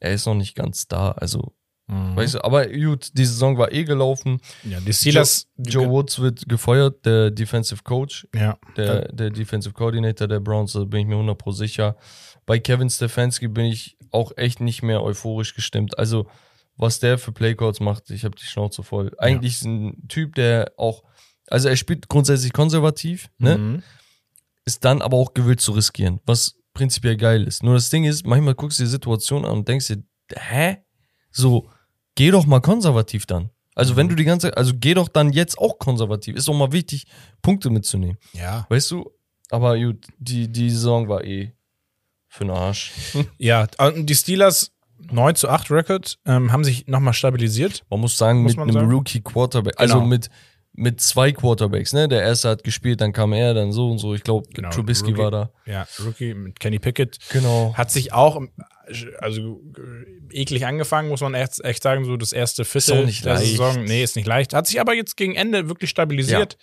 er 0.00 0.12
ist 0.12 0.26
noch 0.26 0.34
nicht 0.34 0.54
ganz 0.54 0.88
da. 0.88 1.12
Also 1.12 1.54
Mhm. 1.88 2.16
Weißt 2.16 2.34
du, 2.34 2.44
aber 2.44 2.66
gut, 2.66 3.10
die 3.14 3.24
Saison 3.24 3.56
war 3.56 3.72
eh 3.72 3.82
gelaufen. 3.84 4.40
Ja, 4.62 4.78
die 4.78 4.92
Steelers. 4.92 5.48
Joe, 5.56 5.84
Joe 5.84 5.90
Woods 5.90 6.20
wird 6.20 6.46
gefeuert, 6.46 7.04
der 7.06 7.30
Defensive 7.30 7.82
Coach, 7.82 8.28
ja, 8.34 8.58
der, 8.76 9.10
der 9.10 9.30
Defensive 9.30 9.72
Coordinator 9.72 10.28
der 10.28 10.40
Browns, 10.40 10.74
da 10.74 10.84
bin 10.84 11.00
ich 11.00 11.06
mir 11.06 11.14
100 11.14 11.38
pro 11.38 11.50
sicher. 11.50 11.96
Bei 12.44 12.58
Kevin 12.58 12.90
Stefanski 12.90 13.48
bin 13.48 13.64
ich 13.66 13.96
auch 14.10 14.32
echt 14.36 14.60
nicht 14.60 14.82
mehr 14.82 15.02
euphorisch 15.02 15.54
gestimmt. 15.54 15.98
Also, 15.98 16.26
was 16.78 17.00
der 17.00 17.18
für 17.18 17.32
Playcodes 17.32 17.80
macht, 17.80 18.10
ich 18.10 18.24
habe 18.24 18.36
die 18.36 18.46
Schnauze 18.46 18.82
voll. 18.82 19.12
Eigentlich 19.18 19.54
ist 19.54 19.64
ein 19.64 20.08
Typ, 20.08 20.34
der 20.36 20.72
auch, 20.78 21.02
also 21.48 21.68
er 21.68 21.76
spielt 21.76 22.08
grundsätzlich 22.08 22.52
konservativ, 22.52 23.28
ne? 23.38 23.58
Mhm. 23.58 23.82
ist 24.64 24.84
dann 24.84 25.02
aber 25.02 25.16
auch 25.16 25.34
gewillt 25.34 25.60
zu 25.60 25.72
riskieren, 25.72 26.20
was 26.24 26.56
prinzipiell 26.72 27.16
geil 27.16 27.44
ist. 27.44 27.62
Nur 27.62 27.74
das 27.74 27.90
Ding 27.90 28.04
ist, 28.04 28.24
manchmal 28.24 28.54
guckst 28.54 28.78
du 28.78 28.84
die 28.84 28.90
Situation 28.90 29.44
an 29.44 29.58
und 29.58 29.68
denkst 29.68 29.88
dir, 29.88 30.02
hä? 30.34 30.78
So, 31.30 31.68
geh 32.14 32.30
doch 32.30 32.46
mal 32.46 32.60
konservativ 32.60 33.26
dann. 33.26 33.50
Also 33.74 33.96
wenn 33.96 34.08
du 34.08 34.14
die 34.14 34.24
ganze, 34.24 34.56
also 34.56 34.72
geh 34.74 34.94
doch 34.94 35.08
dann 35.08 35.32
jetzt 35.32 35.58
auch 35.58 35.78
konservativ. 35.78 36.36
Ist 36.36 36.48
doch 36.48 36.54
mal 36.54 36.72
wichtig, 36.72 37.06
Punkte 37.42 37.70
mitzunehmen. 37.70 38.18
ja. 38.32 38.66
Weißt 38.68 38.90
du? 38.90 39.10
Aber 39.50 39.78
gut, 39.78 40.06
die, 40.18 40.48
die 40.50 40.68
Saison 40.68 41.08
war 41.08 41.24
eh 41.24 41.52
für 42.28 42.44
den 42.44 42.50
Arsch. 42.50 42.92
Ja, 43.38 43.66
und 43.78 44.06
die 44.06 44.14
Steelers 44.14 44.72
9 45.10 45.34
zu 45.34 45.48
8 45.48 45.70
Record 45.70 46.18
ähm, 46.26 46.52
haben 46.52 46.64
sich 46.64 46.86
nochmal 46.86 47.12
stabilisiert. 47.14 47.84
Man 47.90 48.00
muss 48.00 48.18
sagen, 48.18 48.42
Muss 48.42 48.56
mit 48.56 48.62
einem 48.64 48.72
sagen. 48.72 48.90
Rookie 48.90 49.20
Quarterback, 49.20 49.74
also 49.78 49.94
Genau. 49.96 50.06
mit, 50.06 50.28
mit 50.72 51.00
zwei 51.00 51.32
Quarterbacks, 51.32 51.92
ne? 51.92 52.08
Der 52.08 52.22
erste 52.22 52.50
hat 52.50 52.64
gespielt, 52.64 53.00
dann 53.00 53.12
kam 53.12 53.32
er, 53.32 53.54
dann 53.54 53.72
so 53.72 53.90
und 53.90 53.98
so. 53.98 54.14
Ich 54.14 54.22
glaube, 54.22 54.48
Genau, 54.54 54.70
Trubisky 54.70 55.10
Rookie. 55.10 55.22
war 55.22 55.30
da. 55.30 55.50
Ja, 55.66 55.86
Rookie 56.04 56.34
mit 56.34 56.60
Kenny 56.60 56.78
Pickett. 56.78 57.18
Genau. 57.30 57.74
Hat 57.74 57.90
sich 57.90 58.12
auch, 58.12 58.40
also 59.20 59.60
eklig 60.30 60.66
angefangen, 60.66 61.08
muss 61.08 61.20
man 61.20 61.34
echt, 61.34 61.64
echt 61.64 61.82
sagen, 61.82 62.04
so 62.04 62.16
das 62.16 62.32
erste 62.32 62.64
Viertel 62.64 63.00
auch 63.02 63.06
nicht 63.06 63.24
der 63.24 63.34
leicht. 63.34 63.46
Saison. 63.50 63.84
Nee, 63.84 64.02
ist 64.02 64.16
nicht 64.16 64.26
leicht. 64.26 64.52
Hat 64.54 64.66
sich 64.66 64.80
aber 64.80 64.94
jetzt 64.94 65.16
gegen 65.16 65.34
Ende 65.34 65.68
wirklich 65.68 65.90
stabilisiert. 65.90 66.56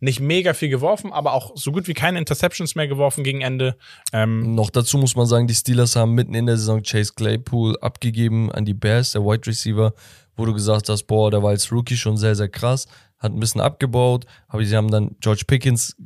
Nicht 0.00 0.20
mega 0.20 0.54
viel 0.54 0.68
geworfen, 0.68 1.12
aber 1.12 1.32
auch 1.32 1.52
so 1.56 1.72
gut 1.72 1.88
wie 1.88 1.94
keine 1.94 2.18
Interceptions 2.18 2.74
mehr 2.74 2.86
geworfen 2.86 3.24
gegen 3.24 3.40
Ende. 3.40 3.76
Ähm, 4.12 4.54
Noch 4.54 4.70
dazu 4.70 4.96
muss 4.98 5.16
man 5.16 5.26
sagen, 5.26 5.46
die 5.46 5.54
Steelers 5.54 5.96
haben 5.96 6.14
mitten 6.14 6.34
in 6.34 6.46
der 6.46 6.56
Saison 6.56 6.82
Chase 6.82 7.12
Claypool 7.16 7.76
abgegeben 7.80 8.52
an 8.52 8.64
die 8.64 8.74
Bears, 8.74 9.12
der 9.12 9.22
Wide 9.22 9.46
Receiver, 9.46 9.92
wo 10.36 10.44
du 10.44 10.54
gesagt 10.54 10.88
hast, 10.88 11.04
boah, 11.04 11.30
der 11.30 11.42
war 11.42 11.50
als 11.50 11.72
Rookie 11.72 11.96
schon 11.96 12.16
sehr, 12.16 12.36
sehr 12.36 12.48
krass, 12.48 12.86
hat 13.18 13.32
ein 13.32 13.40
bisschen 13.40 13.60
abgebaut, 13.60 14.24
aber 14.46 14.64
sie 14.64 14.76
haben 14.76 14.90
dann 14.90 15.16
George 15.20 15.42
Pickens 15.46 15.96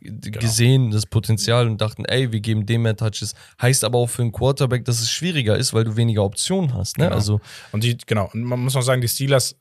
g- 0.00 0.30
gesehen, 0.30 0.90
das 0.90 1.04
Potenzial 1.04 1.66
und 1.68 1.78
dachten, 1.78 2.06
ey, 2.06 2.32
wir 2.32 2.40
geben 2.40 2.64
dem 2.64 2.82
mehr 2.82 2.96
Touches. 2.96 3.34
Heißt 3.60 3.84
aber 3.84 3.98
auch 3.98 4.08
für 4.08 4.22
einen 4.22 4.32
Quarterback, 4.32 4.86
dass 4.86 5.00
es 5.02 5.10
schwieriger 5.10 5.58
ist, 5.58 5.74
weil 5.74 5.84
du 5.84 5.94
weniger 5.96 6.24
Optionen 6.24 6.72
hast. 6.72 6.96
Ne? 6.96 7.04
Genau. 7.04 7.16
Also 7.16 7.40
Und 7.72 7.84
die, 7.84 7.98
genau, 8.06 8.30
und 8.32 8.42
man 8.44 8.60
muss 8.60 8.72
noch 8.74 8.80
sagen, 8.82 9.02
die 9.02 9.08
Steelers 9.08 9.56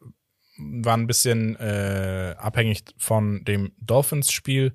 waren 0.57 1.01
ein 1.01 1.07
bisschen 1.07 1.55
äh, 1.57 2.35
abhängig 2.37 2.83
von 2.97 3.43
dem 3.45 3.71
Dolphins-Spiel 3.79 4.73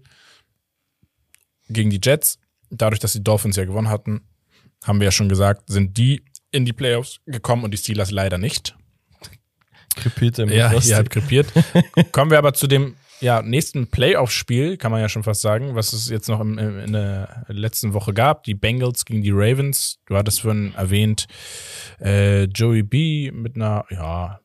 gegen 1.68 1.90
die 1.90 2.00
Jets. 2.02 2.38
Dadurch, 2.70 3.00
dass 3.00 3.12
die 3.12 3.22
Dolphins 3.22 3.56
ja 3.56 3.64
gewonnen 3.64 3.88
hatten, 3.88 4.22
haben 4.84 5.00
wir 5.00 5.06
ja 5.06 5.12
schon 5.12 5.28
gesagt, 5.28 5.64
sind 5.68 5.96
die 5.96 6.24
in 6.50 6.64
die 6.64 6.72
Playoffs 6.72 7.20
gekommen 7.26 7.64
und 7.64 7.72
die 7.72 7.78
Steelers 7.78 8.10
leider 8.10 8.38
nicht. 8.38 8.76
krepiert 9.94 10.38
er 10.38 10.46
mit 10.46 10.56
Ja, 10.56 10.72
ihr 10.72 10.96
habt 10.96 11.10
krepiert. 11.10 11.52
Kommen 12.12 12.30
wir 12.30 12.38
aber 12.38 12.54
zu 12.54 12.66
dem 12.66 12.96
ja, 13.20 13.42
nächsten 13.42 13.86
Playoff-Spiel, 13.86 14.76
kann 14.76 14.92
man 14.92 15.00
ja 15.00 15.08
schon 15.08 15.22
fast 15.22 15.40
sagen, 15.40 15.74
was 15.74 15.92
es 15.92 16.10
jetzt 16.10 16.28
noch 16.28 16.40
im, 16.40 16.58
im, 16.58 16.78
in 16.78 16.92
der 16.92 17.46
letzten 17.48 17.94
Woche 17.94 18.12
gab. 18.12 18.44
Die 18.44 18.54
Bengals 18.54 19.04
gegen 19.04 19.22
die 19.22 19.30
Ravens. 19.32 19.98
Du 20.06 20.16
hattest 20.16 20.42
vorhin 20.42 20.74
erwähnt, 20.74 21.26
äh, 22.00 22.44
Joey 22.44 22.82
B 22.82 23.30
mit 23.30 23.56
einer, 23.56 23.86
ja, 23.90 24.40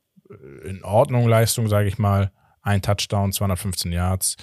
in 0.66 0.84
Ordnung 0.84 1.28
Leistung, 1.28 1.68
sage 1.68 1.88
ich 1.88 1.98
mal. 1.98 2.32
Ein 2.64 2.84
Touchdown, 2.84 3.32
215 3.32 3.92
Yards. 3.92 4.36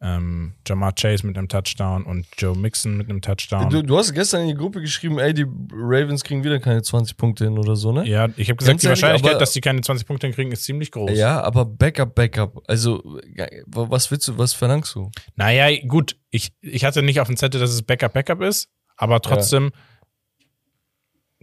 Ähm, 0.00 0.54
Jamar 0.64 0.92
Chase 0.94 1.26
mit 1.26 1.36
einem 1.36 1.48
Touchdown 1.48 2.04
und 2.04 2.24
Joe 2.38 2.56
Mixon 2.56 2.96
mit 2.96 3.10
einem 3.10 3.20
Touchdown. 3.20 3.68
Du, 3.68 3.82
du 3.82 3.98
hast 3.98 4.12
gestern 4.14 4.42
in 4.42 4.48
die 4.48 4.54
Gruppe 4.54 4.80
geschrieben, 4.80 5.18
ey, 5.18 5.34
die 5.34 5.44
Ravens 5.72 6.22
kriegen 6.22 6.44
wieder 6.44 6.60
keine 6.60 6.82
20 6.82 7.16
Punkte 7.16 7.44
hin 7.46 7.58
oder 7.58 7.74
so, 7.74 7.90
ne? 7.90 8.06
ja, 8.06 8.28
ich 8.36 8.48
habe 8.48 8.58
gesagt, 8.58 8.58
Ganz 8.58 8.80
die 8.82 8.86
ehrlich, 8.86 9.02
Wahrscheinlichkeit, 9.02 9.32
aber- 9.32 9.40
dass 9.40 9.50
die 9.54 9.60
keine 9.60 9.80
20 9.80 10.06
Punkte 10.06 10.28
hinkriegen, 10.28 10.52
ist 10.52 10.62
ziemlich 10.62 10.92
groß. 10.92 11.18
Ja, 11.18 11.40
aber 11.42 11.64
Backup, 11.64 12.14
Backup. 12.14 12.62
Also, 12.68 13.18
ja, 13.34 13.46
was 13.66 14.08
willst 14.12 14.28
du, 14.28 14.38
was 14.38 14.52
verlangst 14.52 14.94
du? 14.94 15.10
Naja, 15.34 15.76
gut, 15.88 16.16
ich, 16.30 16.52
ich 16.60 16.84
hatte 16.84 17.02
nicht 17.02 17.18
auf 17.20 17.26
dem 17.26 17.36
Zettel, 17.36 17.60
dass 17.60 17.70
es 17.70 17.82
Backup 17.82 18.12
Backup 18.12 18.40
ist, 18.42 18.68
aber 18.96 19.20
trotzdem, 19.20 19.72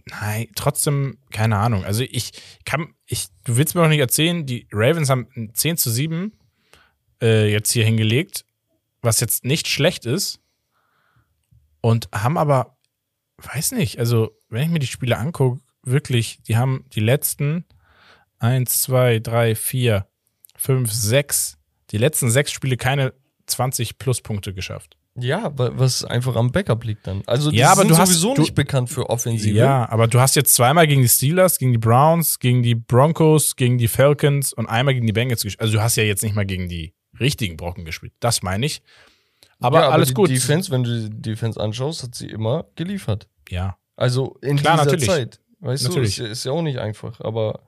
nein, 0.06 0.48
trotzdem, 0.54 1.18
keine 1.30 1.58
Ahnung. 1.58 1.84
Also 1.84 2.02
ich 2.02 2.32
kann, 2.64 2.94
ich, 3.06 3.28
du 3.44 3.56
willst 3.56 3.74
mir 3.74 3.82
doch 3.82 3.88
nicht 3.88 4.00
erzählen, 4.00 4.46
die 4.46 4.66
Ravens 4.72 5.10
haben 5.10 5.28
ein 5.36 5.54
10 5.54 5.76
zu 5.76 5.90
7 5.90 6.32
äh, 7.22 7.50
jetzt 7.50 7.72
hier 7.72 7.84
hingelegt, 7.84 8.44
was 9.00 9.20
jetzt 9.20 9.44
nicht 9.44 9.68
schlecht 9.68 10.06
ist 10.06 10.40
und 11.80 12.08
haben 12.12 12.38
aber, 12.38 12.76
weiß 13.38 13.72
nicht, 13.72 13.98
also 13.98 14.36
wenn 14.48 14.64
ich 14.64 14.70
mir 14.70 14.78
die 14.78 14.86
Spiele 14.86 15.18
angucke, 15.18 15.60
wirklich, 15.82 16.42
die 16.42 16.56
haben 16.56 16.84
die 16.92 17.00
letzten 17.00 17.64
1, 18.38 18.82
2, 18.82 19.20
3, 19.20 19.54
4, 19.54 20.06
5, 20.56 20.92
6, 20.92 21.58
die 21.90 21.98
letzten 21.98 22.30
sechs 22.30 22.52
Spiele 22.52 22.76
keine 22.76 23.12
20 23.46 23.98
Pluspunkte 23.98 24.54
geschafft. 24.54 24.96
Ja, 25.14 25.52
wa- 25.58 25.72
was 25.74 26.04
einfach 26.04 26.36
am 26.36 26.52
Backup 26.52 26.84
liegt 26.84 27.06
dann. 27.06 27.22
Also, 27.26 27.50
die 27.50 27.58
Ja, 27.58 27.72
aber 27.72 27.82
sind 27.82 27.90
du 27.90 27.98
hast- 27.98 28.08
sowieso 28.10 28.34
du- 28.34 28.40
nicht 28.40 28.54
bekannt 28.54 28.88
für 28.88 29.10
Offensive. 29.10 29.54
Ja, 29.56 29.86
aber 29.90 30.08
du 30.08 30.18
hast 30.20 30.36
jetzt 30.36 30.54
zweimal 30.54 30.86
gegen 30.86 31.02
die 31.02 31.08
Steelers, 31.08 31.58
gegen 31.58 31.72
die 31.72 31.78
Browns, 31.78 32.38
gegen 32.38 32.62
die 32.62 32.74
Broncos, 32.74 33.56
gegen 33.56 33.76
die 33.76 33.88
Falcons 33.88 34.52
und 34.54 34.66
einmal 34.66 34.94
gegen 34.94 35.06
die 35.06 35.12
Bengals 35.12 35.42
gespielt. 35.42 35.60
Also 35.60 35.74
du 35.74 35.82
hast 35.82 35.96
ja 35.96 36.02
jetzt 36.04 36.22
nicht 36.22 36.34
mal 36.34 36.46
gegen 36.46 36.68
die 36.68 36.94
richtigen 37.20 37.58
Brocken 37.58 37.84
gespielt. 37.84 38.12
Das 38.20 38.42
meine 38.42 38.64
ich. 38.64 38.80
Aber 39.60 39.80
Ja, 39.80 39.88
alles 39.90 40.08
die 40.08 40.14
gut. 40.14 40.30
Defense, 40.30 40.70
wenn 40.70 40.82
du 40.82 41.08
die 41.10 41.22
Defense 41.22 41.60
anschaust, 41.60 42.02
hat 42.02 42.14
sie 42.14 42.28
immer 42.28 42.64
geliefert. 42.74 43.28
ja. 43.50 43.76
Also 43.94 44.38
in 44.40 44.56
Klar, 44.56 44.76
dieser 44.78 44.84
natürlich. 44.86 45.06
Zeit. 45.06 45.40
Weißt 45.60 45.84
Natürlich. 45.84 46.16
du, 46.16 46.24
ist, 46.24 46.30
ist 46.30 46.44
ja 46.44 46.52
auch 46.52 46.62
nicht 46.62 46.78
einfach, 46.78 47.20
aber 47.20 47.60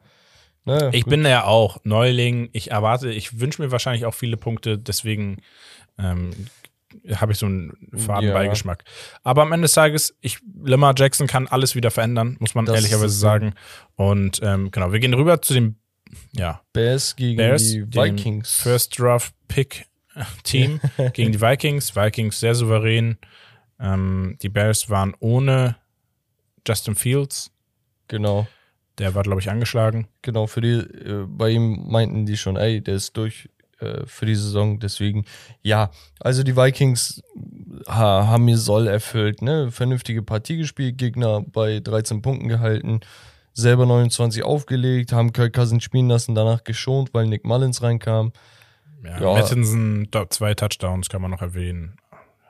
naja, 0.65 0.89
Ich 0.93 1.05
gut. 1.05 1.11
bin 1.11 1.25
ja 1.27 1.45
auch 1.45 1.77
Neuling. 1.85 2.49
Ich 2.53 2.71
erwarte, 2.71 3.11
ich 3.13 3.39
wünsche 3.39 3.61
mir 3.63 3.71
wahrscheinlich 3.71 4.07
auch 4.07 4.15
viele 4.15 4.39
Punkte. 4.39 4.79
Deswegen 4.79 5.37
ähm, 5.99 6.31
habe 7.17 7.33
ich 7.33 7.39
so 7.39 7.47
einen 7.47 7.73
faden 7.97 8.29
Ja. 8.29 8.77
Aber 9.23 9.43
am 9.43 9.53
Ende 9.53 9.65
des 9.65 9.73
Tages, 9.73 10.17
ich, 10.21 10.39
Lamar 10.63 10.95
Jackson 10.97 11.27
kann 11.27 11.47
alles 11.47 11.75
wieder 11.75 11.91
verändern, 11.91 12.37
muss 12.41 12.55
man 12.55 12.67
Das 12.67 12.77
ehrlicherweise 12.77 13.17
sagen. 13.17 13.55
Und 13.97 14.41
ähm, 14.43 14.71
genau, 14.71 14.93
wir 14.93 15.01
gehen 15.01 15.15
rüber 15.15 15.41
zu 15.43 15.55
dem 15.55 15.77
ja, 16.33 16.63
Bears 16.73 17.17
gegen 17.17 17.37
Bears, 17.37 17.63
die 17.63 17.87
Vikings. 17.93 18.55
First 18.55 18.99
Draft 18.99 19.35
Pick 19.49 19.87
äh, 20.15 20.25
Team 20.43 20.81
gegen 21.13 21.33
die 21.33 21.41
Vikings. 21.41 21.97
Vikings 21.97 22.41
sehr 22.41 22.55
souverän. 22.55 23.19
Ähm, 23.81 24.37
die 24.43 24.49
Bears 24.49 24.89
waren 24.91 25.15
ohne 25.19 25.77
Justin 26.67 26.95
Fields. 26.95 27.51
Genau. 28.09 28.47
Der 28.99 29.15
war, 29.15 29.25
glaube 29.25 29.41
ich, 29.41 29.51
angeschlagen. 29.51 30.07
Genau, 30.23 30.47
für 30.47 30.61
die, 30.61 30.75
äh, 30.75 31.27
bei 31.27 31.51
ihm 31.51 31.85
meinten 31.89 32.27
die 32.27 32.37
schon, 32.37 32.57
ey, 32.57 32.81
der 32.81 32.95
ist 32.95 33.17
durch 33.17 33.49
äh, 33.85 34.07
für 34.07 34.27
die 34.27 34.35
Saison. 34.35 34.79
Deswegen, 34.81 35.25
ja, 35.63 35.91
also 36.21 36.43
die 36.43 36.57
Vikings 36.57 37.23
ha, 37.89 38.27
haben 38.27 38.49
ihr 38.49 38.59
Soll 38.59 38.87
erfüllt, 38.87 39.43
ne? 39.43 39.71
Vernünftige 39.71 40.23
Partie 40.23 40.57
gespielt, 40.57 40.99
Gegner 40.99 41.43
bei 41.43 41.81
13 41.81 42.23
Punkten 42.23 42.49
gehalten, 42.49 43.01
selber 43.53 43.87
29 43.87 44.43
aufgelegt, 44.43 45.13
haben 45.13 45.33
Kirk 45.33 45.55
Cousins 45.55 45.85
spielen 45.85 46.09
lassen, 46.09 46.35
danach 46.35 46.65
geschont, 46.65 47.11
weil 47.13 47.27
Nick 47.27 47.45
Mullins 47.45 47.83
reinkam. 47.83 48.33
Ja, 49.05 49.21
Ja. 49.21 49.35
Mattinson, 49.35 50.09
zwei 50.31 50.55
Touchdowns 50.55 51.09
kann 51.09 51.23
man 51.23 51.31
noch 51.31 51.43
erwähnen. 51.43 51.97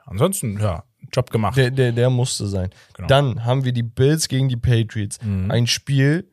Ansonsten, 0.05 0.59
ja, 0.59 0.83
Job 1.11 1.31
gemacht. 1.31 1.57
Der, 1.57 1.71
der, 1.71 1.91
der 1.91 2.09
musste 2.09 2.47
sein. 2.47 2.69
Genau. 2.93 3.07
Dann 3.07 3.43
haben 3.43 3.65
wir 3.65 3.71
die 3.71 3.83
Bills 3.83 4.27
gegen 4.27 4.49
die 4.49 4.57
Patriots. 4.57 5.21
Mhm. 5.21 5.51
Ein 5.51 5.67
Spiel, 5.67 6.29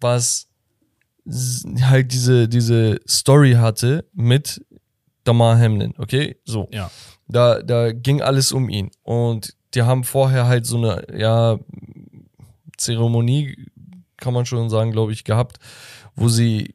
was 0.00 0.45
halt 1.28 2.12
diese, 2.12 2.48
diese 2.48 3.00
Story 3.08 3.52
hatte 3.54 4.04
mit 4.12 4.64
Damar 5.24 5.58
Hamlin, 5.58 5.94
okay? 5.98 6.36
So. 6.44 6.68
ja. 6.72 6.90
Da, 7.28 7.60
da 7.60 7.92
ging 7.92 8.22
alles 8.22 8.52
um 8.52 8.68
ihn. 8.68 8.90
Und 9.02 9.56
die 9.74 9.82
haben 9.82 10.04
vorher 10.04 10.46
halt 10.46 10.64
so 10.64 10.76
eine, 10.76 11.04
ja, 11.16 11.58
Zeremonie, 12.76 13.66
kann 14.16 14.32
man 14.32 14.46
schon 14.46 14.70
sagen, 14.70 14.92
glaube 14.92 15.12
ich, 15.12 15.24
gehabt, 15.24 15.58
wo 16.14 16.28
sie, 16.28 16.74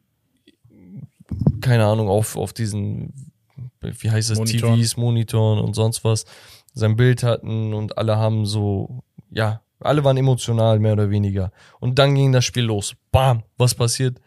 keine 1.61 1.85
Ahnung, 1.85 2.09
auf, 2.09 2.35
auf 2.35 2.53
diesen, 2.53 3.31
wie 3.79 4.11
heißt 4.11 4.31
das, 4.31 4.37
Monitoren. 4.37 4.75
TVs, 4.75 4.97
Monitoren 4.97 5.59
und 5.59 5.73
sonst 5.73 6.03
was, 6.03 6.25
sein 6.73 6.95
Bild 6.95 7.23
hatten 7.23 7.73
und 7.73 7.97
alle 7.97 8.17
haben 8.17 8.45
so, 8.45 9.03
ja, 9.29 9.61
alle 9.79 10.03
waren 10.03 10.17
emotional, 10.17 10.79
mehr 10.79 10.93
oder 10.93 11.09
weniger. 11.09 11.51
Und 11.79 11.97
dann 11.97 12.13
ging 12.13 12.31
das 12.31 12.45
Spiel 12.45 12.65
los. 12.65 12.95
Bam! 13.11 13.43
Was 13.57 13.73
passiert? 13.73 14.19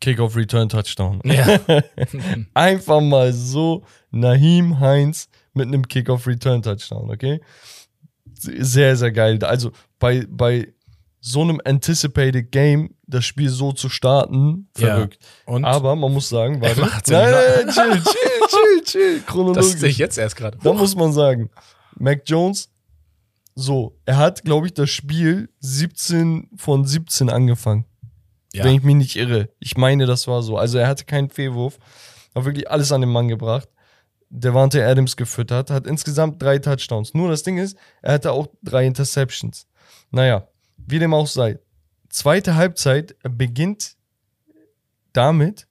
Kickoff 0.00 0.36
Return 0.36 0.68
Touchdown. 0.68 1.20
ja. 1.24 1.60
Einfach 2.54 3.00
mal 3.00 3.32
so 3.32 3.84
Nahim 4.10 4.78
Heinz 4.80 5.28
mit 5.54 5.68
einem 5.68 5.86
Kickoff 5.86 6.26
Return 6.26 6.62
Touchdown, 6.62 7.10
okay? 7.10 7.40
Sehr, 8.34 8.96
sehr 8.96 9.12
geil. 9.12 9.42
Also 9.42 9.72
bei, 9.98 10.24
bei 10.28 10.72
so 11.20 11.42
einem 11.42 11.60
anticipated 11.64 12.52
Game 12.52 12.94
das 13.06 13.24
Spiel 13.24 13.48
so 13.48 13.72
zu 13.72 13.88
starten, 13.88 14.68
verrückt. 14.74 15.18
Ja. 15.46 15.54
Und 15.54 15.64
Aber 15.64 15.96
man 15.96 16.12
muss 16.12 16.28
sagen, 16.28 16.60
warte. 16.60 16.80
Nein, 16.80 17.30
nein, 17.32 17.32
nein, 17.66 17.68
chill, 17.74 18.02
chill, 18.02 18.02
chill, 18.48 18.84
chill. 18.84 19.16
das 19.16 19.26
Chronologisch. 19.26 19.72
sehe 19.72 19.88
ich 19.88 19.98
jetzt 19.98 20.18
erst 20.18 20.36
gerade. 20.36 20.58
Da 20.62 20.72
muss 20.72 20.94
man 20.94 21.12
sagen, 21.12 21.50
Mac 21.96 22.22
Jones, 22.26 22.70
so, 23.54 23.98
er 24.04 24.18
hat, 24.18 24.44
glaube 24.44 24.66
ich, 24.66 24.74
das 24.74 24.90
Spiel 24.90 25.48
17 25.58 26.50
von 26.56 26.84
17 26.84 27.28
angefangen. 27.28 27.86
Ja. 28.52 28.64
Wenn 28.64 28.74
ich 28.74 28.82
mich 28.82 28.94
nicht 28.94 29.16
irre. 29.16 29.50
Ich 29.58 29.76
meine, 29.76 30.06
das 30.06 30.26
war 30.26 30.42
so. 30.42 30.56
Also 30.56 30.78
er 30.78 30.88
hatte 30.88 31.04
keinen 31.04 31.28
Fehlwurf. 31.28 31.78
Hat 32.34 32.44
wirklich 32.44 32.70
alles 32.70 32.92
an 32.92 33.02
den 33.02 33.10
Mann 33.10 33.28
gebracht. 33.28 33.68
Devante 34.30 34.86
Adams 34.86 35.16
gefüttert, 35.16 35.70
hat 35.70 35.86
insgesamt 35.86 36.42
drei 36.42 36.58
Touchdowns. 36.58 37.14
Nur 37.14 37.30
das 37.30 37.42
Ding 37.42 37.56
ist, 37.56 37.78
er 38.02 38.12
hatte 38.14 38.32
auch 38.32 38.48
drei 38.62 38.86
Interceptions. 38.86 39.66
Naja, 40.10 40.48
wie 40.76 40.98
dem 40.98 41.14
auch 41.14 41.26
sei. 41.26 41.58
Zweite 42.10 42.54
Halbzeit 42.54 43.16
beginnt 43.22 43.96
damit, 45.12 45.66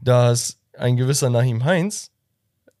dass 0.00 0.58
ein 0.76 0.96
gewisser 0.96 1.28
Nahim 1.28 1.64
Heinz 1.64 2.10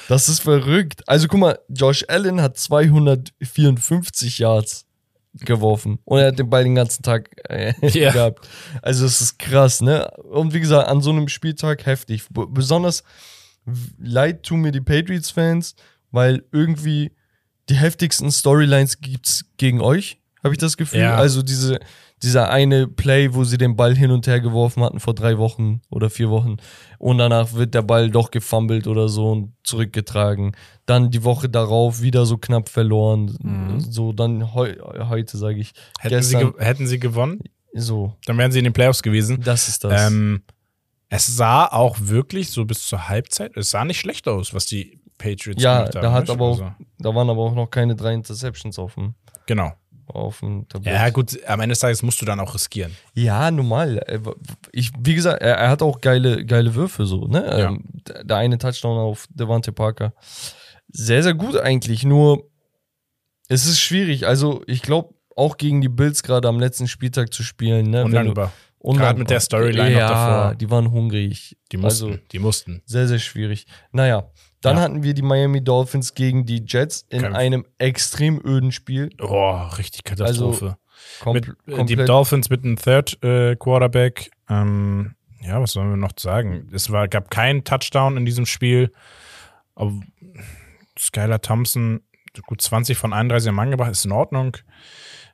Das 0.08 0.30
ist 0.30 0.40
verrückt. 0.42 1.04
Also 1.08 1.28
guck 1.28 1.40
mal, 1.40 1.60
Josh 1.70 2.06
Allen 2.08 2.42
hat 2.42 2.58
254 2.58 4.40
Yards 4.40 4.86
geworfen 5.34 6.00
und 6.04 6.20
er 6.20 6.28
hat 6.28 6.40
den 6.40 6.50
Ball 6.50 6.64
den 6.64 6.76
ganzen 6.76 7.04
Tag 7.04 7.30
äh, 7.50 7.74
Ja. 7.88 8.12
gehabt. 8.12 8.48
Also 8.82 9.06
es 9.06 9.22
ist 9.22 9.40
krass, 9.40 9.82
ne? 9.82 10.10
Und 10.32 10.54
wie 10.54 10.60
gesagt, 10.60 10.88
an 10.90 11.02
so 11.02 11.12
einem 11.12 11.28
Spieltag 11.28 11.86
heftig. 11.86 12.24
Besonders 12.30 13.04
leid 14.00 14.44
tun 14.44 14.62
mir 14.62 14.72
die 14.72 14.82
Patriots-Fans, 14.82 15.76
weil 16.12 16.44
irgendwie 16.52 17.12
die 17.70 17.76
heftigsten 17.76 18.32
Storylines 18.32 19.00
gibt's 19.02 19.46
gegen 19.58 19.82
euch, 19.82 20.20
habe 20.44 20.54
ich 20.54 20.60
das 20.60 20.78
Gefühl. 20.78 21.02
Ja. 21.02 21.16
Also 21.16 21.42
diese, 21.42 21.80
dieser 22.24 22.50
eine 22.50 22.88
Play, 22.88 23.34
wo 23.34 23.44
sie 23.44 23.58
den 23.58 23.76
Ball 23.76 23.96
hin 23.96 24.12
und 24.12 24.26
her 24.28 24.40
geworfen 24.40 24.84
hatten 24.84 25.00
vor 25.00 25.14
drei 25.14 25.38
Wochen 25.38 25.82
oder 25.90 26.10
vier 26.10 26.30
Wochen 26.30 26.58
und 26.98 27.18
danach 27.18 27.54
wird 27.54 27.74
der 27.74 27.82
Ball 27.82 28.10
doch 28.10 28.32
gefummelt 28.32 28.88
oder 28.88 29.10
so 29.10 29.32
und 29.32 29.54
zurückgetragen. 29.64 30.56
Dann 30.86 31.12
die 31.12 31.24
Woche 31.24 31.50
darauf 31.50 32.02
wieder 32.02 32.26
so 32.26 32.38
knapp 32.38 32.70
verloren. 32.70 33.78
So 33.90 34.14
dann 34.14 34.54
heu 34.54 34.74
heute, 35.10 35.38
sage 35.38 35.60
ich. 35.60 35.74
Hätten 36.00 36.24
sie, 36.24 36.38
Gestern, 36.38 36.54
hätten 36.58 36.88
sie 36.88 37.00
gewonnen, 37.00 37.42
so, 37.74 38.16
dann 38.26 38.38
wären 38.38 38.52
sie 38.52 38.60
in 38.60 38.64
den 38.64 38.74
Playoffs 38.74 39.04
gewesen. 39.04 39.42
das 39.44 39.68
ist 39.68 39.84
das. 39.84 40.08
Ähm, 40.08 40.42
es 41.10 41.28
sah 41.28 41.66
auch 41.68 41.98
wirklich 42.00 42.50
so 42.50 42.66
bis 42.66 42.88
zur 42.88 43.08
Halbzeit, 43.08 43.56
es 43.56 43.70
sah 43.70 43.86
nicht 43.86 44.00
schlecht 44.00 44.28
aus, 44.28 44.54
was 44.54 44.66
die 44.66 45.00
Patriots 45.18 45.62
ja, 45.62 45.80
gemacht 45.80 45.96
haben. 45.96 46.04
da 46.04 46.12
hat 46.12 46.22
nicht? 46.24 46.32
aber 46.32 46.46
auch, 46.46 46.60
Also, 46.62 46.72
da 47.00 47.14
waren 47.16 47.30
aber 47.30 47.42
auch 47.42 47.56
noch 47.56 47.68
keine 47.70 47.96
drei 47.96 48.14
Interceptions 48.14 48.78
auf 48.80 48.96
dem, 48.96 49.14
genau. 49.46 49.74
auf 50.08 50.40
dem 50.40 50.68
Tablett. 50.68 50.94
Ja, 50.94 51.10
gut, 51.10 51.38
am 51.48 51.60
Ende 51.60 51.74
des 51.74 51.80
Tages 51.80 52.02
musst 52.04 52.22
du 52.22 52.26
dann 52.26 52.40
auch 52.40 52.54
riskieren. 52.54 52.92
Ja, 53.14 53.52
normal. 53.52 53.98
Äh, 54.08 54.20
Ich, 54.72 54.92
wie 55.00 55.16
gesagt, 55.16 55.42
er, 55.42 55.56
er 55.58 55.70
hat 55.70 55.82
auch 55.82 56.02
geile, 56.02 56.46
geile 56.46 56.74
Würfe 56.76 57.06
so, 57.06 57.28
ne? 57.28 57.46
Ja. 57.46 57.70
Ähm, 57.70 57.84
der 58.24 58.38
eine 58.38 58.58
Touchdown 58.58 58.98
auf 58.98 59.28
Devante 59.30 59.72
Parker. 59.72 60.14
Sehr, 60.90 61.22
sehr 61.24 61.34
gut 61.34 61.58
eigentlich, 61.58 62.04
nur 62.04 62.50
es 63.50 63.66
ist 63.66 63.80
schwierig. 63.80 64.26
Also, 64.28 64.64
ich 64.68 64.82
glaube, 64.82 65.14
auch 65.36 65.58
gegen 65.58 65.82
die 65.82 65.90
Bills 65.90 66.24
gerade 66.24 66.48
am 66.48 66.60
letzten 66.60 66.88
Spieltag 66.88 67.34
zu 67.34 67.44
spielen, 67.44 67.90
ne? 67.92 68.04
Wenn 68.06 68.12
du- 68.12 68.18
Undankbar. 68.20 68.52
undankbar. 68.80 69.08
Gerade 69.08 69.20
mit 69.20 69.30
der 69.30 69.40
Storyline 69.40 69.92
noch 69.92 70.00
ja, 70.00 70.10
davor. 70.10 70.56
die 70.56 70.70
waren 70.72 70.92
hungrig. 70.92 71.58
Die 71.72 71.78
mussten, 71.78 72.06
Also, 72.12 72.20
die 72.32 72.40
mussten. 72.40 72.82
sehr, 72.86 73.08
sehr 73.08 73.20
schwierig. 73.20 73.68
Naja, 73.92 74.30
dann 74.68 74.78
Ja. 74.78 74.84
hatten 74.84 75.04
wir 75.04 75.14
die 75.14 75.22
Miami 75.22 75.64
Dolphins 75.64 76.14
gegen 76.14 76.46
die 76.46 76.64
Jets 76.66 77.06
in 77.10 77.22
Kämpf. 77.22 77.36
einem 77.36 77.66
extrem 77.78 78.40
öden 78.44 78.72
Spiel. 78.72 79.10
Oh, 79.20 79.58
richtig 79.78 80.04
Katastrophe. 80.04 80.78
Kompl 81.22 81.56
mit, 81.66 81.78
äh, 81.80 81.86
die. 81.86 81.96
Dolphins 81.96 82.50
mit 82.50 82.64
einem 82.64 82.76
Third 82.78 83.22
äh, 83.24 83.56
Quarterback. 83.56 84.32
Ähm, 84.50 85.16
ja, 85.42 85.62
was 85.62 85.72
sollen 85.74 85.90
wir 85.90 85.98
noch 85.98 86.12
sagen? 86.18 86.68
Es 86.74 86.92
war, 86.92 87.08
gab 87.08 87.30
keinen 87.30 87.64
Touchdown 87.64 88.18
in 88.18 88.26
diesem 88.26 88.46
Spiel. 88.46 88.92
Aber 89.76 89.94
Skylar 90.98 91.42
Thompson, 91.42 92.02
gut 92.48 92.62
20 92.62 92.98
von 92.98 93.14
31 93.14 93.50
am 93.50 93.60
angebracht, 93.60 93.92
ist 93.92 94.06
in 94.06 94.12
Ordnung. 94.12 94.58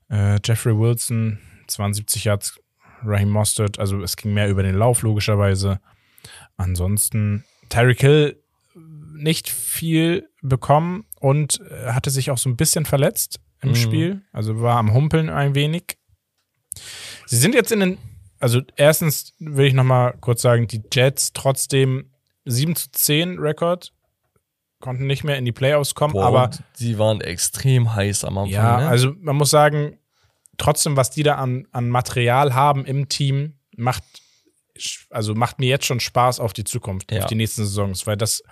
Äh, 0.10 0.40
Jeffrey 0.44 0.78
Wilson, 0.78 1.40
72 1.68 2.26
Yards, 2.26 2.60
Raheem 3.06 3.30
Mostert, 3.30 3.80
also 3.80 4.02
es 4.02 4.16
ging 4.18 4.34
mehr 4.34 4.50
über 4.50 4.64
den 4.64 4.76
Lauf, 4.76 5.02
logischerweise. 5.02 5.80
Ansonsten, 6.58 7.44
Tyreek 7.70 8.02
Hill 8.02 8.43
nicht 9.14 9.49
viel 9.49 10.30
bekommen 10.41 11.06
und 11.19 11.61
äh, 11.69 11.91
hatte 11.91 12.10
sich 12.10 12.31
auch 12.31 12.38
so 12.38 12.49
ein 12.49 12.57
bisschen 12.57 12.85
verletzt 12.85 13.40
im 13.61 13.69
Mhm. 13.69 13.76
Spiel. 13.76 14.22
Also 14.31 14.61
war 14.61 14.77
am 14.77 14.94
Humpeln 14.94 15.30
ein 15.30 15.56
wenig. 15.56 15.98
Sie 17.27 17.38
sind 17.38 17.56
jetzt 17.56 17.72
in 17.72 17.80
den, 17.80 17.98
also 18.40 18.61
erstens 18.76 19.34
will 19.40 19.65
ich 19.68 19.73
nochmal 19.73 20.15
kurz 20.19 20.41
sagen, 20.41 20.68
die 20.68 20.81
Jets 20.91 21.34
trotzdem 21.34 22.11
7 22.45 22.76
zu 22.76 22.91
10 22.91 23.40
Rekord, 23.40 23.94
konnten 24.80 25.07
nicht 25.07 25.23
mehr 25.23 25.38
in 25.38 25.45
die 25.45 25.53
Playoffs 25.53 25.95
kommen, 25.95 26.14
Boah, 26.14 26.26
aber 26.26 26.52
die 26.80 26.99
waren 26.99 27.22
extrem 27.22 27.95
heiß 27.95 28.26
am 28.26 28.38
Anfang. 28.38 28.52
ja, 28.53 28.81
ne? 28.81 28.88
also 28.90 29.14
man 29.22 29.38
muss 29.38 29.49
sagen, 29.49 29.98
trotzdem, 30.57 30.98
was 30.98 31.10
die 31.10 31.23
da 31.23 31.35
an, 31.35 31.65
an 31.72 31.88
Material 31.90 32.53
haben 32.53 32.84
im 32.84 33.07
Team, 33.07 33.53
macht, 33.77 34.03
also 35.10 35.35
macht 35.35 35.60
mir 35.60 35.69
jetzt 35.69 35.85
schon 35.85 36.02
Spaß 36.02 36.41
auf 36.41 36.52
die 36.52 36.65
Zukunft, 36.65 37.11
Ja. 37.14 37.19
auf 37.22 37.27
die 37.27 37.35
nächsten 37.35 37.64
Saisons, 37.64 38.06
weil 38.07 38.18
das 38.18 38.44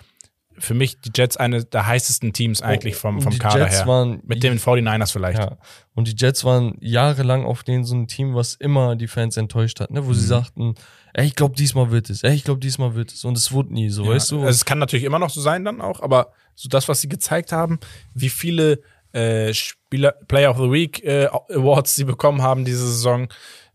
für 0.58 0.74
mich 0.74 1.00
die 1.00 1.10
Jets 1.14 1.36
eine 1.36 1.64
der 1.64 1.86
heißesten 1.86 2.32
Teams 2.32 2.62
eigentlich 2.62 2.96
vom, 2.96 3.20
vom 3.20 3.38
Kader 3.38 3.64
Jets 3.64 3.78
her. 3.80 3.86
Waren, 3.86 4.20
Mit 4.24 4.42
den 4.42 4.58
49ers 4.58 5.12
vielleicht. 5.12 5.38
Ja. 5.38 5.56
Und 5.94 6.08
die 6.08 6.14
Jets 6.16 6.44
waren 6.44 6.76
jahrelang 6.80 7.44
auf 7.44 7.62
denen 7.62 7.84
so 7.84 7.94
ein 7.94 8.06
Team, 8.08 8.34
was 8.34 8.54
immer 8.54 8.96
die 8.96 9.08
Fans 9.08 9.36
enttäuscht 9.36 9.80
hat, 9.80 9.90
ne? 9.90 10.04
wo 10.04 10.10
Mhm. 10.10 10.14
sie 10.14 10.26
sagten, 10.26 10.74
ey, 11.14 11.26
ich 11.26 11.34
glaube, 11.34 11.54
diesmal 11.56 11.90
wird 11.90 12.10
es, 12.10 12.22
ey, 12.22 12.34
ich 12.34 12.44
glaube, 12.44 12.60
diesmal 12.60 12.94
wird 12.94 13.12
es. 13.12 13.24
Und 13.24 13.36
es 13.36 13.52
wurde 13.52 13.72
nie 13.74 13.88
so, 13.90 14.04
Ja, 14.04 14.10
weißt 14.12 14.30
du? 14.30 14.38
Also 14.40 14.50
es 14.50 14.64
kann 14.64 14.78
natürlich 14.78 15.04
immer 15.04 15.18
noch 15.18 15.30
so 15.30 15.40
sein 15.40 15.64
dann 15.64 15.80
auch, 15.80 16.00
aber 16.00 16.32
so 16.54 16.68
das, 16.68 16.88
was 16.88 17.00
sie 17.00 17.08
gezeigt 17.08 17.52
haben, 17.52 17.78
wie 18.14 18.28
viele 18.30 18.80
äh, 19.12 19.52
Spieler, 19.52 20.12
Player 20.28 20.50
of 20.50 20.56
the 20.56 20.70
Week 20.70 21.04
äh, 21.04 21.26
Awards 21.26 21.94
sie 21.96 22.04
bekommen 22.04 22.40
haben 22.42 22.64
diese 22.64 22.86
Saison, 22.86 23.28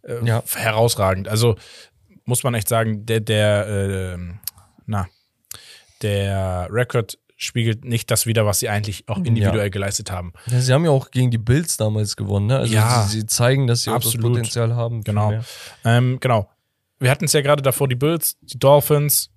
äh, 0.03 0.25
Ja. 0.25 0.41
herausragend. 0.55 1.27
Also 1.27 1.55
muss 2.25 2.43
man 2.43 2.53
echt 2.55 2.67
sagen, 2.67 3.05
der, 3.05 3.19
der, 3.19 3.67
äh, 3.67 4.17
na, 4.87 5.07
der 6.01 6.67
Rekord 6.71 7.17
spiegelt 7.39 7.85
nicht 7.85 8.09
das 8.09 8.25
wider, 8.25 8.45
was 8.47 8.59
sie 8.59 8.69
eigentlich 8.69 9.07
auch 9.07 9.17
individuell 9.19 9.65
Ja. 9.65 9.69
geleistet 9.69 10.09
haben. 10.11 10.33
ja, 10.47 10.59
sie 10.59 10.73
haben 10.73 10.85
ja 10.85 10.91
auch 10.91 11.11
gegen 11.11 11.29
die 11.29 11.37
Bills 11.37 11.77
damals 11.77 12.15
gewonnen, 12.15 12.47
ne? 12.47 12.57
Also 12.57 12.73
Ja. 12.73 13.03
sie, 13.03 13.19
sie 13.19 13.25
zeigen, 13.27 13.67
dass 13.67 13.83
sie 13.83 13.91
auch 13.91 13.95
Absolut. 13.95 14.23
das 14.23 14.29
Potenzial 14.31 14.75
haben. 14.75 15.03
Genau. 15.03 15.33
Ähm, 15.85 16.17
genau. 16.19 16.49
Wir 16.99 17.11
hatten 17.11 17.25
es 17.25 17.33
ja 17.33 17.41
gerade 17.41 17.61
davor, 17.61 17.87
die 17.87 17.95
Bills, 17.95 18.37
die 18.41 18.57
Dolphins. 18.57 19.29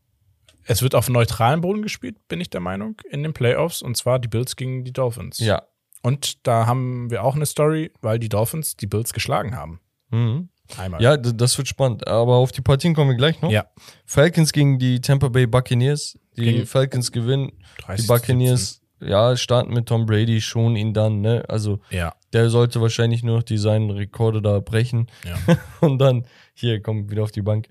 Es 0.65 0.81
wird 0.83 0.95
auf 0.95 1.11
neutralem 1.11 1.61
Boden 1.61 1.83
gespielt, 1.83 2.17
bin 2.29 2.41
ich 2.41 2.49
der 2.49 2.61
Meinung, 2.61 2.97
in 3.11 3.23
den 3.23 3.35
Playoffs. 3.35 3.83
Und 3.83 3.97
zwar 3.99 4.19
die 4.19 4.29
Bills 4.29 4.57
gegen 4.57 4.85
die 4.85 4.93
Dolphins. 4.93 5.39
Ja. 5.39 5.63
Und 6.03 6.47
da 6.47 6.65
haben 6.67 7.11
wir 7.11 7.23
auch 7.25 7.35
eine 7.37 7.45
Story, 7.45 7.93
weil 8.01 8.19
die 8.19 8.31
Dolphins 8.31 8.77
die 8.77 8.87
Bills 8.87 9.13
geschlagen 9.13 9.55
haben. 9.57 9.81
Mhm. 10.11 10.49
Einmal. 10.79 11.03
Ja, 11.03 11.17
das 11.17 11.57
wird 11.59 11.69
spannend. 11.69 12.07
Aber 12.07 12.37
auf 12.37 12.53
die 12.53 12.61
Partien 12.63 12.95
kommen 12.95 13.11
wir 13.11 13.17
gleich 13.17 13.41
noch. 13.43 13.51
Ja. 13.51 13.67
Falcons 14.07 14.53
gegen 14.53 14.79
die 14.79 15.01
Tampa 15.01 15.29
Bay 15.29 15.47
Buccaneers. 15.47 16.19
Die 16.37 16.43
Gegen- 16.45 16.67
Falcons 16.67 17.13
gewinnen. 17.13 17.53
30 17.83 18.05
Die 18.05 18.09
Buccaneers, 18.09 18.81
ja, 19.01 19.37
starten 19.37 19.73
mit 19.73 19.87
Tom 19.87 20.07
Brady, 20.07 20.41
schon 20.41 20.77
ihn 20.77 20.95
dann, 20.95 21.21
ne? 21.21 21.45
Also, 21.49 21.81
Ja. 21.91 22.15
der 22.33 22.51
sollte 22.51 22.81
wahrscheinlich 22.81 23.23
nur 23.23 23.37
noch 23.39 23.43
die 23.43 23.59
seinen 23.59 23.91
Rekorde 23.91 24.41
da 24.43 24.61
brechen. 24.61 25.09
Ja. 25.25 25.37
Und 25.81 25.99
dann, 25.99 26.27
hier, 26.55 26.81
kommt 26.83 27.11
wieder 27.11 27.23
auf 27.23 27.33
die 27.33 27.43
Bank. 27.43 27.67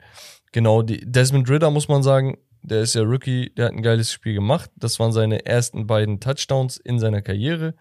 Genau, 0.52 0.82
die 0.82 1.02
Desmond 1.06 1.50
Ritter 1.50 1.70
muss 1.72 1.88
man 1.88 2.02
sagen, 2.04 2.38
der 2.62 2.82
ist 2.82 2.96
ja 2.96 3.04
Rookie, 3.04 3.52
der 3.56 3.66
hat 3.68 3.74
ein 3.74 3.82
geiles 3.84 4.12
Spiel 4.12 4.34
gemacht. 4.34 4.70
Das 4.76 5.00
waren 5.00 5.14
seine 5.14 5.46
ersten 5.46 5.88
beiden 5.88 6.20
Touchdowns 6.20 6.78
in 6.78 7.00
seiner 7.00 7.22
Karriere. 7.22 7.76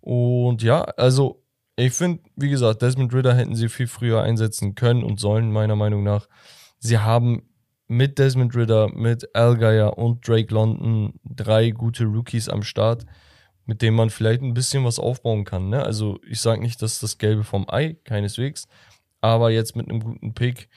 Und 0.00 0.62
ja, 0.62 0.82
also 0.82 1.42
ich 1.76 1.92
finde, 1.92 2.22
wie 2.36 2.50
gesagt, 2.50 2.82
Desmond 2.82 3.12
Ritter 3.12 3.34
hätten 3.34 3.54
sie 3.54 3.68
viel 3.68 3.86
früher 3.86 4.22
einsetzen 4.22 4.74
können 4.74 5.02
und 5.02 5.18
sollen, 5.18 5.50
meiner 5.50 5.76
Meinung 5.76 6.02
nach. 6.02 6.28
Sie 6.78 6.98
haben 6.98 7.42
mit 7.88 8.18
Desmond 8.18 8.54
Ritter, 8.54 8.88
mit 8.94 9.34
Al 9.34 9.56
Geyer 9.56 9.98
und 9.98 10.26
Drake 10.26 10.52
London 10.52 11.14
drei 11.24 11.70
gute 11.70 12.04
Rookies 12.04 12.48
am 12.48 12.62
Start, 12.62 13.04
mit 13.66 13.82
denen 13.82 13.96
man 13.96 14.10
vielleicht 14.10 14.42
ein 14.42 14.54
bisschen 14.54 14.84
was 14.84 14.98
aufbauen 14.98 15.44
kann. 15.44 15.68
Ne? 15.68 15.82
Also 15.82 16.18
ich 16.28 16.40
sage 16.40 16.62
nicht, 16.62 16.80
dass 16.82 17.00
das 17.00 17.18
Gelbe 17.18 17.44
vom 17.44 17.68
Ei, 17.68 17.96
keineswegs, 18.04 18.66
aber 19.20 19.50
jetzt 19.50 19.76
mit 19.76 19.88
einem 19.88 20.00
guten 20.00 20.34
Pick 20.34 20.68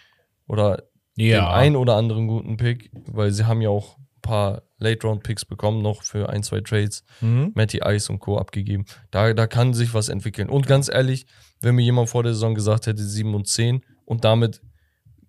oder 0.48 0.84
dem 1.18 1.44
einen 1.44 1.76
oder 1.76 1.96
anderen 1.96 2.28
guten 2.28 2.58
Pick, 2.58 2.92
weil 3.08 3.32
sie 3.32 3.46
haben 3.46 3.62
ja 3.62 3.70
auch 3.70 3.98
paar 4.28 4.64
Late-Round-Picks 4.80 5.46
bekommen, 5.46 5.82
noch 5.82 6.04
für 6.04 6.30
ein, 6.30 6.44
zwei 6.44 6.62
Trades. 6.62 7.04
Mhm. 7.22 7.52
Matty 7.56 7.80
Ice 7.84 8.12
und 8.12 8.20
Co. 8.20 8.38
abgegeben. 8.38 8.86
Da, 9.12 9.34
da 9.34 9.48
kann 9.48 9.74
sich 9.74 9.94
was 9.94 10.10
entwickeln. 10.10 10.50
Und 10.50 10.68
ganz 10.68 10.90
ehrlich, 10.90 11.26
wenn 11.62 11.76
mir 11.76 11.84
jemand 11.84 12.10
vor 12.10 12.24
der 12.24 12.34
Saison 12.34 12.54
gesagt 12.56 12.86
hätte, 12.88 13.04
7 13.04 13.34
und 13.34 13.48
10 13.48 13.84
und 14.06 14.24
damit 14.24 14.62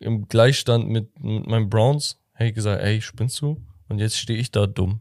im 0.00 0.28
Gleichstand 0.28 0.88
mit, 0.88 1.18
mit 1.20 1.46
meinen 1.46 1.68
Browns, 1.70 2.20
hätte 2.34 2.50
ich 2.50 2.54
gesagt, 2.54 2.82
ey, 2.82 3.00
spinnst 3.00 3.40
du? 3.40 3.64
Und 3.88 3.98
jetzt 3.98 4.18
stehe 4.18 4.38
ich 4.38 4.50
da 4.50 4.66
dumm. 4.66 5.00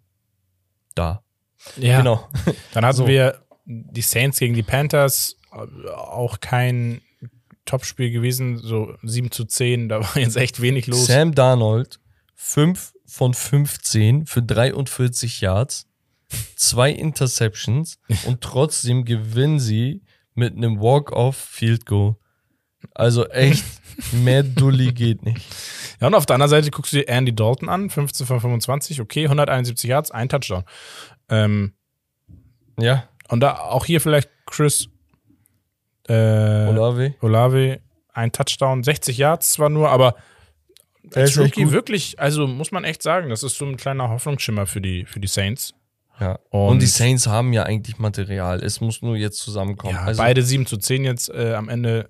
Da. 0.95 1.24
Ja, 1.78 1.98
Genau. 1.99 2.28
dann 2.74 2.86
hatten 2.86 2.98
So. 2.98 3.07
wir 3.07 3.41
die 3.65 4.02
Saints 4.02 4.40
gegen 4.40 4.53
die 4.53 4.64
Panthers, 4.64 5.36
auch 5.95 6.40
kein 6.40 7.02
Topspiel 7.65 8.11
gewesen, 8.11 8.57
so 8.57 8.95
7 9.03 9.30
zu 9.32 9.44
10, 9.44 9.90
da 9.90 9.99
war 9.99 10.18
jetzt 10.18 10.38
echt 10.38 10.61
wenig 10.61 10.88
los. 10.88 11.06
Sam 11.07 11.36
Darnold, 11.36 11.99
5 12.36 12.94
von 13.08 13.34
15 13.34 14.26
für 14.26 14.44
43 14.44 15.42
Yards, 15.42 15.88
zwei 16.56 16.92
Interceptions 16.92 18.00
und 18.26 18.42
trotzdem 18.42 19.06
gewinnen 19.06 19.60
sie 19.60 20.04
mit 20.36 20.56
einem 20.56 20.80
Walk-off-Field 20.80 21.86
Goal. 21.86 22.16
Also 22.94 23.26
echt, 23.30 23.66
mehr 24.12 24.44
Dulli 24.44 24.94
geht 24.94 25.24
nicht. 25.26 25.42
Ja, 26.00 26.08
und 26.08 26.14
auf 26.14 26.28
der 26.28 26.36
anderen 26.36 26.52
Seite 26.52 26.70
guckst 26.70 26.94
du 26.94 26.98
dir 26.98 27.08
Andy 27.08 27.34
Dalton 27.34 27.70
an, 27.70 27.90
15 27.90 28.28
von 28.28 28.40
25, 28.40 29.02
okay, 29.02 29.24
171 29.24 29.90
Yards, 29.90 30.12
ein 30.12 30.30
Touchdown. 30.30 30.64
Ähm, 31.30 31.74
Ja, 32.80 33.06
und 33.30 33.40
da 33.40 33.58
auch 33.58 33.86
hier 33.86 34.00
vielleicht 34.00 34.30
Chris 34.46 34.90
äh, 36.08 36.14
Olave. 36.68 37.16
Olave, 37.22 37.82
ein 38.14 38.32
Touchdown, 38.32 38.84
60 38.84 39.18
Yards 39.18 39.54
zwar 39.54 39.70
nur, 39.70 39.90
aber 39.90 40.16
als 41.16 41.38
Rookie 41.38 41.72
wirklich, 41.72 42.20
also 42.20 42.48
muss 42.48 42.72
man 42.72 42.84
echt 42.84 43.02
sagen, 43.02 43.30
das 43.30 43.44
ist 43.44 43.58
so 43.58 43.66
ein 43.66 43.78
kleiner 43.78 44.10
Hoffnungsschimmer 44.10 44.66
für 44.66 44.82
die, 44.82 45.06
für 45.06 45.20
die 45.20 45.28
Saints. 45.28 45.74
Ja. 46.20 46.40
Und- 46.50 46.70
Und, 46.70 46.82
die 46.82 46.88
Saints 46.88 47.28
haben 47.28 47.54
ja 47.54 47.64
eigentlich 47.64 48.00
Material. 48.00 48.64
Es 48.64 48.82
muss 48.82 49.02
nur 49.02 49.16
jetzt 49.16 49.38
zusammenkommen. 49.38 49.94
Ja, 49.94 50.04
also, 50.04 50.22
beide 50.22 50.42
7 50.42 50.66
zu 50.66 50.78
10 50.78 51.04
jetzt 51.04 51.30
äh, 51.30 51.54
am 51.54 51.70
Ende. 51.70 52.10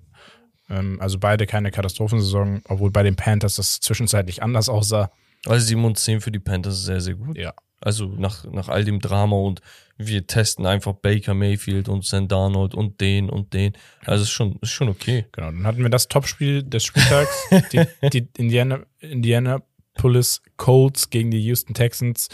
Ähm, 0.70 1.00
also 1.02 1.18
beide 1.20 1.46
keine 1.46 1.72
Katastrophensaison, 1.72 2.62
obwohl 2.68 2.92
bei 2.92 3.04
den 3.04 3.16
Panthers 3.16 3.56
das 3.56 3.80
zwischenzeitlich 3.80 4.44
anders 4.44 4.68
aussah. 4.70 5.12
also 5.46 5.66
7 5.66 5.84
und 5.86 5.98
10 5.98 6.20
für 6.22 6.32
die 6.32 6.40
Panthers 6.40 6.76
ist 6.76 6.86
sehr, 6.86 7.00
sehr 7.02 7.16
gut. 7.16 7.38
Ja. 7.38 7.54
Also 7.80 8.08
nach, 8.08 8.44
nach 8.46 8.70
all 8.70 8.84
dem 8.84 9.00
Drama 9.00 9.36
und 9.36 9.62
wir 9.98 10.26
testen 10.26 10.66
einfach 10.66 10.94
Baker 10.94 11.34
Mayfield 11.34 11.90
und 11.90 12.06
Sam 12.06 12.28
Darnold 12.28 12.74
und 12.74 13.02
den 13.02 13.30
und 13.30 13.54
den. 13.54 13.74
Also 14.06 14.24
ist 14.24 14.32
schon, 14.32 14.58
ist 14.62 14.72
schon 14.72 14.90
okay. 14.90 15.26
Genau, 15.32 15.48
dann 15.48 15.66
hatten 15.66 15.84
wir 15.84 15.90
das 15.90 16.08
Topspiel 16.08 16.64
des 16.64 16.84
Spieltags, 16.84 17.50
die, 17.72 17.86
die 18.10 18.28
Indiana, 18.38 18.80
Indianapolis 19.00 20.42
Colts 20.58 21.10
gegen 21.10 21.32
die 21.32 21.40
Houston 21.40 21.74
Texans. 21.74 22.30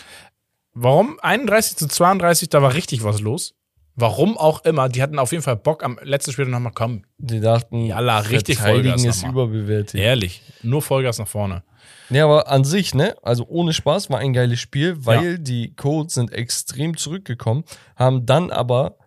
Warum 0.73 1.19
31 1.21 1.77
zu 1.77 1.87
32, 1.87 2.49
da 2.49 2.61
war 2.61 2.73
richtig 2.73 3.03
was 3.03 3.19
los. 3.19 3.53
Warum 3.95 4.37
auch 4.37 4.65
immer, 4.65 4.89
die 4.89 5.03
hatten 5.03 5.19
auf 5.19 5.31
jeden 5.31 5.43
Fall 5.43 5.55
Bock 5.55 5.83
am 5.83 5.99
letzten 6.01 6.31
Spiel 6.31 6.45
nochmal 6.45 6.71
kommen. 6.71 7.05
Die 7.19 7.39
dachten, 7.39 7.85
Jalla, 7.85 8.19
richtig 8.19 8.57
Vollgas 8.57 9.03
ist 9.03 9.23
überbewertet. 9.23 9.99
Ehrlich, 9.99 10.41
nur 10.63 10.81
Vollgas 10.81 11.19
nach 11.19 11.27
vorne. 11.27 11.63
Nee, 12.09 12.21
aber 12.21 12.47
an 12.49 12.63
sich, 12.63 12.93
ne, 12.93 13.15
also 13.23 13.45
ohne 13.47 13.73
Spaß 13.73 14.09
war 14.09 14.19
ein 14.19 14.33
geiles 14.33 14.59
Spiel, 14.59 15.05
weil 15.05 15.39
die 15.39 15.73
Colts 15.75 16.15
sind 16.15 16.31
extrem 16.31 16.97
zurückgekommen, 16.97 17.63
haben 17.95 18.25
dann 18.25 18.51
aber 18.51 18.97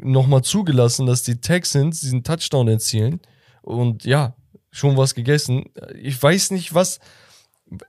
nochmal 0.00 0.42
zugelassen, 0.42 1.06
dass 1.06 1.22
die 1.22 1.40
Texans 1.40 2.00
diesen 2.00 2.24
Touchdown 2.24 2.68
erzielen 2.68 3.20
und 3.62 4.04
ja, 4.04 4.34
schon 4.70 4.96
was 4.96 5.14
gegessen. 5.14 5.66
Ich 5.94 6.20
weiß 6.20 6.50
nicht 6.50 6.74
was, 6.74 6.98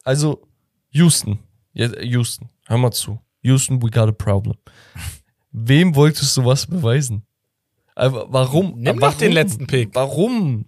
also 0.03 0.47
Houston, 0.91 1.39
ja, 1.73 1.89
Houston, 2.01 2.49
hör 2.67 2.77
mal 2.77 2.91
zu. 2.91 3.19
Houston, 3.41 3.81
we 3.81 3.89
got 3.89 4.09
a 4.09 4.11
problem. 4.11 4.55
Wem 5.51 5.95
wolltest 5.95 6.35
du 6.37 6.45
was 6.45 6.65
beweisen? 6.67 7.25
Aber 7.95 8.31
warum? 8.31 8.79
Nimm 8.79 9.01
warum? 9.01 9.17
den 9.17 9.31
letzten 9.31 9.65
Pick. 9.65 9.95
Warum? 9.95 10.65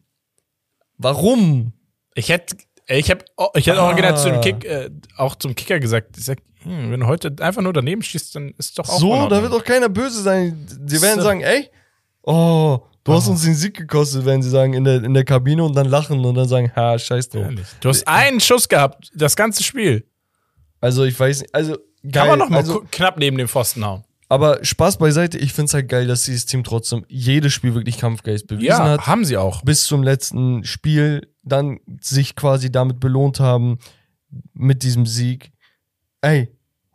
Warum? 0.97 1.73
Ich 2.15 2.29
hätte 2.29 2.57
ich 2.97 3.11
hab, 3.11 3.23
oh, 3.37 3.47
ich 3.55 3.67
hätte 3.67 3.79
auch 3.81 3.85
Ah. 3.85 3.89
original 3.89 4.17
zu 4.17 4.31
dem 4.31 4.41
Kick, 4.41 4.65
äh, 4.65 4.89
auch 5.17 5.35
zum 5.35 5.53
Kicker 5.55 5.79
gesagt, 5.79 6.17
ich 6.17 6.25
sag, 6.25 6.39
hm, 6.63 6.91
wenn 6.91 6.99
du 7.01 7.07
heute 7.07 7.33
einfach 7.39 7.61
nur 7.61 7.73
daneben 7.73 8.01
schießt, 8.01 8.35
dann 8.35 8.53
ist 8.57 8.77
doch 8.79 8.89
auch 8.89 8.99
So, 8.99 9.27
da 9.27 9.41
wird 9.41 9.53
doch 9.53 9.63
keiner 9.63 9.89
böse 9.89 10.21
sein. 10.21 10.65
Die 10.79 11.01
werden 11.01 11.17
So. 11.19 11.21
sagen, 11.27 11.41
ey, 11.41 11.69
oh, 12.23 12.79
du 13.03 13.13
hast 13.13 13.27
Oh. 13.27 13.31
uns 13.31 13.43
den 13.43 13.55
Sieg 13.55 13.75
gekostet, 13.77 14.25
werden 14.25 14.41
sie 14.41 14.49
sagen, 14.49 14.73
in 14.73 14.83
der, 14.83 15.03
in 15.03 15.13
der 15.13 15.23
Kabine 15.25 15.63
und 15.63 15.75
dann 15.75 15.87
lachen 15.87 16.23
und 16.25 16.35
dann 16.35 16.47
sagen, 16.47 16.71
ha, 16.75 16.97
scheiß 16.99 17.29
drauf. 17.29 17.43
Ehrlich. 17.45 17.67
Du 17.79 17.89
hast 17.89 18.07
einen 18.07 18.39
Schuss 18.39 18.67
gehabt, 18.67 19.09
das 19.13 19.35
ganze 19.35 19.63
Spiel. 19.63 20.05
Also 20.81 21.03
ich 21.05 21.19
weiß 21.19 21.41
nicht, 21.41 21.53
also 21.55 21.73
geil. 22.03 22.11
Kann 22.11 22.27
man 22.27 22.39
noch 22.39 22.49
mal 22.49 22.57
also, 22.57 22.83
knapp 22.91 23.17
neben 23.17 23.37
dem 23.37 23.47
Pfosten 23.47 23.85
hauen. 23.85 24.03
Aber 24.29 24.63
Spaß 24.63 24.99
beiseite, 24.99 25.39
ich 25.39 25.53
find's 25.53 25.73
halt 25.73 25.89
geil, 25.89 26.05
dass 26.05 26.23
dieses 26.23 26.45
Team 26.45 26.63
trotzdem 26.63 27.03
jedes 27.09 27.51
Spiel 27.51 27.73
wirklich 27.73 27.97
Kampfgeist 27.97 28.45
bewiesen 28.45 28.77
hat. 28.77 29.07
haben 29.07 29.25
sie 29.25 29.37
auch. 29.37 29.63
Bis 29.63 29.85
zum 29.85 30.03
letzten 30.03 30.63
Spiel, 30.63 31.27
dann 31.41 31.79
sich 31.99 32.35
quasi 32.35 32.71
damit 32.71 32.99
belohnt 32.99 33.39
haben, 33.39 33.79
mit 34.53 34.83
diesem 34.83 35.07
Sieg. 35.07 35.51
Ey, 36.21 36.49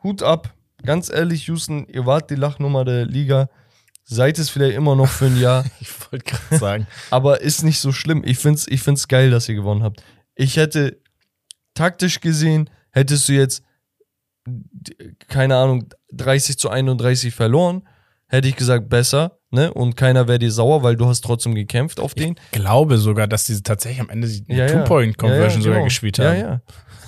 Hut 0.04 0.22
ab. 0.22 0.54
Ganz 0.84 1.10
ehrlich, 1.10 1.48
Houston, 1.48 1.88
ihr 1.88 2.06
wart 2.06 2.30
die 2.30 2.36
Lachnummer 2.36 2.84
der 2.84 3.04
Liga. 3.04 3.48
Seid 4.04 4.38
es 4.38 4.50
vielleicht 4.50 4.76
immer 4.76 4.94
noch 4.94 5.08
für 5.08 5.26
ein 5.26 5.40
Jahr. 5.40 5.64
Ich 5.80 6.12
wollte 6.12 6.24
gerade 6.26 6.58
sagen. 6.58 6.86
aber 7.10 7.40
ist 7.40 7.64
nicht 7.64 7.80
so 7.80 7.90
schlimm. 7.90 8.22
Ich 8.24 8.38
find's, 8.38 8.66
ich 8.68 8.82
find's 8.82 9.08
geil, 9.08 9.30
dass 9.30 9.48
ihr 9.48 9.56
gewonnen 9.56 9.82
habt. 9.82 10.04
Ich 10.36 10.56
hätte 10.56 11.00
taktisch 11.72 12.20
gesehen, 12.20 12.70
hättest 12.90 13.28
du 13.28 13.32
jetzt, 13.32 13.64
keine 15.26 15.56
Ahnung, 15.56 15.88
30 16.16 16.58
zu 16.58 16.70
31 16.70 17.34
verloren, 17.34 17.86
hätte 18.28 18.48
ich 18.48 18.56
gesagt, 18.56 18.88
besser, 18.88 19.38
ne? 19.50 19.72
Und 19.72 19.96
keiner 19.96 20.26
wäre 20.28 20.38
dir 20.38 20.50
sauer, 20.50 20.82
weil 20.82 20.96
du 20.96 21.06
hast 21.06 21.20
trotzdem 21.22 21.54
gekämpft 21.54 22.00
auf 22.00 22.14
den. 22.14 22.36
glaube 22.52 22.98
sogar, 22.98 23.26
dass 23.28 23.46
sie 23.46 23.62
tatsächlich 23.62 24.00
am 24.00 24.08
Ende 24.10 24.28
die 24.28 24.52
Ja. 24.52 24.66
Two-Point-Conversion 24.66 25.50
Ja, 25.50 25.56
ja, 25.56 25.60
sogar 25.62 25.74
genau. 25.78 25.84
gespielt 25.84 26.18
haben. 26.18 26.38
Ja, 26.38 26.46
ja. 26.46 26.60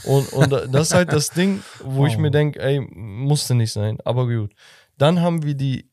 Und, 0.04 0.32
und 0.32 0.50
das 0.72 0.88
ist 0.88 0.94
halt 0.94 1.12
das 1.12 1.30
Ding, 1.30 1.62
wo 1.84 2.06
ich 2.06 2.16
Oh. 2.18 2.20
mir 2.20 2.30
denke, 2.30 2.60
ey, 2.60 2.80
musste 2.94 3.54
nicht 3.54 3.72
sein, 3.72 3.98
aber 4.04 4.26
gut. 4.28 4.52
Dann 4.98 5.20
haben 5.20 5.42
wir 5.42 5.54
die 5.54 5.90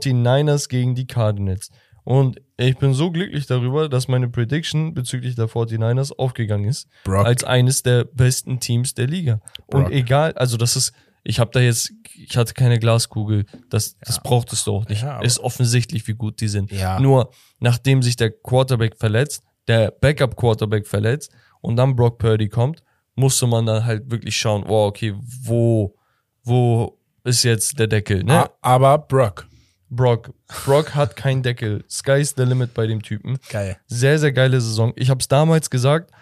49ers 0.00 0.68
gegen 0.68 0.94
die 0.94 1.06
Cardinals. 1.06 1.70
Und 2.04 2.40
ich 2.56 2.78
bin 2.78 2.94
so 2.94 3.10
glücklich 3.10 3.46
darüber, 3.46 3.88
dass 3.88 4.06
meine 4.06 4.28
Prediction 4.28 4.94
bezüglich 4.94 5.34
der 5.34 5.48
49ers 5.48 6.12
aufgegangen 6.16 6.68
ist. 6.68 6.86
Brock, 7.04 7.26
Als 7.26 7.42
eines 7.42 7.82
der 7.82 8.04
besten 8.04 8.60
Teams 8.60 8.94
der 8.94 9.08
Liga. 9.08 9.40
Und 9.66 9.84
Brock. 9.84 9.92
egal, 9.92 10.32
also 10.34 10.56
das 10.56 10.76
ist, 10.76 10.92
ich 11.26 11.40
habe 11.40 11.50
da 11.52 11.60
jetzt, 11.60 11.92
ich 12.14 12.36
hatte 12.36 12.54
keine 12.54 12.78
Glaskugel, 12.78 13.46
das, 13.68 13.96
das 13.98 14.22
brauchtest 14.22 14.66
du 14.66 14.76
auch 14.76 14.88
nicht. 14.88 15.02
Ja, 15.02 15.20
ist 15.20 15.40
offensichtlich, 15.40 16.06
wie 16.06 16.14
gut 16.14 16.40
die 16.40 16.48
sind. 16.48 16.70
Ja. 16.70 17.00
Nur, 17.00 17.30
nachdem 17.58 18.02
sich 18.02 18.16
der 18.16 18.30
Quarterback 18.30 18.96
verletzt, 18.96 19.42
der 19.66 19.90
Backup-Quarterback 19.90 20.86
verletzt 20.86 21.32
und 21.60 21.76
dann 21.76 21.96
Brock 21.96 22.18
Purdy 22.18 22.48
kommt, 22.48 22.82
musste 23.16 23.48
man 23.48 23.66
dann 23.66 23.84
halt 23.84 24.08
wirklich 24.10 24.36
schauen, 24.36 24.64
wow, 24.66 24.88
okay, 24.88 25.14
wo, 25.42 25.96
wo 26.44 26.96
ist 27.24 27.42
jetzt 27.42 27.78
der 27.78 27.88
Deckel, 27.88 28.22
ne? 28.22 28.48
Aber 28.60 28.96
Brock. 28.98 29.48
Brock. 29.88 30.32
Brock 30.64 30.94
hat 30.94 31.16
keinen 31.16 31.42
Deckel. 31.42 31.84
Sky's 31.88 32.34
the 32.36 32.44
limit 32.44 32.72
bei 32.74 32.86
dem 32.86 33.02
Typen. 33.02 33.38
Geil. 33.48 33.78
Sehr, 33.86 34.18
sehr 34.18 34.32
geile 34.32 34.60
Saison. 34.60 34.92
Ich 34.96 35.10
habe 35.10 35.20
es 35.20 35.28
damals 35.28 35.70
gesagt, 35.70 36.12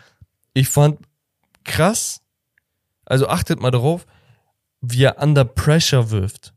ich 0.54 0.68
fand 0.68 0.98
krass, 1.64 2.22
also 3.04 3.28
achtet 3.28 3.60
mal 3.60 3.70
darauf, 3.70 4.06
wie 4.92 5.04
er 5.04 5.22
under 5.22 5.44
pressure 5.44 6.10
wirft. 6.10 6.54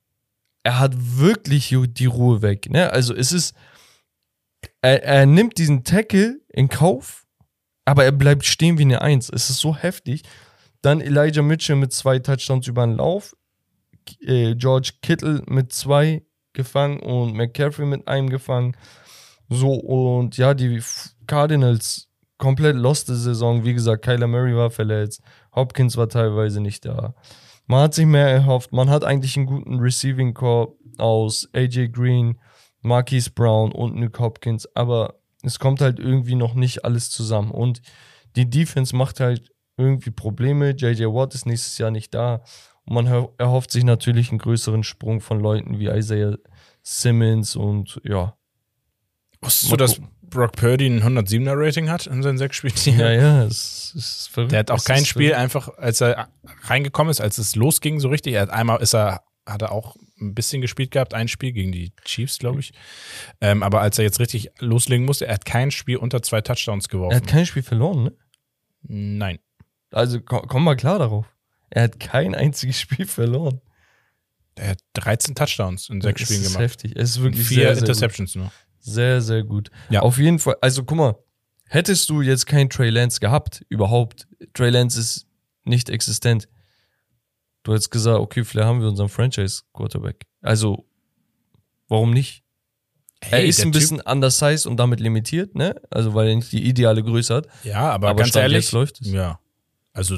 Er 0.63 0.79
hat 0.79 0.93
wirklich 0.95 1.75
die 1.89 2.05
Ruhe 2.05 2.41
weg. 2.41 2.69
Ne? 2.69 2.91
Also 2.91 3.13
es 3.13 3.31
ist, 3.31 3.55
er, 4.81 5.03
er 5.03 5.25
nimmt 5.25 5.57
diesen 5.57 5.83
Tackle 5.83 6.39
in 6.49 6.67
Kauf, 6.69 7.25
aber 7.85 8.03
er 8.03 8.11
bleibt 8.11 8.45
stehen 8.45 8.77
wie 8.77 8.83
eine 8.83 9.01
Eins. 9.01 9.29
Es 9.29 9.49
ist 9.49 9.59
so 9.59 9.75
heftig. 9.75 10.23
Dann 10.81 11.01
Elijah 11.01 11.41
Mitchell 11.41 11.75
mit 11.75 11.93
zwei 11.93 12.19
Touchdowns 12.19 12.67
über 12.67 12.85
den 12.85 12.97
Lauf, 12.97 13.35
äh, 14.21 14.55
George 14.55 14.91
Kittle 15.01 15.41
mit 15.47 15.71
zwei 15.73 16.23
gefangen 16.53 16.99
und 16.99 17.33
McCaffrey 17.33 17.85
mit 17.85 18.07
einem 18.07 18.29
gefangen. 18.29 18.75
So, 19.49 19.73
und 19.73 20.37
ja, 20.37 20.53
die 20.53 20.81
Cardinals 21.25 22.07
komplett 22.37 22.75
loste 22.75 23.15
Saison. 23.15 23.63
Wie 23.63 23.73
gesagt, 23.73 24.03
Kyler 24.03 24.27
Murray 24.27 24.55
war 24.55 24.69
verletzt. 24.69 25.21
Hopkins 25.55 25.97
war 25.97 26.09
teilweise 26.09 26.61
nicht 26.61 26.85
da. 26.85 27.15
Man 27.68 27.81
hat 27.81 27.94
sich 27.94 28.06
mehr 28.06 28.27
erhofft. 28.27 28.72
Man 28.72 28.89
hat 28.89 29.03
eigentlich 29.03 29.38
einen 29.38 29.45
guten 29.45 29.80
Receiving 29.80 30.34
Core 30.34 30.73
aus 30.98 31.48
AJ 31.53 31.89
Green, 31.89 32.39
Marquise 32.81 33.30
Brown 33.31 33.72
und 33.72 33.95
Nick 33.95 34.18
Hopkins, 34.19 34.68
aber 34.76 35.19
es 35.44 35.60
kommt 35.60 35.81
halt 35.81 35.99
irgendwie 35.99 36.35
noch 36.35 36.53
nicht 36.56 36.85
alles 36.85 37.10
zusammen. 37.10 37.52
Und 37.52 37.81
die 38.35 38.49
Defense 38.49 38.95
macht 38.95 39.19
halt 39.19 39.52
irgendwie 39.77 40.11
Probleme. 40.11 40.72
JJ 40.72 41.06
Watt 41.06 41.35
ist 41.35 41.45
nächstes 41.45 41.77
Jahr 41.77 41.91
nicht 41.91 42.14
da. 42.14 42.41
Und 42.85 42.94
man 42.95 43.06
er- 43.07 43.30
erhofft 43.38 43.72
sich 43.72 43.84
natürlich 43.84 44.30
einen 44.30 44.39
größeren 44.39 44.84
Sprung 44.84 45.19
von 45.22 45.39
Leuten 45.39 45.77
wie 45.77 45.88
Isaiah 45.88 46.38
Simmons 46.81 47.56
und 47.56 47.99
ja, 48.03 48.35
Wusstest 49.41 49.72
du, 49.72 49.76
dass. 49.76 50.02
Brock 50.29 50.53
Purdy 50.53 50.87
ein 50.87 51.01
107er 51.03 51.53
Rating 51.55 51.89
hat 51.89 52.05
in 52.07 52.21
seinen 52.23 52.37
sechs 52.37 52.57
Spielen. 52.57 52.73
Ja, 52.99 53.11
ja, 53.11 53.43
es 53.45 53.93
ist 53.95 54.29
verrückt. 54.31 54.51
Der 54.51 54.59
hat 54.59 54.71
auch 54.71 54.77
Es 54.77 54.85
kein 54.85 55.01
ist 55.03 55.07
Spiel 55.07 55.29
verrückt. 55.29 55.41
einfach, 55.41 55.69
als 55.77 56.01
er 56.01 56.29
reingekommen 56.63 57.11
ist, 57.11 57.21
als 57.21 57.37
es 57.37 57.55
losging, 57.55 57.99
so 57.99 58.09
richtig. 58.09 58.33
Er 58.33 58.41
hat 58.41 58.49
einmal 58.49 58.81
ist 58.81 58.93
er, 58.93 59.23
hat 59.45 59.61
er 59.61 59.71
auch 59.71 59.95
ein 60.19 60.33
bisschen 60.33 60.61
gespielt 60.61 60.91
gehabt, 60.91 61.13
ein 61.13 61.27
Spiel 61.27 61.51
gegen 61.51 61.71
die 61.71 61.93
Chiefs, 62.03 62.39
glaube 62.39 62.59
ich. 62.59 62.73
Ähm, 63.39 63.63
aber 63.63 63.81
als 63.81 63.97
er 63.99 64.03
jetzt 64.03 64.19
richtig 64.19 64.49
loslegen 64.59 65.05
musste, 65.05 65.27
er 65.27 65.35
hat 65.35 65.45
kein 65.45 65.71
Spiel 65.71 65.97
unter 65.97 66.21
zwei 66.23 66.41
Touchdowns 66.41 66.85
Er 66.85 66.89
geworfen. 66.89 67.15
hat 67.15 67.27
kein 67.27 67.45
Spiel 67.45 67.63
verloren, 67.63 68.03
ne? 68.03 68.13
Nein. 68.83 69.39
Also 69.91 70.19
komm, 70.21 70.63
mal 70.63 70.75
klar 70.75 70.99
darauf. 70.99 71.25
Er 71.69 71.83
hat 71.83 71.99
kein 71.99 72.35
einziges 72.35 72.79
Spiel 72.79 73.05
verloren. 73.05 73.61
Er 74.55 74.69
hat 74.71 74.79
13 74.93 75.35
Touchdowns 75.35 75.87
in 75.89 76.01
sechs 76.01 76.21
Es 76.21 76.27
Spielen 76.27 76.41
ist 76.41 76.47
gemacht. 76.53 76.63
heftig. 76.63 76.93
Es 76.95 77.11
ist 77.11 77.21
wirklich 77.21 77.45
Vier 77.47 77.57
sehr, 77.57 77.75
sehr 77.75 77.83
Interceptions 77.83 78.35
nur. 78.35 78.51
Sehr, 78.88 79.22
sehr 79.22 79.43
gut. 79.43 79.69
Ja. 79.89 80.01
Auf 80.01 80.18
jeden 80.18 80.39
Fall. 80.39 80.55
Also 80.61 80.84
guck 80.84 80.97
mal, 80.97 81.15
hättest 81.65 82.09
du 82.09 82.22
jetzt 82.22 82.45
keinen 82.45 82.69
Trey 82.69 82.89
Lance 82.89 83.19
gehabt, 83.19 83.65
überhaupt, 83.69 84.27
Trey 84.53 84.69
Lance 84.69 84.99
ist 84.99 85.26
nicht 85.65 85.89
existent. 85.89 86.47
Du 87.64 87.73
hättest 87.73 87.91
gesagt, 87.91 88.19
okay, 88.19 88.43
vielleicht 88.45 88.68
haben 88.68 88.80
wir 88.81 88.88
unseren 88.88 89.09
Franchise-Quarterback. 89.09 90.23
Also, 90.41 90.85
warum 91.89 92.11
nicht? 92.11 92.43
er 93.19 93.43
ist 93.43 93.59
ein 93.59 93.72
Typ- 93.72 93.73
bisschen 93.73 93.99
undersized 94.01 94.68
und 94.68 94.77
damit 94.77 94.99
limitiert, 94.99 95.55
ne? 95.55 95.76
Also, 95.89 96.14
weil 96.14 96.30
er 96.30 96.35
nicht 96.35 96.51
die 96.51 96.64
ideale 96.64 97.03
Größe 97.03 97.35
hat. 97.35 97.47
Ja, 97.64 97.89
aber, 97.89 98.09
Aber 98.09 98.19
ganz 98.19 98.30
Stand 98.30 98.43
ehrlich, 98.43 98.72
läuft 98.72 99.01
es. 99.01 99.07
ja. 99.11 99.39
Also, 99.91 100.18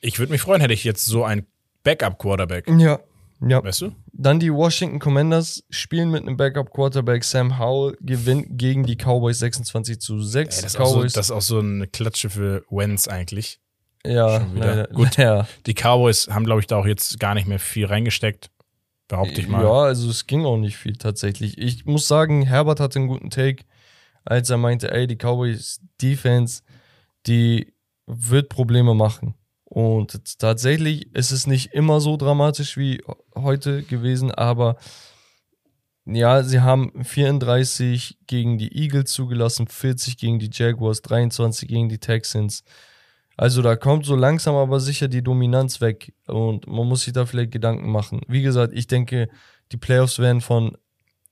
ich 0.00 0.18
würde 0.18 0.32
mich 0.32 0.40
freuen, 0.42 0.60
hätte 0.60 0.74
ich 0.74 0.84
jetzt 0.84 1.06
so 1.06 1.24
einen 1.24 1.46
Backup-Quarterback. 1.84 2.68
Ja. 2.78 2.98
Ja. 3.40 3.62
Weißt 3.64 3.80
du? 3.80 3.92
Dann 4.12 4.38
die 4.38 4.52
Washington 4.52 4.98
Commanders 4.98 5.64
spielen 5.70 6.10
mit 6.10 6.22
einem 6.22 6.36
Backup-Quarterback. 6.36 7.24
Sam 7.24 7.58
Howell 7.58 7.96
gewinnt 8.00 8.58
gegen 8.58 8.84
die 8.84 8.96
Cowboys 8.96 9.38
26 9.38 10.00
zu 10.00 10.20
6. 10.20 10.56
Ey, 10.56 10.62
das, 10.62 10.74
ist 10.74 10.80
auch 10.80 10.86
so, 10.86 10.94
Cowboys. 10.96 11.12
das 11.14 11.26
ist 11.26 11.30
auch 11.30 11.42
so 11.42 11.58
eine 11.58 11.86
Klatsche 11.86 12.28
für 12.28 12.64
Wentz 12.70 13.08
eigentlich. 13.08 13.60
ja, 14.04 14.46
leider. 14.54 14.88
Gut. 14.88 15.16
Ja. 15.16 15.46
Die 15.66 15.74
Cowboys 15.74 16.28
haben, 16.28 16.44
glaube 16.44 16.60
ich, 16.60 16.66
da 16.66 16.76
auch 16.76 16.86
jetzt 16.86 17.18
gar 17.18 17.34
nicht 17.34 17.48
mehr 17.48 17.58
viel 17.58 17.86
reingesteckt. 17.86 18.50
Behaupte 19.08 19.40
ich 19.40 19.48
mal. 19.48 19.64
Ja, 19.64 19.82
also 19.86 20.08
es 20.08 20.26
ging 20.26 20.44
auch 20.44 20.56
nicht 20.56 20.76
viel 20.76 20.96
tatsächlich. 20.96 21.58
Ich 21.58 21.84
muss 21.84 22.06
sagen, 22.06 22.42
Herbert 22.42 22.78
hatte 22.78 22.98
einen 22.98 23.08
guten 23.08 23.30
Take, 23.30 23.64
als 24.24 24.50
er 24.50 24.56
meinte, 24.56 24.92
ey, 24.92 25.06
die 25.06 25.16
Cowboys 25.16 25.80
Defense, 26.00 26.62
die 27.26 27.72
wird 28.06 28.48
Probleme 28.48 28.94
machen. 28.94 29.34
Und 29.70 30.40
tatsächlich 30.40 31.14
ist 31.14 31.30
es 31.30 31.46
nicht 31.46 31.72
immer 31.72 32.00
so 32.00 32.16
dramatisch 32.16 32.76
wie 32.76 33.00
heute 33.36 33.84
gewesen, 33.84 34.32
aber 34.32 34.76
ja, 36.04 36.42
sie 36.42 36.60
haben 36.60 36.90
34 37.04 38.18
gegen 38.26 38.58
die 38.58 38.76
Eagles 38.76 39.12
zugelassen, 39.12 39.68
40 39.68 40.16
gegen 40.16 40.40
die 40.40 40.50
Jaguars, 40.52 41.02
23 41.02 41.68
gegen 41.68 41.88
die 41.88 41.98
Texans. 41.98 42.64
Also 43.36 43.62
da 43.62 43.76
kommt 43.76 44.06
so 44.06 44.16
langsam 44.16 44.56
aber 44.56 44.80
sicher 44.80 45.06
die 45.06 45.22
Dominanz 45.22 45.80
weg 45.80 46.14
und 46.26 46.66
man 46.66 46.88
muss 46.88 47.04
sich 47.04 47.12
da 47.12 47.24
vielleicht 47.24 47.52
Gedanken 47.52 47.90
machen. 47.92 48.22
Wie 48.26 48.42
gesagt, 48.42 48.72
ich 48.74 48.88
denke, 48.88 49.28
die 49.70 49.76
Playoffs 49.76 50.18
werden 50.18 50.40
von 50.40 50.76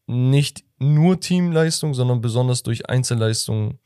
nicht 0.06 0.62
nur 0.78 1.18
Teamleistung, 1.18 1.92
sondern 1.92 2.20
besonders 2.20 2.62
durch 2.62 2.88
Einzelleistungen 2.88 3.80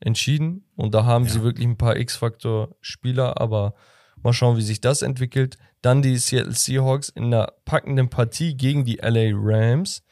entschieden. 0.00 0.64
Und 0.76 0.94
da 0.94 1.04
haben 1.04 1.24
Ja. 1.26 1.30
sie 1.30 1.42
wirklich 1.42 1.66
ein 1.66 1.76
paar 1.76 1.96
X-Faktor-Spieler, 1.96 3.40
aber 3.40 3.74
mal 4.22 4.32
schauen, 4.32 4.56
wie 4.56 4.62
sich 4.62 4.80
das 4.80 5.02
entwickelt. 5.02 5.56
Dann 5.82 6.02
die 6.02 6.16
Seattle 6.18 6.52
Seahawks 6.54 7.08
in 7.08 7.24
einer 7.24 7.52
packenden 7.64 8.10
Partie 8.10 8.54
gegen 8.56 8.84
die 8.84 8.98
LA 9.02 9.30
Rams. 9.34 10.02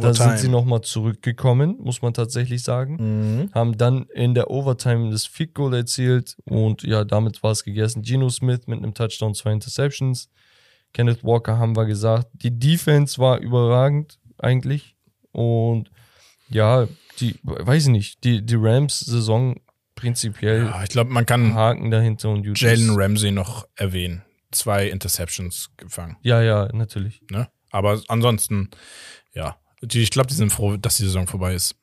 Da 0.00 0.12
sind 0.12 0.38
sie 0.38 0.48
nochmal 0.48 0.82
zurückgekommen, 0.82 1.76
muss 1.80 2.02
man 2.02 2.12
tatsächlich 2.12 2.62
sagen 2.62 2.96
Mhm. 3.00 3.50
haben 3.54 3.76
dann 3.78 4.06
in 4.14 4.34
der 4.34 4.50
Overtime 4.50 5.10
das 5.10 5.24
Field 5.26 5.54
Goal 5.54 5.74
erzielt 5.74 6.36
und 6.44 6.82
ja, 6.82 7.02
damit 7.04 7.42
war 7.42 7.50
es 7.52 7.64
gegessen. 7.64 8.02
Geno 8.02 8.28
Smith 8.28 8.66
mit 8.66 8.78
einem 8.78 8.92
Touchdown, 8.92 9.34
zwei 9.34 9.52
Interceptions. 9.52 10.28
Kenneth 10.92 11.24
Walker 11.24 11.58
haben 11.58 11.74
wir 11.76 11.86
gesagt. 11.86 12.28
Die 12.34 12.56
Defense 12.56 13.18
war 13.18 13.38
überragend 13.38 14.18
eigentlich 14.38 14.94
und 15.32 15.90
ja, 16.50 16.86
die, 17.20 17.38
weiß 17.42 17.84
ich 17.84 17.90
nicht, 17.90 18.24
die, 18.24 18.44
die 18.44 18.56
Rams-Saison 18.56 19.60
prinzipiell 19.94 20.66
Ja, 20.66 20.82
ich 20.82 20.90
glaube, 20.90 21.10
man 21.10 21.26
kann 21.26 21.54
Haken 21.54 21.90
dahinter 21.90 22.30
und. 22.30 22.58
Jalen 22.58 22.90
Ramsey 22.90 23.30
noch 23.30 23.66
erwähnen. 23.76 24.22
Zwei 24.50 24.88
Interceptions 24.88 25.70
gefangen. 25.76 26.16
Ja, 26.22 26.42
ja, 26.42 26.68
natürlich. 26.72 27.22
Ne? 27.30 27.48
Aber 27.70 28.00
ansonsten, 28.08 28.70
ja. 29.32 29.56
Die, 29.82 30.00
ich 30.00 30.10
glaube, 30.10 30.28
die 30.28 30.34
sind 30.34 30.50
froh, 30.50 30.76
dass 30.76 30.96
die 30.96 31.04
Saison 31.04 31.26
vorbei 31.26 31.54
ist. 31.54 31.74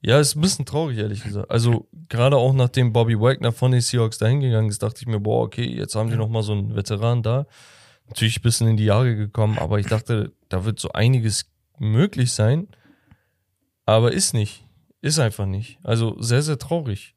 Ja, 0.00 0.20
ist 0.20 0.36
ein 0.36 0.40
bisschen 0.40 0.64
traurig, 0.64 0.98
ehrlich 0.98 1.24
gesagt. 1.24 1.50
Also, 1.50 1.88
gerade 2.08 2.36
auch 2.36 2.52
nachdem 2.52 2.92
Bobby 2.92 3.18
Wagner 3.18 3.52
von 3.52 3.72
den 3.72 3.80
Seahawks 3.80 4.18
dahin 4.18 4.40
gegangen 4.40 4.68
ist, 4.68 4.82
dachte 4.82 5.00
ich 5.00 5.08
mir, 5.08 5.18
boah, 5.18 5.42
okay, 5.42 5.64
jetzt 5.64 5.96
haben 5.96 6.08
die 6.08 6.16
noch 6.16 6.28
mal 6.28 6.44
so 6.44 6.52
einen 6.52 6.76
Veteran 6.76 7.22
da. 7.22 7.46
Natürlich 8.06 8.38
ein 8.38 8.42
bisschen 8.42 8.68
in 8.68 8.76
die 8.76 8.84
Jahre 8.84 9.16
gekommen, 9.16 9.58
aber 9.58 9.80
ich 9.80 9.86
dachte, 9.86 10.32
da 10.48 10.64
wird 10.64 10.78
so 10.78 10.90
einiges 10.92 11.50
möglich 11.78 12.32
sein. 12.32 12.68
Aber 13.88 14.12
ist 14.12 14.34
nicht. 14.34 14.64
Ist 15.00 15.18
einfach 15.18 15.46
nicht. 15.46 15.78
Also, 15.82 16.20
sehr, 16.20 16.42
sehr 16.42 16.58
traurig. 16.58 17.14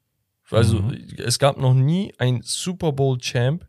Also, 0.50 0.80
Mhm. 0.80 1.06
es 1.18 1.38
gab 1.38 1.58
noch 1.58 1.74
nie 1.74 2.14
einen 2.18 2.40
Super 2.42 2.92
Bowl-Champ, 2.92 3.66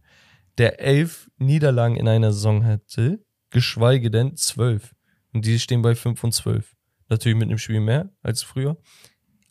der 0.58 0.80
elf 0.80 1.30
Niederlagen 1.38 1.96
in 1.98 2.08
einer 2.08 2.32
Saison 2.32 2.64
hatte, 2.64 3.24
geschweige 3.50 4.10
denn 4.10 4.38
zwölf. 4.38 4.94
Und 5.34 5.46
die 5.46 5.60
stehen 5.60 5.82
bei 5.82 5.96
fünf 5.96 6.24
und 6.24 6.32
zwölf. 6.34 6.76
Natürlich 7.10 7.38
mit 7.38 7.50
einem 7.50 7.58
Spiel 7.58 7.82
mehr 7.82 8.10
als 8.22 8.42
früher. 8.44 8.78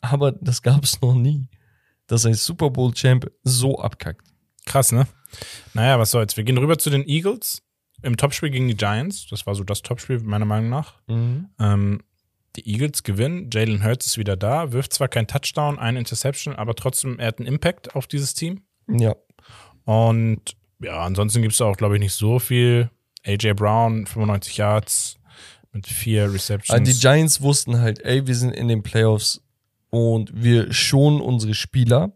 Aber 0.01 0.31
das 0.31 0.61
gab 0.63 0.83
es 0.83 0.99
noch 1.01 1.13
nie, 1.13 1.47
dass 2.07 2.25
ein 2.25 2.33
Super 2.33 2.69
Bowl-Champ 2.71 3.29
so 3.43 3.77
abkackt. 3.79 4.27
Krass, 4.65 4.91
ne? 4.91 5.05
Naja, 5.73 5.99
was 5.99 6.11
soll's. 6.11 6.37
Wir 6.37 6.43
gehen 6.43 6.57
rüber 6.57 6.77
zu 6.79 6.89
den 6.89 7.07
Eagles 7.07 7.61
im 8.01 8.17
Topspiel 8.17 8.49
gegen 8.49 8.67
die 8.67 8.77
Giants. 8.77 9.27
Das 9.27 9.45
war 9.45 9.53
so 9.55 9.63
das 9.63 9.81
Topspiel, 9.83 10.19
meiner 10.21 10.45
Meinung 10.45 10.69
nach. 10.69 10.95
Ähm, 11.07 12.01
die 12.55 12.67
Eagles 12.69 13.03
gewinnen. 13.03 13.49
Jalen 13.51 13.83
Hurts 13.83 14.05
ist 14.07 14.17
wieder 14.17 14.35
da, 14.37 14.71
wirft 14.71 14.93
zwar 14.93 15.07
kein 15.07 15.27
Touchdown, 15.27 15.79
ein 15.79 15.95
Interception, 15.97 16.55
aber 16.55 16.75
trotzdem, 16.75 17.19
er 17.19 17.27
hat 17.27 17.39
einen 17.39 17.47
Impact 17.47 17.95
auf 17.95 18.07
dieses 18.07 18.33
Team. 18.33 18.61
Ja. 18.87 19.15
Und 19.85 20.55
ja, 20.81 20.99
ansonsten 21.01 21.41
gibt 21.41 21.53
es 21.53 21.61
auch, 21.61 21.77
glaube 21.77 21.95
ich, 21.95 22.01
nicht 22.01 22.13
so 22.13 22.39
viel. 22.39 22.89
AJ 23.25 23.53
Brown, 23.53 24.05
95 24.05 24.57
Yards 24.57 25.17
mit 25.71 25.87
vier 25.87 26.31
Receptions. 26.33 26.69
Also 26.69 26.91
die 26.91 26.99
Giants 26.99 27.41
wussten 27.41 27.79
halt, 27.79 28.03
ey, 28.03 28.27
wir 28.27 28.35
sind 28.35 28.51
in 28.53 28.67
den 28.67 28.83
Playoffs 28.83 29.41
und 29.89 30.31
wir 30.33 30.71
schonen 30.73 31.21
unsere 31.21 31.53
Spieler, 31.53 32.11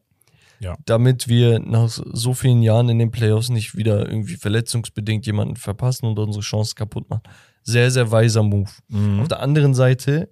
Ja. 0.60 0.76
damit 0.86 1.28
wir 1.28 1.60
nach 1.60 1.88
so 1.90 2.34
vielen 2.34 2.62
Jahren 2.62 2.90
in 2.90 3.00
den 3.00 3.12
Playoffs 3.12 3.50
nicht 3.50 3.76
wieder 3.78 4.08
irgendwie 4.10 4.36
verletzungsbedingt 4.36 5.26
jemanden 5.26 5.56
verpassen 5.56 6.06
und 6.08 6.20
unsere 6.20 6.44
Chance 6.44 6.76
kaputt 6.76 7.10
machen. 7.10 7.24
Sehr, 7.68 7.92
sehr 7.92 8.10
weiser 8.12 8.44
Move. 8.44 8.70
Mhm. 8.88 9.20
Auf 9.20 9.28
der 9.28 9.42
anderen 9.42 9.74
Seite 9.74 10.30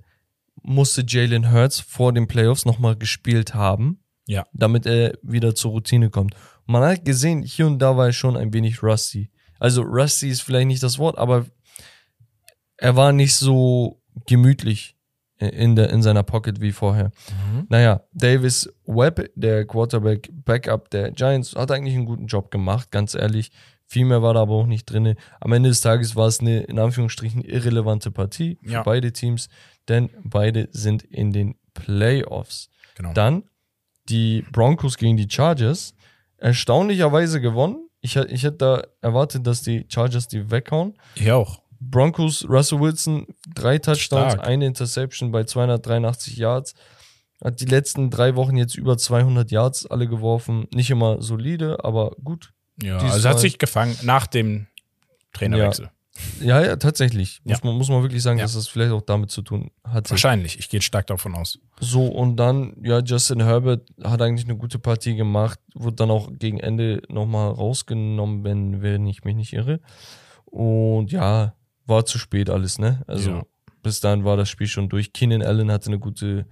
musste 0.64 1.04
Jalen 1.06 1.52
Hurts 1.52 1.80
vor 1.82 2.14
den 2.14 2.28
Playoffs 2.28 2.64
nochmal 2.66 2.96
gespielt 2.96 3.54
haben, 3.54 4.00
Ja. 4.26 4.46
damit 4.54 4.86
er 4.86 5.18
wieder 5.22 5.54
zur 5.54 5.72
Routine 5.72 6.10
kommt. 6.10 6.34
Man 6.66 6.82
hat 6.82 7.04
gesehen, 7.04 7.44
hier 7.44 7.68
und 7.68 7.80
da 7.80 7.98
war 7.98 8.08
er 8.08 8.14
schon 8.14 8.38
ein 8.38 8.54
wenig 8.54 8.82
rusty. 8.82 9.30
Also 9.60 9.82
rusty 9.82 10.30
ist 10.30 10.42
vielleicht 10.42 10.68
nicht 10.68 10.82
das 10.82 10.98
Wort, 10.98 11.18
aber 11.18 11.46
er 12.78 12.96
war 12.96 13.12
nicht 13.12 13.36
so 13.36 14.02
gemütlich 14.28 14.96
in, 15.38 15.76
der, 15.76 15.90
in 15.90 16.02
seiner 16.02 16.24
Pocket 16.24 16.62
wie 16.62 16.72
vorher. 16.72 17.12
Mhm. 17.52 17.66
Naja, 17.70 18.02
Davis 18.14 18.70
Webb, 18.86 19.30
der 19.36 19.66
Quarterback 19.66 20.30
Backup 20.32 20.90
der 20.90 21.12
Giants, 21.12 21.54
hat 21.56 21.72
eigentlich 21.72 21.96
einen 21.96 22.06
guten 22.06 22.28
Job 22.28 22.50
gemacht, 22.52 22.92
ganz 22.92 23.14
ehrlich. 23.16 23.52
Viel 23.88 24.06
mehr 24.06 24.22
war 24.22 24.34
da 24.34 24.42
aber 24.42 24.54
auch 24.56 24.66
nicht 24.66 24.86
drin. 24.86 25.16
Am 25.40 25.52
Ende 25.52 25.70
des 25.70 25.82
Tages 25.82 26.16
war 26.16 26.28
es 26.28 26.40
eine, 26.40 26.62
in 26.64 26.80
Anführungsstrichen, 26.80 27.42
irrelevante 27.42 28.12
Partie 28.12 28.58
für 28.64 28.72
Ja. 28.72 28.84
beide 28.84 29.12
Teams, 29.14 29.48
denn 29.88 30.10
beide 30.24 30.68
sind 30.72 31.04
in 31.04 31.32
den 31.32 31.56
Playoffs. 31.74 32.70
Genau. 32.96 33.14
Dann 33.14 33.44
die 34.10 34.44
Broncos 34.52 34.98
gegen 34.98 35.18
die 35.18 35.28
Chargers. 35.30 35.94
Erstaunlicherweise 36.38 37.42
gewonnen. 37.42 37.90
Ich, 38.02 38.16
ich 38.16 38.44
hätte 38.44 38.58
da 38.58 38.84
erwartet, 39.02 39.46
dass 39.48 39.62
die 39.62 39.86
Chargers 39.90 40.28
die 40.28 40.52
weghauen. 40.52 40.94
Ich 41.16 41.32
auch. 41.32 41.62
Broncos, 41.80 42.48
Russell 42.48 42.80
Wilson, 42.80 43.28
drei 43.54 43.78
Touchdowns, 43.78 44.34
Stark. 44.34 44.48
eine 44.48 44.66
Interception 44.66 45.32
bei 45.32 45.44
283 45.44 46.38
Yards. 46.38 46.74
Hat 47.44 47.60
die 47.60 47.66
letzten 47.66 48.10
drei 48.10 48.36
Wochen 48.36 48.56
jetzt 48.58 48.76
über 48.78 48.98
200 48.98 49.52
Yards 49.52 49.86
alle 49.86 50.08
geworfen. 50.08 50.68
Nicht 50.74 50.90
immer 50.90 51.22
solide, 51.22 51.84
aber 51.84 52.12
gut. 52.24 52.54
Ja, 52.82 52.96
Diesmal- 52.96 53.12
also 53.12 53.30
hat 53.30 53.40
sich 53.40 53.58
gefangen 53.58 53.96
nach 54.04 54.28
dem 54.28 54.68
Trainerwechsel. 55.34 55.90
Ja, 56.40 56.62
ja, 56.62 56.78
tatsächlich. 56.78 57.42
Ja. 57.44 57.56
Muss, 57.56 57.64
man, 57.64 57.76
muss 57.78 57.90
man 57.90 58.02
wirklich 58.02 58.24
sagen, 58.24 58.38
Ja. 58.40 58.46
dass 58.46 58.54
das 58.54 58.70
vielleicht 58.70 58.94
auch 58.94 59.02
damit 59.02 59.32
zu 59.32 59.42
tun 59.42 59.70
hatte. 59.84 60.12
Wahrscheinlich. 60.12 60.58
Ich 60.60 60.70
gehe 60.70 60.82
stark 60.82 61.08
davon 61.08 61.36
aus. 61.36 61.60
So, 61.82 62.08
und 62.08 62.38
dann, 62.38 62.74
ja, 62.82 63.00
Justin 63.00 63.42
Herbert 63.44 63.90
hat 64.02 64.22
eigentlich 64.22 64.46
eine 64.46 64.56
gute 64.58 64.80
Partie 64.80 65.16
gemacht, 65.18 65.60
wurde 65.74 65.98
dann 65.98 66.12
auch 66.12 66.30
gegen 66.40 66.60
Ende 66.62 67.02
nochmal 67.10 67.50
rausgenommen, 67.52 68.46
wenn, 68.46 68.82
wenn 68.82 69.06
ich 69.08 69.26
mich 69.26 69.36
nicht 69.36 69.52
irre. 69.52 69.82
Und 70.46 71.12
ja, 71.12 71.54
war 71.86 72.06
zu 72.06 72.18
spät 72.18 72.50
alles, 72.50 72.80
ne? 72.80 73.04
Also 73.08 73.32
Ja. 73.32 73.44
bis 73.84 74.00
dahin 74.00 74.24
war 74.24 74.38
das 74.38 74.48
Spiel 74.50 74.68
schon 74.68 74.88
durch. 74.88 75.12
Keenan 75.12 75.42
Allen 75.44 75.70
hatte 75.72 75.88
eine 75.88 76.00
gute 76.00 76.46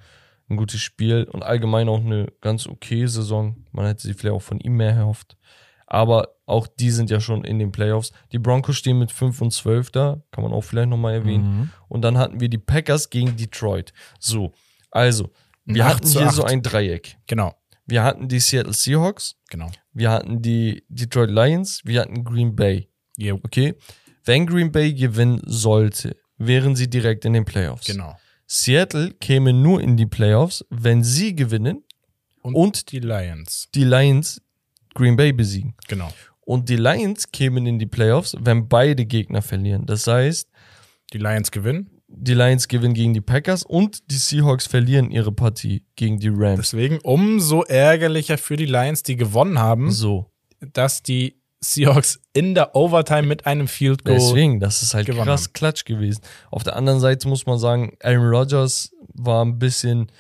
ein 0.50 0.58
gutes 0.58 0.82
Spiel 0.82 1.24
und 1.32 1.42
allgemein 1.42 1.88
auch 1.88 2.02
eine 2.02 2.28
ganz 2.42 2.68
okay 2.68 3.06
Saison. 3.08 3.64
Man 3.72 3.86
hätte 3.86 4.02
sich 4.04 4.18
vielleicht 4.18 4.36
auch 4.36 4.42
von 4.42 4.60
ihm 4.60 4.76
mehr 4.76 4.92
erhofft. 4.92 5.38
Aber 5.94 6.30
auch 6.48 6.66
die 6.66 6.90
sind 6.90 7.12
ja 7.12 7.20
schon 7.20 7.44
in 7.44 7.60
den 7.60 7.72
Playoffs. 7.72 8.12
Die 8.32 8.40
Broncos 8.40 8.78
stehen 8.78 8.98
mit 8.98 9.12
5 9.12 9.40
und 9.42 9.52
12 9.52 9.92
da, 9.92 10.24
kann 10.32 10.44
man 10.44 10.52
auch 10.52 10.62
vielleicht 10.64 10.90
nochmal 10.90 11.14
erwähnen. 11.14 11.58
Mhm. 11.60 11.70
Und 11.88 12.02
dann 12.02 12.18
hatten 12.18 12.40
wir 12.40 12.50
die 12.50 12.58
Packers 12.58 13.12
gegen 13.12 13.36
Detroit. 13.38 13.94
So, 14.20 14.54
also, 14.90 15.30
wir 15.66 15.86
hatten 15.86 16.08
hier 16.08 16.32
so 16.32 16.44
ein 16.44 16.64
Dreieck. 16.64 17.18
Genau, 17.28 17.54
Wir 17.86 18.04
hatten 18.04 18.28
die 18.28 18.40
Seattle 18.40 18.74
Seahawks, 18.74 19.36
genau. 19.50 19.70
wir 19.94 20.10
hatten 20.10 20.42
die 20.42 20.84
Detroit 20.90 21.30
Lions, 21.30 21.82
wir 21.86 22.02
hatten 22.02 22.24
Green 22.24 22.56
Bay. 22.56 22.90
Jo, 23.18 23.40
Okay? 23.44 23.76
Wenn 24.26 24.48
Green 24.48 24.72
Bay 24.72 24.94
gewinnen 24.94 25.42
sollte, 25.46 26.16
wären 26.38 26.76
sie 26.76 26.90
direkt 26.90 27.24
in 27.26 27.34
den 27.34 27.46
Playoffs. 27.46 27.86
genau. 27.86 28.18
Seattle 28.48 29.12
käme 29.22 29.54
nur 29.54 29.80
in 29.82 29.96
die 29.96 30.06
Playoffs, 30.08 30.66
wenn 30.70 31.04
sie 31.04 31.36
gewinnen 31.36 31.84
Und, 32.42 32.56
Und- 32.56 32.92
die 32.92 33.00
Lions. 33.00 33.70
die 33.76 33.84
Lions 33.86 34.42
Green 34.94 35.16
Bay 35.16 35.34
besiegen. 35.34 35.76
Genau. 35.88 36.10
Und 36.42 36.68
die 36.70 36.76
Lions 36.76 37.32
kämen 37.32 37.66
in 37.66 37.80
die 37.80 37.86
Playoffs, 37.86 38.36
wenn 38.40 38.68
beide 38.68 39.06
Gegner 39.06 39.42
verlieren. 39.42 39.86
Das 39.86 40.08
heißt, 40.08 40.50
Die 41.14 41.18
Lions 41.18 41.52
gewinnen. 41.52 41.90
die 42.08 42.34
Lions 42.34 42.68
gewinnen 42.68 42.94
gegen 42.94 43.14
die 43.14 43.22
Packers 43.22 43.64
und 43.64 44.12
die 44.12 44.16
Seahawks 44.18 44.68
verlieren 44.68 45.10
ihre 45.10 45.32
Partie 45.32 45.84
gegen 45.96 46.20
die 46.20 46.30
Rams. 46.32 46.58
Deswegen 46.60 47.00
umso 47.00 47.64
ärgerlicher 47.64 48.38
für 48.38 48.56
die 48.58 48.66
Lions, 48.66 49.04
die 49.04 49.16
gewonnen 49.16 49.58
haben, 49.60 49.90
So. 49.92 50.30
dass 50.60 51.02
die 51.02 51.40
Seahawks 51.62 52.20
in 52.34 52.56
der 52.56 52.76
Overtime 52.76 53.24
mit 53.24 53.46
einem 53.46 53.68
Field 53.70 54.04
Goal. 54.04 54.18
Deswegen, 54.18 54.60
das 54.60 54.82
ist 54.84 54.94
halt 54.94 55.08
krass 55.08 55.46
haben. 55.46 55.54
Klatsch 55.54 55.86
gewesen. 55.86 56.22
Auf 56.52 56.64
der 56.64 56.76
anderen 56.76 57.00
Seite 57.00 57.28
muss 57.30 57.46
man 57.46 57.58
sagen, 57.58 57.96
Aaron 58.02 58.28
Rodgers 58.36 58.92
war 59.14 59.44
ein 59.46 59.58
bisschen 59.60 60.12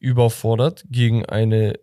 überfordert 0.00 0.84
gegen 0.90 1.24
eine, 1.26 1.74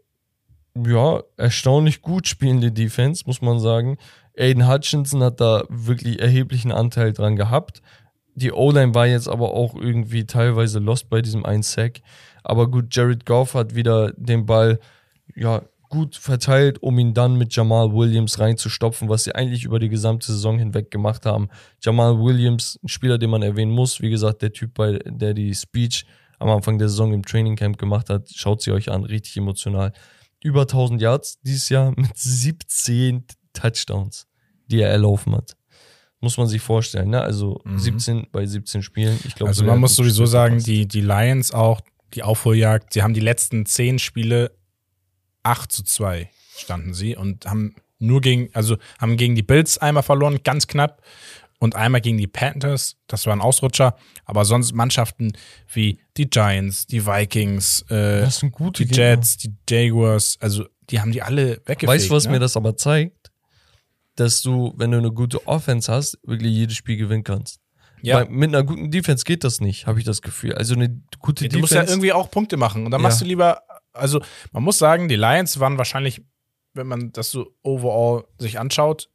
ja, 0.86 1.22
erstaunlich 1.38 2.02
gut 2.02 2.28
spielende 2.28 2.72
Defense, 2.72 3.24
muss 3.26 3.42
man 3.42 3.60
sagen. 3.60 3.98
Aiden 4.38 4.68
Hutchinson 4.68 5.24
hat 5.24 5.42
da 5.42 5.64
wirklich 5.70 6.22
erheblichen 6.22 6.72
Anteil 6.72 7.14
dran 7.14 7.36
gehabt. 7.36 7.82
Die 8.36 8.52
O-Line 8.52 8.94
war 8.94 9.08
jetzt 9.08 9.28
aber 9.28 9.54
auch 9.54 9.76
irgendwie 9.76 10.26
teilweise 10.26 10.80
lost 10.80 11.10
bei 11.10 11.22
diesem 11.22 11.46
einen 11.46 11.64
Sack. 11.64 12.02
Aber 12.44 12.70
gut, 12.70 12.96
Jared 12.96 13.26
Goff 13.26 13.56
hat 13.56 13.74
wieder 13.74 14.14
den 14.14 14.46
Ball, 14.46 14.80
ja, 15.36 15.64
gut 15.90 16.16
verteilt, 16.16 16.84
um 16.84 17.00
ihn 17.00 17.14
dann 17.14 17.38
mit 17.38 17.56
Jamal 17.56 17.94
Williams 17.94 18.40
reinzustopfen, 18.40 19.10
was 19.10 19.24
sie 19.24 19.34
eigentlich 19.36 19.64
über 19.64 19.80
die 19.80 19.90
gesamte 19.90 20.28
Saison 20.28 20.60
hinweg 20.60 20.92
gemacht 20.92 21.26
haben. 21.26 21.50
Jamal 21.82 22.20
Williams, 22.20 22.80
ein 22.84 22.90
Spieler, 22.90 23.18
den 23.18 23.30
man 23.30 23.42
erwähnen 23.42 23.72
muss, 23.72 24.02
wie 24.02 24.10
gesagt, 24.10 24.42
der 24.42 24.54
Typ, 24.54 24.74
bei, 24.74 25.00
der 25.06 25.34
die 25.34 25.54
Speech 25.56 26.06
am 26.40 26.50
Anfang 26.50 26.78
der 26.78 26.90
Saison 26.90 27.14
im 27.14 27.26
Training 27.26 27.56
Camp 27.56 27.78
gemacht 27.78 28.10
hat, 28.10 28.30
schaut 28.30 28.62
sie 28.62 28.72
euch 28.72 28.92
an, 28.92 29.04
richtig 29.04 29.38
emotional. 29.38 29.94
Über 30.44 30.62
1000 30.62 31.02
Yards 31.02 31.40
dieses 31.42 31.70
Jahr 31.70 31.92
mit 31.96 32.16
17 32.16 33.26
Touchdowns, 33.54 34.28
die 34.68 34.82
er 34.82 34.90
erlaufen 34.90 35.36
hat. 35.36 35.58
Muss 36.20 36.38
man 36.38 36.48
sich 36.48 36.62
vorstellen, 36.62 37.10
ne? 37.10 37.22
Also 37.22 37.62
Mhm. 37.64 37.80
17 37.80 38.28
bei 38.32 38.46
17 38.46 38.82
Spielen. 38.82 39.20
Ich 39.26 39.36
glaube, 39.36 39.50
Also 39.50 39.64
man 39.64 39.80
muss 39.80 39.96
sowieso 39.96 40.26
sagen, 40.26 40.60
die, 40.64 40.88
die 40.88 41.02
Lions 41.02 41.52
auch, 41.52 41.82
die 42.14 42.24
Aufholjagd, 42.24 42.94
sie 42.94 43.04
haben 43.04 43.14
die 43.14 43.20
letzten 43.20 43.66
zehn 43.66 44.00
Spiele 44.00 44.52
8 45.44 45.72
zu 45.72 45.84
2 45.84 46.30
standen 46.58 46.94
sie 46.94 47.16
und 47.16 47.46
haben 47.46 47.76
nur 48.00 48.22
gegen, 48.22 48.50
also 48.54 48.78
haben 49.00 49.16
gegen 49.18 49.36
die 49.36 49.44
Bills 49.44 49.78
einmal 49.78 50.04
verloren, 50.04 50.40
ganz 50.44 50.68
knapp, 50.68 51.02
und 51.60 51.76
einmal 51.76 52.02
gegen 52.02 52.18
die 52.18 52.28
Panthers, 52.28 52.98
das 53.08 53.26
war 53.26 53.34
ein 53.34 53.42
Ausrutscher, 53.42 53.96
aber 54.26 54.46
sonst 54.46 54.74
Mannschaften 54.74 55.34
wie 55.74 56.00
die 56.18 56.30
Giants, 56.30 56.86
die 56.86 57.06
Vikings, 57.06 57.82
äh, 57.90 58.22
das 58.22 58.40
sind 58.40 58.52
gute 58.52 58.84
die 58.84 58.90
Gegner. 58.90 59.06
Jets, 59.16 59.38
die 59.38 59.54
Jaguars, 59.70 60.38
also 60.40 60.66
die 60.90 61.00
haben 61.02 61.12
die 61.12 61.22
alle 61.22 61.58
weggefegt. 61.66 61.88
Weißt 61.88 62.10
du, 62.10 62.14
was 62.16 62.26
ne? 62.26 62.32
mir 62.34 62.40
das 62.40 62.56
aber 62.56 62.76
zeigt? 62.78 63.32
Dass 64.16 64.42
du, 64.42 64.74
wenn 64.78 64.92
du 64.92 64.98
eine 64.98 65.12
gute 65.12 65.46
Offense 65.48 65.92
hast, 65.92 66.18
wirklich 66.24 66.52
jedes 66.54 66.76
Spiel 66.76 66.98
gewinnen 66.98 67.24
kannst. 67.24 67.60
Ja. 68.02 68.18
Weil 68.18 68.30
mit 68.30 68.50
einer 68.50 68.64
guten 68.64 68.90
Defense 68.92 69.24
geht 69.24 69.44
das 69.44 69.60
nicht, 69.60 69.86
habe 69.88 70.00
ich 70.00 70.06
das 70.06 70.22
Gefühl. 70.22 70.54
Also 70.54 70.76
eine 70.76 71.02
gute 71.20 71.48
Du 71.50 71.60
musst 71.60 71.72
Defense. 71.74 71.88
ja 71.92 71.94
irgendwie 71.96 72.14
auch 72.14 72.30
Punkte 72.32 72.58
machen. 72.58 72.86
Und 72.86 72.92
dann 72.92 73.02
Ja. 73.02 73.08
machst 73.08 73.22
du 73.22 73.26
lieber, 73.26 73.62
also 73.94 74.22
man 74.52 74.64
muss 74.64 74.78
sagen, 74.78 75.08
die 75.08 75.16
Lions 75.16 75.60
waren 75.60 75.78
wahrscheinlich, 75.78 76.22
wenn 76.74 76.88
man 76.88 77.12
das 77.12 77.32
so 77.32 77.56
overall 77.64 78.26
sich 78.38 78.60
anschaut, 78.60 79.10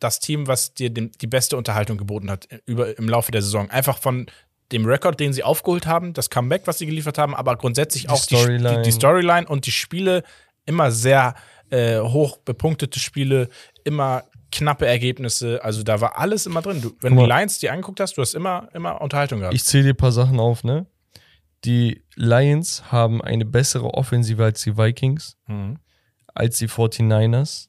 das 0.00 0.18
Team, 0.18 0.46
was 0.46 0.74
dir 0.74 0.90
dem, 0.90 1.12
die 1.12 1.26
beste 1.26 1.56
Unterhaltung 1.56 1.98
geboten 1.98 2.30
hat 2.30 2.48
über, 2.66 2.98
im 2.98 3.08
Laufe 3.08 3.30
der 3.30 3.42
Saison. 3.42 3.70
Einfach 3.70 3.98
von 3.98 4.26
dem 4.72 4.86
Rekord, 4.86 5.20
den 5.20 5.32
sie 5.32 5.42
aufgeholt 5.42 5.86
haben, 5.86 6.12
das 6.12 6.30
Comeback, 6.30 6.62
was 6.66 6.78
sie 6.78 6.86
geliefert 6.86 7.18
haben, 7.18 7.34
aber 7.34 7.56
grundsätzlich 7.56 8.08
auch 8.08 8.24
die, 8.24 8.36
Storyline. 8.36 8.76
die, 8.76 8.82
die 8.82 8.92
Storyline 8.92 9.46
und 9.46 9.66
die 9.66 9.72
Spiele 9.72 10.22
immer 10.64 10.90
sehr 10.90 11.34
äh, 11.70 12.00
hoch 12.00 12.38
bepunktete 12.38 12.98
Spiele, 12.98 13.48
immer 13.84 14.24
knappe 14.52 14.86
Ergebnisse. 14.86 15.62
Also 15.62 15.82
da 15.82 16.00
war 16.00 16.18
alles 16.18 16.46
immer 16.46 16.62
drin. 16.62 16.80
Du, 16.80 16.92
wenn 17.00 17.14
du 17.16 17.22
die. 17.22 17.28
Lions 17.28 17.58
dir 17.58 17.72
angeguckt 17.72 18.00
hast, 18.00 18.16
du 18.16 18.22
hast 18.22 18.34
immer, 18.34 18.68
immer 18.74 19.00
Unterhaltung 19.00 19.40
gehabt. 19.40 19.54
ich 19.54 19.64
zähle 19.64 19.84
dir 19.84 19.90
ein 19.90 19.96
paar 19.96 20.12
Sachen 20.12 20.40
auf, 20.40 20.64
ne? 20.64 20.86
Die 21.64 22.02
Lions 22.14 22.90
haben 22.90 23.20
eine 23.20 23.44
bessere 23.44 23.92
Offensive 23.92 24.42
als 24.42 24.62
die 24.62 24.78
Vikings, 24.78 25.36
mhm. 25.46 25.78
als 26.34 26.58
die 26.58 26.68
49ers. 26.68 27.68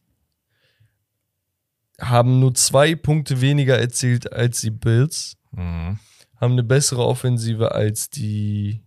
Haben 2.01 2.39
nur 2.39 2.53
zwei 2.55 2.95
Punkte 2.95 3.41
weniger 3.41 3.79
erzielt 3.79 4.33
als 4.33 4.61
die 4.61 4.71
Bills. 4.71 5.37
Mhm. 5.51 5.99
haben 6.37 6.53
eine 6.53 6.63
bessere 6.63 7.05
Offensive 7.05 7.73
als 7.73 8.09
die, 8.09 8.81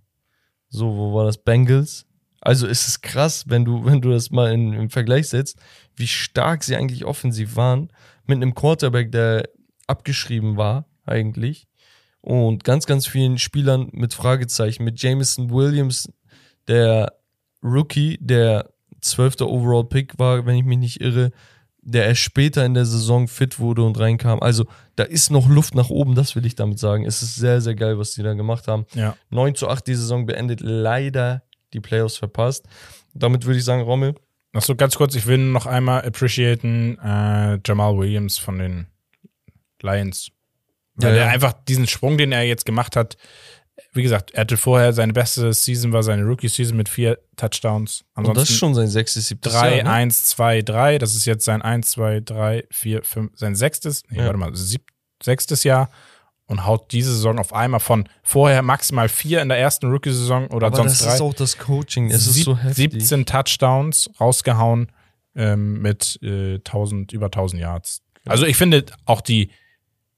so, 0.69 0.97
wo 0.97 1.15
war 1.15 1.27
das, 1.27 1.39
Bengals. 1.39 2.07
Also 2.41 2.67
ist 2.67 2.89
es 2.89 3.01
krass, 3.01 3.45
wenn 3.49 3.65
du, 3.65 3.85
wenn 3.85 4.01
du 4.01 4.11
das 4.11 4.31
mal 4.31 4.53
in, 4.53 4.73
im 4.73 4.91
Vergleich 4.91 5.29
setzt, 5.29 5.59
wie 5.95 6.07
stark 6.07 6.65
sie 6.65 6.77
eigentlich 6.77 7.05
offensiv 7.05 7.57
waren, 7.57 7.91
mit 8.27 8.37
einem 8.37 8.55
Quarterback, 8.55 9.13
der 9.13 9.49
abgeschrieben 9.87 10.57
war, 10.57 10.87
eigentlich. 11.07 11.69
Und 12.21 12.65
ganz, 12.65 12.87
ganz 12.87 13.07
vielen 13.07 13.39
Spielern 13.39 13.89
mit 13.93 14.15
Fragezeichen, 14.15 14.85
mit 14.85 15.01
Jameson 15.03 15.51
Williams, 15.51 16.11
der 16.69 17.13
Rookie, 17.63 18.19
der 18.21 18.71
zwölfte 19.01 19.49
Overall 19.49 19.85
Pick 19.85 20.19
war, 20.19 20.47
wenn 20.47 20.57
ich 20.57 20.65
mich 20.65 20.79
nicht 20.79 21.01
irre, 21.01 21.31
der 21.85 22.07
erst 22.07 22.23
später 22.23 22.65
in 22.65 22.75
der 22.75 22.87
Saison 22.87 23.29
fit 23.29 23.59
wurde 23.59 23.83
und 23.83 23.99
reinkam. 23.99 24.41
Also 24.41 24.67
da 24.97 25.05
ist 25.05 25.31
noch 25.31 25.49
Luft 25.49 25.75
nach 25.75 25.91
oben, 25.91 26.15
das 26.15 26.35
will 26.35 26.47
ich 26.47 26.55
damit 26.55 26.79
sagen. 26.79 27.05
Es 27.05 27.23
ist 27.23 27.37
sehr, 27.37 27.61
sehr 27.61 27.75
geil, 27.75 27.99
was 27.99 28.13
die 28.13 28.23
da 28.23 28.33
gemacht 28.33 28.69
haben. 28.69 28.87
Ja. 28.95 29.17
9 29.31 29.55
zu 29.55 29.69
8 29.69 29.87
die 29.87 29.95
Saison 29.95 30.25
beendet, 30.27 30.61
leider 30.61 31.43
die 31.73 31.81
Playoffs 31.81 32.17
verpasst. 32.17 32.67
Damit 33.13 33.45
würde 33.45 33.59
ich 33.59 33.65
sagen, 33.65 33.83
Rommel, 33.83 34.15
Noch 34.53 34.63
so 34.63 34.75
ganz 34.77 34.95
kurz, 34.97 35.15
ich 35.15 35.27
will 35.27 35.39
noch 35.39 35.67
einmal 35.67 36.07
appreciaten 36.07 36.99
äh, 37.01 37.59
Jamal 37.67 37.99
Williams 37.99 38.39
von 38.39 38.59
den 38.59 38.87
Lions. 39.83 40.31
Weil 40.95 41.17
Ja, 41.17 41.25
ja. 41.25 41.29
einfach 41.29 41.53
diesen 41.53 41.87
Sprung, 41.87 42.17
den 42.19 42.33
er 42.33 42.43
jetzt 42.43 42.65
gemacht 42.65 42.97
hat, 42.97 43.17
wie 43.93 44.03
gesagt, 44.03 44.33
er 44.33 44.43
hatte 44.43 44.57
vorher 44.57 44.93
seine 44.93 45.13
beste 45.13 45.53
Season, 45.53 45.93
war 45.93 46.03
seine 46.03 46.23
Rookie-Season 46.25 46.77
mit 46.77 46.89
vier 46.89 47.19
Touchdowns. 47.37 48.05
und 48.15 48.25
das 48.25 48.35
ist 48.35 48.39
Ansonsten 48.39 48.55
schon 48.55 48.75
sein 48.75 48.89
sechstes, 48.89 49.29
siebtes 49.29 49.53
3, 49.53 49.77
Jahr. 49.79 49.85
Ne? 49.85 49.91
1, 49.91 50.25
2, 50.25 50.63
3. 50.63 50.99
Das 50.99 51.15
ist 51.15 51.25
jetzt 51.25 51.45
sein 51.45 51.61
1, 51.63 51.91
2, 51.91 52.21
3, 52.21 52.65
4, 52.71 53.03
5, 53.03 53.33
sein 53.35 53.55
sechstes, 53.57 54.03
nee, 54.09 54.19
Ja. 54.19 54.25
warte 54.27 54.39
mal, 54.39 54.55
sieb, 54.55 54.83
sechstes 55.23 55.65
Jahr 55.65 55.91
und 56.47 56.67
haut 56.67 56.93
diese 56.93 57.13
Saison 57.13 57.39
auf 57.39 57.53
einmal 57.53 57.81
von 57.81 58.09
vorher 58.23 58.63
maximal 58.63 59.09
vier 59.09 59.41
in 59.43 59.49
der 59.49 59.59
ersten 59.59 59.91
Rookie-Saison 59.91 60.49
oder 60.49 60.69
Aber 60.69 60.77
sonst 60.77 61.01
das 61.01 61.07
drei. 61.09 61.15
ist 61.15 61.21
auch 61.21 61.35
das 61.35 61.59
Coaching, 61.59 62.11
es 62.11 62.27
ist 62.27 62.45
so 62.45 62.57
heftig. 62.57 62.93
17 62.93 63.27
Touchdowns 63.27 64.11
rausgehauen 64.21 64.93
ähm, 65.35 65.81
mit 65.83 66.19
äh, 66.23 66.57
1000, 66.57 67.13
über 67.13 67.27
1000 67.27 67.61
Yards. 67.63 68.03
Also 68.27 68.47
ich 68.47 68.57
finde 68.57 68.85
auch 69.05 69.21
die 69.21 69.51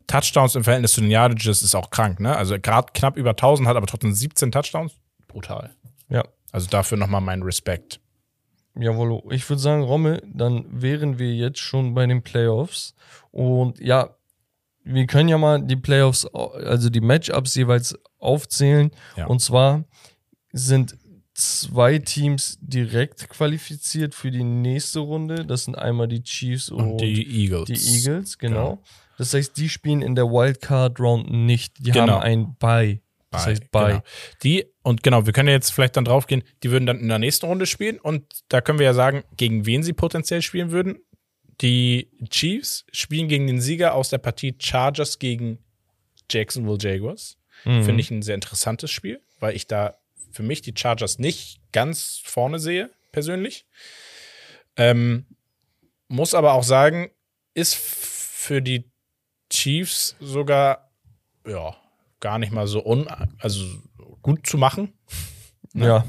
Touchdowns 0.07 0.55
im 0.55 0.65
Verhältnis 0.65 0.93
zu 0.93 1.01
den 1.01 1.11
Yardages 1.11 1.63
ist 1.63 1.75
auch 1.75 1.91
krank, 1.91 2.21
ne? 2.21 2.37
Also 2.37 2.59
gerade 2.61 2.89
knapp 2.93 3.17
über 3.17 3.31
1000 3.31 3.69
hat 3.69 3.77
aber 3.77 3.87
trotzdem 3.87 4.13
17 4.13 4.53
Touchdowns. 4.53 4.93
Brutal. 5.29 5.75
Ja. 6.09 6.25
Also 6.53 6.69
dafür 6.69 6.97
nochmal 6.97 7.21
mein 7.21 7.43
Respekt. 7.43 8.01
Jawohl, 8.79 9.23
ich 9.33 9.49
würde 9.49 9.61
sagen, 9.61 9.83
Rommel, 9.83 10.23
dann 10.33 10.67
wären 10.71 11.19
wir 11.19 11.35
jetzt 11.35 11.59
schon 11.59 11.95
bei 11.95 12.07
den 12.07 12.23
Playoffs. 12.23 12.95
Und 13.31 13.81
ja, 13.81 14.17
wir 14.85 15.07
können 15.07 15.29
ja 15.29 15.39
mal 15.39 15.63
die 15.63 15.77
Playoffs, 15.77 16.27
also 16.27 16.91
die 16.91 17.01
Matchups 17.01 17.55
jeweils 17.55 17.99
aufzählen. 18.19 18.91
Ja. 19.17 19.27
Und 19.27 19.41
zwar 19.41 19.85
sind 20.53 20.97
zwei 21.35 21.99
Teams 21.99 22.59
direkt 22.61 23.29
qualifiziert 23.29 24.15
für 24.15 24.31
die 24.31 24.45
nächste 24.45 25.01
Runde. 25.01 25.45
Das 25.45 25.65
sind 25.65 25.77
einmal 25.77 26.09
die 26.09 26.23
Chiefs 26.23 26.71
und, 26.71 26.93
Und 26.93 27.01
die 27.01 27.45
Eagles. 27.45 27.67
die 27.67 27.97
Eagles, 27.97 28.39
genau. 28.39 28.71
Genau. 28.71 28.83
Das 29.19 29.33
heißt, 29.35 29.57
die 29.57 29.69
spielen 29.69 30.03
in 30.03 30.15
der 30.15 30.27
Wildcard 30.27 31.01
Round 31.01 31.31
nicht. 31.31 31.79
Die 31.79 31.91
Genau. 31.91 32.15
haben 32.15 32.23
ein 32.23 32.57
Bye. 32.59 33.01
Das 33.31 33.45
Bei, 33.45 33.51
heißt 33.51 33.71
Bye. 33.71 33.89
Genau. 33.89 34.03
Die, 34.43 34.67
und 34.83 35.03
genau, 35.03 35.27
wir 35.27 35.33
können 35.33 35.49
jetzt 35.49 35.71
vielleicht 35.73 35.97
dann 35.97 36.05
drauf 36.05 36.27
gehen, 36.27 36.43
die 36.63 36.71
würden 36.71 36.87
dann 36.87 37.01
in 37.01 37.09
der 37.09 37.19
nächsten 37.19 37.47
Runde 37.47 37.67
spielen 37.67 37.99
und 37.99 38.25
da 38.49 38.61
können 38.61 38.79
wir 38.79 38.87
ja 38.87 38.95
sagen, 38.95 39.25
gegen 39.37 39.67
wen 39.67 39.83
sie 39.83 39.93
potenziell 39.93 40.43
spielen 40.43 40.71
würden. 40.71 40.99
Die 41.61 42.11
Chiefs 42.29 42.85
spielen 42.93 43.29
gegen 43.29 43.47
den 43.47 43.61
Sieger 43.61 43.95
aus 43.95 44.11
der 44.11 44.19
Partie 44.19 44.55
Chargers 44.59 45.19
gegen 45.19 45.59
Jacksonville 46.31 46.79
Jaguars. 46.81 47.39
Mhm. 47.65 47.83
Finde 47.85 48.01
ich 48.01 48.11
ein 48.11 48.23
sehr 48.23 48.35
interessantes 48.35 48.91
Spiel, 48.91 49.21
weil 49.41 49.57
ich 49.57 49.67
da 49.67 49.97
für 50.31 50.43
mich 50.43 50.61
die 50.61 50.75
Chargers 50.77 51.19
nicht 51.19 51.61
ganz 51.73 52.21
vorne 52.25 52.59
sehe, 52.59 52.91
persönlich. 53.11 53.67
Ähm, 54.77 55.25
muss 56.09 56.35
aber 56.35 56.53
auch 56.53 56.63
sagen, 56.63 57.11
ist 57.55 57.75
für 57.75 58.61
die 58.61 58.85
Chiefs 59.51 60.17
sogar 60.21 60.91
ja, 61.47 61.77
gar 62.21 62.39
nicht 62.39 62.53
mal 62.53 62.67
so 62.67 62.85
un 62.85 63.09
also 63.39 63.65
gut 64.23 64.47
zu 64.47 64.59
machen, 64.59 64.93
ne? 65.73 65.87
Ja. 65.87 66.05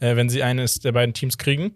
äh, 0.00 0.16
wenn 0.16 0.28
sie 0.28 0.42
eines 0.42 0.80
der 0.80 0.92
beiden 0.92 1.14
Teams 1.14 1.38
kriegen. 1.38 1.74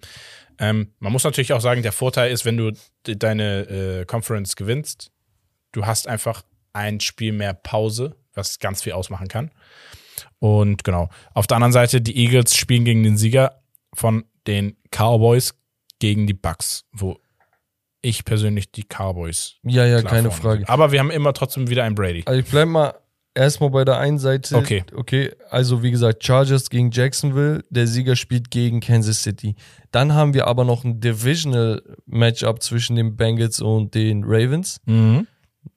Ähm, 0.59 0.93
man 0.99 1.13
muss 1.13 1.25
natürlich 1.25 1.53
auch 1.53 1.61
sagen, 1.61 1.83
der 1.83 1.93
Vorteil 1.93 2.31
ist, 2.31 2.45
wenn 2.45 2.57
du 2.57 2.73
de- 3.07 3.17
deine 3.17 3.61
äh, 4.01 4.05
Conference 4.07 4.57
gewinnst, 4.57 5.11
du 5.73 5.85
hast 5.87 6.09
einfach 6.09 6.43
ein 6.73 7.01
Spiel 7.01 7.33
mehr 7.33 7.55
Pause, 7.55 8.17
was 8.35 8.59
ganz 8.59 8.83
viel 8.83 8.93
ausmachen 8.93 9.29
kann. 9.29 9.51
Und 10.39 10.85
genau. 10.85 11.09
Auf 11.35 11.47
der 11.47 11.57
anderen 11.57 11.73
Seite, 11.73 12.01
die 12.01 12.17
Eagles 12.17 12.57
spielen 12.57 12.85
gegen 12.85 13.03
den 13.03 13.17
Sieger 13.17 13.63
von 13.95 14.25
den 14.47 14.77
Cowboys 14.91 15.55
gegen 15.99 16.27
die 16.27 16.35
Bucks, 16.35 16.85
wo 16.93 17.19
ich 18.03 18.25
persönlich 18.25 18.71
die 18.71 18.85
Cowboys. 18.85 19.57
Ja, 19.63 19.85
ja, 19.85 20.03
keine 20.03 20.31
Frage. 20.31 20.61
sehe. 20.61 20.69
Aber 20.69 20.93
wir 20.93 21.01
haben 21.01 21.11
immer 21.11 21.33
trotzdem 21.33 21.69
wieder 21.69 21.85
einen 21.85 21.95
Brady. 21.95 22.23
Also 22.27 22.41
ich 22.41 22.47
bleib 22.47 22.69
mal 22.69 22.95
erstmal 23.35 23.71
bei 23.71 23.85
der 23.85 23.99
einen 23.99 24.19
Seite. 24.19 24.57
Okay. 24.57 24.85
Okay, 24.95 25.33
also 25.51 25.83
wie 25.83 25.91
gesagt, 25.91 26.25
Chargers 26.25 26.71
gegen 26.71 26.91
Jacksonville, 26.91 27.65
der 27.71 27.87
Sieger 27.87 28.17
spielt 28.17 28.51
gegen 28.51 28.81
Kansas 28.81 29.23
City. 29.23 29.57
Dann 29.91 30.15
haben 30.15 30.35
wir 30.35 30.47
aber 30.47 30.65
noch 30.65 30.85
ein 30.85 31.01
Divisional 31.01 31.83
Matchup 32.07 32.63
zwischen 32.63 32.97
den 32.97 33.17
Bengals 33.17 33.61
und 33.61 33.95
den 33.95 34.23
Ravens, 34.25 34.81
Mhm. 34.87 35.27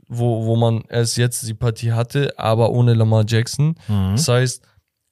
wo, 0.08 0.46
wo 0.46 0.56
man 0.56 0.84
erst 0.90 1.18
jetzt 1.18 1.48
die 1.48 1.54
Partie 1.54 1.91
hatte, 1.94 2.38
aber 2.38 2.72
ohne 2.72 2.94
Lamar 2.94 3.26
Jackson. 3.28 3.76
Mhm. 3.88 4.12
Das 4.16 4.28
heißt, 4.28 4.64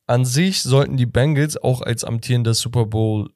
an 0.07 0.23
sich 0.23 0.61
sollten 0.63 0.95
die 0.97 1.05
Bengals 1.05 1.57
auch 1.57 1.81
als 1.81 2.03
amtierender 2.05 2.53
Super 2.53 2.85
Bowl 2.85 3.29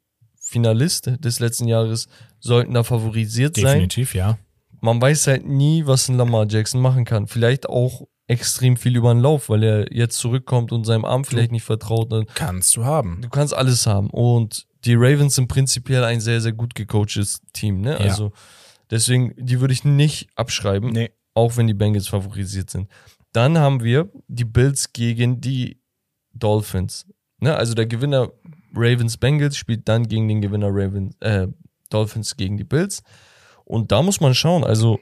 Finalist 0.52 1.10
des 1.24 1.40
letzten 1.40 1.68
Jahres 1.68 2.08
sollten 2.40 2.74
da 2.74 2.84
favorisiert 2.84 3.56
sein 3.56 3.66
Definitiv, 3.66 4.14
ja. 4.16 4.38
man 4.82 5.02
weiß 5.02 5.28
halt 5.28 5.48
nie, 5.48 5.86
was 5.86 6.10
ein 6.10 6.18
Lamar 6.18 6.46
Jackson 6.50 6.82
machen 6.82 7.06
kann. 7.06 7.28
Vielleicht 7.28 7.70
auch 7.70 8.08
extrem 8.28 8.76
viel 8.78 8.96
über 8.96 9.14
den 9.14 9.22
Lauf, 9.22 9.50
weil 9.50 9.64
er 9.64 9.94
jetzt 9.94 10.18
zurückkommt 10.18 10.72
und 10.72 10.86
seinem 10.86 11.06
Arm 11.06 11.24
vielleicht 11.26 11.52
nicht 11.52 11.64
vertraut. 11.64 12.12
Und 12.14 12.34
Kannst 12.36 12.76
du 12.76 12.84
haben. 12.86 13.20
Du 13.22 13.30
kannst 13.30 13.54
alles 13.54 13.88
haben. 13.88 14.10
Und 14.10 14.68
die 14.86 14.96
Ravens 14.96 15.36
sind 15.36 15.48
prinzipiell 15.48 16.04
ein 16.04 16.20
sehr, 16.22 16.42
sehr 16.42 16.54
gut 16.54 16.76
gecoachtes 16.76 17.42
Team. 17.54 17.82
Ne? 17.82 17.92
Ja. 17.92 17.98
Also 17.98 18.32
deswegen, 18.90 19.34
die 19.38 19.60
würde 19.62 19.74
ich 19.74 19.84
nicht 19.84 20.30
abschreiben, 20.36 20.92
Nee. 20.92 21.12
auch 21.34 21.56
wenn 21.58 21.68
die 21.68 21.74
Bengals 21.74 22.08
favorisiert 22.08 22.70
sind. 22.70 22.90
Dann 23.34 23.58
haben 23.58 23.84
wir 23.84 24.10
die 24.28 24.46
Bills 24.46 24.92
gegen 24.94 25.40
die 25.40 25.80
Dolphins. 26.34 27.06
Ne? 27.40 27.56
Also 27.56 27.74
der 27.74 27.86
Gewinner 27.86 28.32
Ravens 28.74 29.18
Bengals 29.18 29.58
spielt 29.58 29.88
dann 29.88 30.08
gegen 30.08 30.28
den 30.28 30.42
Gewinner 30.42 30.70
Ravens, 30.70 31.16
äh, 31.20 31.48
Dolphins 31.90 32.38
gegen 32.38 32.58
die 32.58 32.64
Bills. 32.64 33.04
Und 33.66 33.92
da 33.92 34.02
muss 34.02 34.20
man 34.22 34.34
schauen. 34.34 34.64
Also 34.64 35.00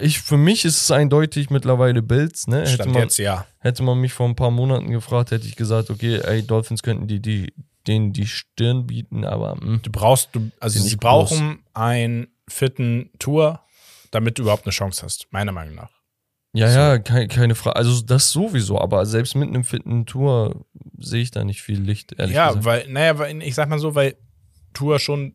ich, 0.00 0.20
für 0.20 0.36
mich 0.36 0.64
ist 0.64 0.80
es 0.80 0.90
eindeutig 0.90 1.50
mittlerweile 1.50 2.02
Bills. 2.02 2.46
Ne? 2.46 2.66
Hätte 2.66 2.88
man, 2.88 3.02
jetzt 3.02 3.18
ja. 3.18 3.46
Hätte 3.58 3.82
man 3.82 4.00
mich 4.00 4.12
vor 4.12 4.28
ein 4.28 4.36
paar 4.36 4.50
Monaten 4.50 4.90
gefragt, 4.90 5.30
hätte 5.30 5.46
ich 5.46 5.56
gesagt, 5.56 5.90
okay, 5.90 6.18
ey, 6.18 6.44
Dolphins 6.44 6.82
könnten 6.82 7.06
die, 7.06 7.20
die, 7.20 7.52
denen 7.86 8.12
die 8.12 8.26
Stirn 8.26 8.86
bieten, 8.86 9.24
aber 9.24 9.54
mm, 9.56 9.80
Du 9.82 9.90
brauchst, 9.90 10.30
du, 10.32 10.50
also 10.60 10.80
sie 10.80 10.96
brauchen 10.96 11.60
einen 11.72 12.28
fitten 12.48 13.10
Tour, 13.18 13.60
damit 14.10 14.38
du 14.38 14.42
überhaupt 14.42 14.64
eine 14.64 14.72
Chance 14.72 15.04
hast, 15.04 15.26
meiner 15.30 15.52
Meinung 15.52 15.76
nach. 15.76 15.90
Ja, 16.52 16.70
ja, 16.70 16.98
keine, 16.98 17.28
keine 17.28 17.54
Frage. 17.54 17.76
Also 17.76 18.00
das 18.02 18.30
sowieso, 18.30 18.80
aber 18.80 19.04
selbst 19.06 19.34
mit 19.34 19.48
einem 19.48 19.64
fitten 19.64 20.06
Tour 20.06 20.64
sehe 20.98 21.22
ich 21.22 21.30
da 21.30 21.44
nicht 21.44 21.62
viel 21.62 21.80
Licht, 21.80 22.14
ehrlich 22.18 22.34
ja, 22.34 22.48
gesagt. 22.48 22.64
weil, 22.64 22.88
naja, 22.88 23.18
weil, 23.18 23.42
ich 23.42 23.54
sag 23.54 23.68
mal 23.68 23.78
so, 23.78 23.94
weil 23.94 24.16
Tour 24.72 24.98
schon 24.98 25.34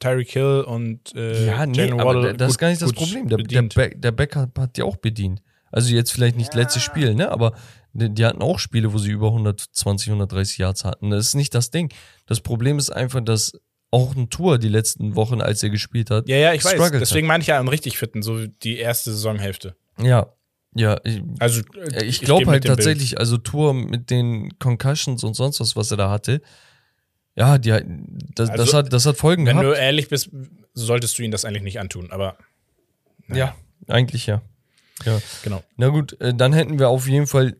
Tyreek 0.00 0.30
Hill 0.30 0.64
und 0.66 1.14
äh, 1.14 1.46
ja, 1.46 1.66
nee, 1.66 1.78
Jalen 1.78 2.00
aber 2.00 2.14
Waddle 2.14 2.34
das 2.34 2.52
ist 2.52 2.58
gar 2.58 2.68
nicht 2.68 2.82
das 2.82 2.92
Problem. 2.92 3.28
Der, 3.28 3.36
der, 3.36 3.44
bedient. 3.44 3.74
Back, 3.74 4.00
der 4.00 4.12
Backup 4.12 4.58
hat 4.58 4.76
die 4.76 4.82
auch 4.82 4.96
bedient. 4.96 5.42
Also 5.70 5.94
jetzt 5.94 6.10
vielleicht 6.10 6.36
nicht 6.36 6.54
letztes 6.54 6.82
Spiel, 6.82 7.14
ne? 7.14 7.30
Aber 7.30 7.52
die, 7.92 8.12
die 8.12 8.24
hatten 8.24 8.42
auch 8.42 8.58
Spiele, 8.58 8.92
wo 8.92 8.98
sie 8.98 9.10
über 9.10 9.28
120, 9.28 10.08
130 10.08 10.58
Yards 10.58 10.84
hatten. 10.84 11.10
Das 11.10 11.26
ist 11.26 11.34
nicht 11.34 11.54
das 11.54 11.70
Ding. 11.70 11.92
Das 12.26 12.40
Problem 12.40 12.78
ist 12.78 12.90
einfach, 12.90 13.20
dass 13.20 13.52
auch 13.90 14.14
ein 14.16 14.30
Tour 14.30 14.58
die 14.58 14.68
letzten 14.68 15.16
Wochen, 15.16 15.40
als 15.40 15.62
er 15.62 15.70
gespielt 15.70 16.10
hat, 16.10 16.28
ja, 16.28 16.36
ja, 16.36 16.54
ich 16.54 16.64
weiß. 16.64 16.92
Deswegen 16.92 17.26
meine 17.26 17.42
ich 17.42 17.48
ja 17.48 17.58
einen 17.58 17.68
richtig 17.68 17.98
fitten, 17.98 18.22
so 18.22 18.46
die 18.46 18.78
erste 18.78 19.12
Saisonhälfte. 19.12 19.76
Ja, 20.00 20.32
ja, 20.74 21.00
ich, 21.04 21.22
Also 21.38 21.62
äh, 21.92 22.04
ich 22.04 22.20
geh 22.20 22.26
glaube 22.26 22.46
halt 22.46 22.64
dem 22.64 22.68
Bild. 22.68 22.78
tatsächlich, 22.78 23.18
also 23.18 23.36
Tour 23.38 23.74
mit 23.74 24.10
den 24.10 24.58
Concussions 24.58 25.24
und 25.24 25.34
sonst 25.34 25.60
was, 25.60 25.74
was 25.76 25.90
er 25.90 25.96
da 25.96 26.10
hatte, 26.10 26.40
ja, 27.36 27.58
die, 27.58 27.70
das, 27.70 28.48
das, 28.50 28.50
Also, 28.50 28.78
hat, 28.78 28.92
das 28.92 29.06
hat 29.06 29.16
Folgen 29.16 29.46
Wenn 29.46 29.58
gehabt. 29.58 29.76
du 29.76 29.80
ehrlich 29.80 30.08
bist, 30.08 30.30
solltest 30.74 31.18
du 31.18 31.22
ihn 31.22 31.30
das 31.30 31.44
eigentlich 31.44 31.62
nicht 31.62 31.80
antun, 31.80 32.10
aber 32.10 32.36
ja, 33.28 33.54
eigentlich 33.88 34.26
ja. 34.26 34.42
ja. 35.04 35.20
genau. 35.42 35.62
Na 35.76 35.88
gut, 35.88 36.20
äh, 36.20 36.34
dann 36.34 36.52
hätten 36.52 36.78
wir 36.78 36.88
auf 36.88 37.06
jeden 37.08 37.26
Fall 37.26 37.56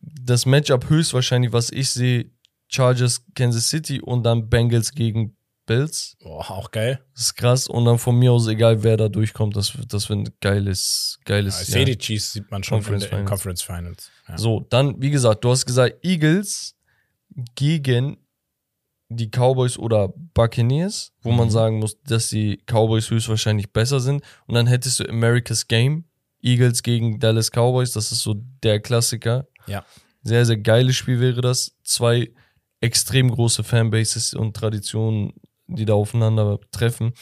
das 0.00 0.46
Matchup 0.46 0.88
höchstwahrscheinlich, 0.88 1.52
was 1.52 1.70
ich 1.70 1.90
sehe, 1.90 2.30
Chargers, 2.68 3.24
Kansas 3.34 3.68
City 3.68 4.00
und 4.00 4.22
dann 4.22 4.48
Bengals 4.48 4.92
gegen 4.94 5.36
Bills. 5.70 6.16
Boah, 6.20 6.50
auch 6.50 6.70
geil. 6.72 7.00
Das 7.14 7.26
ist 7.26 7.34
krass. 7.36 7.68
Und 7.68 7.84
dann 7.84 7.98
von 7.98 8.18
mir 8.18 8.32
aus, 8.32 8.48
egal 8.48 8.82
wer 8.82 8.96
da 8.96 9.08
durchkommt, 9.08 9.54
das, 9.56 9.76
wird- 9.78 9.92
das 9.92 10.08
wird 10.08 10.18
ein 10.18 10.28
geiles, 10.40 11.18
geiles 11.24 11.54
Ja, 11.56 11.62
ich 11.62 11.68
sehe 11.68 11.84
die 11.84 11.96
Chiefs, 11.98 12.32
sieht 12.32 12.50
man 12.50 12.64
schon 12.64 12.78
Conference 12.78 13.04
in 13.04 13.10
der, 13.10 13.18
in 13.20 13.26
Finals. 13.26 13.30
Conference 13.42 13.62
Finals. 13.62 14.10
Ja. 14.28 14.38
So, 14.38 14.66
dann, 14.68 15.00
wie 15.00 15.10
gesagt, 15.10 15.44
du 15.44 15.50
hast 15.50 15.64
gesagt, 15.66 16.04
Eagles 16.04 16.74
gegen 17.54 18.16
die 19.08 19.28
Cowboys 19.28 19.76
oder 19.78 20.12
Buccaneers, 20.34 21.12
wo 21.22 21.30
man 21.32 21.46
Mhm. 21.46 21.50
sagen 21.52 21.78
muss, 21.78 22.00
dass 22.02 22.28
die 22.28 22.60
Cowboys 22.66 23.10
höchstwahrscheinlich 23.10 23.72
besser 23.72 24.00
sind. 24.00 24.22
Und 24.46 24.54
dann 24.54 24.66
hättest 24.66 25.00
du 25.00 25.04
America's 25.08 25.66
Game, 25.68 26.04
Eagles 26.42 26.82
gegen 26.82 27.18
Dallas 27.20 27.50
Cowboys, 27.50 27.92
das 27.92 28.12
ist 28.12 28.20
so 28.22 28.34
der 28.62 28.80
Klassiker. 28.80 29.46
Ja. 29.66 29.84
Sehr, 30.22 30.44
sehr 30.46 30.58
geiles 30.58 30.96
Spiel 30.96 31.20
wäre 31.20 31.40
das. 31.40 31.72
Zwei 31.82 32.30
extrem 32.80 33.30
große 33.30 33.62
Fanbases 33.64 34.32
und 34.34 34.56
Traditionen, 34.56 35.32
die 35.76 35.84
da 35.84 35.94
aufeinander 35.94 36.58
treffen. 36.70 37.12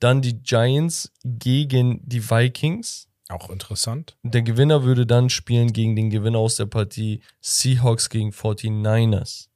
Dann 0.00 0.22
die 0.22 0.40
Giants 0.42 1.12
gegen 1.24 2.00
die 2.08 2.28
Vikings. 2.30 3.08
Auch 3.28 3.50
interessant. 3.50 4.16
Der 4.22 4.42
Gewinner 4.42 4.84
würde 4.84 5.06
dann 5.06 5.28
spielen 5.28 5.72
gegen 5.72 5.94
den 5.96 6.08
Gewinner 6.10 6.38
aus 6.38 6.56
der 6.56 6.66
Partie 6.66 7.20
Seahawks 7.40 8.08
gegen 8.08 8.30
49ers. 8.30 9.48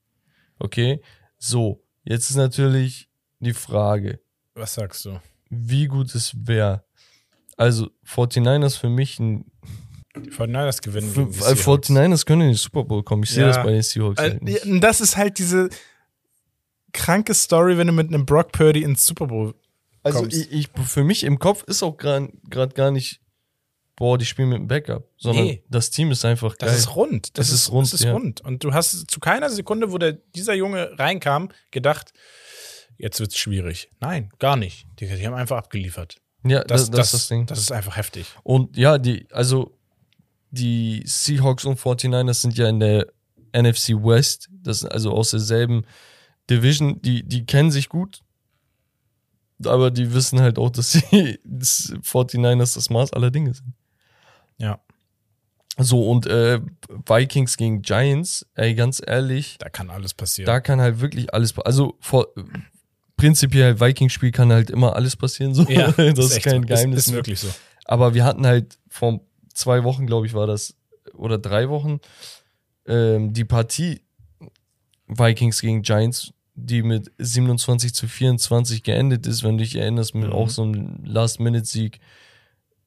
Okay? 0.58 1.00
So, 1.38 1.82
jetzt 2.04 2.30
ist 2.30 2.36
natürlich 2.36 3.08
die 3.40 3.54
Frage, 3.54 4.20
Was 4.54 4.74
sagst 4.74 5.04
du? 5.06 5.18
wie 5.48 5.86
gut 5.86 6.14
es 6.14 6.34
wäre. 6.46 6.84
Also, 7.56 7.88
49ers 8.06 8.78
für 8.78 8.88
mich 8.88 9.18
ein. 9.18 9.44
Die 10.16 10.30
49ers 10.30 10.82
gewinnen. 10.82 11.08
Für, 11.10 11.20
gegen 11.26 11.32
die 11.32 11.38
äh, 11.38 11.54
Seahawks. 11.56 11.88
49ers 11.90 12.26
können 12.26 12.42
in 12.42 12.48
den 12.48 12.56
Super 12.56 12.84
Bowl 12.84 13.02
kommen. 13.02 13.22
Ich 13.22 13.30
sehe 13.30 13.42
Ja. 13.44 13.48
das 13.48 13.56
bei 13.64 13.72
den 13.72 13.82
Seahawks. 13.82 14.20
Äh, 14.20 14.38
halt 14.42 14.82
Das 14.84 15.00
ist 15.00 15.16
halt 15.16 15.38
diese 15.38 15.70
kranke 16.92 17.34
Story, 17.34 17.78
wenn 17.78 17.86
du 17.86 17.92
mit 17.92 18.08
einem 18.08 18.26
Brock 18.26 18.52
Purdy 18.52 18.82
ins 18.82 19.06
Super 19.06 19.26
Bowl 19.26 19.54
Also, 20.02 20.20
kommst. 20.20 20.36
ich, 20.36 20.52
ich, 20.52 20.68
für 20.86 21.04
mich 21.04 21.24
im 21.24 21.38
Kopf 21.38 21.62
ist 21.64 21.82
auch 21.82 21.96
gerade 21.96 22.30
gar 22.74 22.90
nicht, 22.90 23.20
boah, 23.96 24.18
die 24.18 24.24
spielen 24.26 24.48
mit 24.50 24.58
dem 24.58 24.68
Backup, 24.68 25.08
sondern 25.16 25.44
Nee. 25.44 25.64
das 25.68 25.90
Team 25.90 26.10
ist 26.10 26.24
einfach 26.24 26.56
Das 26.56 26.70
geil. 26.70 26.78
ist 26.78 26.96
rund. 26.96 27.26
Das, 27.38 27.48
Das 27.48 27.54
ist, 27.54 27.62
ist 27.64 27.72
rund, 27.72 27.86
Das 27.92 28.00
ist 28.00 28.04
ja. 28.04 28.12
rund. 28.12 28.40
Und 28.42 28.64
du 28.64 28.72
hast 28.74 29.10
zu 29.10 29.20
keiner 29.20 29.48
Sekunde, 29.50 29.92
wo 29.92 29.98
der, 29.98 30.12
dieser 30.12 30.54
Junge 30.54 30.98
reinkam, 30.98 31.50
gedacht, 31.70 32.12
jetzt 32.98 33.20
wird's 33.20 33.36
schwierig. 33.38 33.90
Nein, 34.00 34.30
gar 34.38 34.56
nicht. 34.56 34.86
Die, 35.00 35.06
die 35.06 35.26
haben 35.26 35.34
einfach 35.34 35.56
abgeliefert. 35.58 36.16
ja, 36.44 36.62
Das, 36.64 36.90
das, 36.90 36.90
das, 36.90 37.06
ist 37.06 37.14
das 37.14 37.28
Ding. 37.28 37.46
das 37.46 37.58
ist 37.60 37.72
einfach 37.72 37.96
heftig. 37.96 38.26
Und 38.42 38.76
ja, 38.76 38.98
die, 38.98 39.26
also 39.30 39.78
die 40.50 41.02
Seahawks 41.06 41.64
und 41.64 41.78
49ers 41.78 42.34
sind 42.34 42.58
ja 42.58 42.68
in 42.68 42.80
der 42.80 43.06
NFC 43.54 43.90
West, 43.90 44.48
das 44.52 44.80
sind 44.80 44.92
also 44.92 45.12
aus 45.12 45.30
derselben 45.30 45.84
Division, 46.56 47.00
die, 47.02 47.22
die 47.22 47.46
kennen 47.46 47.70
sich 47.70 47.88
gut, 47.88 48.22
aber 49.64 49.90
die 49.90 50.12
wissen 50.12 50.40
halt 50.40 50.58
auch, 50.58 50.70
dass 50.70 50.92
die 51.12 51.38
dass 51.44 51.92
49ers 52.02 52.74
das 52.74 52.90
Maß 52.90 53.12
aller 53.12 53.30
Dinge 53.30 53.54
sind. 53.54 53.74
Ja. 54.58 54.80
So, 55.78 56.10
und 56.10 56.26
äh, 56.26 56.60
Vikings 57.06 57.56
gegen 57.56 57.80
Giants, 57.80 58.46
ey, 58.54 58.74
ganz 58.74 59.02
ehrlich, 59.04 59.56
Da 59.58 59.70
kann 59.70 59.88
alles 59.88 60.12
passieren. 60.12 60.46
da 60.46 60.60
kann 60.60 60.80
halt 60.80 61.00
wirklich 61.00 61.32
alles, 61.32 61.58
also 61.58 61.96
vor, 61.98 62.28
prinzipiell 63.16 63.80
Vikings-Spiel 63.80 64.32
kann 64.32 64.52
halt 64.52 64.68
immer 64.68 64.96
alles 64.96 65.16
passieren, 65.16 65.54
so. 65.54 65.62
ja, 65.64 65.90
das 65.96 66.18
ist, 66.18 66.36
echt 66.36 66.44
kein 66.44 66.62
so. 66.62 66.66
Geheimnis. 66.66 66.98
Ist, 66.98 67.06
ist 67.08 67.14
wirklich 67.14 67.40
so. 67.40 67.48
Aber 67.86 68.14
wir 68.14 68.24
hatten 68.24 68.46
halt 68.46 68.78
vor 68.88 69.20
zwei 69.54 69.82
Wochen, 69.84 70.06
glaube 70.06 70.26
ich, 70.26 70.34
war 70.34 70.46
das, 70.46 70.76
oder 71.14 71.38
drei 71.38 71.68
Wochen, 71.70 72.00
ähm, 72.86 73.32
die 73.32 73.44
Partie 73.44 74.02
Vikings 75.06 75.60
gegen 75.60 75.82
Giants, 75.82 76.32
die 76.54 76.82
mit 76.82 77.10
27 77.18 77.94
zu 77.94 78.06
24 78.08 78.82
geendet 78.82 79.26
ist, 79.26 79.42
wenn 79.42 79.56
du 79.58 79.64
dich 79.64 79.76
erinnerst, 79.76 80.14
mit 80.14 80.28
Mhm. 80.28 80.32
auch 80.34 80.48
so 80.50 80.62
einem 80.62 81.02
Last-Minute-Sieg 81.04 81.98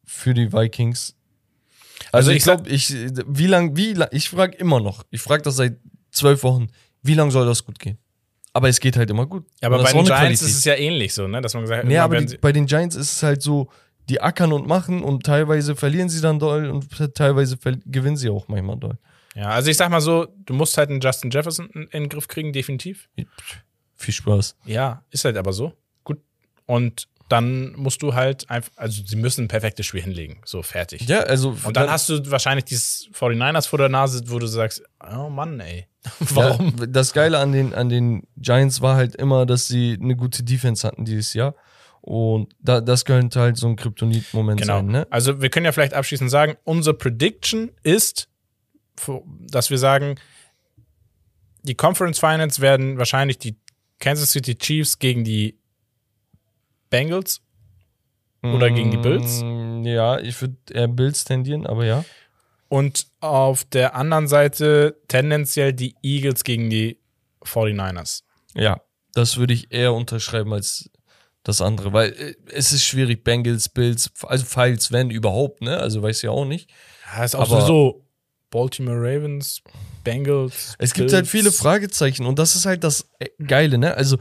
für 0.04 0.34
die 0.34 0.54
Vikings. 0.54 1.16
Also 2.12 2.30
Also, 2.30 2.32
ich 2.32 2.44
glaube, 2.44 2.70
ich, 2.70 2.94
wie 3.28 3.48
lang, 3.48 3.76
wie 3.76 3.94
lang, 3.94 4.10
ich 4.12 4.30
frage 4.30 4.56
immer 4.58 4.80
noch, 4.80 5.04
ich 5.12 5.22
frage 5.22 5.42
das 5.44 5.56
seit 5.56 5.78
zwölf 6.12 6.44
Wochen. 6.44 6.68
Wie 7.02 7.14
lange 7.14 7.32
soll 7.32 7.46
das 7.46 7.66
gut 7.66 7.80
gehen? 7.80 7.98
Aber 8.54 8.70
es 8.70 8.80
geht 8.80 8.96
halt 8.98 9.10
immer 9.10 9.26
gut. 9.26 9.46
Aber 9.62 9.78
Und 9.80 9.84
bei 9.84 9.92
den 9.92 10.06
Giants 10.06 10.10
Qualität. 10.20 10.42
ist 10.48 10.58
es 10.58 10.64
ja 10.66 10.76
ähnlich 10.76 11.14
so, 11.14 11.28
ne? 11.28 11.42
Dass 11.42 11.54
man 11.54 11.64
gesagt 11.64 11.84
hat, 11.84 11.88
Nee, 11.90 11.98
aber 11.98 12.22
die, 12.22 12.38
bei 12.38 12.52
den 12.52 12.66
Giants 12.68 12.96
ist 12.96 13.12
es 13.14 13.24
halt 13.24 13.42
so, 13.42 13.70
die 14.08 14.22
ackern 14.22 14.54
und 14.54 14.68
machen 14.68 15.04
und 15.04 15.26
teilweise 15.26 15.76
verlieren 15.76 16.10
sie 16.10 16.22
dann 16.22 16.40
doll 16.40 16.70
und 16.70 16.88
teilweise 17.16 17.58
gewinnen 17.86 18.16
sie 18.18 18.30
auch 18.30 18.48
manchmal 18.48 18.78
doll. 18.78 18.98
Ja, 19.36 19.50
also 19.50 19.70
ich 19.70 19.78
sag 19.78 19.90
mal 19.90 20.02
so, 20.02 20.28
du 20.46 20.54
musst 20.54 20.78
halt 20.78 20.90
einen 20.90 21.02
Justin 21.02 21.30
Jefferson 21.30 21.70
in, 21.70 21.90
den 21.92 22.10
Griff 22.10 22.28
kriegen, 22.28 22.54
definitiv. 22.54 23.10
Viel 23.96 24.14
Spaß. 24.14 24.56
Ja, 24.66 25.04
ist 25.12 25.26
halt 25.26 25.38
aber 25.38 25.54
so. 25.54 25.74
Gut. 26.04 26.20
Und 26.66 27.08
dann 27.30 27.74
musst 27.76 28.02
du 28.04 28.14
halt 28.14 28.50
einfach, 28.50 28.72
also 28.76 29.02
sie 29.04 29.16
müssen 29.16 29.46
ein 29.46 29.48
perfektes 29.48 29.86
Spiel 29.88 30.02
hinlegen. 30.02 30.42
So, 30.46 30.62
fertig. 30.62 31.08
Ja, 31.08 31.22
also. 31.22 31.58
Und 31.64 31.76
dann 31.76 31.90
hast 31.90 32.08
du 32.10 32.30
wahrscheinlich 32.30 32.66
dieses 32.66 33.10
49ers 33.14 33.68
vor 33.68 33.80
der 33.80 33.90
Nase, 33.90 34.22
wo 34.28 34.38
du 34.40 34.46
sagst, 34.48 34.84
oh 35.04 35.30
Mann, 35.30 35.60
ey. 35.60 35.88
Warum? 36.20 36.76
Ja, 36.80 36.86
das 36.86 37.14
Geile 37.14 37.40
an 37.40 37.52
den, 37.52 37.74
an 37.74 37.90
den 37.90 38.28
Giants 38.38 38.82
war 38.82 38.96
halt 38.96 39.16
immer, 39.16 39.46
dass 39.48 39.68
sie 39.68 39.98
eine 40.00 40.16
gute 40.16 40.44
Defense 40.44 40.88
hatten 40.88 41.04
dieses 41.04 41.34
Jahr. 41.34 41.56
Und 42.02 42.54
da, 42.60 42.82
das 42.82 43.04
könnte 43.06 43.40
halt 43.40 43.58
so 43.58 43.68
ein 43.68 43.76
Kryptonit-Moment 43.76 44.62
Genau. 44.62 44.78
sein, 44.78 44.86
ne? 44.86 45.08
Also 45.10 45.42
wir 45.42 45.50
können 45.50 45.66
ja 45.66 45.72
vielleicht 45.72 45.96
abschließend 45.96 46.30
sagen, 46.30 46.56
unsere 46.64 46.96
Prediction 46.96 47.72
ist, 47.82 48.30
dass 49.40 49.70
wir 49.70 49.78
sagen, 49.78 50.16
die 51.64 51.76
Conference 51.76 52.20
Finals 52.20 52.60
werden 52.60 52.98
wahrscheinlich 52.98 53.38
die 53.40 53.58
Kansas 54.00 54.32
City 54.32 54.56
Chiefs 54.56 55.00
gegen 55.00 55.24
die 55.24 55.58
Bengals 56.90 57.42
oder 58.44 58.70
gegen 58.70 58.92
die 58.92 58.98
Bills. 58.98 59.42
Mm, 59.44 59.84
Ja, 59.86 60.20
ich 60.20 60.40
würde 60.42 60.56
eher 60.72 60.88
Bills 60.88 61.24
tendieren, 61.24 61.66
aber 61.66 61.86
ja. 61.86 62.06
und 62.68 63.08
auf 63.20 63.64
der 63.66 63.96
anderen 63.96 64.28
Seite 64.28 65.02
tendenziell 65.08 65.74
die 65.74 65.96
Eagles 66.04 66.44
gegen 66.44 66.70
die 66.70 67.00
49ers. 67.44 68.22
Ja, 68.54 68.82
das 69.14 69.38
würde 69.38 69.54
ich 69.54 69.72
eher 69.72 69.94
unterschreiben 69.94 70.54
als 70.54 70.90
das 71.44 71.62
andere, 71.62 71.94
weil 71.94 72.12
äh, 72.14 72.36
es 72.52 72.72
ist 72.72 72.84
schwierig, 72.84 73.24
Bengals, 73.24 73.70
Bills, 73.70 74.12
also 74.24 74.46
falls, 74.46 74.92
wenn 74.92 75.10
überhaupt, 75.10 75.62
ne? 75.62 75.78
Also 75.78 76.02
weiß 76.04 76.22
ja 76.24 76.30
auch 76.32 76.46
nicht. 76.46 76.70
Ja, 77.16 77.24
ist 77.24 77.36
auch 77.36 77.42
Aber- 77.42 77.62
sowieso 77.62 78.05
Baltimore 78.56 78.98
Ravens, 78.98 79.62
Bengals. 80.06 80.76
Es 80.78 80.94
gibt 80.94 81.08
Bills. 81.08 81.14
halt 81.14 81.28
viele 81.28 81.52
Fragezeichen 81.52 82.26
und 82.26 82.40
das 82.40 82.56
ist 82.56 82.66
halt 82.66 82.86
das 82.86 83.10
äh, 83.20 83.28
Geile, 83.46 83.78
ne? 83.78 83.96
Also 83.96 84.18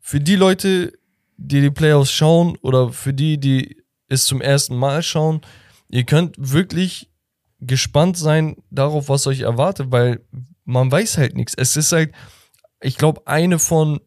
für 0.00 0.18
die 0.18 0.36
Leute, 0.36 0.94
die 1.36 1.60
die 1.60 1.70
Playoffs 1.70 2.10
schauen 2.10 2.56
oder 2.62 2.90
für 2.90 3.12
die, 3.12 3.38
die 3.38 3.76
es 4.08 4.24
zum 4.24 4.40
ersten 4.40 4.76
Mal 4.76 5.02
schauen, 5.02 5.42
ihr 5.90 6.04
könnt 6.04 6.36
wirklich 6.38 7.10
gespannt 7.60 8.16
sein 8.16 8.56
darauf, 8.70 9.10
was 9.10 9.26
euch 9.26 9.40
erwartet, 9.40 9.88
weil 9.90 10.24
man 10.64 10.90
weiß 10.90 11.18
halt 11.18 11.36
nichts. 11.36 11.52
Es 11.54 11.76
ist 11.76 11.92
halt, 11.92 12.14
ich 12.80 12.96
glaube, 12.96 13.26
eine 13.26 13.58
von 13.58 14.00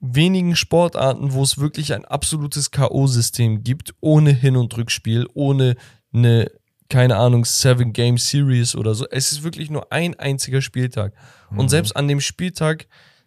wenigen 0.00 0.54
Sportarten, 0.54 1.32
wo 1.32 1.42
es 1.42 1.56
wirklich 1.56 1.94
ein 1.94 2.04
absolutes 2.04 2.70
K.O.-System 2.70 3.60
gibt, 3.62 3.94
ohne 4.00 4.32
Hin- 4.32 4.58
und 4.58 4.76
Rückspiel, 4.76 5.26
ohne 5.32 5.76
eine, 6.12 6.50
keine 6.88 7.16
Ahnung, 7.16 7.44
Seven-Game-Series 7.44 8.76
oder 8.76 8.94
so. 8.94 9.06
Es 9.10 9.32
ist 9.32 9.42
wirklich 9.42 9.70
nur 9.70 9.90
ein 9.92 10.18
einziger 10.18 10.60
Spieltag. 10.62 11.12
Und 11.50 11.68
selbst 11.70 11.94
an 11.96 12.08
dem 12.08 12.20
Spieltag 12.20 12.86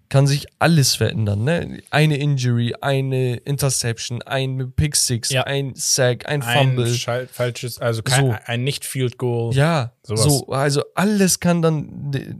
kann 0.09 0.25
sich 0.25 0.45
alles 0.59 0.95
verändern. 0.95 1.43
Ne? 1.43 1.81
Eine 1.89 2.17
Injury, 2.17 2.73
eine 2.79 3.35
Interception, 3.37 4.21
ein 4.21 4.71
Pick 4.73 4.95
Six, 4.95 5.29
Ja. 5.31 5.43
ein 5.43 5.73
Sack, 5.75 6.27
ein 6.29 6.41
ein 6.43 6.57
Fumble. 6.59 6.93
Schall- 6.93 7.27
falsches, 7.27 7.77
also 7.79 8.03
kein, 8.03 8.25
So. 8.27 8.35
ein 8.45 8.63
Nicht-Field-Goal. 8.63 9.53
Ja, 9.53 9.91
Sowas. 10.03 10.23
so, 10.23 10.47
also 10.47 10.83
alles 10.95 11.39
kann 11.41 11.61
dann 11.61 12.11
de- 12.11 12.35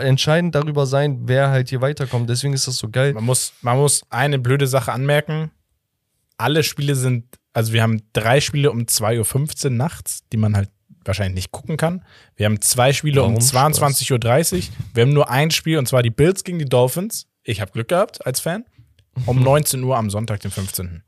entscheidend 0.00 0.54
darüber 0.54 0.86
sein, 0.86 1.22
wer 1.24 1.48
halt 1.50 1.70
hier 1.70 1.80
weiterkommt. 1.80 2.30
Deswegen 2.30 2.52
ist 2.54 2.68
das 2.68 2.76
so 2.78 2.88
geil. 2.88 3.14
Man 3.14 3.24
muss, 3.24 3.52
man 3.62 3.78
muss 3.78 4.02
eine 4.10 4.38
blöde 4.38 4.66
Sache 4.68 4.92
anmerken. 4.92 5.50
Alle 6.36 6.62
Spiele 6.62 6.94
sind, 6.94 7.24
also 7.52 7.72
wir 7.72 7.82
haben 7.82 8.02
drei 8.12 8.40
Spiele 8.40 8.70
um 8.70 8.80
2.15 8.80 9.64
Uhr 9.64 9.70
nachts, 9.70 10.20
die 10.32 10.36
man 10.36 10.56
halt 10.56 10.70
wahrscheinlich 11.04 11.34
nicht 11.34 11.52
gucken 11.52 11.76
kann. 11.76 12.04
Wir 12.36 12.46
haben 12.46 12.60
zwei 12.60 12.92
Spiele 12.92 13.22
um 13.22 13.34
Warum 13.34 13.72
22.30 13.72 14.56
Uhr. 14.56 14.62
Wir 14.94 15.02
haben 15.02 15.12
nur 15.12 15.30
ein 15.30 15.50
Spiel 15.50 15.78
und 15.78 15.86
zwar 15.86 16.02
die 16.02 16.10
Bills 16.10 16.44
gegen 16.44 16.58
die 16.58 16.64
Dolphins. 16.64 17.26
Ich 17.42 17.60
habe 17.60 17.72
Glück 17.72 17.88
gehabt 17.88 18.24
als 18.24 18.40
Fan. 18.40 18.64
Um 19.26 19.40
19 19.42 19.82
Uhr 19.82 19.96
am 19.96 20.10
Sonntag, 20.10 20.40
den 20.40 20.50
15. 20.50 21.02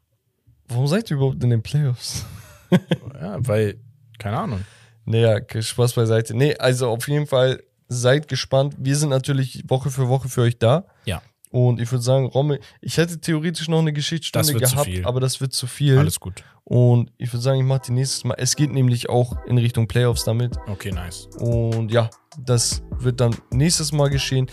Warum 0.69 0.87
seid 0.87 1.11
ihr 1.11 1.17
überhaupt 1.17 1.43
in 1.43 1.51
den 1.51 1.63
Playoffs? 1.63 2.25
Ja, 3.21 3.37
weil, 3.39 3.77
keine 4.19 4.37
Ahnung. 4.37 4.65
Naja, 5.05 5.39
Spaß 5.61 5.93
beiseite. 5.93 6.35
Nee, 6.37 6.57
also 6.57 6.89
auf 6.89 7.07
jeden 7.07 7.29
Fall 7.29 7.63
seid 7.87 8.27
gespannt. 8.27 8.75
Wir 8.79 8.97
sind 8.97 9.11
natürlich 9.11 9.63
Woche 9.69 9.91
für 9.91 10.09
Woche 10.09 10.29
für 10.29 10.43
euch 10.43 10.59
da. 10.59 10.87
Ja, 11.05 11.23
Und 11.55 11.81
ich 11.81 11.93
würde 11.93 12.03
sagen, 12.03 12.27
Rommel, 12.27 12.59
ich 12.81 12.97
hätte 12.97 13.21
theoretisch 13.21 13.69
noch 13.69 13.79
eine 13.79 13.93
Geschichtsstunde 13.93 14.55
gehabt, 14.55 14.89
aber 15.05 15.21
das 15.21 15.41
wird 15.41 15.53
zu 15.53 15.69
viel. 15.69 15.97
alles 15.97 16.19
gut. 16.19 16.43
Und 16.65 17.13
ich 17.17 17.33
würde 17.33 17.43
sagen, 17.43 17.61
ich 17.61 17.65
mache 17.65 17.83
die 17.87 17.93
nächstes 17.93 18.25
Mal. 18.25 18.35
Es 18.39 18.57
geht 18.57 18.73
nämlich 18.73 19.09
auch 19.09 19.37
in 19.47 19.57
Richtung 19.59 19.87
Playoffs 19.87 20.25
damit. 20.25 20.57
Okay, 20.67 20.91
nice. 20.91 21.29
Und 21.39 21.93
ja, 21.93 22.11
das 22.41 22.83
wird 22.99 23.21
dann 23.21 23.37
nächstes 23.53 23.93
Mal 23.93 24.11
geschehen. 24.11 24.51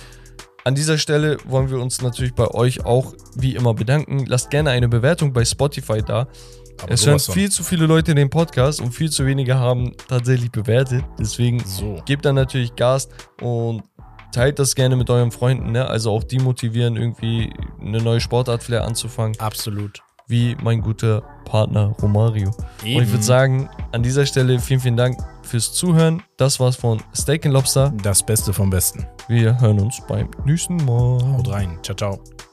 An 0.63 0.75
dieser 0.75 0.99
Stelle 0.99 1.37
wollen 1.45 1.71
wir 1.71 1.79
uns 1.79 2.03
natürlich 2.03 2.35
bei 2.35 2.47
euch 2.49 2.85
auch 2.85 3.15
wie 3.35 3.55
immer 3.55 3.73
bedanken. 3.73 4.27
Lasst 4.27 4.51
gerne 4.51 4.69
eine 4.69 4.87
Bewertung 4.87 5.33
bei 5.33 5.43
Spotify 5.43 6.03
da. 6.03 6.27
Aber 6.83 6.91
es 6.93 7.05
hören 7.05 7.19
viel 7.19 7.51
zu 7.51 7.63
viele 7.63 7.85
Leute 7.85 8.15
den 8.15 8.29
Podcast 8.29 8.81
und 8.81 8.91
viel 8.91 9.09
zu 9.09 9.25
wenige 9.25 9.55
haben 9.55 9.93
tatsächlich 10.07 10.51
bewertet. 10.51 11.03
Deswegen 11.19 11.63
So. 11.65 12.01
gebt 12.05 12.25
dann 12.25 12.35
natürlich 12.35 12.75
Gas 12.75 13.09
und 13.41 13.83
teilt 14.31 14.59
das 14.59 14.75
gerne 14.75 14.95
mit 14.95 15.09
euren 15.09 15.31
Freunden. 15.31 15.71
Ne? 15.71 15.87
Also 15.87 16.11
auch 16.11 16.23
die 16.23 16.39
motivieren, 16.39 16.95
irgendwie 16.97 17.53
eine 17.79 18.01
neue 18.01 18.19
Sportart 18.19 18.63
vielleicht 18.63 18.83
anzufangen, 18.83 19.39
Absolut. 19.39 20.01
wie 20.27 20.55
mein 20.61 20.81
guter 20.81 21.21
Partner 21.45 21.95
Romario. 22.01 22.49
Und 22.49 22.55
ich 22.83 22.95
Eben. 22.97 23.11
würde 23.11 23.23
sagen, 23.23 23.69
an 23.91 24.03
dieser 24.03 24.25
Stelle 24.25 24.59
vielen, 24.59 24.79
vielen 24.79 24.97
Dank 24.97 25.17
fürs 25.43 25.73
Zuhören. 25.73 26.23
Das 26.37 26.59
war's 26.59 26.75
von 26.75 27.01
Steak 27.15 27.45
Lobster. 27.45 27.93
Das 28.03 28.25
Beste 28.25 28.53
vom 28.53 28.69
Besten. 28.69 29.05
Wir 29.27 29.59
hören 29.59 29.79
uns 29.79 30.01
beim 30.07 30.29
nächsten 30.45 30.77
Mal. 30.77 31.19
Haut 31.37 31.49
rein. 31.49 31.77
Ciao, 31.83 31.95
ciao. 31.95 32.50